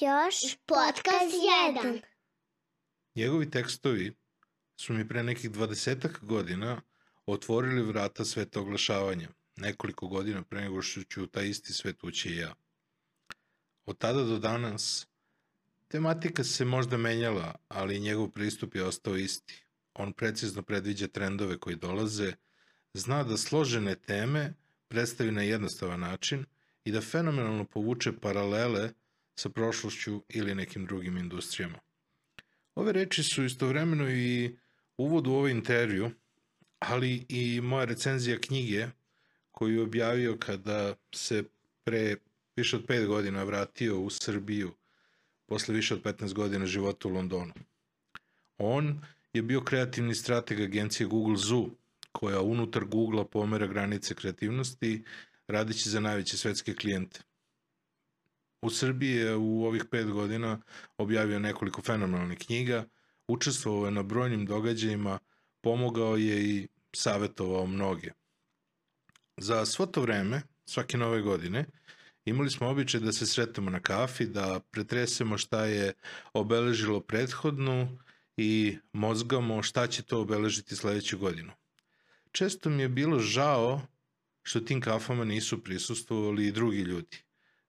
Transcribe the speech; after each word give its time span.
Još 0.00 0.56
podcast 0.66 1.34
1. 1.82 2.00
Njegovi 3.14 3.50
tekstovi 3.50 4.14
su 4.76 4.92
mi 4.92 5.08
pre 5.08 5.22
nekih 5.22 5.50
dvadesetak 5.50 6.24
godina 6.24 6.80
otvorili 7.26 7.82
vrata 7.82 8.24
sveta 8.24 8.60
oglašavanja, 8.60 9.28
nekoliko 9.56 10.08
godina 10.08 10.42
pre 10.42 10.60
nego 10.60 10.82
što 10.82 11.02
ću 11.02 11.22
u 11.22 11.26
taj 11.26 11.48
isti 11.48 11.72
svet 11.72 12.04
ući 12.04 12.28
i 12.28 12.36
ja. 12.36 12.54
Od 13.86 13.98
tada 13.98 14.22
do 14.22 14.38
danas, 14.38 15.06
tematika 15.88 16.44
se 16.44 16.64
možda 16.64 16.96
menjala, 16.96 17.54
ali 17.68 18.00
njegov 18.00 18.28
pristup 18.28 18.74
je 18.74 18.84
ostao 18.84 19.16
isti. 19.16 19.64
On 19.94 20.12
precizno 20.12 20.62
predviđa 20.62 21.08
trendove 21.08 21.58
koji 21.58 21.76
dolaze, 21.76 22.32
zna 22.94 23.24
da 23.24 23.36
složene 23.36 23.94
teme 23.94 24.54
predstavi 24.88 25.30
na 25.30 25.42
jednostavan 25.42 26.00
način 26.00 26.44
i 26.84 26.92
da 26.92 27.00
fenomenalno 27.00 27.64
povuče 27.64 28.12
paralele 28.20 28.90
sa 29.36 29.48
prošlošću 29.48 30.22
ili 30.28 30.54
nekim 30.54 30.86
drugim 30.86 31.16
industrijama. 31.16 31.78
Ove 32.74 32.92
reči 32.92 33.22
su 33.22 33.44
istovremeno 33.44 34.10
i 34.10 34.56
uvod 34.96 35.26
u 35.26 35.32
ovaj 35.32 35.50
intervju, 35.50 36.10
ali 36.78 37.26
i 37.28 37.60
moja 37.60 37.84
recenzija 37.84 38.38
knjige 38.40 38.86
koju 39.50 39.74
je 39.74 39.82
objavio 39.82 40.36
kada 40.38 40.94
se 41.14 41.44
pre 41.84 42.16
više 42.56 42.76
od 42.76 42.86
5 42.86 43.06
godina 43.06 43.42
vratio 43.42 44.00
u 44.00 44.10
Srbiju 44.10 44.74
posle 45.46 45.74
više 45.74 45.94
od 45.94 46.02
15 46.02 46.32
godina 46.32 46.66
života 46.66 47.08
u 47.08 47.10
Londonu. 47.10 47.52
On 48.58 49.00
je 49.32 49.42
bio 49.42 49.60
kreativni 49.60 50.14
strateg 50.14 50.60
agencije 50.60 51.06
Google 51.06 51.36
Zoo, 51.36 51.70
koja 52.12 52.40
unutar 52.40 52.84
Google-a 52.84 53.24
pomera 53.24 53.66
granice 53.66 54.14
kreativnosti, 54.14 55.04
radići 55.48 55.90
za 55.90 56.00
najveće 56.00 56.36
svetske 56.36 56.74
klijente. 56.74 57.20
U 58.64 58.70
Srbiji 58.70 59.16
je 59.16 59.36
u 59.36 59.64
ovih 59.64 59.84
pet 59.90 60.10
godina 60.10 60.60
objavio 60.98 61.38
nekoliko 61.38 61.82
fenomenalnih 61.82 62.38
knjiga, 62.38 62.84
učestvovao 63.28 63.84
je 63.84 63.90
na 63.90 64.02
brojnim 64.02 64.46
događajima, 64.46 65.18
pomogao 65.60 66.16
je 66.16 66.44
i 66.44 66.68
savetovao 66.96 67.66
mnoge. 67.66 68.10
Za 69.36 69.66
svo 69.66 69.86
to 69.86 70.00
vreme, 70.00 70.42
svake 70.66 70.98
nove 70.98 71.20
godine, 71.20 71.66
imali 72.24 72.50
smo 72.50 72.68
običaj 72.68 73.00
da 73.00 73.12
se 73.12 73.26
sretamo 73.26 73.70
na 73.70 73.80
kafi, 73.80 74.26
da 74.26 74.60
pretresemo 74.70 75.38
šta 75.38 75.64
je 75.64 75.92
obeležilo 76.32 77.00
prethodnu 77.00 77.98
i 78.36 78.78
mozgamo 78.92 79.62
šta 79.62 79.86
će 79.86 80.02
to 80.02 80.20
obeležiti 80.20 80.76
sledeću 80.76 81.18
godinu. 81.18 81.52
Često 82.32 82.70
mi 82.70 82.82
je 82.82 82.88
bilo 82.88 83.18
žao 83.18 83.80
što 84.42 84.60
tim 84.60 84.80
kafama 84.80 85.24
nisu 85.24 85.64
prisustovali 85.64 86.46
i 86.46 86.52
drugi 86.52 86.80
ljudi. 86.80 87.24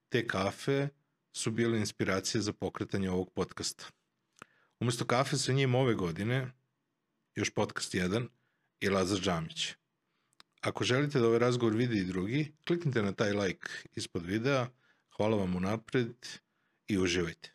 Te 0.10 0.28
kafe 0.28 0.88
su 1.34 1.52
bile 1.52 1.80
inspiracije 1.80 2.42
za 2.42 2.54
pokretanje 2.54 3.10
ovog 3.10 3.32
podcasta. 3.34 3.86
Umesto 4.80 5.06
kafe 5.06 5.38
sa 5.38 5.52
njim 5.52 5.76
ove 5.76 5.94
godine, 5.94 6.52
još 7.36 7.54
podcast 7.54 7.94
1 7.94 8.28
i 8.80 8.90
Lazar 8.90 9.20
Džamić. 9.20 9.74
Ako 10.62 10.84
želite 10.84 11.20
da 11.20 11.28
ovaj 11.28 11.40
razgovor 11.40 11.76
vidi 11.76 11.98
i 11.98 12.06
drugi, 12.06 12.54
kliknite 12.68 13.02
na 13.02 13.12
taj 13.12 13.32
like 13.32 13.68
ispod 13.96 14.26
videa. 14.26 14.68
Hvala 15.18 15.38
vam 15.38 15.56
unapred 15.56 16.16
i 16.88 16.98
uživajte. 16.98 17.52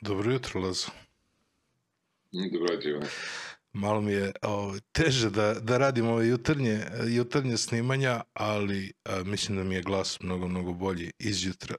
Dobro 0.00 0.32
jutro, 0.32 0.60
Lazo. 0.60 0.90
Dobro 2.32 2.74
jutro. 2.74 3.08
Malo 3.72 4.00
mi 4.00 4.12
je 4.12 4.32
o, 4.42 4.74
teže 4.92 5.30
da, 5.30 5.54
da 5.54 5.78
radim 5.78 6.06
ove 6.06 6.28
jutarnje, 6.28 6.80
jutarnje 7.08 7.56
snimanja, 7.56 8.20
ali 8.32 8.92
a, 9.04 9.22
mislim 9.24 9.58
da 9.58 9.64
mi 9.64 9.74
je 9.74 9.82
glas 9.82 10.18
mnogo, 10.20 10.48
mnogo 10.48 10.72
bolji 10.72 11.10
izjutra. 11.18 11.76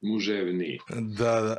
Muževni. 0.00 0.78
Da, 0.90 1.40
da. 1.40 1.56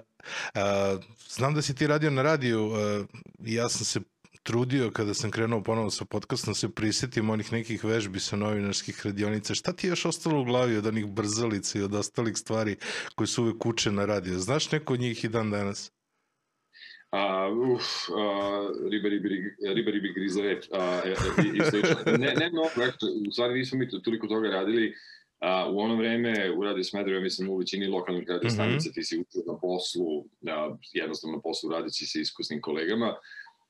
A, 0.53 0.97
znam 1.29 1.53
da 1.53 1.61
si 1.61 1.75
ti 1.75 1.87
radio 1.87 2.11
na 2.11 2.21
radiju, 2.21 2.71
a, 2.73 3.05
ja 3.39 3.69
sam 3.69 3.85
se 3.85 3.99
trudio 4.43 4.91
kada 4.91 5.13
sam 5.13 5.31
krenuo 5.31 5.63
ponovo 5.63 5.89
sa 5.89 6.05
podcastom 6.05 6.55
se 6.55 6.69
prisetim 6.69 7.29
onih 7.29 7.51
nekih 7.53 7.83
vežbi 7.83 8.19
sa 8.19 8.35
novinarskih 8.35 9.05
radionica. 9.05 9.55
Šta 9.55 9.73
ti 9.73 9.87
je 9.87 9.89
još 9.89 10.05
ostalo 10.05 10.41
u 10.41 10.45
glavi 10.45 10.77
od 10.77 10.85
onih 10.85 11.05
brzalica 11.05 11.79
i 11.79 11.81
od 11.81 11.95
ostalih 11.95 12.37
stvari 12.37 12.75
koje 13.15 13.27
su 13.27 13.43
uvek 13.43 13.65
uče 13.65 13.91
na 13.91 14.05
radio? 14.05 14.39
Znaš 14.39 14.71
neko 14.71 14.93
od 14.93 14.99
njih 14.99 15.23
i 15.23 15.29
dan 15.29 15.51
danas? 15.51 15.91
A, 17.13 17.49
uf, 17.49 18.09
a, 18.09 18.25
riba, 18.89 19.09
riba, 19.09 19.29
riba, 19.75 19.91
riba, 19.91 20.13
griza 20.15 20.41
rep, 20.41 20.63
a, 20.73 21.01
e, 21.05 21.09
e, 21.09 21.43
i, 21.45 21.57
i 21.57 21.61
slično. 21.69 22.17
Ne, 22.17 22.33
ne 22.33 22.49
mnogo, 22.49 22.69
u 23.27 23.31
stvari 23.31 23.53
nismo 23.53 23.79
mi 23.79 24.01
toliko 24.03 24.27
toga 24.27 24.49
radili, 24.49 24.93
a, 25.39 25.69
u 25.69 25.79
ono 25.79 25.95
vreme 25.95 26.51
u 26.57 26.63
Radio 26.63 26.83
Smedrevo, 26.83 27.21
mislim 27.21 27.49
u 27.49 27.57
većini 27.57 27.87
lokalnih 27.87 28.29
radio 28.29 28.49
stanica, 28.49 28.89
mm 28.89 28.91
-hmm. 28.91 28.95
ti 28.95 29.03
si 29.03 29.19
učio 29.19 29.41
na 29.47 29.57
poslu, 29.59 30.25
a, 30.47 30.75
jednostavno 30.93 31.35
na 31.35 31.41
poslu 31.41 31.69
radići 31.71 32.05
sa 32.05 32.19
iskusnim 32.19 32.61
kolegama, 32.61 33.15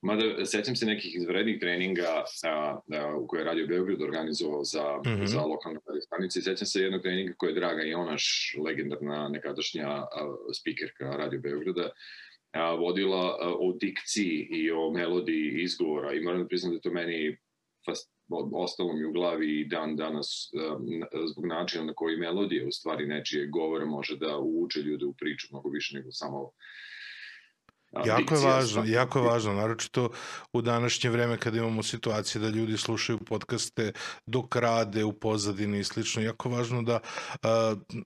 Mada 0.04 0.46
sećam 0.46 0.76
se 0.76 0.86
nekih 0.86 1.16
izvrednih 1.16 1.60
treninga 1.60 2.24
a, 2.44 2.80
a, 2.94 3.16
u 3.16 3.28
koje 3.28 3.42
je 3.42 3.46
Radio 3.46 3.68
Beograd 3.68 4.02
organizovao 4.02 4.64
za, 4.64 4.84
mm 5.06 5.10
-hmm. 5.10 5.26
za 5.26 5.42
lokalne 5.42 5.80
radio 5.88 6.02
stanice. 6.02 6.42
Sećam 6.42 6.68
se 6.68 6.82
jednog 6.82 7.02
treninga 7.02 7.34
koje 7.38 7.50
je 7.50 7.54
Draga 7.54 7.82
Jonaš, 7.82 8.56
legendarna 8.66 9.30
nekadašnja 9.30 9.88
a, 9.88 10.36
spikerka 10.54 11.06
Radio 11.06 11.40
Beograda, 11.40 11.90
vodila 12.80 13.38
o 13.60 13.74
dikciji 13.82 14.48
i 14.52 14.72
o 14.72 14.92
melodiji 14.92 15.62
izgovora. 15.64 16.14
I 16.14 16.22
moram 16.22 16.42
da 16.42 16.48
priznam 16.48 16.74
da 16.74 16.80
to 16.80 16.92
meni 16.92 17.38
fast, 17.86 18.12
ostalo 18.54 18.94
mi 18.94 19.06
u 19.06 19.12
glavi 19.12 19.60
i 19.60 19.68
dan 19.68 19.96
danas 19.96 20.52
zbog 21.32 21.46
načina 21.46 21.84
na 21.84 21.94
koji 21.94 22.18
melodija 22.18 22.68
u 22.68 22.72
stvari 22.72 23.08
nečije 23.08 23.48
govore 23.48 23.86
može 23.86 24.18
da 24.18 24.38
uvuče 24.38 24.80
ljude 24.80 25.06
u 25.06 25.14
priču 25.14 25.48
mnogo 25.52 25.70
više 25.70 25.98
nego 25.98 26.12
samo 26.12 26.52
Jako 28.06 28.36
je 28.36 28.42
važno, 28.42 28.84
jako 28.86 29.20
je 29.20 29.26
važno, 29.26 29.54
naročito 29.54 30.10
u 30.54 30.62
današnje 30.62 31.10
vreme 31.10 31.38
kada 31.38 31.58
imamo 31.58 31.84
situacije 31.84 32.42
da 32.42 32.50
ljudi 32.50 32.78
slušaju 32.78 33.20
podcaste 33.20 33.92
dok 34.26 34.56
rade 34.56 35.04
u 35.04 35.14
pozadini 35.14 35.80
i 35.80 35.84
slično, 35.84 36.22
jako 36.22 36.50
je 36.50 36.56
važno 36.56 36.82
da, 36.82 37.00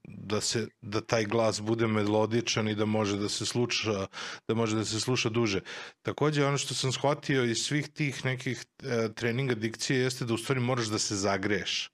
da, 0.03 0.41
se, 0.41 0.67
da 0.81 1.01
taj 1.01 1.25
glas 1.25 1.61
bude 1.61 1.87
melodičan 1.87 2.67
i 2.67 2.75
da 2.75 2.85
može 2.85 3.17
da 3.17 3.29
se 3.29 3.45
sluša, 3.45 4.07
da 4.47 4.55
može 4.55 4.75
da 4.75 4.85
se 4.85 4.99
sluša 4.99 5.29
duže. 5.29 5.61
Takođe, 6.01 6.45
ono 6.45 6.57
što 6.57 6.73
sam 6.73 6.91
shvatio 6.91 7.43
iz 7.43 7.57
svih 7.57 7.89
tih 7.89 8.25
nekih 8.25 8.65
e, 8.83 9.13
treninga 9.15 9.55
dikcije 9.55 9.99
jeste 9.99 10.25
da 10.25 10.33
u 10.33 10.37
stvari 10.37 10.59
moraš 10.59 10.85
da 10.85 10.99
se 10.99 11.15
zagreješ. 11.15 11.91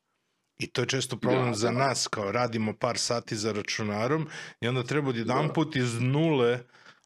I 0.59 0.67
to 0.67 0.81
je 0.81 0.87
često 0.87 1.17
problem 1.17 1.51
da, 1.51 1.57
za 1.57 1.71
da. 1.71 1.77
nas, 1.77 2.07
kao 2.07 2.31
radimo 2.31 2.73
par 2.73 2.97
sati 2.97 3.35
za 3.35 3.51
računarom 3.51 4.27
i 4.61 4.67
onda 4.67 4.83
treba 4.83 5.09
od 5.09 5.17
jedan 5.17 5.47
da. 5.47 5.53
put 5.53 5.75
iz 5.75 6.01
nule 6.01 6.59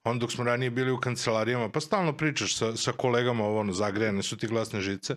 onda 0.07 0.19
dok 0.19 0.31
smo 0.31 0.43
ranije 0.43 0.69
bili 0.69 0.91
u 0.91 0.99
kancelarijama, 0.99 1.69
pa 1.69 1.79
stalno 1.79 2.17
pričaš 2.17 2.57
sa, 2.57 2.75
sa 2.75 2.91
kolegama, 2.91 3.45
ovo, 3.45 3.59
ono, 3.59 3.73
zagrejane 3.73 4.23
su 4.23 4.37
ti 4.37 4.47
glasne 4.47 4.81
žice, 4.81 5.15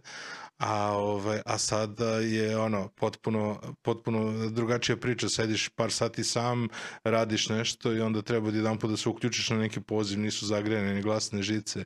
a, 0.58 0.92
ovaj, 0.92 1.40
a 1.46 1.58
sada 1.58 2.10
je 2.10 2.58
ono, 2.58 2.88
potpuno, 2.88 3.60
potpuno 3.82 4.48
drugačija 4.48 4.96
priča, 4.96 5.28
sediš 5.28 5.68
par 5.68 5.92
sati 5.92 6.24
sam, 6.24 6.68
radiš 7.04 7.48
nešto 7.48 7.92
i 7.92 8.00
onda 8.00 8.22
treba 8.22 8.50
jedan 8.50 8.78
put 8.78 8.90
da 8.90 8.96
se 8.96 9.08
uključiš 9.08 9.50
na 9.50 9.56
neki 9.56 9.80
poziv, 9.80 10.18
nisu 10.18 10.46
zagrejane 10.46 10.94
ni 10.94 11.02
glasne 11.02 11.42
žice, 11.42 11.84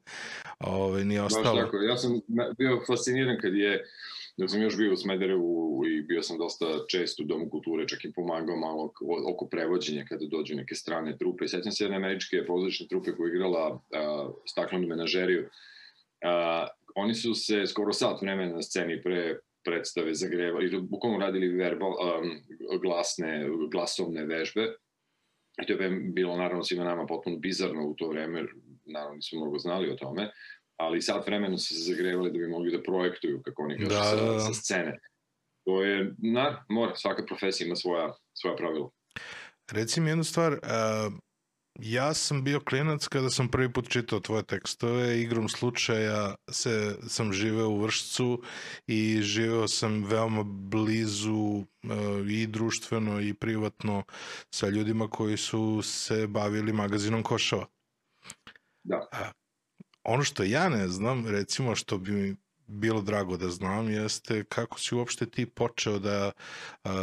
ovaj, 0.58 1.04
nije 1.04 1.22
ostalo. 1.22 1.54
Baš 1.54 1.64
tako, 1.64 1.76
ja 1.76 1.96
sam 1.96 2.20
bio 2.58 2.80
fasciniran 2.86 3.36
kad 3.40 3.54
je 3.54 3.84
dok 4.36 4.50
sam 4.50 4.62
još 4.62 4.76
bio 4.76 4.92
u 4.92 4.96
Smederevu 4.96 5.82
i 5.86 6.02
bio 6.02 6.22
sam 6.22 6.38
dosta 6.38 6.66
često 6.88 7.22
u 7.22 7.26
Domu 7.26 7.50
kulture, 7.50 7.88
čak 7.88 8.04
i 8.04 8.12
pomagao 8.12 8.56
malo 8.56 8.92
oko 9.32 9.48
prevođenja 9.48 10.04
kada 10.08 10.26
dođu 10.26 10.56
neke 10.56 10.74
strane 10.74 11.16
trupe. 11.18 11.48
Sećam 11.48 11.72
se 11.72 11.84
jedne 11.84 11.96
američke 11.96 12.46
pozorišne 12.46 12.86
trupe 12.88 13.12
koja 13.12 13.26
je 13.26 13.34
igrala 13.34 13.70
uh, 13.70 13.80
staklenu 14.46 14.88
menažeriju. 14.88 15.42
Uh, 15.42 16.68
oni 16.94 17.14
su 17.14 17.34
se 17.34 17.66
skoro 17.66 17.92
sat 17.92 18.22
vremena 18.22 18.54
na 18.54 18.62
sceni 18.62 19.02
pre 19.02 19.38
predstave 19.64 20.14
zagrevali, 20.14 20.70
to 20.70 20.80
bukvalno 20.80 21.18
radili 21.18 21.48
verbal, 21.48 21.90
um, 21.90 22.42
glasne, 22.82 23.46
glasovne 23.72 24.24
vežbe. 24.24 24.74
I 25.62 25.66
to 25.66 25.72
je 25.72 25.90
bilo 25.90 26.36
naravno 26.36 26.64
svima 26.64 26.84
nama 26.84 27.06
potpuno 27.06 27.36
bizarno 27.36 27.86
u 27.86 27.94
to 27.94 28.08
vreme, 28.08 28.46
naravno 28.84 29.14
nismo 29.14 29.40
mnogo 29.40 29.58
znali 29.58 29.90
o 29.90 29.96
tome, 29.96 30.30
ali 30.76 31.02
sad 31.02 31.26
vremeno 31.26 31.58
su 31.58 31.74
se 31.74 31.80
zagrevali 31.80 32.30
da 32.30 32.38
bi 32.38 32.48
mogli 32.48 32.76
da 32.76 32.82
projektuju, 32.82 33.42
kako 33.42 33.62
oni 33.62 33.78
kažu, 33.78 33.88
da, 33.88 34.04
sa, 34.04 34.16
da, 34.16 34.32
da. 34.32 34.40
sa 34.40 34.54
scene. 34.54 34.98
To 35.64 35.82
je, 35.82 36.14
na, 36.18 36.64
mora, 36.68 36.96
svaka 36.96 37.24
profesija 37.26 37.66
ima 37.66 37.76
svoja, 37.76 38.14
svoja 38.34 38.56
pravila. 38.56 38.90
Reci 39.72 40.00
mi 40.00 40.10
jednu 40.10 40.24
stvar, 40.24 40.52
uh, 40.52 41.12
ja 41.80 42.14
sam 42.14 42.44
bio 42.44 42.60
klinac 42.60 43.08
kada 43.08 43.30
sam 43.30 43.48
prvi 43.48 43.72
put 43.72 43.88
čitao 43.88 44.20
tvoje 44.20 44.42
tekstove, 44.42 45.20
igrom 45.20 45.48
slučaja 45.48 46.34
se, 46.50 46.96
sam 47.08 47.32
živeo 47.32 47.68
u 47.68 47.80
Vršcu 47.80 48.42
i 48.86 49.22
živeo 49.22 49.68
sam 49.68 50.04
veoma 50.04 50.42
blizu 50.44 51.34
uh, 51.34 51.66
i 52.30 52.46
društveno 52.46 53.20
i 53.20 53.34
privatno 53.34 54.04
sa 54.50 54.68
ljudima 54.68 55.08
koji 55.08 55.36
su 55.36 55.82
se 55.82 56.26
bavili 56.26 56.72
magazinom 56.72 57.22
Košava. 57.22 57.66
Da. 58.84 59.08
Ono 60.04 60.24
što 60.24 60.42
ja 60.42 60.68
ne 60.68 60.88
znam, 60.88 61.26
recimo 61.26 61.76
što 61.76 61.98
bi 61.98 62.12
mi 62.12 62.36
bilo 62.66 63.02
drago 63.02 63.36
da 63.36 63.48
znam, 63.48 63.90
jeste 63.90 64.44
kako 64.44 64.80
si 64.80 64.94
uopšte 64.94 65.26
ti 65.26 65.46
počeo 65.46 65.98
da, 65.98 66.32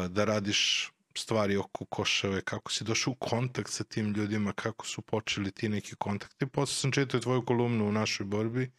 da 0.09 0.25
radiš 0.25 0.91
stvari 1.17 1.57
oko 1.57 1.85
Košave, 1.85 2.41
kako 2.41 2.71
si 2.71 2.83
došao 2.83 3.11
u 3.11 3.15
kontakt 3.15 3.71
sa 3.71 3.83
tim 3.83 4.13
ljudima, 4.13 4.53
kako 4.53 4.85
su 4.85 5.01
počeli 5.01 5.51
ti 5.51 5.69
neki 5.69 5.95
kontakti. 5.95 6.45
Posle 6.45 6.75
sam 6.75 6.91
čitao 6.91 7.19
tvoju 7.19 7.45
kolumnu 7.45 7.87
u 7.87 7.91
našoj 7.91 8.25
borbi, 8.25 8.71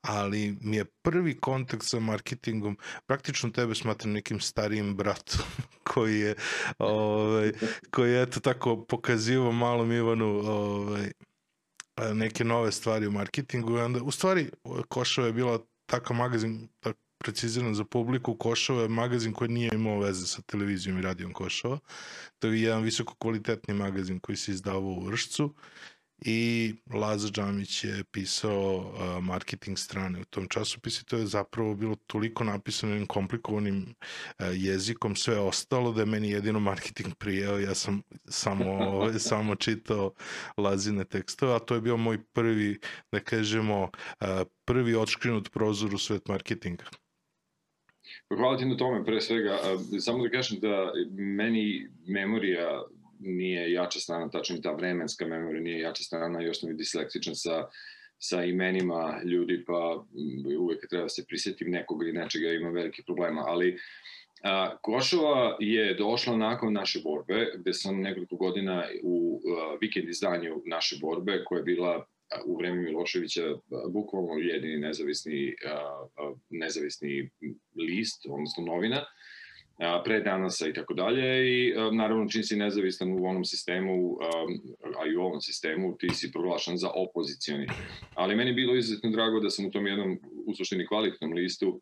ali 0.00 0.58
mi 0.60 0.76
je 0.76 0.84
prvi 0.84 1.40
kontakt 1.40 1.82
sa 1.86 2.00
marketingom, 2.00 2.78
praktično 3.06 3.50
tebe 3.50 3.74
smatram 3.74 4.12
nekim 4.12 4.40
starijim 4.40 4.96
bratom 4.96 5.46
koji 5.94 6.20
je, 6.20 6.34
ovaj, 6.78 7.52
koji 7.90 8.12
je 8.12 8.22
eto 8.22 8.40
tako 8.40 8.84
pokazivo 8.84 9.52
malom 9.52 9.92
Ivanu 9.92 10.26
ovaj, 10.26 11.12
neke 12.14 12.44
nove 12.44 12.72
stvari 12.72 13.06
u 13.06 13.12
marketingu. 13.12 13.76
I 13.76 13.80
onda, 13.80 14.02
u 14.02 14.10
stvari, 14.10 14.50
Košava 14.88 15.26
je 15.26 15.32
bila 15.32 15.58
takav 15.86 16.16
magazin, 16.16 16.68
tak, 16.80 16.96
preciziran 17.18 17.74
za 17.74 17.84
publiku, 17.84 18.36
Košava 18.36 18.82
je 18.82 18.88
magazin 18.88 19.32
koji 19.32 19.50
nije 19.50 19.70
imao 19.74 19.98
veze 19.98 20.26
sa 20.26 20.42
televizijom 20.42 20.98
i 20.98 21.02
radijom 21.02 21.32
Košava. 21.32 21.78
To 22.38 22.48
je 22.48 22.62
jedan 22.62 22.82
visoko 22.82 23.14
kvalitetni 23.14 23.74
magazin 23.74 24.20
koji 24.20 24.36
se 24.36 24.52
izdavao 24.52 24.90
u 24.90 25.04
Vršcu 25.04 25.54
i 26.18 26.74
Laza 26.94 27.28
Džamić 27.28 27.84
je 27.84 28.04
pisao 28.04 28.76
uh, 28.76 29.24
marketing 29.24 29.78
strane 29.78 30.20
u 30.20 30.24
tom 30.24 30.48
časopisu. 30.48 31.04
To 31.04 31.16
je 31.16 31.26
zapravo 31.26 31.74
bilo 31.74 31.94
toliko 32.06 32.44
napisano 32.44 32.92
jednim 32.92 33.06
komplikovanim 33.06 33.94
uh, 34.38 34.46
jezikom 34.52 35.16
sve 35.16 35.38
ostalo 35.38 35.92
da 35.92 36.00
je 36.00 36.06
meni 36.06 36.30
jedino 36.30 36.60
marketing 36.60 37.14
prijeo 37.14 37.58
ja 37.58 37.74
sam 37.74 38.02
samo, 38.28 38.66
samo 39.18 39.54
čitao 39.54 40.12
Lazine 40.56 41.04
tekstove 41.04 41.54
a 41.54 41.58
to 41.58 41.74
je 41.74 41.80
bio 41.80 41.96
moj 41.96 42.18
prvi 42.32 42.78
da 43.12 43.20
kažemo 43.20 43.82
uh, 43.82 44.28
prvi 44.64 44.94
odškrinut 44.94 45.52
prozor 45.52 45.94
u 45.94 45.98
svet 45.98 46.28
marketinga. 46.28 46.84
Hvala 48.28 48.58
ti 48.58 48.66
na 48.66 48.76
tome, 48.76 49.04
pre 49.04 49.20
svega. 49.20 49.58
Samo 50.00 50.24
da 50.24 50.30
kažem 50.30 50.60
da 50.60 50.92
meni 51.16 51.88
memorija 52.06 52.82
nije 53.20 53.72
jača 53.72 54.00
strana, 54.00 54.30
tačno 54.30 54.56
ta 54.62 54.72
vremenska 54.72 55.26
memorija 55.26 55.62
nije 55.62 55.80
jača 55.80 56.02
strana, 56.02 56.42
još 56.42 56.60
sam 56.60 56.70
i 56.70 56.74
disleksičan 56.74 57.34
sa, 57.34 57.68
sa 58.18 58.44
imenima 58.44 59.20
ljudi, 59.24 59.64
pa 59.66 60.04
uvek 60.58 60.88
treba 60.88 61.04
da 61.04 61.08
se 61.08 61.24
prisjetim 61.28 61.70
nekog 61.70 62.02
ili 62.02 62.12
nečega, 62.12 62.52
ima 62.52 62.70
velike 62.70 63.02
problema, 63.06 63.44
ali 63.46 63.78
A, 64.42 64.76
Košova 64.82 65.56
je 65.60 65.94
došla 65.94 66.36
nakon 66.36 66.72
naše 66.72 67.00
borbe, 67.00 67.52
gde 67.56 67.72
sam 67.72 68.00
nekoliko 68.00 68.36
godina 68.36 68.84
u 69.02 69.40
a, 69.40 69.76
vikend 69.80 70.08
izdanju 70.08 70.62
naše 70.66 70.98
borbe, 71.00 71.44
koja 71.44 71.58
je 71.58 71.64
bila 71.64 72.06
u 72.46 72.56
vreme 72.58 72.82
Miloševića 72.82 73.42
bukvalno 73.88 74.34
jedini 74.34 74.76
nezavisni, 74.76 75.54
nezavisni 76.50 77.30
list, 77.76 78.26
odnosno 78.28 78.64
novina, 78.64 79.04
pre 80.04 80.20
danasa 80.20 80.68
i 80.68 80.72
tako 80.72 80.94
dalje 80.94 81.24
i 81.48 81.74
naravno 81.92 82.28
čim 82.28 82.42
si 82.42 82.56
nezavistan 82.56 83.12
u 83.12 83.26
onom 83.26 83.44
sistemu, 83.44 84.18
a 85.00 85.06
i 85.12 85.16
u 85.16 85.20
ovom 85.20 85.40
sistemu, 85.40 85.96
ti 85.98 86.08
si 86.08 86.32
proglašan 86.32 86.76
za 86.76 86.90
opozicioni. 86.94 87.66
Ali 88.14 88.36
meni 88.36 88.50
je 88.50 88.54
bilo 88.54 88.76
izuzetno 88.76 89.10
drago 89.10 89.40
da 89.40 89.50
sam 89.50 89.66
u 89.66 89.70
tom 89.70 89.86
jednom 89.86 90.18
u 90.46 90.54
suštini 90.54 90.86
kvalitetnom 90.86 91.32
listu 91.32 91.80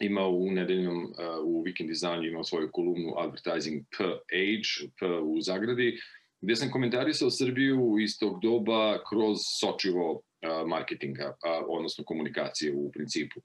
imao 0.00 0.30
u 0.30 0.50
nedeljnom, 0.50 1.12
u 1.44 1.64
Weekend 1.64 1.88
Design 1.88 2.24
imao 2.24 2.44
svoju 2.44 2.68
kolumnu 2.72 3.14
Advertising 3.18 3.84
P 3.98 4.04
Age, 4.34 4.90
P 4.98 5.06
u 5.06 5.40
zagradi, 5.40 5.98
gde 6.40 6.56
sam 6.56 6.70
komentarisao 6.70 7.30
Srbiju 7.30 7.96
iz 8.00 8.18
tog 8.18 8.40
doba 8.42 8.98
kroz 9.08 9.38
sočivo 9.60 10.22
marketinga, 10.66 11.36
odnosno 11.68 12.04
komunikacije 12.04 12.72
u 12.74 12.90
principu. 12.92 13.40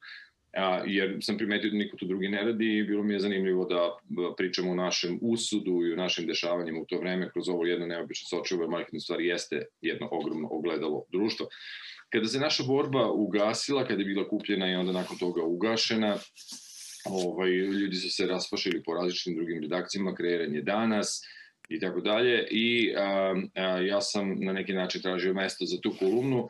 A, 0.54 0.84
jer 0.86 1.18
sam 1.22 1.38
primetio 1.38 1.70
da 1.70 1.78
niko 1.78 1.98
to 1.98 2.06
drugi 2.06 2.30
ne 2.30 2.44
radi 2.44 2.78
i 2.78 2.84
bilo 2.84 3.04
mi 3.04 3.14
je 3.14 3.20
zanimljivo 3.20 3.66
da 3.66 3.96
pričamo 4.38 4.72
o 4.72 4.76
našem 4.76 5.20
usudu 5.22 5.86
i 5.86 5.94
o 5.94 5.96
našim 5.96 6.28
dešavanjima 6.28 6.80
u 6.80 6.86
to 6.86 7.00
vreme 7.00 7.30
kroz 7.32 7.50
ovo 7.50 7.66
jedno 7.66 7.86
neobično 7.86 8.28
sočivo, 8.30 8.64
jer 8.64 8.70
marketing 8.70 9.02
stvari 9.02 9.28
jeste 9.28 9.66
jedno 9.82 10.08
ogromno 10.12 10.48
ogledalo 10.52 11.06
društva. 11.12 11.46
Kada 12.10 12.28
se 12.28 12.40
naša 12.40 12.64
borba 12.64 13.12
ugasila, 13.12 13.88
kada 13.88 14.02
je 14.02 14.06
bila 14.06 14.28
kupljena 14.30 14.72
i 14.72 14.76
onda 14.76 14.92
nakon 14.92 15.18
toga 15.18 15.44
ugašena, 15.44 16.18
ovaj, 17.06 17.50
ljudi 17.50 17.96
su 17.96 18.10
se 18.10 18.26
raspašili 18.26 18.84
po 18.84 18.94
različitim 18.94 19.36
drugim 19.36 19.62
redakcijama, 19.62 20.16
kreiran 20.16 20.56
je 20.56 20.62
danas, 20.62 21.22
i 21.70 21.80
tako 21.80 22.02
dalje 22.02 22.48
i 22.52 22.94
a, 22.98 23.36
a, 23.56 23.62
ja 23.80 24.02
sam 24.02 24.36
na 24.40 24.54
neki 24.54 24.74
način 24.74 25.02
tražio 25.02 25.34
mesto 25.34 25.66
za 25.66 25.78
tu 25.82 25.94
kolumnu 26.00 26.48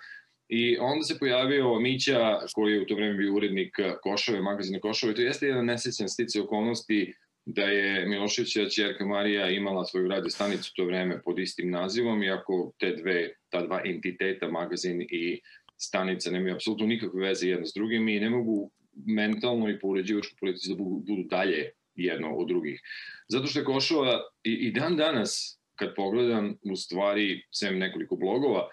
I 0.49 0.77
onda 0.77 1.03
se 1.03 1.19
pojavio 1.19 1.79
Mića, 1.79 2.39
koji 2.53 2.73
je 2.73 2.81
u 2.81 2.85
to 2.85 2.95
vreme 2.95 3.13
bio 3.13 3.33
urednik 3.33 3.75
Košave, 4.01 4.41
magazina 4.41 4.79
Košave. 4.79 5.15
To 5.15 5.21
jeste 5.21 5.47
jedan 5.47 5.65
nesrećan 5.65 6.09
stice 6.09 6.41
okolnosti 6.41 7.13
da 7.45 7.61
je 7.61 8.05
Miloševića 8.05 8.69
čerka 8.69 9.05
Marija 9.05 9.49
imala 9.49 9.85
svoju 9.85 10.07
radio 10.07 10.29
stanicu 10.29 10.73
to 10.75 10.85
vreme 10.85 11.21
pod 11.21 11.39
istim 11.39 11.71
nazivom, 11.71 12.23
iako 12.23 12.71
te 12.79 12.95
dve, 12.95 13.33
ta 13.49 13.61
dva 13.61 13.81
entiteta, 13.85 14.47
magazin 14.47 15.01
i 15.01 15.41
stanica, 15.77 16.31
nemaju 16.31 16.55
apsolutno 16.55 16.85
nikakve 16.87 17.27
veze 17.27 17.47
jedno 17.47 17.65
s 17.65 17.73
drugim 17.73 18.07
i 18.07 18.19
ne 18.19 18.29
mogu 18.29 18.71
mentalno 19.05 19.69
i 19.69 19.79
po 19.79 19.87
uređivačkoj 19.87 20.37
politici 20.39 20.69
da 20.69 20.75
budu, 20.75 21.23
dalje 21.29 21.71
jedno 21.95 22.35
od 22.35 22.47
drugih. 22.47 22.81
Zato 23.27 23.47
što 23.47 23.59
je 23.59 23.65
Košova 23.65 24.21
i, 24.43 24.51
i 24.51 24.71
dan 24.71 24.97
danas, 24.97 25.59
kad 25.75 25.95
pogledam, 25.95 26.57
u 26.71 26.75
stvari, 26.75 27.41
sem 27.51 27.77
nekoliko 27.77 28.15
blogova, 28.15 28.69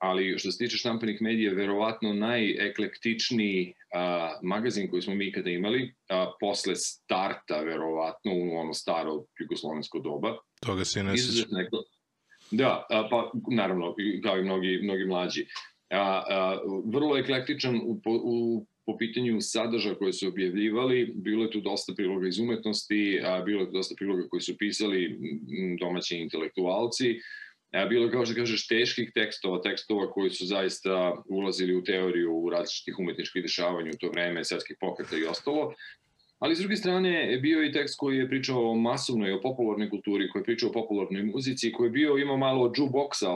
ali 0.00 0.38
što 0.38 0.50
se 0.50 0.58
tiče 0.58 0.76
štampanih 0.76 1.22
medija, 1.22 1.52
verovatno 1.52 2.12
najeklektičniji 2.14 3.74
a, 3.94 4.38
magazin 4.42 4.90
koji 4.90 5.02
smo 5.02 5.14
mi 5.14 5.26
ikada 5.26 5.50
imali, 5.50 5.94
a, 6.08 6.32
posle 6.40 6.76
starta, 6.76 7.60
verovatno, 7.60 8.32
u 8.34 8.56
ono 8.56 8.74
staro 8.74 9.24
jugoslovensko 9.40 9.98
doba. 9.98 10.36
Toga 10.66 10.84
se 10.84 11.02
ne 11.02 11.16
sećam. 11.16 11.48
Da, 12.50 12.86
a, 12.90 13.08
pa 13.10 13.30
naravno, 13.50 13.94
kao 14.22 14.38
i 14.38 14.42
mnogi, 14.42 14.80
mnogi 14.82 15.04
mlađi. 15.04 15.46
A, 15.90 16.22
a, 16.28 16.58
vrlo 16.84 17.18
eklektičan 17.18 17.76
u, 17.76 18.00
u 18.06 18.66
po 18.86 18.96
pitanju 18.98 19.40
sadržaja 19.40 19.94
koje 19.94 20.12
su 20.12 20.28
objavljivali, 20.28 21.12
bilo 21.14 21.44
je 21.44 21.50
tu 21.50 21.60
dosta 21.60 21.92
priloga 21.96 22.28
iz 22.28 22.38
umetnosti, 22.38 23.20
a 23.24 23.42
bilo 23.42 23.60
je 23.60 23.66
tu 23.66 23.72
dosta 23.72 23.94
priloga 23.98 24.28
koji 24.28 24.40
su 24.40 24.56
pisali 24.58 25.18
domaći 25.80 26.16
intelektualci, 26.16 27.20
bilo 27.88 28.04
je, 28.04 28.10
kao 28.10 28.26
što 28.26 28.34
kažeš, 28.34 28.66
teških 28.66 29.10
tekstova, 29.14 29.62
tekstova 29.62 30.10
koji 30.10 30.30
su 30.30 30.46
zaista 30.46 31.14
ulazili 31.28 31.76
u 31.76 31.84
teoriju 31.84 32.34
u 32.34 32.50
različitih 32.50 32.98
umetničkih 32.98 33.42
dešavanja 33.42 33.90
u 33.94 33.98
to 34.00 34.10
vreme, 34.10 34.44
svetskih 34.44 34.76
pokreta 34.80 35.16
i 35.16 35.24
ostalo. 35.24 35.74
Ali 36.40 36.56
s 36.56 36.58
druge 36.58 36.76
strane 36.76 37.38
bio 37.42 37.64
i 37.64 37.72
tekst 37.72 37.98
koji 37.98 38.18
je 38.18 38.28
pričao 38.28 38.70
o 38.70 38.76
masovnoj, 38.76 39.32
o 39.32 39.40
popularnoj 39.40 39.90
kulturi, 39.90 40.28
koji 40.30 40.40
je 40.40 40.44
pričao 40.44 40.68
o 40.68 40.72
popularnoj 40.72 41.22
muzici, 41.22 41.72
koji 41.72 41.86
je 41.86 41.90
bio, 41.90 42.16
imao 42.18 42.36
malo 42.36 42.64
od 42.64 42.76
jukeboxa 42.76 43.28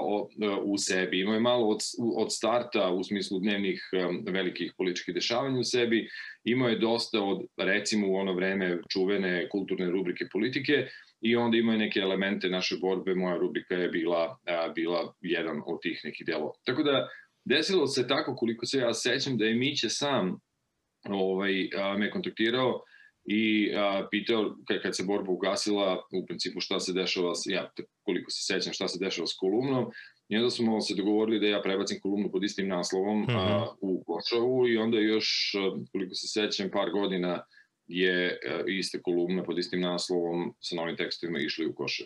u 0.62 0.78
sebi, 0.78 1.20
imao 1.20 1.34
je 1.34 1.40
malo 1.40 1.68
od, 1.68 1.80
od 2.16 2.32
starta 2.32 2.90
u 2.90 3.04
smislu 3.04 3.38
dnevnih 3.38 3.90
velikih 4.26 4.72
političkih 4.76 5.14
dešavanja 5.14 5.58
u 5.58 5.64
sebi, 5.64 6.08
imao 6.44 6.68
je 6.68 6.78
dosta 6.78 7.22
od, 7.22 7.44
recimo 7.56 8.08
u 8.08 8.14
ono 8.14 8.32
vreme, 8.32 8.78
čuvene 8.92 9.48
kulturne 9.48 9.90
rubrike 9.90 10.24
politike, 10.32 10.86
i 11.24 11.36
onda 11.36 11.56
imaju 11.56 11.78
neke 11.78 12.00
elemente 12.00 12.48
naše 12.48 12.76
borbe, 12.80 13.14
moja 13.14 13.36
rubrika 13.36 13.74
je 13.74 13.88
bila, 13.88 14.38
a, 14.46 14.68
bila 14.74 15.14
jedan 15.20 15.62
od 15.66 15.78
tih 15.82 16.00
nekih 16.04 16.26
delova. 16.26 16.52
Tako 16.64 16.82
da, 16.82 17.08
desilo 17.44 17.86
se 17.86 18.08
tako 18.08 18.36
koliko 18.36 18.66
se 18.66 18.78
ja 18.78 18.94
sećam 18.94 19.38
da 19.38 19.44
je 19.44 19.54
Miće 19.54 19.88
sam 19.88 20.40
ovaj, 21.08 21.68
a, 21.76 21.98
me 21.98 22.10
kontaktirao 22.10 22.80
i 23.24 23.72
a, 23.76 24.08
pitao 24.10 24.56
kad, 24.68 24.82
kad 24.82 24.96
se 24.96 25.04
borba 25.06 25.32
ugasila 25.32 26.02
u 26.12 26.26
principu 26.26 26.60
šta 26.60 26.80
se 26.80 26.92
dešava, 26.92 27.32
ja 27.46 27.70
koliko 28.02 28.30
se 28.30 28.52
sećam 28.52 28.72
šta 28.72 28.88
se 28.88 28.98
dešava 29.04 29.26
s 29.26 29.36
kolumnom 29.38 29.84
i 30.28 30.36
onda 30.36 30.50
smo 30.50 30.80
se 30.80 30.94
dogovorili 30.94 31.40
da 31.40 31.46
ja 31.46 31.62
prebacim 31.62 32.00
kolumnu 32.02 32.30
pod 32.32 32.44
istim 32.44 32.68
naslovom 32.68 33.20
mm 33.20 33.26
-hmm. 33.26 33.38
a, 33.38 33.58
mhm. 33.58 33.76
u 33.80 34.04
Košavu 34.06 34.68
i 34.68 34.76
onda 34.76 34.98
još 34.98 35.52
koliko 35.92 36.14
se 36.14 36.26
sećam 36.28 36.70
par 36.70 36.90
godina 36.90 37.44
je 37.86 38.28
e, 38.28 38.64
iste 38.66 39.02
kolumne 39.02 39.44
pod 39.44 39.58
istim 39.58 39.80
naslovom 39.80 40.54
sa 40.60 40.76
novim 40.76 40.96
tekstovima 40.96 41.38
išli 41.38 41.66
u 41.66 41.74
koše. 41.74 42.04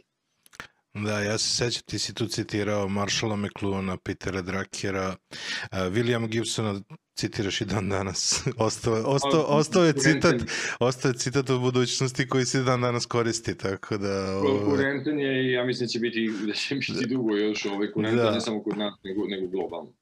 Da, 0.94 1.20
ja 1.20 1.38
se 1.38 1.56
sećam, 1.56 1.82
ti 1.86 1.98
si 1.98 2.14
tu 2.14 2.26
citirao 2.26 2.88
Maršala 2.88 3.36
McLuhana, 3.36 3.96
Petera 3.96 4.42
Drakera, 4.42 5.08
uh, 5.08 5.78
William 5.78 6.28
Gibsona, 6.28 6.80
citiraš 7.18 7.60
i 7.60 7.64
dan 7.64 7.88
danas. 7.88 8.42
ostao, 8.56 8.94
ostao, 8.94 9.42
ostao, 9.42 9.84
je 9.84 9.92
citat, 9.92 10.34
ostao 10.80 11.08
je 11.08 11.14
citat 11.14 11.50
o 11.50 11.58
budućnosti 11.58 12.28
koji 12.28 12.44
se 12.44 12.62
dan 12.62 12.80
danas 12.80 13.06
koristi, 13.06 13.56
tako 13.56 13.98
da... 13.98 14.40
Kurentan 14.64 15.18
je 15.18 15.48
i 15.48 15.52
ja 15.52 15.64
mislim 15.64 15.86
da 15.86 15.90
će 15.90 15.98
biti, 15.98 16.30
da 16.46 16.52
će 16.52 16.74
biti 16.74 17.06
dugo 17.06 17.36
još 17.36 17.64
ovaj 17.64 17.92
kurentan, 17.92 18.24
da. 18.24 18.30
ne 18.30 18.40
samo 18.40 18.62
kod 18.62 18.78
nas, 18.78 18.94
nego, 19.04 19.26
nego 19.26 19.46
globalno. 19.46 19.92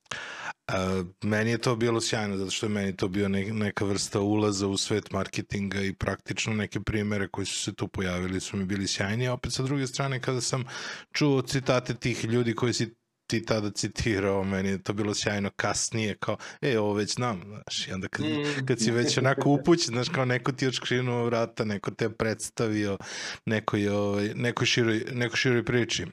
A, 0.68 1.02
meni 1.22 1.50
je 1.50 1.58
to 1.58 1.76
bilo 1.76 2.00
sjajno, 2.00 2.36
zato 2.36 2.50
što 2.50 2.66
je 2.66 2.70
meni 2.70 2.96
to 2.96 3.08
bio 3.08 3.28
ne, 3.28 3.44
neka 3.52 3.84
vrsta 3.84 4.20
ulaza 4.20 4.66
u 4.66 4.76
svet 4.76 5.12
marketinga 5.12 5.80
i 5.80 5.92
praktično 5.92 6.54
neke 6.54 6.80
primere 6.80 7.28
koji 7.28 7.46
su 7.46 7.62
se 7.62 7.74
tu 7.74 7.88
pojavili 7.88 8.40
su 8.40 8.56
mi 8.56 8.64
bili 8.64 8.86
sjajni, 8.86 9.28
a 9.28 9.32
opet 9.32 9.52
sa 9.52 9.62
druge 9.62 9.86
strane 9.86 10.20
kada 10.20 10.40
sam 10.40 10.64
čuo 11.12 11.42
citate 11.42 11.94
tih 11.94 12.24
ljudi 12.24 12.54
koji 12.54 12.72
si 12.72 12.94
ti 13.26 13.44
tada 13.44 13.70
citirao, 13.70 14.44
meni 14.44 14.68
je 14.68 14.82
to 14.82 14.92
bilo 14.92 15.14
sjajno 15.14 15.50
kasnije, 15.56 16.16
kao, 16.20 16.36
e, 16.60 16.78
ovo 16.78 16.92
već 16.94 17.14
znam, 17.14 17.42
znaš, 17.46 17.88
i 17.88 17.92
onda 17.92 18.08
kad, 18.08 18.26
Mm. 18.26 18.66
kad 18.66 18.78
si 18.80 18.90
već 18.90 19.18
onako 19.18 19.50
upućen, 19.50 19.94
znaš, 19.94 20.08
kao 20.08 20.24
neko 20.24 20.52
ti 20.52 20.64
je 20.64 20.68
odškrinuo 20.68 21.24
vrata, 21.24 21.64
neko 21.64 21.90
te 21.90 22.04
je 22.04 22.16
predstavio 22.16 22.98
nekoj, 23.46 23.88
ovaj, 23.88 24.32
nekoj, 24.34 24.66
široj, 24.66 25.04
nekoj 25.12 25.36
široj 25.36 25.64
priči. 25.64 26.06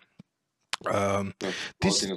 Um, 0.84 1.34
ti, 1.80 1.92
si, 1.92 2.08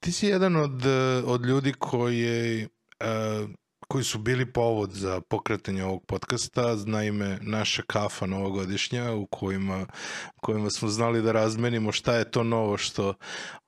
ti 0.00 0.12
si 0.12 0.26
jedan 0.26 0.56
od, 0.56 0.86
od 1.26 1.46
ljudi 1.46 1.72
koji, 1.72 2.64
uh, 2.64 3.50
koji 3.88 4.04
su 4.04 4.18
bili 4.18 4.52
povod 4.52 4.90
za 4.90 5.20
pokretanje 5.20 5.84
ovog 5.84 6.04
podcasta, 6.06 6.76
naime 6.86 7.38
naša 7.42 7.82
kafa 7.86 8.26
novogodišnja 8.26 9.12
u 9.12 9.26
kojima, 9.26 9.86
kojima 10.36 10.70
smo 10.70 10.88
znali 10.88 11.22
da 11.22 11.32
razmenimo 11.32 11.92
šta 11.92 12.14
je 12.14 12.30
to 12.30 12.44
novo 12.44 12.76
što, 12.76 13.14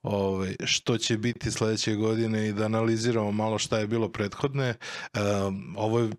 ovaj, 0.02 0.56
što 0.64 0.98
će 0.98 1.18
biti 1.18 1.50
sledeće 1.50 1.94
godine 1.94 2.48
i 2.48 2.52
da 2.52 2.64
analiziramo 2.64 3.32
malo 3.32 3.58
šta 3.58 3.78
je 3.78 3.86
bilo 3.86 4.08
prethodne. 4.08 4.74
Um, 5.14 5.74
ovo 5.78 5.98
je 5.98 6.10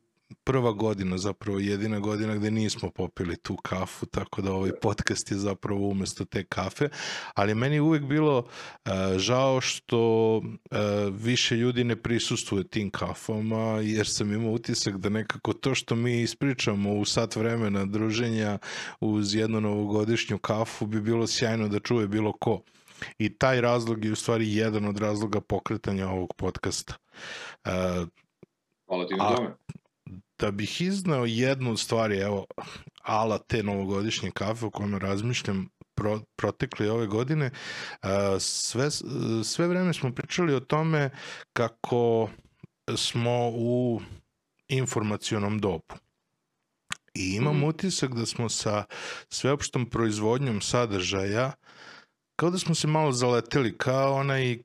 prva 0.43 0.71
godina, 0.71 1.17
zapravo 1.17 1.59
jedina 1.59 1.99
godina 1.99 2.35
gde 2.35 2.51
nismo 2.51 2.89
popili 2.89 3.37
tu 3.37 3.55
kafu, 3.55 4.05
tako 4.05 4.41
da 4.41 4.53
ovaj 4.53 4.71
podcast 4.81 5.31
je 5.31 5.37
zapravo 5.37 5.87
umesto 5.87 6.25
te 6.25 6.43
kafe, 6.43 6.89
ali 7.33 7.55
meni 7.55 7.75
je 7.75 7.81
uvek 7.81 8.03
bilo 8.03 8.37
uh, 8.37 8.91
žao 9.17 9.61
što 9.61 10.37
uh, 10.37 10.45
više 11.11 11.55
ljudi 11.55 11.83
ne 11.83 11.95
prisustuje 11.95 12.67
tim 12.67 12.89
kafama, 12.89 13.79
jer 13.83 14.07
sam 14.07 14.33
imao 14.33 14.51
utisak 14.51 14.97
da 14.97 15.09
nekako 15.09 15.53
to 15.53 15.75
što 15.75 15.95
mi 15.95 16.21
ispričamo 16.21 16.93
u 16.93 17.05
sat 17.05 17.35
vremena 17.35 17.85
druženja 17.85 18.57
uz 18.99 19.35
jednu 19.35 19.61
novogodišnju 19.61 20.37
kafu 20.37 20.85
bi 20.85 21.01
bilo 21.01 21.27
sjajno 21.27 21.67
da 21.67 21.79
čuje 21.79 22.07
bilo 22.07 22.33
ko. 22.33 22.61
I 23.17 23.37
taj 23.37 23.61
razlog 23.61 24.05
je 24.05 24.11
u 24.11 24.15
stvari 24.15 24.55
jedan 24.55 24.85
od 24.85 24.97
razloga 24.97 25.41
pokretanja 25.41 26.09
ovog 26.09 26.33
podcasta. 26.37 26.93
Uh, 27.65 28.07
Hvala 28.87 29.07
ti 29.07 29.13
na 29.15 29.35
tome. 29.35 29.55
Da 30.39 30.51
bih 30.51 30.81
iznao 30.81 31.25
jednu 31.25 31.71
od 31.71 31.79
stvari, 31.79 32.17
evo, 32.17 32.45
ala 33.03 33.37
te 33.37 33.63
novogodišnje 33.63 34.31
kafe 34.31 34.65
o 34.65 34.69
kojima 34.69 34.97
razmišljam 34.97 35.67
pro, 35.95 36.21
protekle 36.35 36.91
ove 36.91 37.07
godine, 37.07 37.51
sve, 38.39 38.91
sve 39.43 39.67
vreme 39.67 39.93
smo 39.93 40.11
pričali 40.11 40.53
o 40.53 40.59
tome 40.59 41.09
kako 41.53 42.29
smo 42.97 43.49
u 43.49 44.01
informacionom 44.67 45.59
dobu. 45.59 45.95
I 47.13 47.35
imam 47.35 47.55
Mhm. 47.55 47.65
utisak 47.65 48.13
da 48.15 48.25
smo 48.25 48.49
sa 48.49 48.83
sveopštom 49.29 49.89
proizvodnjom 49.89 50.61
sadržaja 50.61 51.51
kao 52.35 52.49
da 52.49 52.57
smo 52.57 52.75
se 52.75 52.87
malo 52.87 53.11
zaleteli, 53.11 53.77
kao 53.77 54.13
onaj 54.13 54.57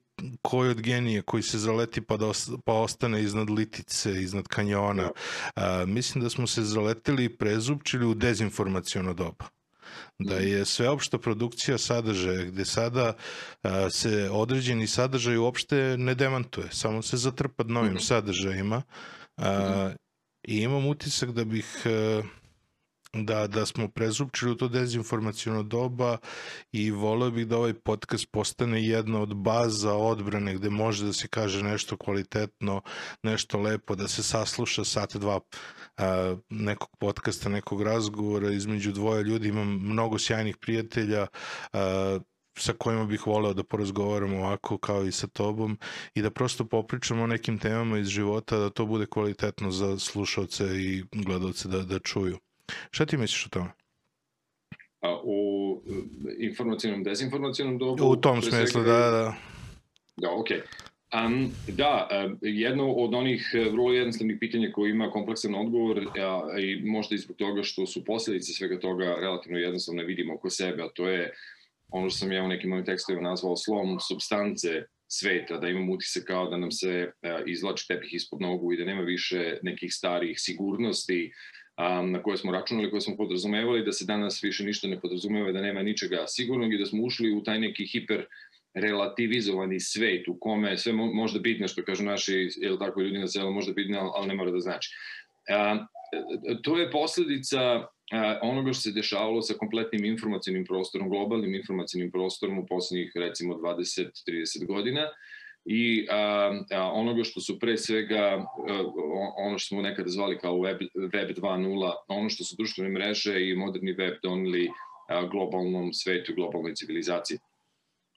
koji 0.43 0.71
od 0.71 0.81
genije 0.81 1.23
koji 1.23 1.43
se 1.43 1.59
zaleti 1.59 2.01
pa, 2.01 2.17
da 2.17 2.27
os, 2.27 2.51
pa 2.65 2.73
ostane 2.73 3.23
iznad 3.23 3.51
litice, 3.51 4.23
iznad 4.23 4.49
kanjona. 4.49 5.11
A, 5.55 5.85
mislim 5.87 6.25
da 6.25 6.31
smo 6.31 6.47
se 6.47 6.63
zaleteli 6.63 7.25
i 7.25 7.37
prezupčili 7.37 8.07
u 8.07 8.15
dezinformaciono 8.15 9.15
doba 9.15 9.45
da 10.19 10.35
Mhm. 10.35 10.49
je 10.49 10.65
sveopšta 10.65 11.19
produkcija 11.19 11.79
sadržaja 11.79 12.45
gde 12.45 12.65
sada 12.65 13.13
a, 13.63 13.91
se 13.91 14.29
određeni 14.33 14.87
sadržaj 14.87 15.37
uopšte 15.37 15.77
ne 15.99 16.15
demantuje, 16.15 16.69
samo 16.73 17.03
se 17.03 17.17
zatrpa 17.17 17.65
novim 17.65 17.93
Mhm. 17.93 17.99
sadržajima 18.03 18.83
a, 19.37 19.91
i 20.43 20.57
imam 20.57 20.87
utisak 20.87 21.31
da 21.33 21.45
bih 21.45 21.67
a, 21.87 22.23
da, 23.13 23.47
da 23.47 23.67
smo 23.67 23.89
prezupčili 23.89 24.53
u 24.53 24.55
to 24.55 24.69
dezinformacijono 24.69 25.63
doba 25.63 26.19
i 26.73 26.91
voleo 26.91 27.31
bih 27.31 27.47
da 27.47 27.57
ovaj 27.57 27.75
podcast 27.75 28.27
postane 28.31 28.87
jedna 28.87 29.21
od 29.21 29.35
baza 29.35 29.95
odbrane 29.95 30.55
gde 30.55 30.71
može 30.71 31.05
da 31.05 31.13
se 31.13 31.29
kaže 31.29 31.63
nešto 31.63 31.97
kvalitetno, 31.97 32.83
nešto 33.23 33.59
lepo, 33.59 33.95
da 33.95 34.09
se 34.09 34.23
sasluša 34.23 34.85
sat, 34.85 35.17
dva 35.17 35.41
a, 35.97 36.37
nekog 36.49 36.89
podcasta, 36.99 37.49
nekog 37.49 37.83
razgovora 37.83 38.51
između 38.51 38.93
dvoje 38.93 39.23
ljudi. 39.23 39.49
Imam 39.49 39.69
mnogo 39.69 40.19
sjajnih 40.19 40.57
prijatelja 40.57 41.27
a, 41.73 42.19
sa 42.59 42.73
kojima 42.73 43.05
bih 43.05 43.27
voleo 43.27 43.55
da 43.55 43.65
porazgovaramo 43.65 44.39
ovako 44.39 44.79
kao 44.79 45.05
i 45.05 45.13
sa 45.13 45.27
tobom 45.27 45.79
i 46.15 46.23
da 46.23 46.31
prosto 46.31 46.65
popričamo 46.65 47.23
o 47.23 47.27
nekim 47.27 47.59
temama 47.59 47.99
iz 47.99 48.09
života, 48.09 48.59
da 48.59 48.71
to 48.71 48.87
bude 48.87 49.07
kvalitetno 49.07 49.71
za 49.71 49.99
slušalce 49.99 50.65
i 50.65 51.05
gledalce 51.13 51.69
da, 51.69 51.83
da 51.83 51.99
čuju. 51.99 52.39
Šta 52.91 53.07
ti 53.07 53.17
misliš 53.17 53.47
o 53.47 53.49
tome? 53.49 53.71
A, 55.01 55.21
u 55.25 55.83
e, 55.87 56.47
informacijnom, 56.47 57.03
dezinformacijnom 57.03 57.79
dobu... 57.79 58.05
U 58.05 58.17
tom 58.17 58.43
smislu, 58.43 58.83
da, 58.83 58.99
da. 59.11 59.35
Da, 60.17 60.31
okej. 60.33 60.61
Um, 61.27 61.51
da, 61.69 62.09
jedno 62.43 62.93
od 62.93 63.15
onih 63.15 63.51
e, 63.55 63.71
vrlo 63.71 63.93
jednostavnih 63.93 64.37
pitanja 64.41 64.73
koji 64.73 64.91
ima 64.91 65.11
kompleksan 65.11 65.55
odgovor 65.55 65.99
a, 65.99 66.59
i 66.59 66.83
možda 66.85 67.15
i 67.15 67.19
zbog 67.19 67.37
toga 67.37 67.63
što 67.63 67.87
su 67.87 68.05
posljedice 68.05 68.53
svega 68.53 68.81
toga 68.81 69.17
relativno 69.21 69.59
jednostavno 69.59 70.03
vidimo 70.03 70.35
oko 70.35 70.51
sebe, 70.51 70.83
a 70.83 70.89
to 70.89 71.09
je 71.09 71.33
ono 71.89 72.11
što 72.11 72.19
sam 72.19 72.33
ja 72.33 72.43
u 72.43 72.49
nekim 72.49 72.71
mojim 72.71 72.85
tekstovima 72.85 73.29
nazvao 73.29 73.57
slom 73.57 74.01
substance 74.01 74.69
sveta, 75.07 75.59
da 75.59 75.69
imam 75.69 75.91
utisak 75.91 76.25
kao 76.25 76.51
da 76.51 76.57
nam 76.57 76.71
se 76.71 77.13
a, 77.23 77.41
izvlači 77.47 77.89
tepih 77.89 78.15
ispod 78.15 78.41
nogu 78.41 78.73
i 78.73 78.77
da 78.77 78.85
nema 78.85 79.03
više 79.03 79.59
nekih 79.63 79.95
starih 79.95 80.41
sigurnosti 80.41 81.33
um, 81.81 82.13
na 82.13 82.23
koje 82.23 82.37
smo 82.37 82.53
računali, 82.53 82.91
koje 82.91 83.01
smo 83.01 83.17
podrazumevali, 83.17 83.85
da 83.85 83.93
se 83.93 84.05
danas 84.05 84.45
više 84.45 84.65
ništa 84.65 84.89
ne 84.89 85.01
podrazumeva, 85.01 85.53
da 85.53 85.61
nema 85.61 85.83
ničega 85.83 86.25
sigurnog 86.27 86.75
i 86.75 86.79
da 86.79 86.87
smo 86.87 87.03
ušli 87.03 87.33
u 87.33 87.43
taj 87.43 87.61
neki 87.61 87.87
hiper 87.87 88.27
relativizovani 88.75 89.81
svet 89.81 90.29
u 90.29 90.37
kome 90.41 90.77
sve 90.77 90.93
mo 90.93 91.07
možda 91.07 91.39
bitno 91.39 91.69
što 91.69 91.83
kažu 91.83 92.05
naši, 92.05 92.49
jel 92.57 92.79
tako, 92.79 93.01
ljudi 93.01 93.19
na 93.19 93.29
selu 93.29 93.53
možda 93.53 93.73
bitno, 93.73 94.13
ali, 94.15 94.29
ne 94.29 94.35
mora 94.35 94.51
da 94.51 94.59
znači. 94.59 94.91
A, 95.49 95.87
to 96.63 96.79
je 96.79 96.91
posledica 96.91 97.87
onoga 98.43 98.73
što 98.73 98.83
se 98.83 98.93
dešavalo 98.93 99.43
sa 99.43 99.55
kompletnim 99.55 100.05
informacijnim 100.05 100.65
prostorom, 100.65 101.09
globalnim 101.09 101.55
informacijnim 101.55 102.11
prostorom 102.11 102.59
u 102.59 102.67
poslednjih 102.67 103.13
recimo 103.15 103.55
20-30 103.55 104.67
godina 104.67 105.09
i 105.65 106.07
a, 106.11 106.53
a, 106.71 106.93
onoga 106.93 107.25
što 107.25 107.41
su 107.41 107.59
pre 107.59 107.77
svega 107.77 108.19
a, 108.19 108.45
ono 109.37 109.59
što 109.59 109.69
smo 109.69 109.83
nekada 109.83 110.09
zvali 110.09 110.39
kao 110.39 110.61
web, 110.61 110.79
web 110.95 111.31
2.0, 111.31 111.93
ono 112.09 112.31
što 112.31 112.45
su 112.45 112.57
društvene 112.59 112.91
mreže 112.91 113.49
i 113.49 113.57
moderni 113.57 113.93
web 113.93 114.15
doneli 114.23 114.71
a, 115.09 115.27
globalnom 115.27 115.93
svetu, 115.93 116.35
globalnoj 116.35 116.75
civilizaciji. 116.75 117.39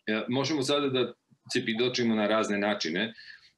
E, 0.07 0.21
možemo 0.29 0.61
sada 0.61 0.89
da 0.89 1.13
se 1.53 1.65
pidočimo 1.65 2.15
na 2.15 2.27
razne 2.27 2.57
načine, 2.57 3.13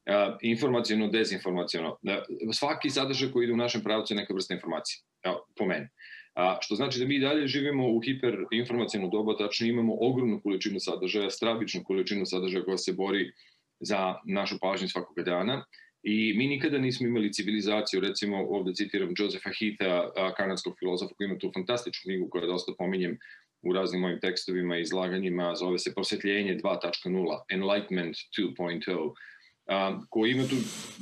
uh, 0.06 0.36
informacijono, 0.42 1.08
dezinformacijono. 1.08 1.88
Uh, 1.88 2.14
svaki 2.52 2.90
sadržaj 2.90 3.30
koji 3.30 3.44
ide 3.44 3.52
u 3.52 3.56
našem 3.56 3.82
pravcu 3.82 4.14
je 4.14 4.16
neka 4.16 4.34
vrsta 4.34 4.54
informacije, 4.54 5.02
uh, 5.28 5.36
po 5.58 5.66
meni. 5.66 5.88
A, 6.34 6.58
što 6.60 6.74
znači 6.74 6.98
da 6.98 7.06
mi 7.06 7.18
dalje 7.18 7.46
živimo 7.46 7.88
u 7.88 8.00
hiperinformacijonu 8.00 9.08
doba, 9.10 9.36
tačno 9.36 9.66
imamo 9.66 9.96
ogromnu 10.00 10.40
količinu 10.42 10.80
sadržaja, 10.80 11.30
stravičnu 11.30 11.84
količinu 11.84 12.26
sadržaja 12.26 12.64
koja 12.64 12.76
se 12.78 12.92
bori 12.92 13.32
za 13.80 14.14
našu 14.26 14.56
pažnju 14.62 14.88
svakoga 14.88 15.22
dana. 15.22 15.64
I 16.02 16.34
mi 16.36 16.46
nikada 16.46 16.78
nismo 16.78 17.06
imali 17.06 17.32
civilizaciju, 17.32 18.00
recimo 18.00 18.36
ovde 18.48 18.74
citiram 18.74 19.14
Josefa 19.18 19.50
Heatha, 19.58 20.10
kanadskog 20.36 20.74
filozofa 20.78 21.14
koji 21.14 21.26
ima 21.26 21.38
tu 21.38 21.50
fantastičnu 21.54 22.00
knjigu 22.02 22.28
koja 22.30 22.46
dosta 22.46 22.72
pominjem 22.78 23.18
u 23.62 23.72
raznim 23.72 24.00
mojim 24.00 24.20
tekstovima 24.20 24.78
i 24.78 24.82
izlaganjima, 24.82 25.54
zove 25.54 25.78
se 25.78 25.94
Prosvetljenje 25.94 26.58
2.0, 26.64 27.40
Enlightenment 27.50 28.16
2.0, 28.38 29.02
um, 29.02 30.06
koji 30.10 30.30
ima 30.30 30.42
tu 30.42 30.56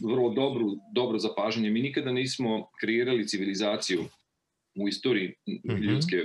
vrlo 0.09 0.31
dobru, 0.31 0.71
dobro 0.95 1.19
zapažanje. 1.19 1.71
Mi 1.71 1.83
nikada 1.83 2.13
nismo 2.13 2.71
kreirali 2.81 3.29
civilizaciju 3.29 4.05
u 4.81 4.89
istoriji 4.89 5.29
mm 5.29 5.71
-hmm. 5.71 5.83
ljudske 5.83 6.17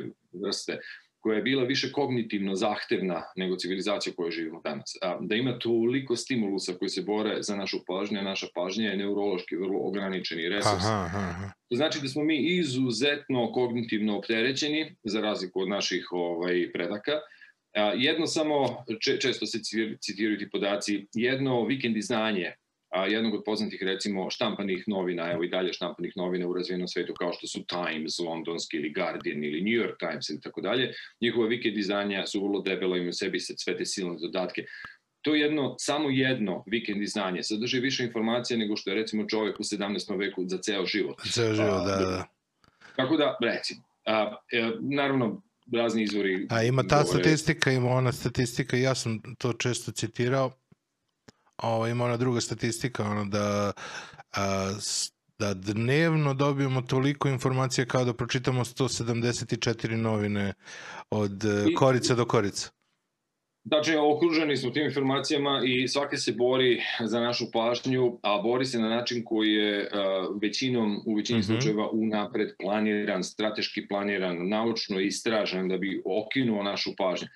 vrste 0.43 0.79
koja 1.19 1.35
je 1.35 1.41
bila 1.41 1.63
više 1.63 1.91
kognitivno 1.91 2.55
zahtevna 2.55 3.23
nego 3.35 3.55
civilizacija 3.55 4.13
koju 4.15 4.31
živimo 4.31 4.61
danas. 4.63 4.93
Da 5.19 5.35
ima 5.35 5.59
toliko 5.59 6.15
stimulusa 6.15 6.73
koji 6.73 6.89
se 6.89 7.01
bore 7.01 7.37
za 7.43 7.55
našu 7.55 7.79
pažnju, 7.87 8.19
a 8.19 8.23
naša 8.23 8.47
pažnja 8.55 8.89
je 8.89 8.97
neurološki 8.97 9.55
vrlo 9.55 9.79
ograničeni 9.79 10.49
resurs. 10.49 10.85
Aha, 10.85 11.05
aha. 11.05 11.51
To 11.69 11.75
znači 11.75 11.99
da 12.01 12.07
smo 12.07 12.23
mi 12.23 12.37
izuzetno 12.37 13.51
kognitivno 13.51 14.17
opterećeni, 14.17 14.95
za 15.03 15.21
razliku 15.21 15.61
od 15.61 15.69
naših 15.69 16.07
ovaj, 16.11 16.71
predaka. 16.73 17.11
Jedno 17.95 18.27
samo, 18.27 18.85
če, 18.99 19.19
često 19.19 19.45
se 19.45 19.59
citiraju 19.99 20.37
ti 20.37 20.49
podaci, 20.49 21.07
jedno 21.13 21.65
vikend 21.65 21.97
izdanje 21.97 22.55
a, 22.89 23.05
jednog 23.05 23.33
od 23.33 23.43
poznatih 23.45 23.81
recimo 23.81 24.29
štampanih 24.29 24.83
novina, 24.87 25.31
evo 25.31 25.43
i 25.43 25.49
dalje 25.49 25.73
štampanih 25.73 26.13
novina 26.15 26.47
u 26.47 26.53
razvijenom 26.53 26.87
svetu 26.87 27.13
kao 27.13 27.33
što 27.33 27.47
su 27.47 27.59
Times, 27.65 28.19
londonski 28.19 28.77
ili 28.77 28.93
Guardian 28.93 29.43
ili 29.43 29.61
New 29.61 29.83
York 29.83 29.99
Times 29.99 30.29
ili 30.29 30.41
tako 30.41 30.61
dalje, 30.61 30.93
njihova 31.21 31.47
vikend 31.47 31.77
izdanja 31.77 32.25
su 32.25 32.43
vrlo 32.43 32.61
debela, 32.61 32.97
imaju 32.97 33.13
sebi 33.13 33.39
sve 33.39 33.77
te 33.77 33.85
silne 33.85 34.17
dodatke. 34.21 34.65
To 35.21 35.35
jedno, 35.35 35.75
samo 35.79 36.09
jedno 36.09 36.63
vikend 36.67 37.01
izdanje 37.01 37.43
sadrži 37.43 37.79
više 37.79 38.03
informacija 38.03 38.57
nego 38.57 38.75
što 38.75 38.89
je 38.89 38.95
recimo 38.95 39.25
čovjek 39.27 39.59
u 39.59 39.63
17. 39.63 40.19
veku 40.19 40.45
za 40.47 40.57
ceo 40.57 40.85
život. 40.85 41.21
Ceo 41.31 41.53
život, 41.53 41.85
da, 41.85 41.95
da. 41.95 42.27
Tako 42.95 43.17
da, 43.17 43.37
recimo, 43.41 43.81
a, 44.05 44.35
e, 44.51 44.71
naravno, 44.79 45.41
razni 45.73 46.03
izvori... 46.03 46.47
A 46.49 46.63
ima 46.63 46.83
ta 46.83 47.03
govore... 47.03 47.23
statistika, 47.23 47.71
ima 47.71 47.89
ona 47.89 48.11
statistika, 48.11 48.77
ja 48.77 48.95
sam 48.95 49.21
to 49.37 49.53
često 49.53 49.91
citirao, 49.91 50.51
ovo, 51.63 51.87
ima 51.87 52.05
ona 52.05 52.17
druga 52.17 52.41
statistika, 52.41 53.03
ono 53.03 53.25
da 53.25 53.71
a, 54.35 54.73
da 55.39 55.53
dnevno 55.53 56.33
dobijemo 56.33 56.81
toliko 56.81 57.29
informacija 57.29 57.85
kao 57.85 58.05
da 58.05 58.13
pročitamo 58.13 58.65
174 58.65 59.95
novine 59.95 60.53
od 61.09 61.43
I, 61.69 61.75
korica 61.75 62.15
do 62.15 62.25
korica. 62.25 62.69
Znači, 63.63 63.95
okruženi 63.95 64.57
smo 64.57 64.69
tim 64.69 64.83
informacijama 64.83 65.61
i 65.65 65.87
svake 65.87 66.17
se 66.17 66.31
bori 66.31 66.81
za 66.99 67.19
našu 67.19 67.45
pažnju, 67.53 68.19
a 68.21 68.41
bori 68.41 68.65
se 68.65 68.79
na 68.79 68.89
način 68.89 69.23
koji 69.25 69.53
je 69.53 69.81
uh, 69.81 70.41
većinom, 70.41 71.03
u 71.05 71.15
većini 71.15 71.39
mm 71.39 71.41
-hmm. 71.41 71.45
slučajeva 71.45 71.89
unapred 71.89 72.49
planiran, 72.59 73.23
strateški 73.23 73.87
planiran, 73.87 74.49
naučno 74.49 74.99
istražen 74.99 75.67
da 75.67 75.77
bi 75.77 76.01
okinuo 76.05 76.63
našu 76.63 76.91
pažnju. 76.97 77.27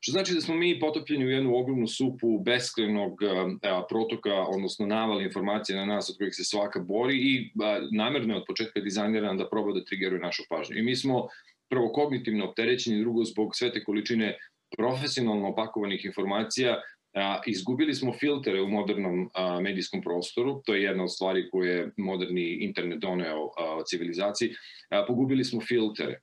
Što 0.00 0.12
znači 0.12 0.34
da 0.34 0.40
smo 0.40 0.54
mi 0.54 0.80
potopljeni 0.80 1.26
u 1.26 1.30
jednu 1.30 1.56
ogromnu 1.56 1.86
supu 1.86 2.38
beskrenog 2.38 3.22
a, 3.22 3.82
protoka, 3.88 4.34
odnosno 4.34 4.86
naval 4.86 5.22
informacija 5.22 5.78
na 5.78 5.94
nas 5.94 6.10
od 6.10 6.16
kojih 6.18 6.34
se 6.34 6.44
svaka 6.44 6.80
bori 6.80 7.16
i 7.16 7.52
a, 7.62 7.80
namerno 7.92 8.34
je 8.34 8.38
od 8.38 8.44
početka 8.46 8.80
dizajniran 8.80 9.38
da 9.38 9.48
proba 9.48 9.72
da 9.72 9.84
triggeruje 9.84 10.20
našu 10.20 10.42
pažnju. 10.48 10.76
I 10.76 10.82
mi 10.82 10.96
smo 10.96 11.28
prvo 11.70 11.92
kognitivno 11.92 12.48
opterećeni, 12.48 13.00
drugo 13.00 13.24
zbog 13.24 13.56
sve 13.56 13.72
te 13.72 13.84
količine 13.84 14.38
profesionalno 14.76 15.48
opakovanih 15.48 16.04
informacija, 16.04 16.80
a, 17.14 17.40
izgubili 17.46 17.94
smo 17.94 18.12
filtere 18.12 18.62
u 18.62 18.68
modernom 18.68 19.30
a, 19.34 19.60
medijskom 19.60 20.02
prostoru, 20.02 20.62
to 20.66 20.74
je 20.74 20.82
jedna 20.82 21.04
od 21.04 21.14
stvari 21.14 21.50
koje 21.50 21.76
je 21.76 21.90
moderni 21.96 22.58
internet 22.60 22.98
doneo 22.98 23.50
a, 23.58 23.82
civilizaciji, 23.86 24.54
a, 24.90 25.04
pogubili 25.08 25.44
smo 25.44 25.60
filtere 25.60 26.20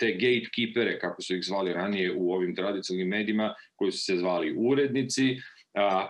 te 0.00 0.12
gatekeepere, 0.12 0.98
kako 0.98 1.22
su 1.22 1.36
ih 1.36 1.44
zvali 1.44 1.72
ranije 1.72 2.12
u 2.16 2.32
ovim 2.32 2.56
tradicionalnim 2.56 3.08
medijima, 3.08 3.54
koji 3.76 3.92
su 3.92 3.98
se 3.98 4.16
zvali 4.16 4.54
urednici, 4.56 5.36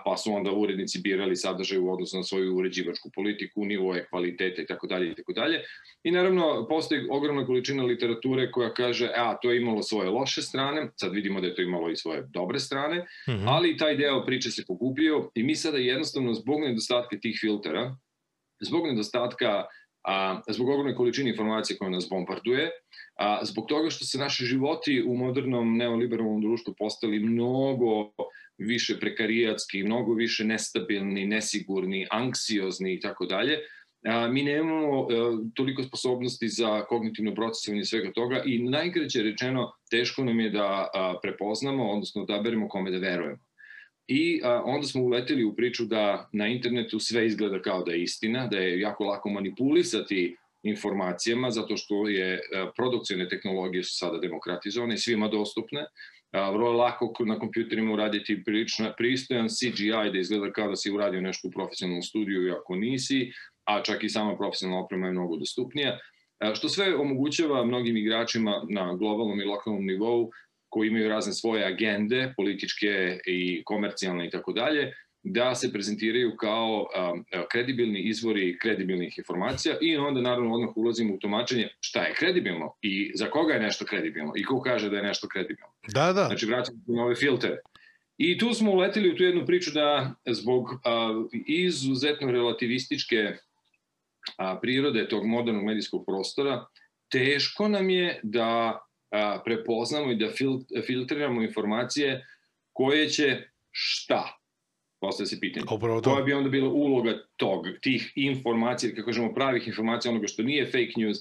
pa 0.05 0.17
su 0.17 0.33
onda 0.33 0.51
urednici 0.51 1.01
birali 1.01 1.35
sadržaj 1.35 1.77
u 1.77 1.91
odnosu 1.93 2.17
na 2.17 2.23
svoju 2.23 2.55
uređivačku 2.55 3.09
politiku, 3.15 3.65
nivoje 3.65 4.05
kvalitete 4.09 4.61
i 4.61 4.65
tako 4.65 4.87
dalje 4.87 5.11
i 5.11 5.15
tako 5.15 5.33
dalje. 5.33 5.61
I 6.03 6.11
naravno 6.11 6.67
postoji 6.69 7.07
ogromna 7.11 7.45
količina 7.45 7.83
literature 7.83 8.51
koja 8.51 8.73
kaže 8.73 9.09
a 9.15 9.37
to 9.41 9.51
je 9.51 9.61
imalo 9.61 9.83
svoje 9.83 10.09
loše 10.09 10.41
strane, 10.41 10.89
sad 10.95 11.13
vidimo 11.13 11.41
da 11.41 11.47
je 11.47 11.55
to 11.55 11.61
imalo 11.61 11.89
i 11.89 11.95
svoje 11.95 12.23
dobre 12.33 12.59
strane, 12.59 12.97
mm 12.99 13.31
-hmm. 13.31 13.45
ali 13.47 13.77
taj 13.77 13.95
deo 13.95 14.25
priče 14.25 14.51
se 14.51 14.63
pogubio 14.67 15.31
i 15.35 15.43
mi 15.43 15.55
sada 15.55 15.77
jednostavno 15.77 16.33
zbog 16.33 16.61
nedostatka 16.61 17.19
tih 17.19 17.37
filtera, 17.41 17.95
zbog 18.61 18.87
nedostatka 18.87 19.65
a, 20.03 20.41
zbog 20.49 20.69
ogromne 20.69 20.95
količine 20.95 21.29
informacije 21.29 21.77
koje 21.77 21.91
nas 21.91 22.07
bombarduje, 22.09 22.69
a, 23.15 23.39
zbog 23.45 23.65
toga 23.67 23.89
što 23.89 24.05
se 24.05 24.17
naši 24.17 24.45
životi 24.45 25.03
u 25.07 25.17
modernom 25.17 25.77
neoliberalnom 25.77 26.41
društvu 26.41 26.73
postali 26.77 27.19
mnogo 27.19 28.11
više 28.57 28.99
prekarijatski, 28.99 29.83
mnogo 29.83 30.13
više 30.13 30.45
nestabilni, 30.45 31.25
nesigurni, 31.25 32.07
anksiozni 32.11 32.93
i 32.93 32.99
tako 32.99 33.25
dalje, 33.25 33.59
mi 34.31 34.43
nemamo 34.43 35.01
e, 35.01 35.15
toliko 35.53 35.83
sposobnosti 35.83 36.47
za 36.47 36.85
kognitivno 36.85 37.35
procesovanje 37.35 37.85
svega 37.85 38.11
toga 38.11 38.43
i 38.45 38.59
najkraće 38.59 39.23
rečeno 39.23 39.71
teško 39.91 40.23
nam 40.23 40.39
je 40.39 40.49
da 40.49 40.87
prepoznamo, 41.21 41.91
odnosno 41.91 42.25
da 42.25 42.41
beremo 42.43 42.69
kome 42.69 42.91
da 42.91 42.97
verujemo. 42.97 43.52
I 44.07 44.41
a, 44.43 44.61
onda 44.65 44.87
smo 44.87 45.03
uleteli 45.03 45.43
u 45.43 45.55
priču 45.55 45.85
da 45.85 46.29
na 46.31 46.47
internetu 46.47 46.99
sve 46.99 47.25
izgleda 47.25 47.61
kao 47.61 47.83
da 47.83 47.91
je 47.91 48.03
istina, 48.03 48.47
da 48.47 48.57
je 48.57 48.79
jako 48.79 49.03
lako 49.03 49.29
manipulisati 49.29 50.35
informacijama, 50.63 51.51
zato 51.51 51.77
što 51.77 52.07
je 52.07 52.39
produkcijne 52.75 53.27
tehnologije 53.29 53.83
su 53.83 53.97
sada 53.97 54.17
demokratizovane 54.17 54.93
i 54.93 54.97
svima 54.97 55.27
dostupne. 55.27 55.85
Vrlo 56.31 56.69
je 56.69 56.77
lako 56.77 57.13
na 57.25 57.39
kompjuterima 57.39 57.93
uraditi 57.93 58.43
prilično 58.43 58.93
pristojan 58.97 59.47
CGI 59.47 60.11
da 60.13 60.19
izgleda 60.19 60.51
kao 60.51 60.69
da 60.69 60.75
si 60.75 60.91
uradio 60.91 61.21
nešto 61.21 61.47
u 61.47 61.51
profesionalnom 61.51 62.01
studiju, 62.01 62.47
iako 62.47 62.75
nisi, 62.75 63.31
a 63.63 63.81
čak 63.83 64.03
i 64.03 64.09
sama 64.09 64.37
profesionalna 64.37 64.83
oprema 64.83 65.07
je 65.07 65.11
mnogo 65.11 65.37
dostupnija. 65.37 65.99
Što 66.53 66.69
sve 66.69 66.95
omogućava 66.95 67.65
mnogim 67.65 67.97
igračima 67.97 68.65
na 68.69 68.93
globalnom 68.93 69.41
i 69.41 69.45
lokalnom 69.45 69.85
nivou 69.85 70.31
koji 70.73 70.87
imaju 70.87 71.09
razne 71.09 71.33
svoje 71.33 71.65
agende, 71.65 72.33
političke 72.37 73.19
i 73.25 73.63
komercijalne 73.63 74.27
i 74.27 74.29
tako 74.29 74.53
dalje, 74.53 74.93
da 75.23 75.55
se 75.55 75.71
prezentiraju 75.73 76.35
kao 76.37 76.79
um, 76.79 77.25
kredibilni 77.51 77.99
izvori 77.99 78.57
kredibilnih 78.61 79.17
informacija 79.17 79.75
i 79.81 79.97
onda 79.97 80.21
naravno 80.21 80.53
odmah 80.53 80.77
ulazimo 80.77 81.13
u 81.13 81.17
tumačenje 81.17 81.67
šta 81.79 82.03
je 82.03 82.13
kredibilno 82.13 82.73
i 82.81 83.11
za 83.15 83.29
koga 83.29 83.53
je 83.53 83.59
nešto 83.59 83.85
kredibilno 83.85 84.33
i 84.35 84.43
ko 84.43 84.61
kaže 84.61 84.89
da 84.89 84.97
je 84.97 85.03
nešto 85.03 85.27
kredibilno. 85.27 85.73
Da, 85.93 86.13
da. 86.13 86.25
Znači 86.25 86.45
vraćamo 86.45 86.77
se 86.85 86.91
na 86.91 87.03
ove 87.03 87.15
filtere. 87.15 87.57
I 88.17 88.37
tu 88.37 88.53
smo 88.53 88.71
uleteli 88.71 89.11
u 89.11 89.15
tu 89.15 89.23
jednu 89.23 89.45
priču 89.45 89.71
da 89.71 90.15
zbog 90.25 90.69
a, 90.85 91.25
izuzetno 91.47 92.31
relativističke 92.31 93.37
a, 94.37 94.59
prirode 94.61 95.07
tog 95.07 95.25
modernog 95.25 95.63
medijskog 95.63 96.03
prostora, 96.05 96.65
teško 97.11 97.67
nam 97.67 97.89
je 97.89 98.19
da 98.23 98.79
a, 99.13 99.41
prepoznamo 99.45 100.11
i 100.11 100.15
da 100.15 100.29
fil, 100.29 100.59
filtriramo 100.85 101.41
informacije 101.41 102.25
koje 102.73 103.09
će 103.09 103.37
šta 103.71 104.39
postoje 105.03 105.27
se 105.27 105.39
pitanje. 105.39 105.65
Upravo 105.71 106.01
to. 106.01 106.13
Koja 106.13 106.23
bi 106.23 106.33
onda 106.33 106.49
bila 106.49 106.69
uloga 106.69 107.17
tog, 107.35 107.65
tih 107.81 108.11
informacija, 108.15 108.95
kako 108.95 109.05
kažemo, 109.05 109.33
pravih 109.33 109.67
informacija, 109.67 110.11
onoga 110.11 110.27
što 110.27 110.43
nije 110.43 110.65
fake 110.65 110.93
news. 110.97 111.17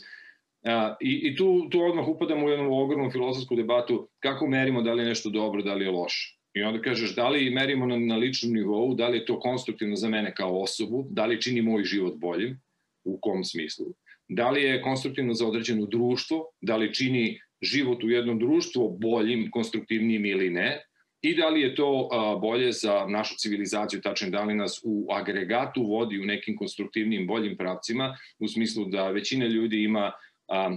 A, 0.64 0.96
I 1.00 1.12
i 1.28 1.36
tu, 1.36 1.68
tu 1.70 1.80
odmah 1.82 2.08
upadamo 2.08 2.46
u 2.46 2.50
jednu 2.50 2.78
ogromnu 2.78 3.10
filozofsku 3.10 3.56
debatu 3.56 4.08
kako 4.20 4.46
merimo 4.46 4.82
da 4.82 4.92
li 4.92 5.02
je 5.02 5.08
nešto 5.08 5.30
dobro, 5.30 5.62
da 5.62 5.74
li 5.74 5.84
je 5.84 5.90
loše. 5.90 6.38
I 6.54 6.62
onda 6.62 6.82
kažeš 6.82 7.14
da 7.14 7.28
li 7.28 7.50
merimo 7.50 7.86
na, 7.86 7.98
na 7.98 8.16
ličnom 8.16 8.52
nivou, 8.52 8.94
da 8.94 9.08
li 9.08 9.18
je 9.18 9.26
to 9.26 9.40
konstruktivno 9.40 9.96
za 9.96 10.08
mene 10.08 10.34
kao 10.34 10.60
osobu, 10.60 11.06
da 11.10 11.26
li 11.26 11.40
čini 11.42 11.62
moj 11.62 11.84
život 11.84 12.14
boljim, 12.16 12.60
u 13.04 13.18
kom 13.20 13.44
smislu. 13.44 13.86
Da 14.28 14.50
li 14.50 14.62
je 14.62 14.82
konstruktivno 14.82 15.34
za 15.34 15.46
određeno 15.46 15.86
društvo, 15.86 16.44
da 16.60 16.76
li 16.76 16.94
čini 16.94 17.40
život 17.62 18.04
u 18.04 18.10
jednom 18.10 18.38
društvu 18.38 18.96
boljim, 19.00 19.50
konstruktivnijim 19.50 20.26
ili 20.26 20.50
ne, 20.50 20.82
i 21.22 21.34
da 21.34 21.48
li 21.48 21.60
je 21.60 21.74
to 21.74 22.08
bolje 22.40 22.72
za 22.72 23.06
našu 23.08 23.34
civilizaciju, 23.38 24.00
tačno 24.00 24.30
da 24.30 24.42
li 24.44 24.54
nas 24.54 24.80
u 24.84 25.06
agregatu 25.12 25.82
vodi 25.82 26.20
u 26.20 26.24
nekim 26.24 26.56
konstruktivnim, 26.56 27.26
boljim 27.26 27.56
pravcima, 27.56 28.16
u 28.38 28.48
smislu 28.48 28.84
da 28.84 29.10
većina 29.10 29.46
ljudi 29.46 29.82
ima 29.82 30.12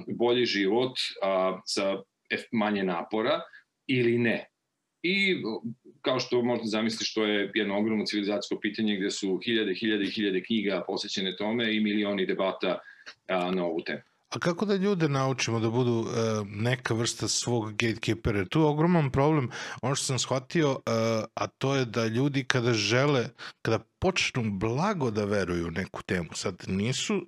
bolji 0.07 0.45
život 0.45 0.97
sa 1.65 1.97
manje 2.51 2.83
napora 2.83 3.41
ili 3.87 4.17
ne. 4.17 4.45
I 5.03 5.35
kao 6.01 6.19
što 6.19 6.41
možete 6.41 6.67
zamisliti 6.67 7.05
što 7.05 7.25
je 7.25 7.51
jedno 7.55 7.77
ogromno 7.77 8.05
civilizacijsko 8.05 8.59
pitanje 8.61 8.95
gde 8.95 9.11
su 9.11 9.39
hiljade, 9.45 9.73
hiljade 9.73 10.05
hiljade 10.05 10.43
knjiga 10.43 10.83
posvećene 10.87 11.35
tome 11.35 11.75
i 11.75 11.79
milioni 11.79 12.25
debata 12.25 12.79
na 13.27 13.65
ovu 13.65 13.81
temu. 13.81 14.01
A 14.35 14.39
kako 14.39 14.65
da 14.65 14.75
ljude 14.75 15.07
naučimo 15.09 15.59
da 15.59 15.69
budu 15.69 15.91
uh, 15.91 16.07
neka 16.47 16.93
vrsta 16.93 17.27
svog 17.27 17.71
gatekeepera? 17.71 18.45
Tu 18.45 18.59
je 18.59 18.65
ogroman 18.65 19.11
problem, 19.11 19.49
ono 19.81 19.95
što 19.95 20.05
sam 20.05 20.19
shvatio, 20.19 20.71
uh, 20.71 20.81
a 21.35 21.47
to 21.47 21.75
je 21.75 21.85
da 21.85 22.07
ljudi 22.07 22.43
kada 22.43 22.73
žele, 22.73 23.29
kada 23.61 23.79
počnu 23.99 24.43
blago 24.51 25.11
da 25.11 25.25
veruju 25.25 25.71
neku 25.71 26.03
temu, 26.03 26.29
sad 26.33 26.63
nisu 26.67 27.25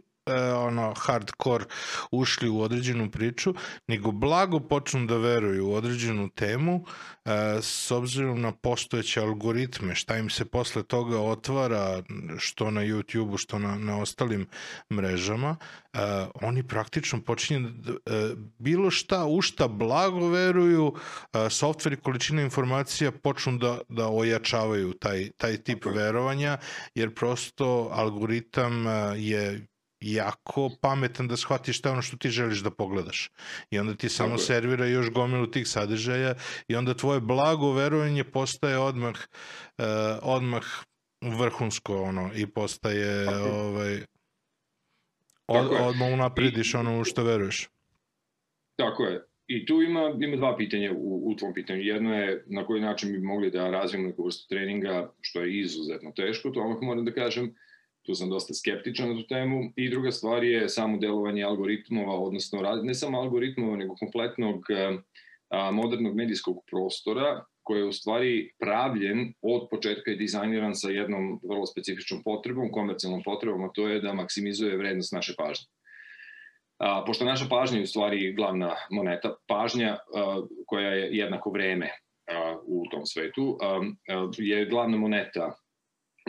ono 0.55 0.93
hardcore 0.97 1.65
ušli 2.11 2.49
u 2.49 2.61
određenu 2.61 3.11
priču, 3.11 3.53
nego 3.87 4.11
blago 4.11 4.59
počnu 4.59 5.05
da 5.05 5.17
veruju 5.17 5.67
u 5.67 5.73
određenu 5.73 6.29
temu 6.29 6.85
e, 7.25 7.31
s 7.61 7.91
obzirom 7.91 8.41
na 8.41 8.51
postojeće 8.51 9.21
algoritme, 9.21 9.95
šta 9.95 10.17
im 10.17 10.29
se 10.29 10.45
posle 10.45 10.83
toga 10.83 11.19
otvara, 11.21 12.03
što 12.37 12.71
na 12.71 12.81
YouTube-u, 12.81 13.37
što 13.37 13.59
na, 13.59 13.75
na 13.75 13.99
ostalim 14.01 14.47
mrežama, 14.93 15.55
e, 15.93 15.99
oni 16.41 16.63
praktično 16.63 17.21
počinju 17.21 17.69
da, 17.69 17.91
e, 17.91 18.35
bilo 18.59 18.91
šta 18.91 19.25
u 19.25 19.41
šta 19.41 19.67
blago 19.67 20.29
veruju, 20.29 20.93
e, 21.33 21.49
softver 21.49 21.93
i 21.93 21.97
količina 21.97 22.41
informacija 22.41 23.11
počnu 23.11 23.57
da, 23.57 23.79
da 23.89 24.07
ojačavaju 24.07 24.93
taj, 24.93 25.29
taj 25.37 25.57
tip 25.57 25.85
verovanja, 25.85 26.57
jer 26.95 27.15
prosto 27.15 27.89
algoritam 27.93 28.87
e, 28.87 28.91
je 29.17 29.67
jako 29.99 30.69
pametan 30.81 31.27
da 31.27 31.37
shvatiš 31.37 31.79
šta 31.79 31.91
ono 31.91 32.01
što 32.01 32.17
ti 32.17 32.29
želiš 32.29 32.59
da 32.59 32.71
pogledaš. 32.71 33.31
I 33.71 33.79
onda 33.79 33.95
ti 33.95 34.09
samo 34.09 34.29
Tako 34.29 34.41
servira 34.41 34.85
još 34.85 35.11
gomilu 35.11 35.47
tih 35.47 35.67
sadržaja 35.67 36.35
i 36.67 36.75
onda 36.75 36.93
tvoje 36.93 37.19
blago 37.19 37.73
verovanje 37.73 38.23
postaje 38.23 38.77
odmah 38.77 39.15
uh, 39.77 39.85
odmah 40.21 40.63
vrhunsko 41.21 42.01
ono 42.01 42.31
i 42.35 42.47
postaje 42.47 43.25
Tako. 43.25 43.49
ovaj 43.49 44.01
od, 45.47 45.67
odmah 45.79 46.13
unaprediš 46.13 46.75
ono 46.75 46.99
u 46.99 47.03
što 47.03 47.23
veruješ. 47.23 47.69
Tako 48.75 49.03
je. 49.03 49.23
I 49.47 49.65
tu 49.65 49.81
ima, 49.81 50.13
ima 50.19 50.35
dva 50.35 50.57
pitanja 50.57 50.91
u, 50.91 51.31
u 51.31 51.35
tvom 51.35 51.53
pitanju. 51.53 51.81
Jedno 51.81 52.13
je 52.15 52.43
na 52.47 52.65
koji 52.65 52.81
način 52.81 53.11
bi 53.11 53.19
mogli 53.19 53.51
da 53.51 53.69
razvijemo 53.69 54.07
neku 54.07 54.25
vrstu 54.25 54.47
treninga, 54.49 55.13
što 55.21 55.41
je 55.41 55.59
izuzetno 55.59 56.11
teško, 56.15 56.49
to 56.49 56.61
odmah 56.61 56.77
moram 56.81 57.05
da 57.05 57.11
kažem 57.11 57.55
tu 58.07 58.15
sam 58.15 58.29
dosta 58.29 58.53
skeptičan 58.53 59.09
na 59.09 59.15
tu 59.21 59.27
temu. 59.27 59.71
I 59.75 59.89
druga 59.89 60.11
stvar 60.11 60.43
je 60.43 60.69
samo 60.69 60.97
delovanje 60.97 61.43
algoritmova, 61.43 62.15
odnosno 62.15 62.61
ne 62.83 62.93
samo 62.93 63.19
algoritmova, 63.19 63.75
nego 63.77 63.95
kompletnog 63.95 64.63
a, 65.49 65.71
modernog 65.71 66.15
medijskog 66.15 66.57
prostora, 66.71 67.45
koji 67.63 67.79
je 67.79 67.85
u 67.85 67.93
stvari 67.93 68.51
pravljen 68.59 69.33
od 69.41 69.67
početka 69.71 70.11
i 70.11 70.15
dizajniran 70.15 70.75
sa 70.75 70.89
jednom 70.89 71.39
vrlo 71.43 71.65
specifičnom 71.65 72.23
potrebom, 72.23 72.71
komercijalnom 72.71 73.23
potrebom, 73.23 73.63
a 73.63 73.69
to 73.75 73.87
je 73.87 73.99
da 74.01 74.13
maksimizuje 74.13 74.77
vrednost 74.77 75.13
naše 75.13 75.33
pažnje. 75.37 75.67
A, 76.79 77.03
pošto 77.07 77.25
naša 77.25 77.45
pažnja 77.49 77.77
je 77.77 77.83
u 77.83 77.87
stvari 77.87 78.33
glavna 78.33 78.75
moneta, 78.91 79.35
pažnja 79.47 79.97
a, 80.15 80.41
koja 80.65 80.89
je 80.89 81.09
jednako 81.17 81.51
vreme 81.51 81.91
a, 82.31 82.55
u 82.65 82.83
tom 82.91 83.05
svetu, 83.05 83.57
a, 83.61 83.81
a, 84.09 84.29
je 84.37 84.65
glavna 84.65 84.97
moneta 84.97 85.55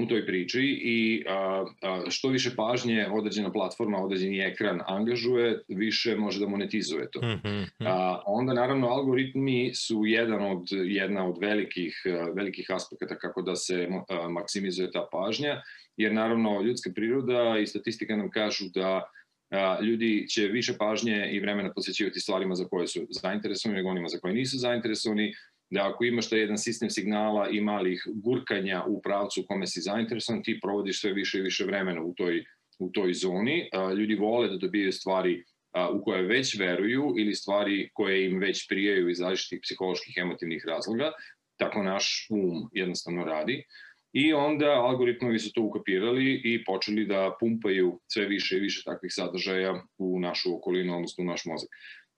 u 0.02 0.06
toj 0.06 0.26
priči 0.26 0.62
i 0.82 1.24
a, 1.28 1.64
a, 1.82 2.02
što 2.08 2.28
više 2.28 2.50
pažnje 2.56 3.06
određena 3.12 3.52
platforma, 3.52 3.98
određeni 3.98 4.40
ekran 4.40 4.80
angažuje, 4.86 5.62
više 5.68 6.16
može 6.16 6.40
da 6.40 6.48
monetizuje 6.48 7.10
to. 7.10 7.20
Mm 7.20 7.40
-hmm. 7.44 7.66
a, 7.86 8.22
onda 8.26 8.52
naravno 8.54 8.88
algoritmi 8.88 9.74
su 9.74 10.02
jedan 10.06 10.44
od, 10.44 10.68
jedna 10.72 11.28
od 11.28 11.38
velikih, 11.40 12.02
velikih 12.34 12.66
aspekata 12.70 13.18
kako 13.18 13.42
da 13.42 13.56
se 13.56 13.88
a, 14.08 14.28
maksimizuje 14.28 14.90
ta 14.90 15.08
pažnja, 15.12 15.62
jer 15.96 16.12
naravno 16.12 16.62
ljudska 16.62 16.90
priroda 16.94 17.58
i 17.62 17.66
statistika 17.66 18.16
nam 18.16 18.30
kažu 18.30 18.64
da 18.74 19.10
a, 19.50 19.78
ljudi 19.82 20.26
će 20.28 20.46
više 20.46 20.72
pažnje 20.78 21.28
i 21.32 21.40
vremena 21.40 21.72
posvećivati 21.72 22.20
stvarima 22.20 22.54
za 22.54 22.64
koje 22.64 22.86
su 22.86 23.00
zainteresovani 23.10 23.76
nego 23.76 23.88
onima 23.90 24.08
za 24.08 24.18
koje 24.18 24.34
nisu 24.34 24.58
zainteresovani, 24.58 25.32
da 25.70 25.88
ako 25.88 26.04
imaš 26.04 26.30
taj 26.30 26.38
jedan 26.38 26.58
sistem 26.58 26.90
signala 26.90 27.48
i 27.48 27.60
malih 27.60 28.02
gurkanja 28.14 28.84
u 28.86 29.02
pravcu 29.02 29.40
u 29.40 29.44
kome 29.46 29.66
si 29.66 29.80
zainteresovan, 29.80 30.42
ti 30.42 30.60
provodiš 30.62 31.00
sve 31.00 31.12
više 31.12 31.38
i 31.38 31.42
više 31.42 31.64
vremena 31.64 32.02
u 32.02 32.14
toj, 32.14 32.44
u 32.78 32.90
toj 32.90 33.12
zoni. 33.14 33.70
Ljudi 33.98 34.14
vole 34.14 34.48
da 34.48 34.56
dobijaju 34.56 34.92
stvari 34.92 35.44
u 35.92 36.02
koje 36.02 36.22
već 36.22 36.58
veruju 36.58 37.14
ili 37.18 37.34
stvari 37.34 37.90
koje 37.92 38.26
im 38.26 38.38
već 38.38 38.68
prijaju 38.68 39.08
iz 39.08 39.20
različitih 39.20 39.60
psiholoških 39.62 40.14
emotivnih 40.16 40.64
razloga. 40.66 41.12
Tako 41.56 41.82
naš 41.82 42.26
um 42.30 42.68
jednostavno 42.72 43.24
radi. 43.24 43.64
I 44.12 44.32
onda 44.32 44.70
algoritmovi 44.70 45.38
su 45.38 45.52
to 45.52 45.62
ukapirali 45.62 46.40
i 46.44 46.64
počeli 46.64 47.06
da 47.06 47.36
pumpaju 47.40 48.00
sve 48.06 48.26
više 48.26 48.56
i 48.56 48.60
više 48.60 48.82
takvih 48.84 49.12
sadržaja 49.14 49.82
u 49.98 50.20
našu 50.20 50.56
okolinu, 50.56 50.94
odnosno 50.96 51.24
u 51.24 51.26
naš 51.26 51.44
mozak. 51.44 51.68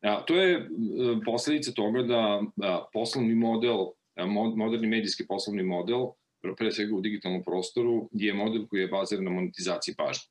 A, 0.02 0.24
to 0.26 0.36
je 0.36 0.68
posledica 1.24 1.72
toga 1.72 2.02
da 2.02 2.42
a, 2.62 2.84
poslovni 2.92 3.34
model, 3.34 3.92
a, 4.16 4.26
moderni 4.26 4.86
medijski 4.86 5.26
poslovni 5.26 5.62
model, 5.62 6.06
pre 6.56 6.72
svega 6.72 6.96
u 6.96 7.00
digitalnom 7.00 7.42
prostoru, 7.44 8.08
je 8.12 8.34
model 8.34 8.66
koji 8.66 8.80
je 8.80 8.88
baziran 8.88 9.24
na 9.24 9.30
monetizaciji 9.30 9.94
pažnje. 9.94 10.30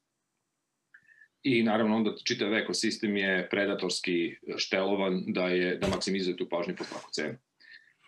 I 1.44 1.64
naravno 1.64 1.96
onda 1.96 2.16
čitav 2.24 2.54
ekosistem 2.54 3.18
je 3.18 3.48
predatorski 3.52 4.36
štelovan 4.58 5.24
da 5.28 5.48
je 5.48 5.76
da 5.78 5.88
maksimizuje 5.88 6.38
tu 6.38 6.50
pažnju 6.50 6.76
po 6.78 6.84
svaku 6.84 7.10
cenu. 7.12 7.38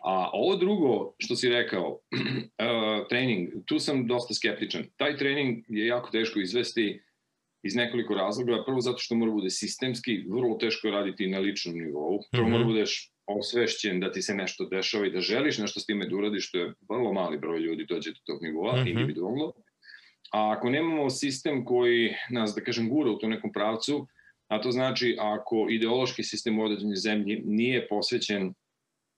A 0.04 0.30
ovo 0.32 0.56
drugo 0.56 1.14
što 1.18 1.36
si 1.36 1.48
rekao, 1.48 1.88
uh, 1.90 3.06
trening, 3.10 3.48
tu 3.66 3.78
sam 3.78 4.06
dosta 4.06 4.34
skeptičan. 4.34 4.84
Taj 4.96 5.16
trening 5.16 5.64
je 5.68 5.86
jako 5.86 6.10
teško 6.10 6.40
izvesti 6.40 7.02
iz 7.62 7.74
nekoliko 7.74 8.14
razloga. 8.14 8.64
Prvo 8.66 8.80
zato 8.80 8.98
što 8.98 9.14
mora 9.14 9.32
bude 9.32 9.50
sistemski, 9.50 10.24
vrlo 10.28 10.56
teško 10.58 10.86
je 10.86 10.92
raditi 10.92 11.26
na 11.26 11.38
ličnom 11.38 11.74
nivou. 11.74 12.20
Prvo 12.30 12.44
mm 12.44 12.48
-hmm. 12.48 12.52
mora 12.52 12.64
budeš 12.64 13.12
osvešćen 13.26 14.00
da 14.00 14.12
ti 14.12 14.22
se 14.22 14.34
nešto 14.34 14.64
dešava 14.64 15.06
i 15.06 15.10
da 15.10 15.20
želiš 15.20 15.58
nešto 15.58 15.80
s 15.80 15.86
time 15.86 16.08
da 16.08 16.16
uradiš, 16.16 16.48
što 16.48 16.58
je 16.58 16.74
vrlo 16.88 17.12
mali 17.12 17.38
broj 17.38 17.60
ljudi 17.60 17.86
dođe 17.88 18.10
do 18.10 18.18
tog 18.24 18.42
nivoa, 18.42 18.72
mm 18.72 18.84
-hmm. 18.84 18.90
individualno. 18.90 19.52
A 20.32 20.54
ako 20.56 20.70
nemamo 20.70 21.10
sistem 21.10 21.64
koji 21.64 22.14
nas, 22.30 22.54
da 22.54 22.60
kažem, 22.60 22.88
gura 22.88 23.10
u 23.10 23.18
tom 23.18 23.30
nekom 23.30 23.52
pravcu, 23.52 24.06
a 24.48 24.60
to 24.60 24.70
znači 24.70 25.16
ako 25.20 25.66
ideološki 25.70 26.22
sistem 26.22 26.58
u 26.58 26.64
određenoj 26.64 26.96
zemlji 26.96 27.42
nije 27.44 27.88
posvećen 27.88 28.54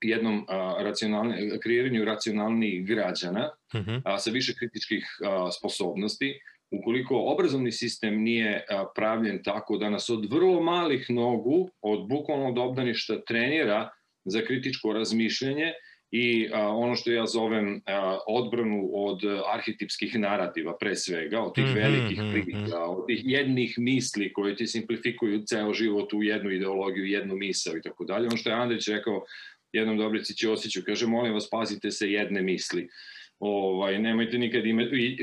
jednom 0.00 0.44
a, 0.48 0.76
racionalne, 0.78 1.60
kreiranju 1.62 2.04
racionalnijih 2.04 2.86
građana 2.86 3.50
mm 3.74 3.78
-hmm. 3.78 4.02
a, 4.04 4.18
sa 4.18 4.30
više 4.30 4.54
kritičkih 4.54 5.06
a, 5.24 5.50
sposobnosti, 5.52 6.40
ukoliko 6.80 7.16
obrazovni 7.16 7.72
sistem 7.72 8.22
nije 8.22 8.64
pravljen 8.94 9.42
tako 9.42 9.78
da 9.78 9.90
nas 9.90 10.10
od 10.10 10.32
vrlo 10.32 10.62
malih 10.62 11.10
nogu, 11.10 11.70
od 11.80 12.08
bukvalnog 12.08 12.58
obdaništa 12.58 13.20
trenira 13.24 13.90
za 14.24 14.40
kritičko 14.40 14.92
razmišljanje 14.92 15.72
i 16.10 16.48
ono 16.52 16.94
što 16.94 17.10
ja 17.10 17.26
zovem 17.26 17.82
odbranu 18.26 18.90
od 18.92 19.20
arhetipskih 19.52 20.18
narativa 20.18 20.76
pre 20.80 20.94
svega, 20.96 21.40
od 21.40 21.54
tih 21.54 21.64
-hmm, 21.64 21.74
velikih 21.74 22.18
priča, 22.32 22.58
mm 22.58 22.82
-hmm. 22.82 22.98
od 22.98 23.06
tih 23.06 23.20
jednih 23.24 23.74
misli 23.78 24.32
koje 24.32 24.56
ti 24.56 24.66
simplifikuju 24.66 25.42
ceo 25.42 25.74
život 25.74 26.12
u 26.12 26.22
jednu 26.22 26.50
ideologiju, 26.50 27.04
jednu 27.04 27.36
misao 27.36 27.76
i 27.76 27.82
tako 27.82 28.04
dalje. 28.04 28.26
Ono 28.26 28.36
što 28.36 28.50
je 28.50 28.56
Andrić 28.56 28.88
rekao 28.88 29.24
jednom 29.72 29.98
Dobrici 29.98 30.36
Ćosiću, 30.36 30.80
kaže, 30.86 31.06
molim 31.06 31.32
vas, 31.32 31.50
pazite 31.50 31.90
se 31.90 32.12
jedne 32.12 32.42
misli 32.42 32.88
ovaj, 33.38 33.98
nemojte 33.98 34.38
nikad 34.38 34.66
ima, 34.66 34.82
i, 34.82 35.16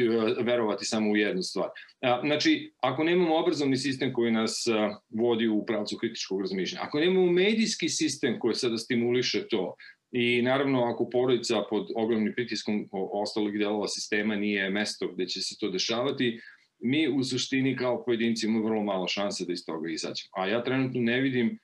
verovati 0.43 0.85
samo 0.85 1.11
u 1.11 1.15
jednu 1.15 1.41
stvar. 1.41 1.69
A, 2.01 2.21
znači, 2.25 2.73
ako 2.79 3.03
nemamo 3.03 3.37
obrazovni 3.37 3.77
sistem 3.77 4.13
koji 4.13 4.31
nas 4.31 4.67
a, 4.67 4.99
vodi 5.09 5.47
u 5.47 5.65
pravcu 5.65 5.97
kritičkog 5.97 6.41
razmišljanja, 6.41 6.85
ako 6.85 6.99
nemamo 6.99 7.31
medijski 7.31 7.89
sistem 7.89 8.39
koji 8.39 8.55
sada 8.55 8.77
stimuliše 8.77 9.47
to, 9.47 9.75
I 10.11 10.41
naravno, 10.41 10.83
ako 10.83 11.09
porodica 11.09 11.63
pod 11.69 11.87
ogromnim 11.95 12.33
pritiskom 12.35 12.89
ostalog 12.91 13.57
delova 13.57 13.87
sistema 13.87 14.35
nije 14.35 14.69
mesto 14.69 15.07
gde 15.07 15.25
će 15.25 15.41
se 15.41 15.55
to 15.59 15.69
dešavati, 15.69 16.39
mi 16.79 17.07
u 17.07 17.23
suštini 17.23 17.75
kao 17.77 18.03
pojedinci 18.05 18.45
imamo 18.45 18.65
vrlo 18.65 18.83
malo 18.83 19.07
šanse 19.07 19.45
da 19.45 19.53
iz 19.53 19.65
toga 19.65 19.89
izađemo. 19.89 20.29
A 20.35 20.47
ja 20.47 20.63
trenutno 20.63 21.01
ne 21.01 21.21
vidim 21.21 21.59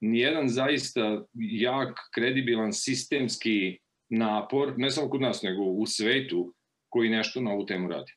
nijedan 0.00 0.48
zaista 0.48 1.24
jak, 1.34 1.98
kredibilan, 2.14 2.72
sistemski 2.72 3.78
napor, 4.10 4.74
ne 4.76 4.90
samo 4.90 5.10
kod 5.10 5.20
nas, 5.20 5.42
nego 5.42 5.62
u 5.62 5.86
svetu, 5.86 6.54
koji 6.88 7.10
nešto 7.10 7.40
na 7.40 7.50
ovu 7.50 7.66
temu 7.66 7.88
radi. 7.88 8.12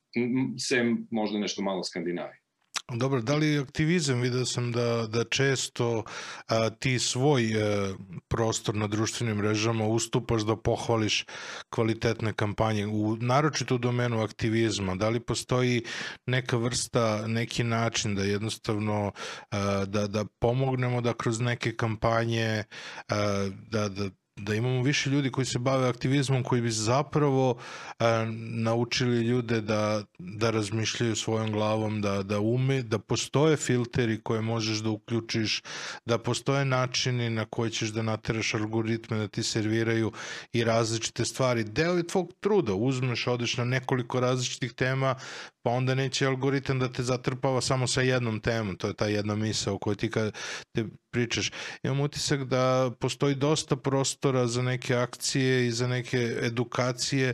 Sem 0.60 1.08
možda 1.12 1.40
nešto 1.40 1.62
malo 1.62 1.84
Skandinavije. 1.84 2.44
Dobro, 2.92 3.22
da 3.22 3.36
li 3.36 3.60
aktivizam, 3.60 4.22
vidio 4.22 4.46
sam 4.46 4.72
da, 4.72 5.08
da 5.10 5.24
često 5.24 6.04
a, 6.48 6.70
ti 6.70 7.00
svoj 7.00 7.44
e, 7.44 7.94
prostor 8.28 8.76
na 8.76 8.88
društvenim 8.88 9.38
mrežama 9.38 9.88
ustupaš 9.88 10.42
da 10.42 10.56
pohvališ 10.56 11.26
kvalitetne 11.70 12.34
kampanje, 12.34 12.88
u, 12.88 13.16
naročito 13.16 13.76
u 13.76 13.78
domenu 13.78 14.22
aktivizma. 14.22 14.96
Da 14.96 15.10
li 15.10 15.20
postoji 15.20 15.84
neka 16.26 16.58
vrsta, 16.58 17.28
neki 17.28 17.64
način 17.64 18.16
da 18.16 18.24
jednostavno 18.24 19.12
a, 19.52 19.86
da, 19.86 20.08
da 20.08 20.26
pomognemo 20.40 21.02
da 21.02 21.14
kroz 21.14 21.40
neke 21.40 21.76
kampanje 21.76 22.64
a, 23.10 23.50
da, 23.72 23.90
da 23.90 24.10
da 24.36 24.56
imamo 24.56 24.82
više 24.82 25.10
ljudi 25.10 25.32
koji 25.32 25.46
se 25.46 25.60
bave 25.60 25.90
aktivizmom 25.90 26.44
koji 26.44 26.62
bi 26.62 26.72
zapravo 26.72 27.58
e, 28.00 28.06
naučili 28.50 29.22
ljude 29.22 29.62
da, 29.62 30.04
da 30.20 30.50
razmišljaju 30.50 31.16
svojom 31.16 31.52
glavom, 31.52 32.02
da, 32.02 32.24
da 32.24 32.40
ume, 32.40 32.82
da 32.82 33.00
postoje 33.00 33.58
filteri 33.58 34.22
koje 34.24 34.42
možeš 34.42 34.78
da 34.78 34.90
uključiš, 34.90 35.62
da 36.06 36.18
postoje 36.18 36.66
načini 36.66 37.30
na 37.30 37.46
koji 37.46 37.72
ćeš 37.72 37.90
da 37.90 38.02
nateraš 38.02 38.54
algoritme 38.54 39.18
da 39.18 39.28
ti 39.28 39.44
serviraju 39.44 40.12
i 40.54 40.64
različite 40.64 41.26
stvari. 41.26 41.64
Deo 41.64 41.94
je 41.94 42.08
tvog 42.08 42.34
truda, 42.40 42.74
uzmeš, 42.74 43.28
odeš 43.28 43.58
na 43.58 43.66
nekoliko 43.66 44.20
različitih 44.20 44.74
tema, 44.74 45.16
pa 45.64 45.72
onda 45.72 45.96
neće 45.96 46.28
algoritam 46.28 46.80
da 46.80 46.92
te 46.92 47.04
zatrpava 47.04 47.62
samo 47.62 47.88
sa 47.88 48.02
jednom 48.02 48.40
temom, 48.40 48.76
to 48.76 48.88
je 48.88 48.94
ta 48.94 49.08
jedna 49.08 49.36
misa 49.36 49.72
o 49.72 49.78
kojoj 49.78 49.96
ti 49.96 50.12
kad 50.12 50.36
te 50.72 50.86
pričaš. 51.12 51.52
Imam 51.84 52.00
utisak 52.00 52.44
da 52.44 52.92
postoji 53.00 53.36
dosta 53.36 53.76
prostora 53.76 54.48
za 54.48 54.62
neke 54.62 54.96
akcije 54.96 55.68
i 55.68 55.72
za 55.72 55.88
neke 55.88 56.38
edukacije, 56.42 57.34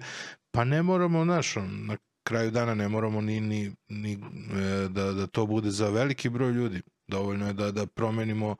pa 0.52 0.64
ne 0.64 0.84
moramo, 0.84 1.24
znaš, 1.24 1.56
na 1.56 1.98
kraju 2.24 2.52
dana 2.52 2.76
ne 2.76 2.88
moramo 2.88 3.22
ni, 3.22 3.42
ni, 3.42 3.72
ni 3.90 4.14
e, 4.14 4.88
da, 4.90 5.14
da 5.14 5.28
to 5.28 5.46
bude 5.46 5.72
za 5.72 5.90
veliki 5.90 6.30
broj 6.30 6.52
ljudi. 6.52 6.82
Dovoljno 7.08 7.48
je 7.48 7.54
da, 7.54 7.72
da 7.72 7.86
promenimo 7.86 8.56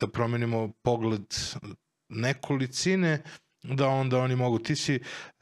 da 0.00 0.06
promenimo 0.12 0.72
pogled 0.82 1.34
nekolicine 2.08 3.22
da 3.70 3.88
onda 3.88 4.18
oni 4.18 4.36
mogu. 4.36 4.58
Ti 4.58 4.76
si, 4.76 5.00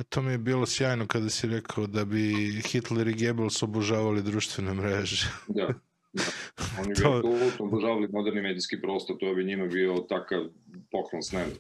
to 0.09 0.23
mi 0.23 0.33
je 0.33 0.39
bilo 0.39 0.67
sjajno 0.67 1.07
kada 1.07 1.31
si 1.31 1.47
rekao 1.47 1.87
da 1.87 2.05
bi 2.05 2.35
Hitler 2.67 3.09
i 3.09 3.25
Goebbels 3.25 3.63
obožavali 3.63 4.23
društvene 4.23 4.75
mreže. 4.75 5.27
da. 5.49 5.67
Da. 5.67 5.75
Oni 6.81 6.89
bi 6.89 7.03
to... 7.03 7.17
apsolutno 7.17 7.67
obožavali 7.67 8.09
moderni 8.09 8.43
medijski 8.43 8.81
prostor, 8.81 9.17
to 9.21 9.35
bi 9.35 9.45
njima 9.45 9.67
bio 9.67 9.95
takav 10.09 10.45
poklon 10.91 11.23
s 11.23 11.33
neba. 11.33 11.51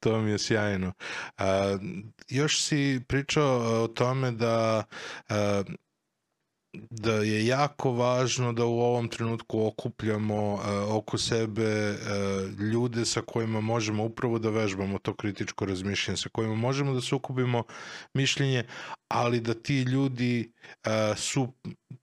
To 0.00 0.20
mi 0.20 0.30
je 0.30 0.38
sjajno. 0.38 0.92
A, 1.38 1.78
još 2.28 2.62
si 2.62 3.00
pričao 3.08 3.82
o 3.84 3.88
tome 3.88 4.30
da 4.30 4.84
a, 5.28 5.62
da 6.72 7.12
je 7.12 7.46
jako 7.46 7.92
važno 7.92 8.52
da 8.52 8.64
u 8.64 8.80
ovom 8.80 9.08
trenutku 9.08 9.66
okupljamo 9.66 10.54
uh, 10.54 10.60
oko 10.96 11.18
sebe 11.18 11.90
uh, 11.90 12.60
ljude 12.60 13.04
sa 13.04 13.20
kojima 13.20 13.60
možemo 13.60 14.04
upravo 14.04 14.38
da 14.38 14.50
vežbamo 14.50 14.98
to 14.98 15.14
kritičko 15.14 15.64
razmišljanje, 15.64 16.16
sa 16.16 16.28
kojima 16.28 16.54
možemo 16.54 16.94
da 16.94 17.00
sukubimo 17.00 17.62
mišljenje, 18.14 18.64
ali 19.08 19.40
da 19.40 19.54
ti 19.54 19.82
ljudi 19.82 20.52
su 21.16 21.52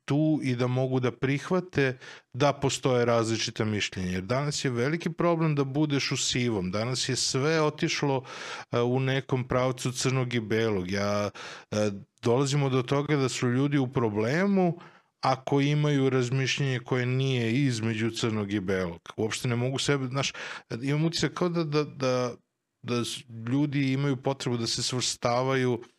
tu 0.05 0.39
i 0.43 0.55
da 0.55 0.67
mogu 0.67 0.99
da 0.99 1.11
prihvate 1.11 1.97
da 2.33 2.53
postoje 2.53 3.05
različita 3.05 3.65
mišljenja. 3.65 4.11
Jer 4.11 4.21
danas 4.21 4.65
je 4.65 4.71
veliki 4.71 5.09
problem 5.09 5.55
da 5.55 5.63
budeš 5.63 6.11
u 6.11 6.17
sivom. 6.17 6.71
Danas 6.71 7.09
je 7.09 7.15
sve 7.15 7.61
otišlo 7.61 8.17
uh, 8.17 8.79
u 8.85 8.99
nekom 8.99 9.47
pravcu 9.47 9.91
crnog 9.91 10.33
i 10.33 10.39
belog. 10.39 10.91
Ja 10.91 11.29
uh, 11.71 11.77
dolazimo 12.21 12.69
do 12.69 12.81
toga 12.81 13.15
da 13.15 13.29
su 13.29 13.49
ljudi 13.49 13.77
u 13.77 13.87
problemu 13.87 14.79
ako 15.21 15.61
imaju 15.61 16.09
razmišljenje 16.09 16.79
koje 16.79 17.05
nije 17.05 17.53
između 17.53 18.09
crnog 18.09 18.53
i 18.53 18.59
belog. 18.59 19.13
Uopšte 19.17 19.47
ne 19.47 19.55
mogu 19.55 19.79
sebe, 19.79 20.07
znaš, 20.07 20.33
imam 20.81 21.05
utisak 21.05 21.33
kao 21.33 21.49
da, 21.49 21.63
da, 21.63 21.83
da, 21.83 22.35
da 22.81 23.03
ljudi 23.51 23.93
imaju 23.93 24.17
potrebu 24.17 24.57
da 24.57 24.67
se 24.67 24.83
svrstavaju 24.83 25.81
E, 25.83 25.98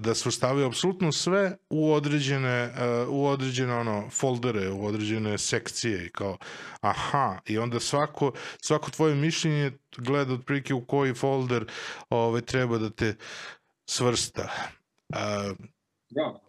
da 0.00 0.14
svrstavaju 0.14 0.66
apsolutno 0.66 1.12
sve 1.12 1.56
u 1.70 1.92
određene, 1.92 2.48
e, 2.48 3.06
u 3.08 3.26
određene 3.26 3.74
ono, 3.74 4.10
foldere, 4.10 4.70
u 4.70 4.86
određene 4.86 5.38
sekcije 5.38 6.06
i 6.06 6.10
kao, 6.10 6.38
aha, 6.80 7.38
i 7.46 7.58
onda 7.58 7.80
svako, 7.80 8.32
svako 8.60 8.90
tvoje 8.90 9.14
mišljenje 9.14 9.72
gleda 9.98 10.34
otprilike 10.34 10.74
u 10.74 10.84
koji 10.84 11.14
folder 11.14 11.64
ovaj, 12.10 12.40
treba 12.40 12.78
da 12.78 12.90
te 12.90 13.14
svrsta. 13.90 14.48
Uh, 15.08 15.56
da, 16.10 16.40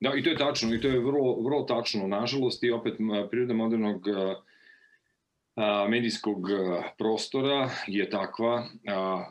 da, 0.00 0.14
i 0.16 0.22
to 0.22 0.30
je 0.30 0.36
tačno, 0.36 0.74
i 0.74 0.80
to 0.80 0.88
je 0.88 0.98
vrlo, 0.98 1.42
vrlo 1.44 1.62
tačno. 1.62 2.06
Nažalost, 2.06 2.62
i 2.62 2.70
opet 2.70 2.94
priroda 3.30 3.54
modernog 3.54 4.06
uh, 4.06 4.36
medijskog 5.88 6.38
prostora 6.98 7.70
je 7.86 8.10
takva 8.10 8.66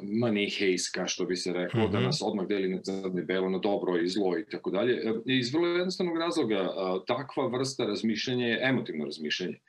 manihejska, 0.02 1.08
što 1.08 1.26
bi 1.26 1.36
se 1.36 1.54
reklo, 1.54 1.80
mm 1.80 1.84
-hmm. 1.84 1.92
da 1.92 1.98
mhm. 1.98 2.06
nas 2.06 2.22
odmah 2.26 2.48
deli 2.48 2.70
na 2.70 2.82
crno 2.82 3.20
i 3.20 3.26
belo, 3.26 3.50
na 3.50 3.58
dobro 3.58 3.98
i 3.98 4.08
zlo 4.08 4.38
i 4.38 4.46
tako 4.52 4.72
dalje. 4.72 4.94
E, 4.94 5.14
iz 5.26 5.54
vrlo 5.54 5.68
jednostavnog 5.68 6.18
razloga, 6.18 6.70
takva 7.08 7.48
vrsta 7.48 7.86
razmišljanja 7.86 8.48
je 8.48 8.60
emotivno 8.64 9.06
razmišljanje. 9.06 9.60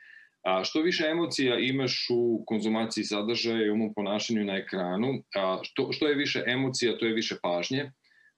A, 0.42 0.64
što 0.64 0.82
više 0.82 1.06
emocija 1.10 1.58
imaš 1.58 2.06
u 2.10 2.44
konzumaciji 2.46 3.04
sadržaja 3.04 3.66
i 3.66 3.70
u 3.70 3.92
ponašanju 3.96 4.44
na 4.44 4.56
ekranu, 4.56 5.22
a, 5.36 5.58
što, 5.62 5.92
što 5.92 6.08
je 6.08 6.14
više 6.14 6.44
emocija, 6.46 6.98
to 6.98 7.06
je 7.06 7.12
više 7.12 7.36
pažnje, 7.42 7.92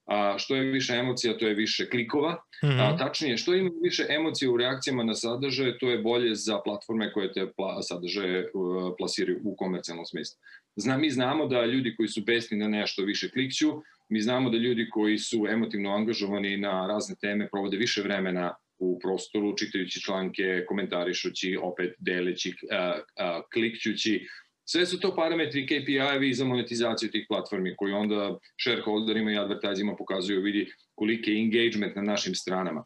a, 0.07 0.39
što 0.39 0.57
je 0.57 0.63
više 0.63 0.95
emocija, 0.95 1.39
to 1.39 1.47
je 1.47 1.55
više 1.55 1.89
klikova. 1.91 2.33
Mm 2.33 2.67
-hmm. 2.67 2.81
a, 2.81 2.89
mhm. 2.89 2.99
tačnije, 2.99 3.37
što 3.37 3.55
ima 3.55 3.71
više 3.83 4.07
emocija 4.09 4.51
u 4.51 4.57
reakcijama 4.57 5.05
na 5.05 5.15
sadržaje, 5.15 5.79
to 5.79 5.91
je 5.91 5.99
bolje 5.99 6.35
za 6.35 6.61
platforme 6.65 7.13
koje 7.13 7.33
te 7.33 7.53
pla, 7.57 7.83
sadržaje 7.83 8.51
uh, 8.55 8.95
plasiraju 8.99 9.41
u 9.45 9.57
komercijalnom 9.57 10.07
smislu. 10.07 10.39
Zna, 10.77 10.99
mi 10.99 11.11
znamo 11.11 11.47
da 11.47 11.65
ljudi 11.65 11.95
koji 11.97 12.09
su 12.09 12.23
besni 12.27 12.59
na 12.59 12.69
nešto 12.69 13.03
više 13.03 13.31
klikću, 13.31 13.67
mi 14.09 14.21
znamo 14.21 14.51
da 14.51 14.57
ljudi 14.57 14.89
koji 14.91 15.19
su 15.19 15.47
emotivno 15.51 15.91
angažovani 15.91 16.57
na 16.57 16.87
razne 16.87 17.15
teme 17.21 17.49
provode 17.53 17.77
više 17.77 18.03
vremena 18.03 18.55
u 18.79 18.99
prostoru, 18.99 19.57
čitajući 19.57 20.01
članke, 20.01 20.65
komentarišući, 20.69 21.59
opet 21.63 21.95
deleći, 21.99 22.49
uh, 22.51 22.57
uh, 22.77 23.45
klikćući, 23.53 24.27
Sve 24.69 24.87
su 24.87 25.01
to 25.01 25.15
parametri 25.15 25.67
KPI-evi 25.67 26.33
za 26.35 26.45
monetizaciju 26.45 27.11
tih 27.11 27.27
platformi 27.29 27.75
koji 27.77 27.93
onda 27.93 28.39
shareholderima 28.61 29.33
i 29.33 29.39
advertizima 29.39 29.97
pokazuju 29.97 30.43
vidi 30.43 30.73
koliki 30.95 31.31
je 31.31 31.43
engagement 31.43 31.97
na 31.97 32.03
našim 32.03 32.35
stranama. 32.35 32.85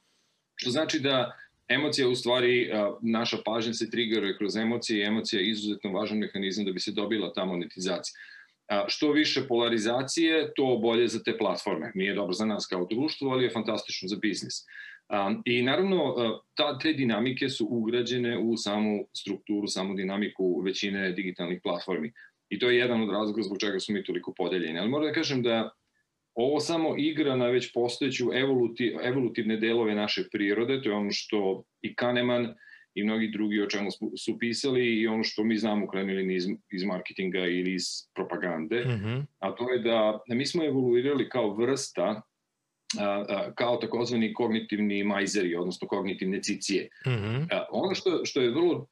Što 0.54 0.70
znači 0.70 1.00
da 1.00 1.36
emocija 1.68 2.08
u 2.08 2.14
stvari, 2.14 2.70
naša 3.02 3.36
pažnja 3.44 3.72
se 3.72 3.90
triggeruje 3.90 4.36
kroz 4.36 4.56
emocije 4.56 5.00
i 5.00 5.06
emocija 5.06 5.40
je 5.40 5.50
izuzetno 5.50 5.92
važan 5.92 6.18
mehanizam 6.18 6.64
da 6.64 6.72
bi 6.72 6.80
se 6.80 6.92
dobila 6.92 7.32
ta 7.32 7.44
monetizacija. 7.44 8.14
Što 8.88 9.12
više 9.12 9.46
polarizacije, 9.48 10.52
to 10.56 10.78
bolje 10.82 11.08
za 11.08 11.22
te 11.22 11.38
platforme. 11.38 11.92
Nije 11.94 12.14
dobro 12.14 12.32
za 12.32 12.46
nas 12.46 12.66
kao 12.66 12.86
društvo, 12.90 13.30
ali 13.30 13.44
je 13.44 13.50
fantastično 13.50 14.08
za 14.08 14.16
biznis. 14.16 14.54
Um, 15.10 15.42
I 15.44 15.62
naravno, 15.62 16.14
ta, 16.54 16.78
te 16.78 16.92
dinamike 16.92 17.48
su 17.48 17.66
ugrađene 17.70 18.38
u 18.38 18.56
samu 18.56 19.06
strukturu, 19.12 19.66
samu 19.66 19.94
dinamiku 19.94 20.60
većine 20.60 21.12
digitalnih 21.12 21.60
platformi. 21.62 22.12
I 22.48 22.58
to 22.58 22.70
je 22.70 22.78
jedan 22.78 23.02
od 23.02 23.10
razloga 23.10 23.42
zbog 23.42 23.58
čega 23.58 23.80
su 23.80 23.92
mi 23.92 24.04
toliko 24.04 24.34
podeljeni. 24.36 24.78
Ali 24.78 24.88
moram 24.88 25.08
da 25.08 25.12
kažem 25.12 25.42
da 25.42 25.70
ovo 26.34 26.60
samo 26.60 26.94
igra 26.98 27.36
na 27.36 27.46
već 27.46 27.72
postojeću 27.72 28.24
evolutiv, 28.34 28.92
evolutivne 29.02 29.56
delove 29.56 29.94
naše 29.94 30.28
prirode, 30.32 30.82
to 30.82 30.88
je 30.88 30.96
ono 30.96 31.10
što 31.10 31.64
i 31.82 31.94
Kahneman 31.94 32.54
i 32.94 33.04
mnogi 33.04 33.28
drugi 33.28 33.62
o 33.62 33.66
čemu 33.66 33.90
su 34.18 34.38
pisali 34.38 35.00
i 35.00 35.06
ono 35.06 35.24
što 35.24 35.44
mi 35.44 35.56
znamo 35.56 35.84
u 35.84 35.88
krajnjoj 35.88 36.36
iz, 36.36 36.46
iz 36.72 36.84
marketinga 36.84 37.38
ili 37.38 37.74
iz 37.74 37.82
propagande, 38.14 38.84
mm 38.84 38.88
-hmm. 38.88 39.26
a 39.38 39.54
to 39.54 39.70
je 39.70 39.78
da 39.78 40.20
mi 40.28 40.46
smo 40.46 40.64
evoluirali 40.64 41.28
kao 41.28 41.54
vrsta 41.54 42.22
kao 43.54 43.76
takozvani 43.76 44.32
kognitivni 44.34 45.04
majzeri, 45.04 45.54
odnosno 45.56 45.88
kognitivne 45.88 46.42
cicije. 46.42 46.88
Mm 47.06 47.10
-hmm. 47.10 47.64
Ono 47.70 47.94
što, 47.94 48.24
što 48.24 48.40
je 48.40 48.50
vrlo 48.50 48.86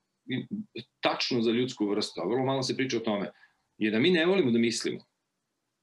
tačno 1.00 1.42
za 1.42 1.50
ljudsku 1.50 1.86
vrstu, 1.86 2.20
a 2.20 2.28
vrlo 2.28 2.44
malo 2.44 2.62
se 2.62 2.76
priča 2.76 2.96
o 2.96 3.00
tome, 3.00 3.30
je 3.78 3.90
da 3.90 3.98
mi 3.98 4.10
ne 4.10 4.26
volimo 4.26 4.50
da 4.50 4.58
mislimo. 4.58 5.04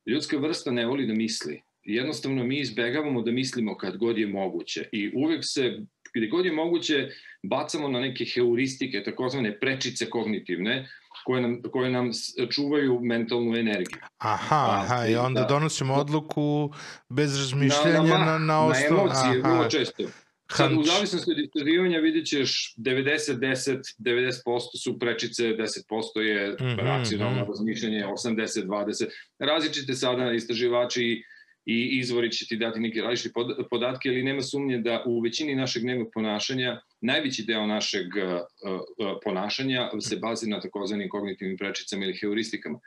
Ljudska 0.05 0.37
vrsta 0.37 0.71
ne 0.71 0.85
voli 0.85 1.07
da 1.07 1.13
misli. 1.13 1.61
Jednostavno 1.83 2.43
mi 2.43 2.59
izbegavamo 2.59 3.21
da 3.21 3.31
mislimo 3.31 3.77
kad 3.77 3.97
god 3.97 4.17
je 4.17 4.27
moguće 4.27 4.89
i 4.91 5.11
uvek 5.15 5.39
se, 5.43 5.79
gde 6.15 6.27
god 6.27 6.45
je 6.45 6.51
moguće, 6.51 7.09
bacamo 7.43 7.87
na 7.87 7.99
neke 7.99 8.25
heuristike, 8.35 9.03
takozvane 9.03 9.59
prečice 9.59 10.09
kognitivne, 10.09 10.87
koje 11.25 11.41
nam, 11.41 11.61
koje 11.71 11.89
nam 11.89 12.11
čuvaju 12.49 12.99
mentalnu 13.01 13.55
energiju. 13.55 13.99
Aha, 14.17 14.67
aha, 14.69 15.07
i 15.07 15.15
onda 15.15 15.41
da, 15.41 15.47
donosimo 15.47 15.93
odluku 15.93 16.73
bez 17.09 17.39
razmišljanja 17.39 18.01
na, 18.01 18.17
na, 18.17 18.25
na, 18.25 18.37
na 18.37 18.65
osnovu... 18.65 18.95
Na 18.95 19.01
emocije, 19.01 19.41
aha. 19.43 19.53
vrlo 19.53 19.69
često. 19.69 20.03
Sad, 20.51 20.71
u 20.77 20.83
zavisnosti 20.83 21.31
od 21.31 21.39
istraživanja 21.39 21.99
vidjet 21.99 22.27
ćeš 22.27 22.75
90-10, 22.77 23.95
90% 23.99 24.83
su 24.83 24.99
prečice, 24.99 25.43
10% 25.43 26.19
je 26.19 26.49
mm 26.51 26.55
-hmm, 26.55 26.77
racionalno 26.77 27.37
mm 27.37 27.43
-hmm. 27.43 27.47
razmišljanje, 27.47 28.05
80-20. 28.05 29.05
Različite 29.39 29.93
sada 29.93 30.31
istraživači 30.31 31.23
i 31.65 31.99
izvori 31.99 32.31
će 32.31 32.47
ti 32.47 32.57
dati 32.57 32.79
neke 32.79 33.01
različite 33.01 33.33
podatke, 33.69 34.09
ali 34.09 34.23
nema 34.23 34.41
sumnje 34.41 34.77
da 34.77 35.03
u 35.05 35.19
većini 35.19 35.55
našeg 35.55 35.83
dnevnog 35.83 36.07
ponašanja, 36.13 36.81
najveći 37.01 37.43
deo 37.43 37.65
našeg 37.67 38.07
uh, 38.15 38.33
uh, 38.33 39.17
ponašanja 39.23 39.89
se 39.99 40.15
bazi 40.15 40.49
na 40.49 40.59
takozvanim 40.59 41.09
kognitivnim 41.09 41.57
prečicama 41.57 42.05
ili 42.05 42.17
heuristikama. 42.21 42.79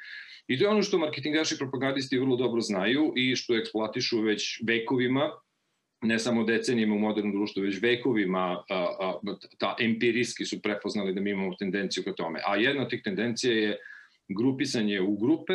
I 0.46 0.58
to 0.58 0.64
je 0.64 0.68
ono 0.68 0.82
što 0.82 0.98
marketingaši 0.98 1.54
i 1.54 1.58
propagandisti 1.58 2.18
vrlo 2.18 2.36
dobro 2.36 2.60
znaju 2.60 3.12
i 3.16 3.36
što 3.36 3.56
eksploatišu 3.56 4.20
već 4.20 4.62
vekovima, 4.66 5.30
ne 6.02 6.18
samo 6.18 6.44
decenijima 6.44 6.94
u 6.94 6.98
modernom 6.98 7.32
društvu, 7.32 7.62
već 7.62 7.82
vekovima 7.82 8.64
a, 8.70 9.18
ta 9.58 9.76
empirijski 9.80 10.44
su 10.44 10.62
prepoznali 10.62 11.14
da 11.14 11.20
mi 11.20 11.30
imamo 11.30 11.56
tendenciju 11.58 12.04
ka 12.04 12.12
tome. 12.12 12.40
A 12.46 12.56
jedna 12.56 12.82
od 12.82 12.90
tih 12.90 13.02
tendencija 13.04 13.52
je 13.52 13.76
grupisanje 14.28 15.00
u 15.00 15.16
grupe, 15.16 15.52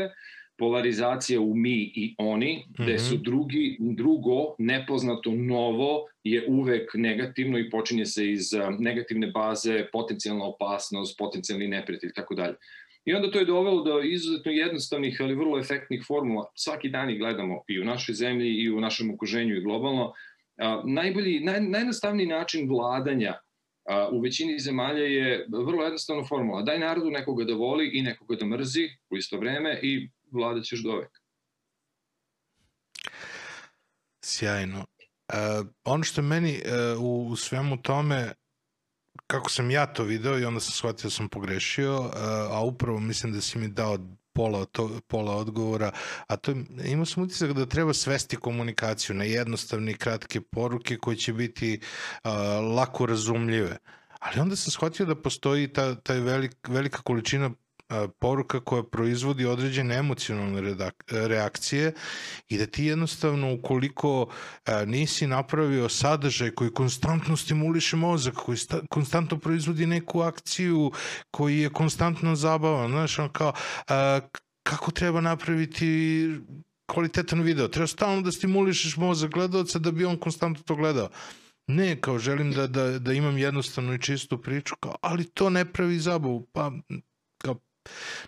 polarizacija 0.58 1.42
u 1.42 1.56
mi 1.56 1.92
i 1.96 2.16
oni, 2.18 2.66
gde 2.80 3.00
su 3.00 3.16
mhm. 3.16 3.24
drugi, 3.24 3.78
drugo, 3.80 4.56
nepoznato, 4.58 5.32
novo 5.32 6.06
je 6.24 6.46
uvek 6.48 6.92
negativno 6.94 7.60
i 7.60 7.70
počinje 7.70 8.06
se 8.06 8.32
iz 8.32 8.44
negativne 8.80 9.28
baze, 9.28 9.86
potencijalna 9.92 10.46
opasnost, 10.46 11.18
potencijalni 11.18 11.68
neprijatelj 11.68 12.10
i 12.10 12.14
tako 12.14 12.36
dalje. 12.36 12.56
I 13.06 13.14
onda 13.14 13.32
to 13.32 13.40
je 13.40 13.46
dovelo 13.46 13.84
do 13.84 14.02
izuzetno 14.02 14.52
jednostavnih, 14.52 15.18
ali 15.22 15.36
vrlo 15.36 15.60
efektnih 15.60 16.04
formula. 16.08 16.46
Svaki 16.56 16.90
dan 16.90 17.10
ih 17.10 17.20
gledamo 17.20 17.64
i 17.68 17.80
u 17.80 17.86
našoj 17.86 18.16
zemlji 18.16 18.50
i 18.50 18.72
u 18.72 18.80
našem 18.80 19.14
okuženju 19.14 19.56
i 19.56 19.62
globalno. 19.62 20.14
A, 20.58 20.82
najbolji, 20.86 21.40
naj, 21.40 21.62
najjednostavniji 21.62 22.28
način 22.28 22.70
vladanja 22.70 23.34
a, 23.86 24.10
u 24.12 24.20
većini 24.20 24.60
zemalja 24.60 25.04
je 25.04 25.48
vrlo 25.50 25.84
jednostavna 25.84 26.24
formula. 26.24 26.62
Daj 26.62 26.80
narodu 26.80 27.10
nekoga 27.10 27.44
da 27.44 27.54
voli 27.54 27.90
i 27.94 28.02
nekoga 28.02 28.36
da 28.36 28.46
mrzi 28.46 28.90
u 29.10 29.18
isto 29.18 29.38
vreme 29.38 29.80
i 29.82 30.10
vladat 30.34 30.64
ćeš 30.64 30.84
do 30.84 30.96
veka. 30.96 31.20
Sjajno. 34.26 34.80
Uh, 34.80 35.68
ono 35.84 36.04
što 36.04 36.22
meni 36.22 36.62
uh, 36.98 37.32
u 37.32 37.36
svemu 37.36 37.82
tome 37.82 38.34
kako 39.28 39.50
sam 39.50 39.72
ja 39.72 39.94
to 39.94 40.04
video 40.04 40.40
i 40.40 40.46
onda 40.46 40.60
sam 40.60 40.72
shvatio 40.72 41.04
da 41.04 41.10
sam 41.10 41.30
pogrešio, 41.30 42.00
uh, 42.00 42.12
a 42.52 42.62
upravo 42.64 43.00
mislim 43.00 43.34
da 43.34 43.42
si 43.42 43.58
mi 43.58 43.68
dao 43.68 43.98
pola, 44.34 44.66
to, 44.66 45.00
pola 45.08 45.36
odgovora, 45.36 45.92
a 46.28 46.38
to 46.38 46.52
imao 46.86 47.06
sam 47.06 47.24
utisak 47.24 47.54
da 47.54 47.66
treba 47.66 47.94
svesti 47.94 48.36
komunikaciju 48.36 49.16
na 49.16 49.24
jednostavne 49.24 49.92
i 49.92 49.98
kratke 49.98 50.42
poruke 50.42 50.98
koje 50.98 51.18
će 51.18 51.34
biti 51.34 51.80
uh, 51.80 52.32
lako 52.76 53.06
razumljive. 53.06 53.78
Ali 54.20 54.40
onda 54.40 54.56
sam 54.56 54.72
shvatio 54.72 55.06
da 55.06 55.22
postoji 55.22 55.74
ta, 55.74 55.96
ta 55.96 56.14
velik, 56.14 56.56
velika 56.68 57.02
količina 57.02 57.52
poruka 58.20 58.60
koja 58.60 58.84
proizvodi 58.84 59.46
određene 59.46 59.96
emocionalne 59.96 60.76
reakcije 61.08 61.94
i 62.50 62.58
da 62.58 62.66
ti 62.66 62.86
jednostavno 62.86 63.54
ukoliko 63.54 64.28
nisi 64.86 65.28
napravio 65.28 65.90
sadržaj 65.90 66.52
koji 66.52 66.72
konstantno 66.72 67.38
stimuliše 67.38 67.96
mozak, 67.96 68.34
koji 68.34 68.58
konstantno 68.90 69.40
proizvodi 69.40 69.86
neku 69.86 70.22
akciju, 70.22 70.92
koji 71.32 71.60
je 71.60 71.70
konstantno 71.70 72.36
zabavan, 72.36 72.92
znaš, 72.92 73.20
on 73.20 73.30
kao 73.30 73.54
kako 74.64 74.92
treba 74.92 75.22
napraviti 75.22 76.30
kvalitetan 76.92 77.42
video. 77.42 77.68
Treba 77.68 77.88
stalno 77.88 78.22
da 78.22 78.32
stimulišeš 78.32 78.98
mozak 78.98 79.32
gledalca 79.32 79.80
da 79.80 79.92
bi 79.92 80.06
on 80.06 80.18
konstantno 80.18 80.64
to 80.64 80.76
gledao. 80.76 81.10
Ne, 81.68 82.02
kao 82.02 82.20
želim 82.20 82.52
da, 82.52 82.68
da, 82.68 83.00
da 83.00 83.14
imam 83.14 83.38
jednostavnu 83.38 83.94
i 83.94 84.02
čistu 84.02 84.42
priču, 84.42 84.76
kao, 84.80 84.96
ali 85.02 85.24
to 85.24 85.50
ne 85.50 85.66
pravi 85.74 86.00
zabavu. 86.00 86.48
Pa, 86.54 86.72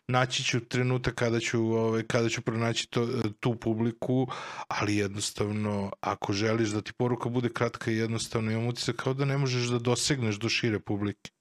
naći 0.08 0.44
ću 0.44 0.60
trenutak 0.60 1.16
kada 1.16 1.40
ću, 1.40 1.60
ovaj, 1.60 2.04
kada 2.08 2.30
ću 2.30 2.42
pronaći 2.42 2.90
to, 2.90 3.08
tu 3.40 3.56
publiku, 3.56 4.28
ali 4.68 4.98
jednostavno, 4.98 5.92
ako 6.00 6.34
želiš 6.34 6.70
da 6.70 6.82
ti 6.82 6.92
poruka 6.98 7.30
bude 7.30 7.50
kratka 7.50 7.92
i 7.92 7.98
jednostavno, 7.98 8.52
imam 8.52 8.68
utisak 8.68 8.96
kao 8.96 9.14
da 9.14 9.26
ne 9.26 9.38
možeš 9.38 9.68
da 9.68 9.80
dosegneš 9.80 10.36
do 10.36 10.50
šire 10.50 10.80
publike. 10.80 11.32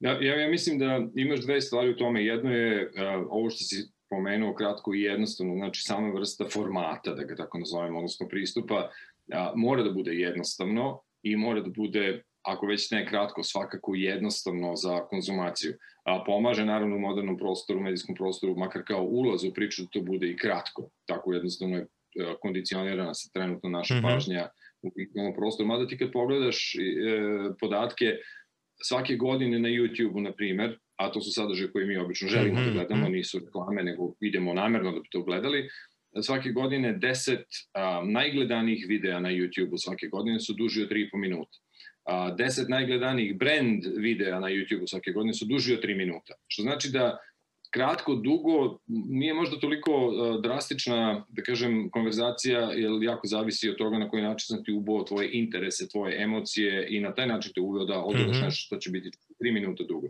Da, 0.00 0.10
ja, 0.10 0.40
ja 0.40 0.48
mislim 0.50 0.78
da 0.78 1.00
imaš 1.14 1.40
dve 1.40 1.60
stvari 1.60 1.90
u 1.90 1.96
tome. 1.96 2.24
Jedno 2.24 2.50
je 2.50 2.86
uh, 2.86 3.26
ovo 3.30 3.50
što 3.50 3.64
si 3.64 3.92
pomenuo 4.10 4.54
kratko 4.54 4.94
i 4.94 5.00
jednostavno, 5.00 5.54
znači 5.54 5.82
sama 5.82 6.12
vrsta 6.14 6.44
formata, 6.52 7.14
da 7.14 7.24
ga 7.24 7.36
tako 7.36 7.58
nazovemo, 7.58 7.98
odnosno 7.98 8.28
pristupa, 8.28 8.74
uh, 8.74 9.52
mora 9.56 9.82
da 9.82 9.90
bude 9.90 10.12
jednostavno 10.12 11.00
i 11.22 11.36
mora 11.36 11.60
da 11.60 11.70
bude 11.70 12.22
ako 12.44 12.66
već 12.66 12.90
ne 12.90 13.06
kratko, 13.06 13.42
svakako 13.42 13.94
jednostavno 13.94 14.76
za 14.76 15.06
konzumaciju. 15.06 15.72
A, 16.04 16.24
pomaže 16.26 16.64
naravno 16.64 16.96
u 16.96 16.98
modernom 16.98 17.38
prostoru, 17.38 17.80
medijskom 17.80 18.14
prostoru, 18.14 18.56
makar 18.56 18.82
kao 18.86 19.02
ulaz 19.02 19.44
u 19.44 19.52
priču 19.54 19.82
da 19.82 19.88
to 19.92 20.00
bude 20.00 20.30
i 20.30 20.36
kratko. 20.36 20.90
Tako 21.06 21.32
jednostavno 21.32 21.76
je 21.76 21.82
e, 21.82 21.86
kondicionirana 22.42 23.14
se 23.14 23.30
trenutno 23.34 23.70
naša 23.70 23.94
mm 23.94 23.98
-hmm. 23.98 24.14
pažnja 24.14 24.48
u 24.82 25.20
ovom 25.20 25.34
prostoru. 25.34 25.68
Mada 25.68 25.86
ti 25.86 25.98
kad 25.98 26.12
pogledaš 26.12 26.74
e, 26.74 26.80
podatke, 27.60 28.06
svake 28.82 29.16
godine 29.16 29.58
na 29.58 29.68
YouTube-u, 29.68 30.20
na 30.20 30.32
primer, 30.32 30.78
a 30.96 31.12
to 31.12 31.20
su 31.20 31.30
sadržaje 31.30 31.72
koje 31.72 31.86
mi 31.86 31.96
obično 31.96 32.28
želimo 32.28 32.54
mm 32.54 32.58
-hmm. 32.58 32.64
da 32.64 32.70
mhm, 32.70 32.78
gledamo, 32.78 33.02
mhm. 33.02 33.12
nisu 33.12 33.38
reklame, 33.38 33.82
nego 33.82 34.14
idemo 34.20 34.54
namerno 34.54 34.92
da 34.92 35.00
bi 35.00 35.08
to 35.10 35.22
gledali, 35.22 35.68
svake 36.22 36.50
godine 36.50 36.98
10 36.98 37.42
a, 37.72 38.02
najgledanijih 38.04 38.86
videa 38.88 39.20
na 39.20 39.28
YouTube-u 39.28 39.78
svake 39.78 40.06
godine 40.06 40.40
su 40.40 40.52
duži 40.52 40.82
od 40.82 40.90
3,5 40.90 41.20
minuta 41.20 41.63
a, 42.04 42.34
10 42.38 42.68
najgledanijih 42.68 43.36
brand 43.36 43.84
videa 43.96 44.40
na 44.40 44.46
YouTube-u 44.46 44.86
svake 44.86 45.10
godine 45.10 45.34
su 45.34 45.44
duži 45.44 45.74
od 45.74 45.82
3 45.82 45.96
minuta. 45.96 46.34
Što 46.48 46.62
znači 46.62 46.90
da 46.90 47.18
kratko, 47.74 48.14
dugo, 48.14 48.78
nije 48.86 49.34
možda 49.34 49.58
toliko 49.58 49.92
uh, 49.92 50.42
drastična, 50.42 51.26
da 51.28 51.42
kažem, 51.42 51.90
konverzacija, 51.90 52.60
jer 52.60 52.90
jako 53.02 53.26
zavisi 53.26 53.70
od 53.70 53.76
toga 53.76 53.98
na 53.98 54.08
koji 54.08 54.22
način 54.22 54.46
sam 54.46 54.64
ti 54.64 54.72
ubao 54.72 55.04
tvoje 55.04 55.30
interese, 55.32 55.88
tvoje 55.88 56.22
emocije 56.22 56.86
i 56.90 57.00
na 57.00 57.14
taj 57.14 57.26
način 57.26 57.52
te 57.54 57.60
uveo 57.60 57.84
da 57.84 57.98
odgledaš 58.02 58.36
mm 58.36 58.40
-hmm. 58.40 58.44
nešto 58.44 58.62
što 58.66 58.76
će 58.76 58.90
biti 58.90 59.10
3 59.40 59.52
minuta 59.52 59.84
dugo. 59.88 60.08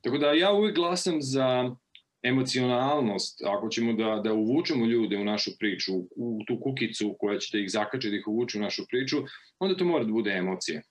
Tako 0.00 0.18
da 0.18 0.32
ja 0.32 0.52
uvek 0.52 0.74
glasam 0.74 1.22
za 1.22 1.76
emocionalnost, 2.22 3.42
ako 3.44 3.68
ćemo 3.68 3.92
da, 3.92 4.20
da 4.24 4.32
uvučemo 4.32 4.86
ljude 4.86 5.16
u 5.16 5.24
našu 5.24 5.50
priču, 5.58 5.92
u 6.16 6.40
tu 6.46 6.60
kukicu 6.60 7.16
koja 7.18 7.38
će 7.38 7.56
da 7.56 7.62
ih 7.62 7.70
zakače 7.70 8.10
da 8.10 8.16
ih 8.16 8.28
uvuče 8.28 8.58
u 8.58 8.60
našu 8.60 8.84
priču, 8.90 9.16
onda 9.58 9.76
to 9.76 9.84
mora 9.84 10.04
da 10.04 10.12
bude 10.12 10.30
emocije 10.30 10.82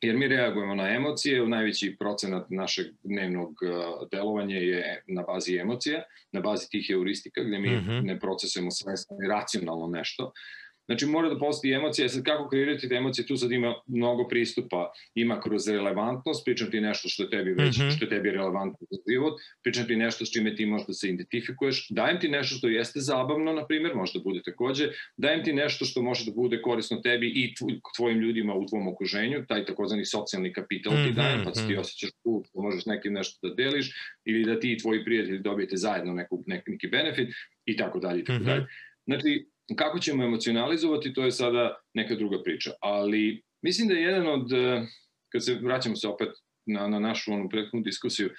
jer 0.00 0.16
mi 0.16 0.28
reagujemo 0.28 0.74
na 0.74 0.94
emocije, 0.94 1.48
najveći 1.48 1.96
procenat 1.98 2.50
našeg 2.50 2.86
dnevnog 3.02 3.48
uh, 3.48 4.08
delovanja 4.10 4.56
je 4.56 5.02
na 5.06 5.22
bazi 5.22 5.56
emocija, 5.56 6.02
na 6.32 6.40
bazi 6.40 6.70
tih 6.70 6.86
heuristika 6.88 7.42
gde 7.42 7.58
mi 7.58 7.70
mm 7.70 7.84
-hmm. 7.88 8.02
ne 8.04 8.18
procesujemo 8.20 8.70
svesno 8.70 9.16
i 9.24 9.28
racionalno 9.28 9.86
nešto, 9.86 10.32
Znači 10.88 11.06
mora 11.06 11.28
da 11.28 11.38
postoji 11.38 11.72
emocija, 11.72 12.08
sad 12.08 12.22
kako 12.24 12.48
kreirati 12.48 12.88
te 12.88 12.94
emocije, 12.94 13.26
tu 13.26 13.36
sad 13.36 13.52
ima 13.52 13.74
mnogo 13.86 14.28
pristupa, 14.28 14.92
ima 15.14 15.40
kroz 15.40 15.68
relevantnost, 15.68 16.44
pričam 16.44 16.70
ti 16.70 16.80
nešto 16.80 17.08
što 17.08 17.22
je 17.22 17.30
tebi 17.30 17.50
već, 17.50 17.78
mm 17.78 17.80
-hmm. 17.80 17.96
što 17.96 18.04
je 18.04 18.08
tebi 18.08 18.30
relevantno 18.30 18.86
za 18.90 18.98
život, 19.10 19.40
pričam 19.62 19.86
ti 19.86 19.96
nešto 19.96 20.26
s 20.26 20.32
čime 20.32 20.56
ti 20.56 20.66
možeš 20.66 20.86
da 20.86 20.92
se 20.92 21.08
identifikuješ, 21.08 21.86
dajem 21.90 22.20
ti 22.20 22.28
nešto 22.28 22.56
što 22.56 22.68
jeste 22.68 23.00
zabavno, 23.00 23.52
na 23.52 23.66
primjer, 23.66 23.94
može 23.94 24.18
da 24.18 24.22
bude 24.22 24.42
takođe, 24.44 24.88
dajem 25.16 25.44
ti 25.44 25.52
nešto 25.52 25.84
što 25.84 26.02
može 26.02 26.24
da 26.24 26.32
bude 26.34 26.62
korisno 26.62 26.96
tebi 26.96 27.26
i 27.26 27.54
tvojim 27.96 28.18
ljudima 28.20 28.54
u 28.54 28.66
tvom 28.66 28.88
okruženju, 28.88 29.44
taj 29.48 29.64
takozvani 29.64 30.04
socijalni 30.04 30.52
kapital 30.52 30.92
ti 30.92 31.10
mhm, 31.10 31.14
dajem, 31.14 31.44
pa 31.44 31.54
se 31.54 31.66
ti 31.66 31.72
mhm. 31.72 31.80
osjećaš 31.80 32.10
tu, 32.22 32.44
da 32.54 32.62
možeš 32.62 32.86
nekim 32.86 33.12
nešto 33.12 33.48
da 33.48 33.54
deliš, 33.54 33.90
ili 34.24 34.44
da 34.44 34.60
ti 34.60 34.72
i 34.72 34.78
tvoji 34.78 35.04
prijatelji 35.04 35.38
dobijete 35.38 35.76
zajedno 35.76 36.12
neku, 36.12 36.44
neki 36.46 36.88
benefit, 36.88 37.28
i 37.66 37.76
tako 37.76 37.98
dalje, 37.98 38.20
i 38.20 38.24
tako 38.24 38.38
mhm. 38.38 38.46
dalje. 38.46 38.66
Znači, 39.06 39.46
Kako 39.76 39.98
ćemo 39.98 40.24
emocionalizovati, 40.24 41.12
to 41.12 41.24
je 41.24 41.30
sada 41.32 41.80
neka 41.94 42.14
druga 42.14 42.42
priča. 42.42 42.70
Ali 42.80 43.42
mislim 43.62 43.88
da 43.88 43.94
je 43.94 44.02
jedan 44.02 44.26
od, 44.26 44.52
eh, 44.52 44.86
kad 45.28 45.44
se 45.44 45.54
vraćamo 45.54 45.96
se 45.96 46.08
opet 46.08 46.28
na, 46.66 46.88
na 46.88 46.98
našu 46.98 47.32
onu 47.32 47.48
prethodnu 47.48 47.80
diskusiju, 47.80 48.30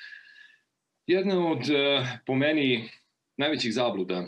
jedna 1.08 1.48
od, 1.52 1.70
eh, 1.70 2.20
po 2.26 2.36
meni, 2.36 2.90
najvećih 3.38 3.74
zabluda 3.74 4.28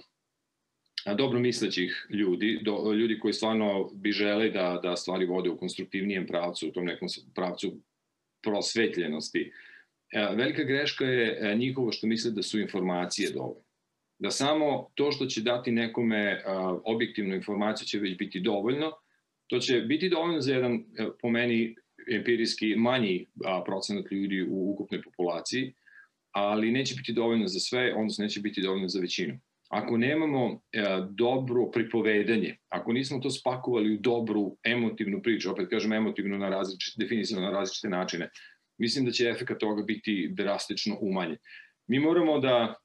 dobro 1.17 1.39
mislećih 1.39 2.07
ljudi, 2.09 2.59
do, 2.61 2.93
ljudi 2.93 3.19
koji 3.19 3.33
stvarno 3.33 3.89
bi 3.93 4.11
žele 4.11 4.49
da, 4.49 4.79
da 4.83 4.95
stvari 4.95 5.25
vode 5.25 5.49
u 5.49 5.57
konstruktivnijem 5.57 6.27
pravcu, 6.27 6.67
u 6.67 6.71
tom 6.71 6.85
nekom 6.85 7.07
pravcu 7.35 7.81
prosvetljenosti. 8.43 9.51
Eh, 10.11 10.35
velika 10.35 10.63
greška 10.63 11.05
je 11.05 11.55
njihovo 11.55 11.91
što 11.91 12.07
misle 12.07 12.31
da 12.31 12.43
su 12.43 12.59
informacije 12.59 13.31
dovoljne 13.31 13.70
da 14.21 14.31
samo 14.31 14.87
to 14.95 15.11
što 15.11 15.25
će 15.25 15.41
dati 15.41 15.71
nekome 15.71 16.43
objektivnu 16.85 17.35
informaciju 17.35 17.85
će 17.85 17.99
već 17.99 18.17
biti 18.17 18.39
dovoljno, 18.39 18.91
to 19.47 19.59
će 19.59 19.81
biti 19.81 20.09
dovoljno 20.09 20.41
za 20.41 20.53
jedan, 20.53 20.73
e, 20.75 21.07
po 21.21 21.29
meni, 21.29 21.75
empirijski 22.11 22.75
manji 22.75 23.25
procenat 23.65 24.11
ljudi 24.11 24.43
u 24.49 24.71
ukupnoj 24.71 25.01
populaciji, 25.01 25.73
ali 26.31 26.71
neće 26.71 26.95
biti 26.95 27.13
dovoljno 27.13 27.47
za 27.47 27.59
sve, 27.59 27.93
odnosno 27.95 28.23
neće 28.23 28.39
biti 28.39 28.61
dovoljno 28.61 28.87
za 28.87 28.99
većinu. 28.99 29.39
Ako 29.69 29.97
nemamo 29.97 30.61
e, 30.71 30.83
dobro 31.09 31.65
pripovedanje, 31.71 32.57
ako 32.69 32.93
nismo 32.93 33.19
to 33.19 33.29
spakovali 33.29 33.95
u 33.95 33.99
dobru 33.99 34.57
emotivnu 34.63 35.21
priču, 35.21 35.51
opet 35.51 35.69
kažem 35.69 35.93
emotivno 35.93 36.37
na 36.37 36.49
različite, 36.49 37.03
definisano 37.03 37.41
na 37.41 37.51
različite 37.51 37.89
načine, 37.89 38.29
mislim 38.77 39.05
da 39.05 39.11
će 39.11 39.29
efekt 39.29 39.59
toga 39.59 39.83
biti 39.83 40.29
drastično 40.31 40.97
umanjen. 41.01 41.37
Mi 41.87 41.99
moramo 41.99 42.39
da 42.39 42.80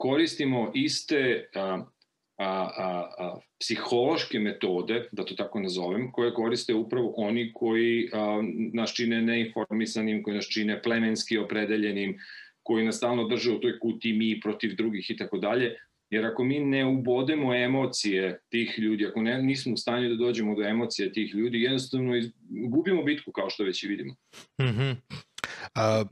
koristimo 0.00 0.70
iste 0.74 1.50
a, 1.54 1.84
a, 2.38 2.46
a, 2.46 3.10
a, 3.18 3.38
psihološke 3.60 4.38
metode, 4.40 5.02
da 5.12 5.24
to 5.24 5.34
tako 5.36 5.60
nazovem, 5.60 6.08
koje 6.12 6.32
koriste 6.34 6.74
upravo 6.74 7.12
oni 7.16 7.50
koji 7.52 8.08
a, 8.12 8.40
nas 8.72 8.94
čine 8.96 9.20
neinformisanim, 9.22 10.22
koji 10.22 10.36
nas 10.36 10.48
čine 10.48 10.80
plemenski 10.82 11.38
opredeljenim, 11.38 12.16
koji 12.62 12.84
nas 12.84 12.96
stalno 12.96 13.28
drže 13.28 13.52
u 13.52 13.60
toj 13.60 13.78
kuti 13.78 14.12
mi 14.12 14.40
protiv 14.40 14.76
drugih 14.76 15.10
i 15.10 15.16
tako 15.16 15.38
dalje, 15.38 15.76
jer 16.10 16.26
ako 16.26 16.44
mi 16.44 16.60
ne 16.60 16.86
ubodemo 16.86 17.54
emocije 17.54 18.40
tih 18.48 18.78
ljudi, 18.78 19.06
ako 19.06 19.22
ne, 19.22 19.42
nismo 19.42 19.74
u 19.74 19.76
stanju 19.76 20.08
da 20.08 20.14
dođemo 20.14 20.54
do 20.54 20.62
emocija 20.62 21.12
tih 21.12 21.34
ljudi, 21.34 21.62
jednostavno 21.62 22.16
iz, 22.16 22.30
gubimo 22.48 23.02
bitku 23.02 23.32
kao 23.32 23.50
što 23.50 23.64
već 23.64 23.82
i 23.82 23.88
vidimo. 23.88 24.14
Mm 24.60 24.64
-hmm. 24.64 24.96
A, 25.74 26.04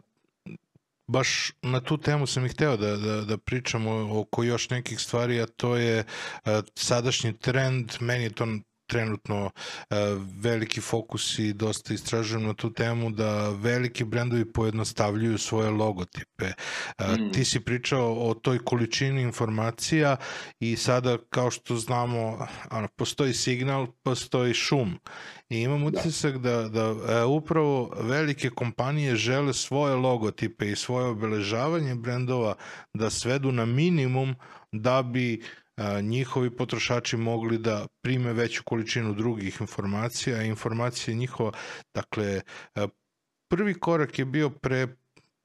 baš 1.08 1.52
na 1.62 1.80
tu 1.80 1.96
temu 1.96 2.26
sam 2.26 2.46
i 2.46 2.48
hteo 2.48 2.76
da, 2.76 2.96
da, 2.96 3.20
da 3.20 3.38
pričamo 3.38 4.20
oko 4.20 4.42
još 4.42 4.70
nekih 4.70 5.00
stvari, 5.00 5.40
a 5.40 5.46
to 5.46 5.76
je 5.76 5.98
uh, 5.98 6.52
sadašnji 6.74 7.38
trend, 7.38 7.92
meni 8.00 8.24
je 8.24 8.30
to 8.30 8.46
trenutno 8.88 9.44
uh, 9.44 9.96
veliki 10.40 10.80
fokus 10.80 11.38
i 11.38 11.52
dosta 11.52 11.94
istražujem 11.94 12.46
na 12.46 12.54
tu 12.54 12.72
temu 12.72 13.10
da 13.10 13.48
veliki 13.48 14.04
brendovi 14.04 14.52
pojednostavljuju 14.52 15.38
svoje 15.38 15.70
logotipe. 15.70 16.46
Uh, 16.98 17.18
mm. 17.18 17.32
Ti 17.32 17.44
si 17.44 17.60
pričao 17.60 18.14
o 18.14 18.34
toj 18.34 18.58
količini 18.58 19.22
informacija 19.22 20.16
i 20.60 20.76
sada 20.76 21.18
kao 21.30 21.50
što 21.50 21.76
znamo 21.76 22.46
ano, 22.70 22.88
postoji 22.96 23.34
signal, 23.34 23.86
postoji 24.02 24.54
šum 24.54 24.98
I 25.50 25.60
imam 25.60 25.80
da. 25.80 25.86
utisak 25.86 26.38
da, 26.38 26.68
da 26.68 26.94
e, 27.08 27.24
upravo 27.24 27.94
velike 28.00 28.50
kompanije 28.50 29.16
žele 29.16 29.54
svoje 29.54 29.94
logotipe 29.94 30.70
i 30.70 30.76
svoje 30.76 31.06
obeležavanje 31.06 31.94
brendova 31.94 32.54
da 32.94 33.10
svedu 33.10 33.52
na 33.52 33.66
minimum 33.66 34.34
da 34.72 35.02
bi 35.02 35.34
e, 35.34 35.38
njihovi 36.02 36.56
potrošači 36.56 37.16
mogli 37.16 37.58
da 37.58 37.86
prime 38.02 38.32
veću 38.32 38.62
količinu 38.64 39.14
drugih 39.14 39.60
informacija, 39.60 40.36
a 40.36 40.42
informacije 40.42 41.14
njihova, 41.14 41.52
dakle, 41.94 42.40
prvi 43.50 43.74
korak 43.74 44.18
je 44.18 44.24
bio 44.24 44.50
pre 44.50 44.88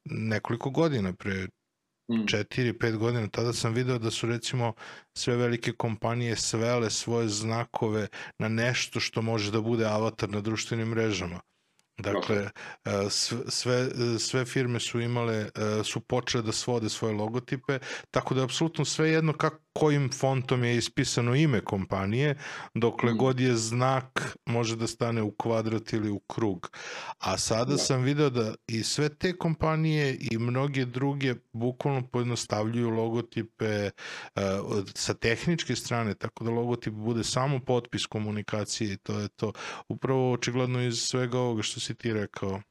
nekoliko 0.05 0.69
godina, 0.69 1.13
pre 1.13 1.47
4-5 2.09 2.93
mm. 2.93 2.97
godina, 2.97 3.27
tada 3.27 3.53
sam 3.53 3.73
video 3.73 3.99
da 3.99 4.11
su 4.11 4.27
recimo 4.27 4.73
sve 5.17 5.35
velike 5.35 5.71
kompanije 5.71 6.35
svele 6.35 6.89
svoje 6.89 7.27
znakove 7.27 8.07
na 8.39 8.47
nešto 8.47 8.99
što 8.99 9.21
može 9.21 9.51
da 9.51 9.61
bude 9.61 9.85
avatar 9.85 10.29
na 10.29 10.41
društvenim 10.41 10.87
mrežama. 10.87 11.39
Dakle, 11.97 12.49
sve, 13.49 13.89
sve 14.19 14.45
firme 14.45 14.79
su 14.79 14.99
imale, 14.99 15.49
su 15.84 16.01
počele 16.01 16.43
da 16.43 16.51
svode 16.51 16.89
svoje 16.89 17.13
logotipe, 17.13 17.79
tako 18.11 18.34
da 18.34 18.41
je 18.41 18.45
apsolutno 18.45 18.86
sve 18.86 19.09
jedno 19.09 19.34
kako, 19.34 19.62
kojim 19.74 20.09
fontom 20.11 20.63
je 20.63 20.78
ispisano 20.78 21.36
ime 21.36 21.61
kompanije, 21.61 22.38
dokle 22.74 23.13
Mm. 23.13 23.17
god 23.17 23.39
je 23.39 23.55
znak 23.55 24.38
može 24.45 24.76
da 24.76 24.88
stane 24.88 25.21
u 25.21 25.32
kvadrat 25.32 25.93
ili 25.93 26.09
u 26.09 26.19
krug. 26.19 26.71
A 27.19 27.38
sada 27.38 27.71
Da. 27.71 27.78
sam 27.78 28.01
video 28.03 28.30
da 28.30 28.53
i 28.67 28.84
sve 28.84 29.09
te 29.09 29.38
kompanije 29.38 30.17
i 30.32 30.38
mnoge 30.38 30.86
druge 30.86 31.36
bukvalno 31.53 32.07
pojednostavljuju 32.07 32.89
logotipe 32.89 33.89
uh, 34.36 34.41
sa 34.95 35.13
tehničke 35.13 35.76
strane, 35.76 36.15
tako 36.15 36.43
da 36.43 36.51
logotip 36.51 36.93
bude 36.93 37.24
samo 37.24 37.59
potpis 37.59 38.05
komunikacije 38.05 38.93
i 38.93 38.97
to 38.97 39.19
je 39.19 39.28
to. 39.28 39.51
Upravo 39.88 40.32
očigledno 40.34 40.82
iz 40.82 40.99
svega 40.99 41.39
ovoga 41.39 41.61
što 41.61 41.80
si 41.80 41.95
ti 41.95 42.13
rekao. 42.13 42.61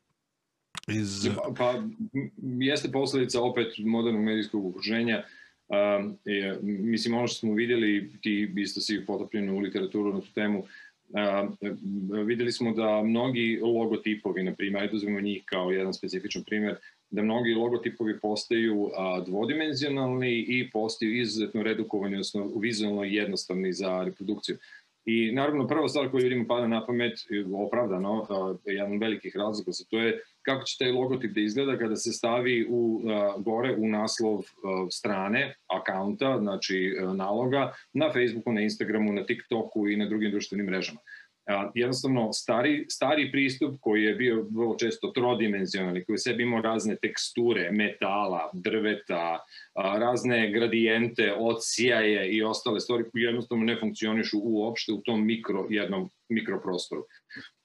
Iz... 0.89 1.29
Pa, 1.37 1.55
pa 1.59 1.83
jeste 2.43 2.93
posledica 2.93 3.41
opet 3.43 3.67
modernog 3.79 4.23
medijskog 4.23 4.67
okruženja. 4.67 5.25
Um, 5.73 6.19
je, 6.25 6.59
mislim, 6.63 7.15
ono 7.15 7.27
što 7.27 7.39
smo 7.39 7.55
videli, 7.55 8.11
ti 8.23 8.53
isto 8.57 8.81
si 8.81 9.07
potopljen 9.07 9.51
u 9.51 9.59
literaturu 9.59 10.13
na 10.13 10.21
tu 10.21 10.33
temu, 10.35 10.65
um, 11.09 11.57
videli 12.27 12.53
smo 12.53 12.73
da 12.73 13.03
mnogi 13.03 13.61
logotipovi, 13.63 14.43
na 14.43 14.55
primjer, 14.55 14.83
ajde 14.83 14.97
uzmemo 14.97 15.21
njih 15.21 15.43
kao 15.45 15.71
jedan 15.71 15.95
specifičan 15.95 16.43
primjer, 16.45 16.77
da 17.11 17.23
mnogi 17.23 17.55
logotipovi 17.55 18.21
postaju 18.21 18.91
dvodimenzionalni 19.27 20.39
i 20.49 20.71
postaju 20.73 21.21
izuzetno 21.21 21.63
redukovani, 21.63 22.15
odnosno 22.15 22.51
vizualno 22.57 23.05
jednostavni 23.05 23.73
za 23.73 24.03
reprodukciju. 24.05 24.57
I 25.05 25.33
naravno 25.33 25.67
prva 25.67 25.89
stvar 25.89 26.11
koju 26.11 26.23
ljudima 26.23 26.45
pada 26.49 26.67
na 26.67 26.87
pamet, 26.87 27.19
opravdano, 27.55 28.27
a, 28.31 28.55
jedan 28.65 28.99
velikih 28.99 29.37
razloga 29.37 29.73
za 29.73 29.85
to 29.91 29.99
je 29.99 30.21
kako 30.43 30.65
će 30.65 30.79
taj 30.79 30.93
logotip 30.93 31.33
da 31.35 31.41
izgleda 31.41 31.79
kada 31.79 31.97
se 31.97 32.13
stavi 32.13 32.67
u, 32.71 33.03
gore 33.39 33.75
u 33.79 33.89
naslov 33.89 34.45
strane, 34.91 35.55
akaunta, 35.67 36.39
znači 36.39 36.97
naloga, 37.15 37.73
na 37.93 38.13
Facebooku, 38.13 38.53
na 38.53 38.61
Instagramu, 38.61 39.13
na 39.13 39.27
TikToku 39.27 39.89
i 39.89 39.97
na 39.97 40.07
drugim 40.07 40.31
društvenim 40.31 40.67
mrežama. 40.67 41.01
Jednostavno, 41.75 42.33
stari, 42.33 42.87
stari 42.89 43.31
pristup 43.33 43.81
koji 43.81 44.03
je 44.03 44.15
bio 44.15 44.47
vrlo 44.51 44.77
često 44.79 45.09
trodimenzionalni, 45.09 46.05
koji 46.05 46.15
u 46.15 46.19
sebi 46.19 46.43
imao 46.43 46.63
razne 46.63 46.97
teksture, 46.97 47.71
metala, 47.73 48.51
drveta, 48.53 49.39
razne 49.75 50.51
gradijente, 50.53 51.33
odsjaje 51.39 52.29
i 52.31 52.43
ostale 52.43 52.81
stvari 52.81 53.05
koje 53.13 53.23
jednostavno 53.23 53.65
ne 53.65 53.77
funkcionišu 53.81 54.39
uopšte 54.43 54.93
u 54.93 55.01
tom 55.01 55.27
mikro, 55.27 55.67
jednom 55.71 56.11
mikroprostoru. 56.29 57.05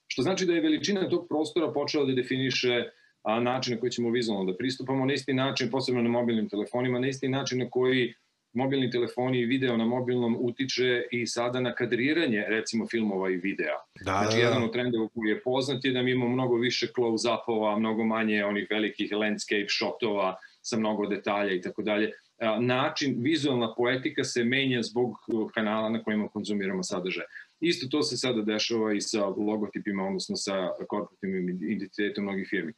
Što 0.07 0.21
znači 0.21 0.45
da 0.45 0.53
je 0.53 0.61
veličina 0.61 1.09
tog 1.09 1.27
prostora 1.29 1.71
počela 1.73 2.05
da 2.05 2.13
definiše 2.13 2.83
a, 3.23 3.39
način 3.39 3.73
na 3.73 3.79
koji 3.79 3.91
ćemo 3.91 4.09
vizualno 4.09 4.51
da 4.51 4.57
pristupamo, 4.57 5.05
na 5.05 5.13
isti 5.13 5.33
način, 5.33 5.71
posebno 5.71 6.01
na 6.01 6.09
mobilnim 6.09 6.49
telefonima, 6.49 6.99
na 6.99 7.07
isti 7.07 7.27
način 7.27 7.59
na 7.59 7.69
koji 7.69 8.13
mobilni 8.53 8.91
telefoni 8.91 9.39
i 9.39 9.45
video 9.45 9.77
na 9.77 9.85
mobilnom 9.85 10.37
utiče 10.39 11.03
i 11.11 11.27
sada 11.27 11.59
na 11.59 11.75
kadriranje 11.75 12.45
recimo 12.47 12.87
filmova 12.87 13.29
i 13.29 13.35
videa. 13.37 13.77
Da, 14.05 14.11
Znači, 14.11 14.37
da, 14.37 14.43
jedan 14.43 14.59
da. 14.59 14.65
od 14.65 14.73
trendova 14.73 15.07
koji 15.13 15.29
je 15.29 15.41
poznat 15.41 15.85
je 15.85 15.91
da 15.91 16.01
mi 16.01 16.11
imamo 16.11 16.33
mnogo 16.33 16.55
više 16.55 16.87
close-upova, 16.95 17.79
mnogo 17.79 18.03
manje 18.03 18.45
onih 18.45 18.67
velikih 18.69 19.11
landscape 19.11 19.69
shotova 19.69 20.35
sa 20.61 20.77
mnogo 20.77 21.05
detalja 21.05 21.53
i 21.53 21.61
tako 21.61 21.81
dalje. 21.81 22.11
Način, 22.59 23.15
vizualna 23.19 23.73
poetika 23.77 24.23
se 24.23 24.43
menja 24.43 24.81
zbog 24.81 25.09
uh, 25.27 25.51
kanala 25.51 25.89
na 25.89 26.03
kojima 26.03 26.27
konzumiramo 26.27 26.83
sadržaj. 26.83 27.25
Isto 27.59 27.87
to 27.91 28.01
se 28.01 28.17
sada 28.17 28.41
dešava 28.41 28.93
i 28.93 29.01
sa 29.01 29.25
logotipima, 29.25 30.07
odnosno 30.07 30.35
sa 30.35 30.69
korporativnim 30.87 31.49
identitetom 31.49 32.23
mnogih 32.23 32.47
firmi. 32.49 32.73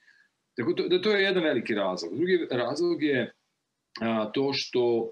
Tako 0.58 0.74
da 0.74 1.02
to 1.02 1.12
je 1.12 1.24
jedan 1.24 1.44
veliki 1.44 1.76
razlog. 1.76 2.16
Drugi 2.16 2.48
razlog 2.52 3.04
je 3.04 3.34
a, 4.02 4.32
to 4.32 4.54
što 4.54 5.12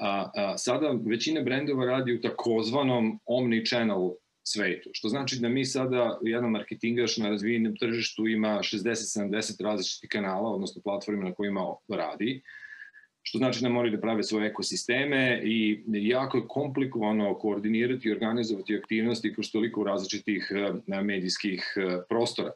a, 0.00 0.30
a, 0.34 0.58
sada 0.58 0.94
većina 1.06 1.42
brendova 1.42 1.84
radi 1.84 2.14
u 2.14 2.20
takozvanom 2.20 3.20
omni-channel 3.26 4.14
svetu, 4.48 4.90
što 4.92 5.08
znači 5.08 5.38
da 5.40 5.48
mi 5.48 5.64
sada, 5.64 6.18
jedan 6.22 6.50
marketingaš 6.50 7.16
na 7.16 7.28
razvijenom 7.28 7.76
tržištu 7.76 8.26
ima 8.26 8.58
60-70 8.62 9.62
različitih 9.62 10.10
kanala, 10.10 10.50
odnosno 10.50 10.82
platforma 10.82 11.24
na 11.24 11.34
kojima 11.34 11.74
radi, 11.88 12.42
što 13.28 13.38
znači 13.38 13.62
da 13.62 13.68
moraju 13.68 13.96
da 13.96 14.00
prave 14.00 14.22
svoje 14.22 14.48
ekosisteme 14.48 15.40
i 15.44 15.82
jako 15.86 16.38
je 16.38 16.44
komplikovano 16.48 17.34
koordinirati 17.34 18.08
i 18.08 18.12
organizovati 18.12 18.76
aktivnosti 18.76 19.34
kroz 19.34 19.50
toliko 19.52 19.84
različitih 19.84 20.52
eh, 20.54 21.02
medijskih 21.02 21.74
eh, 21.76 21.98
prostora. 22.08 22.52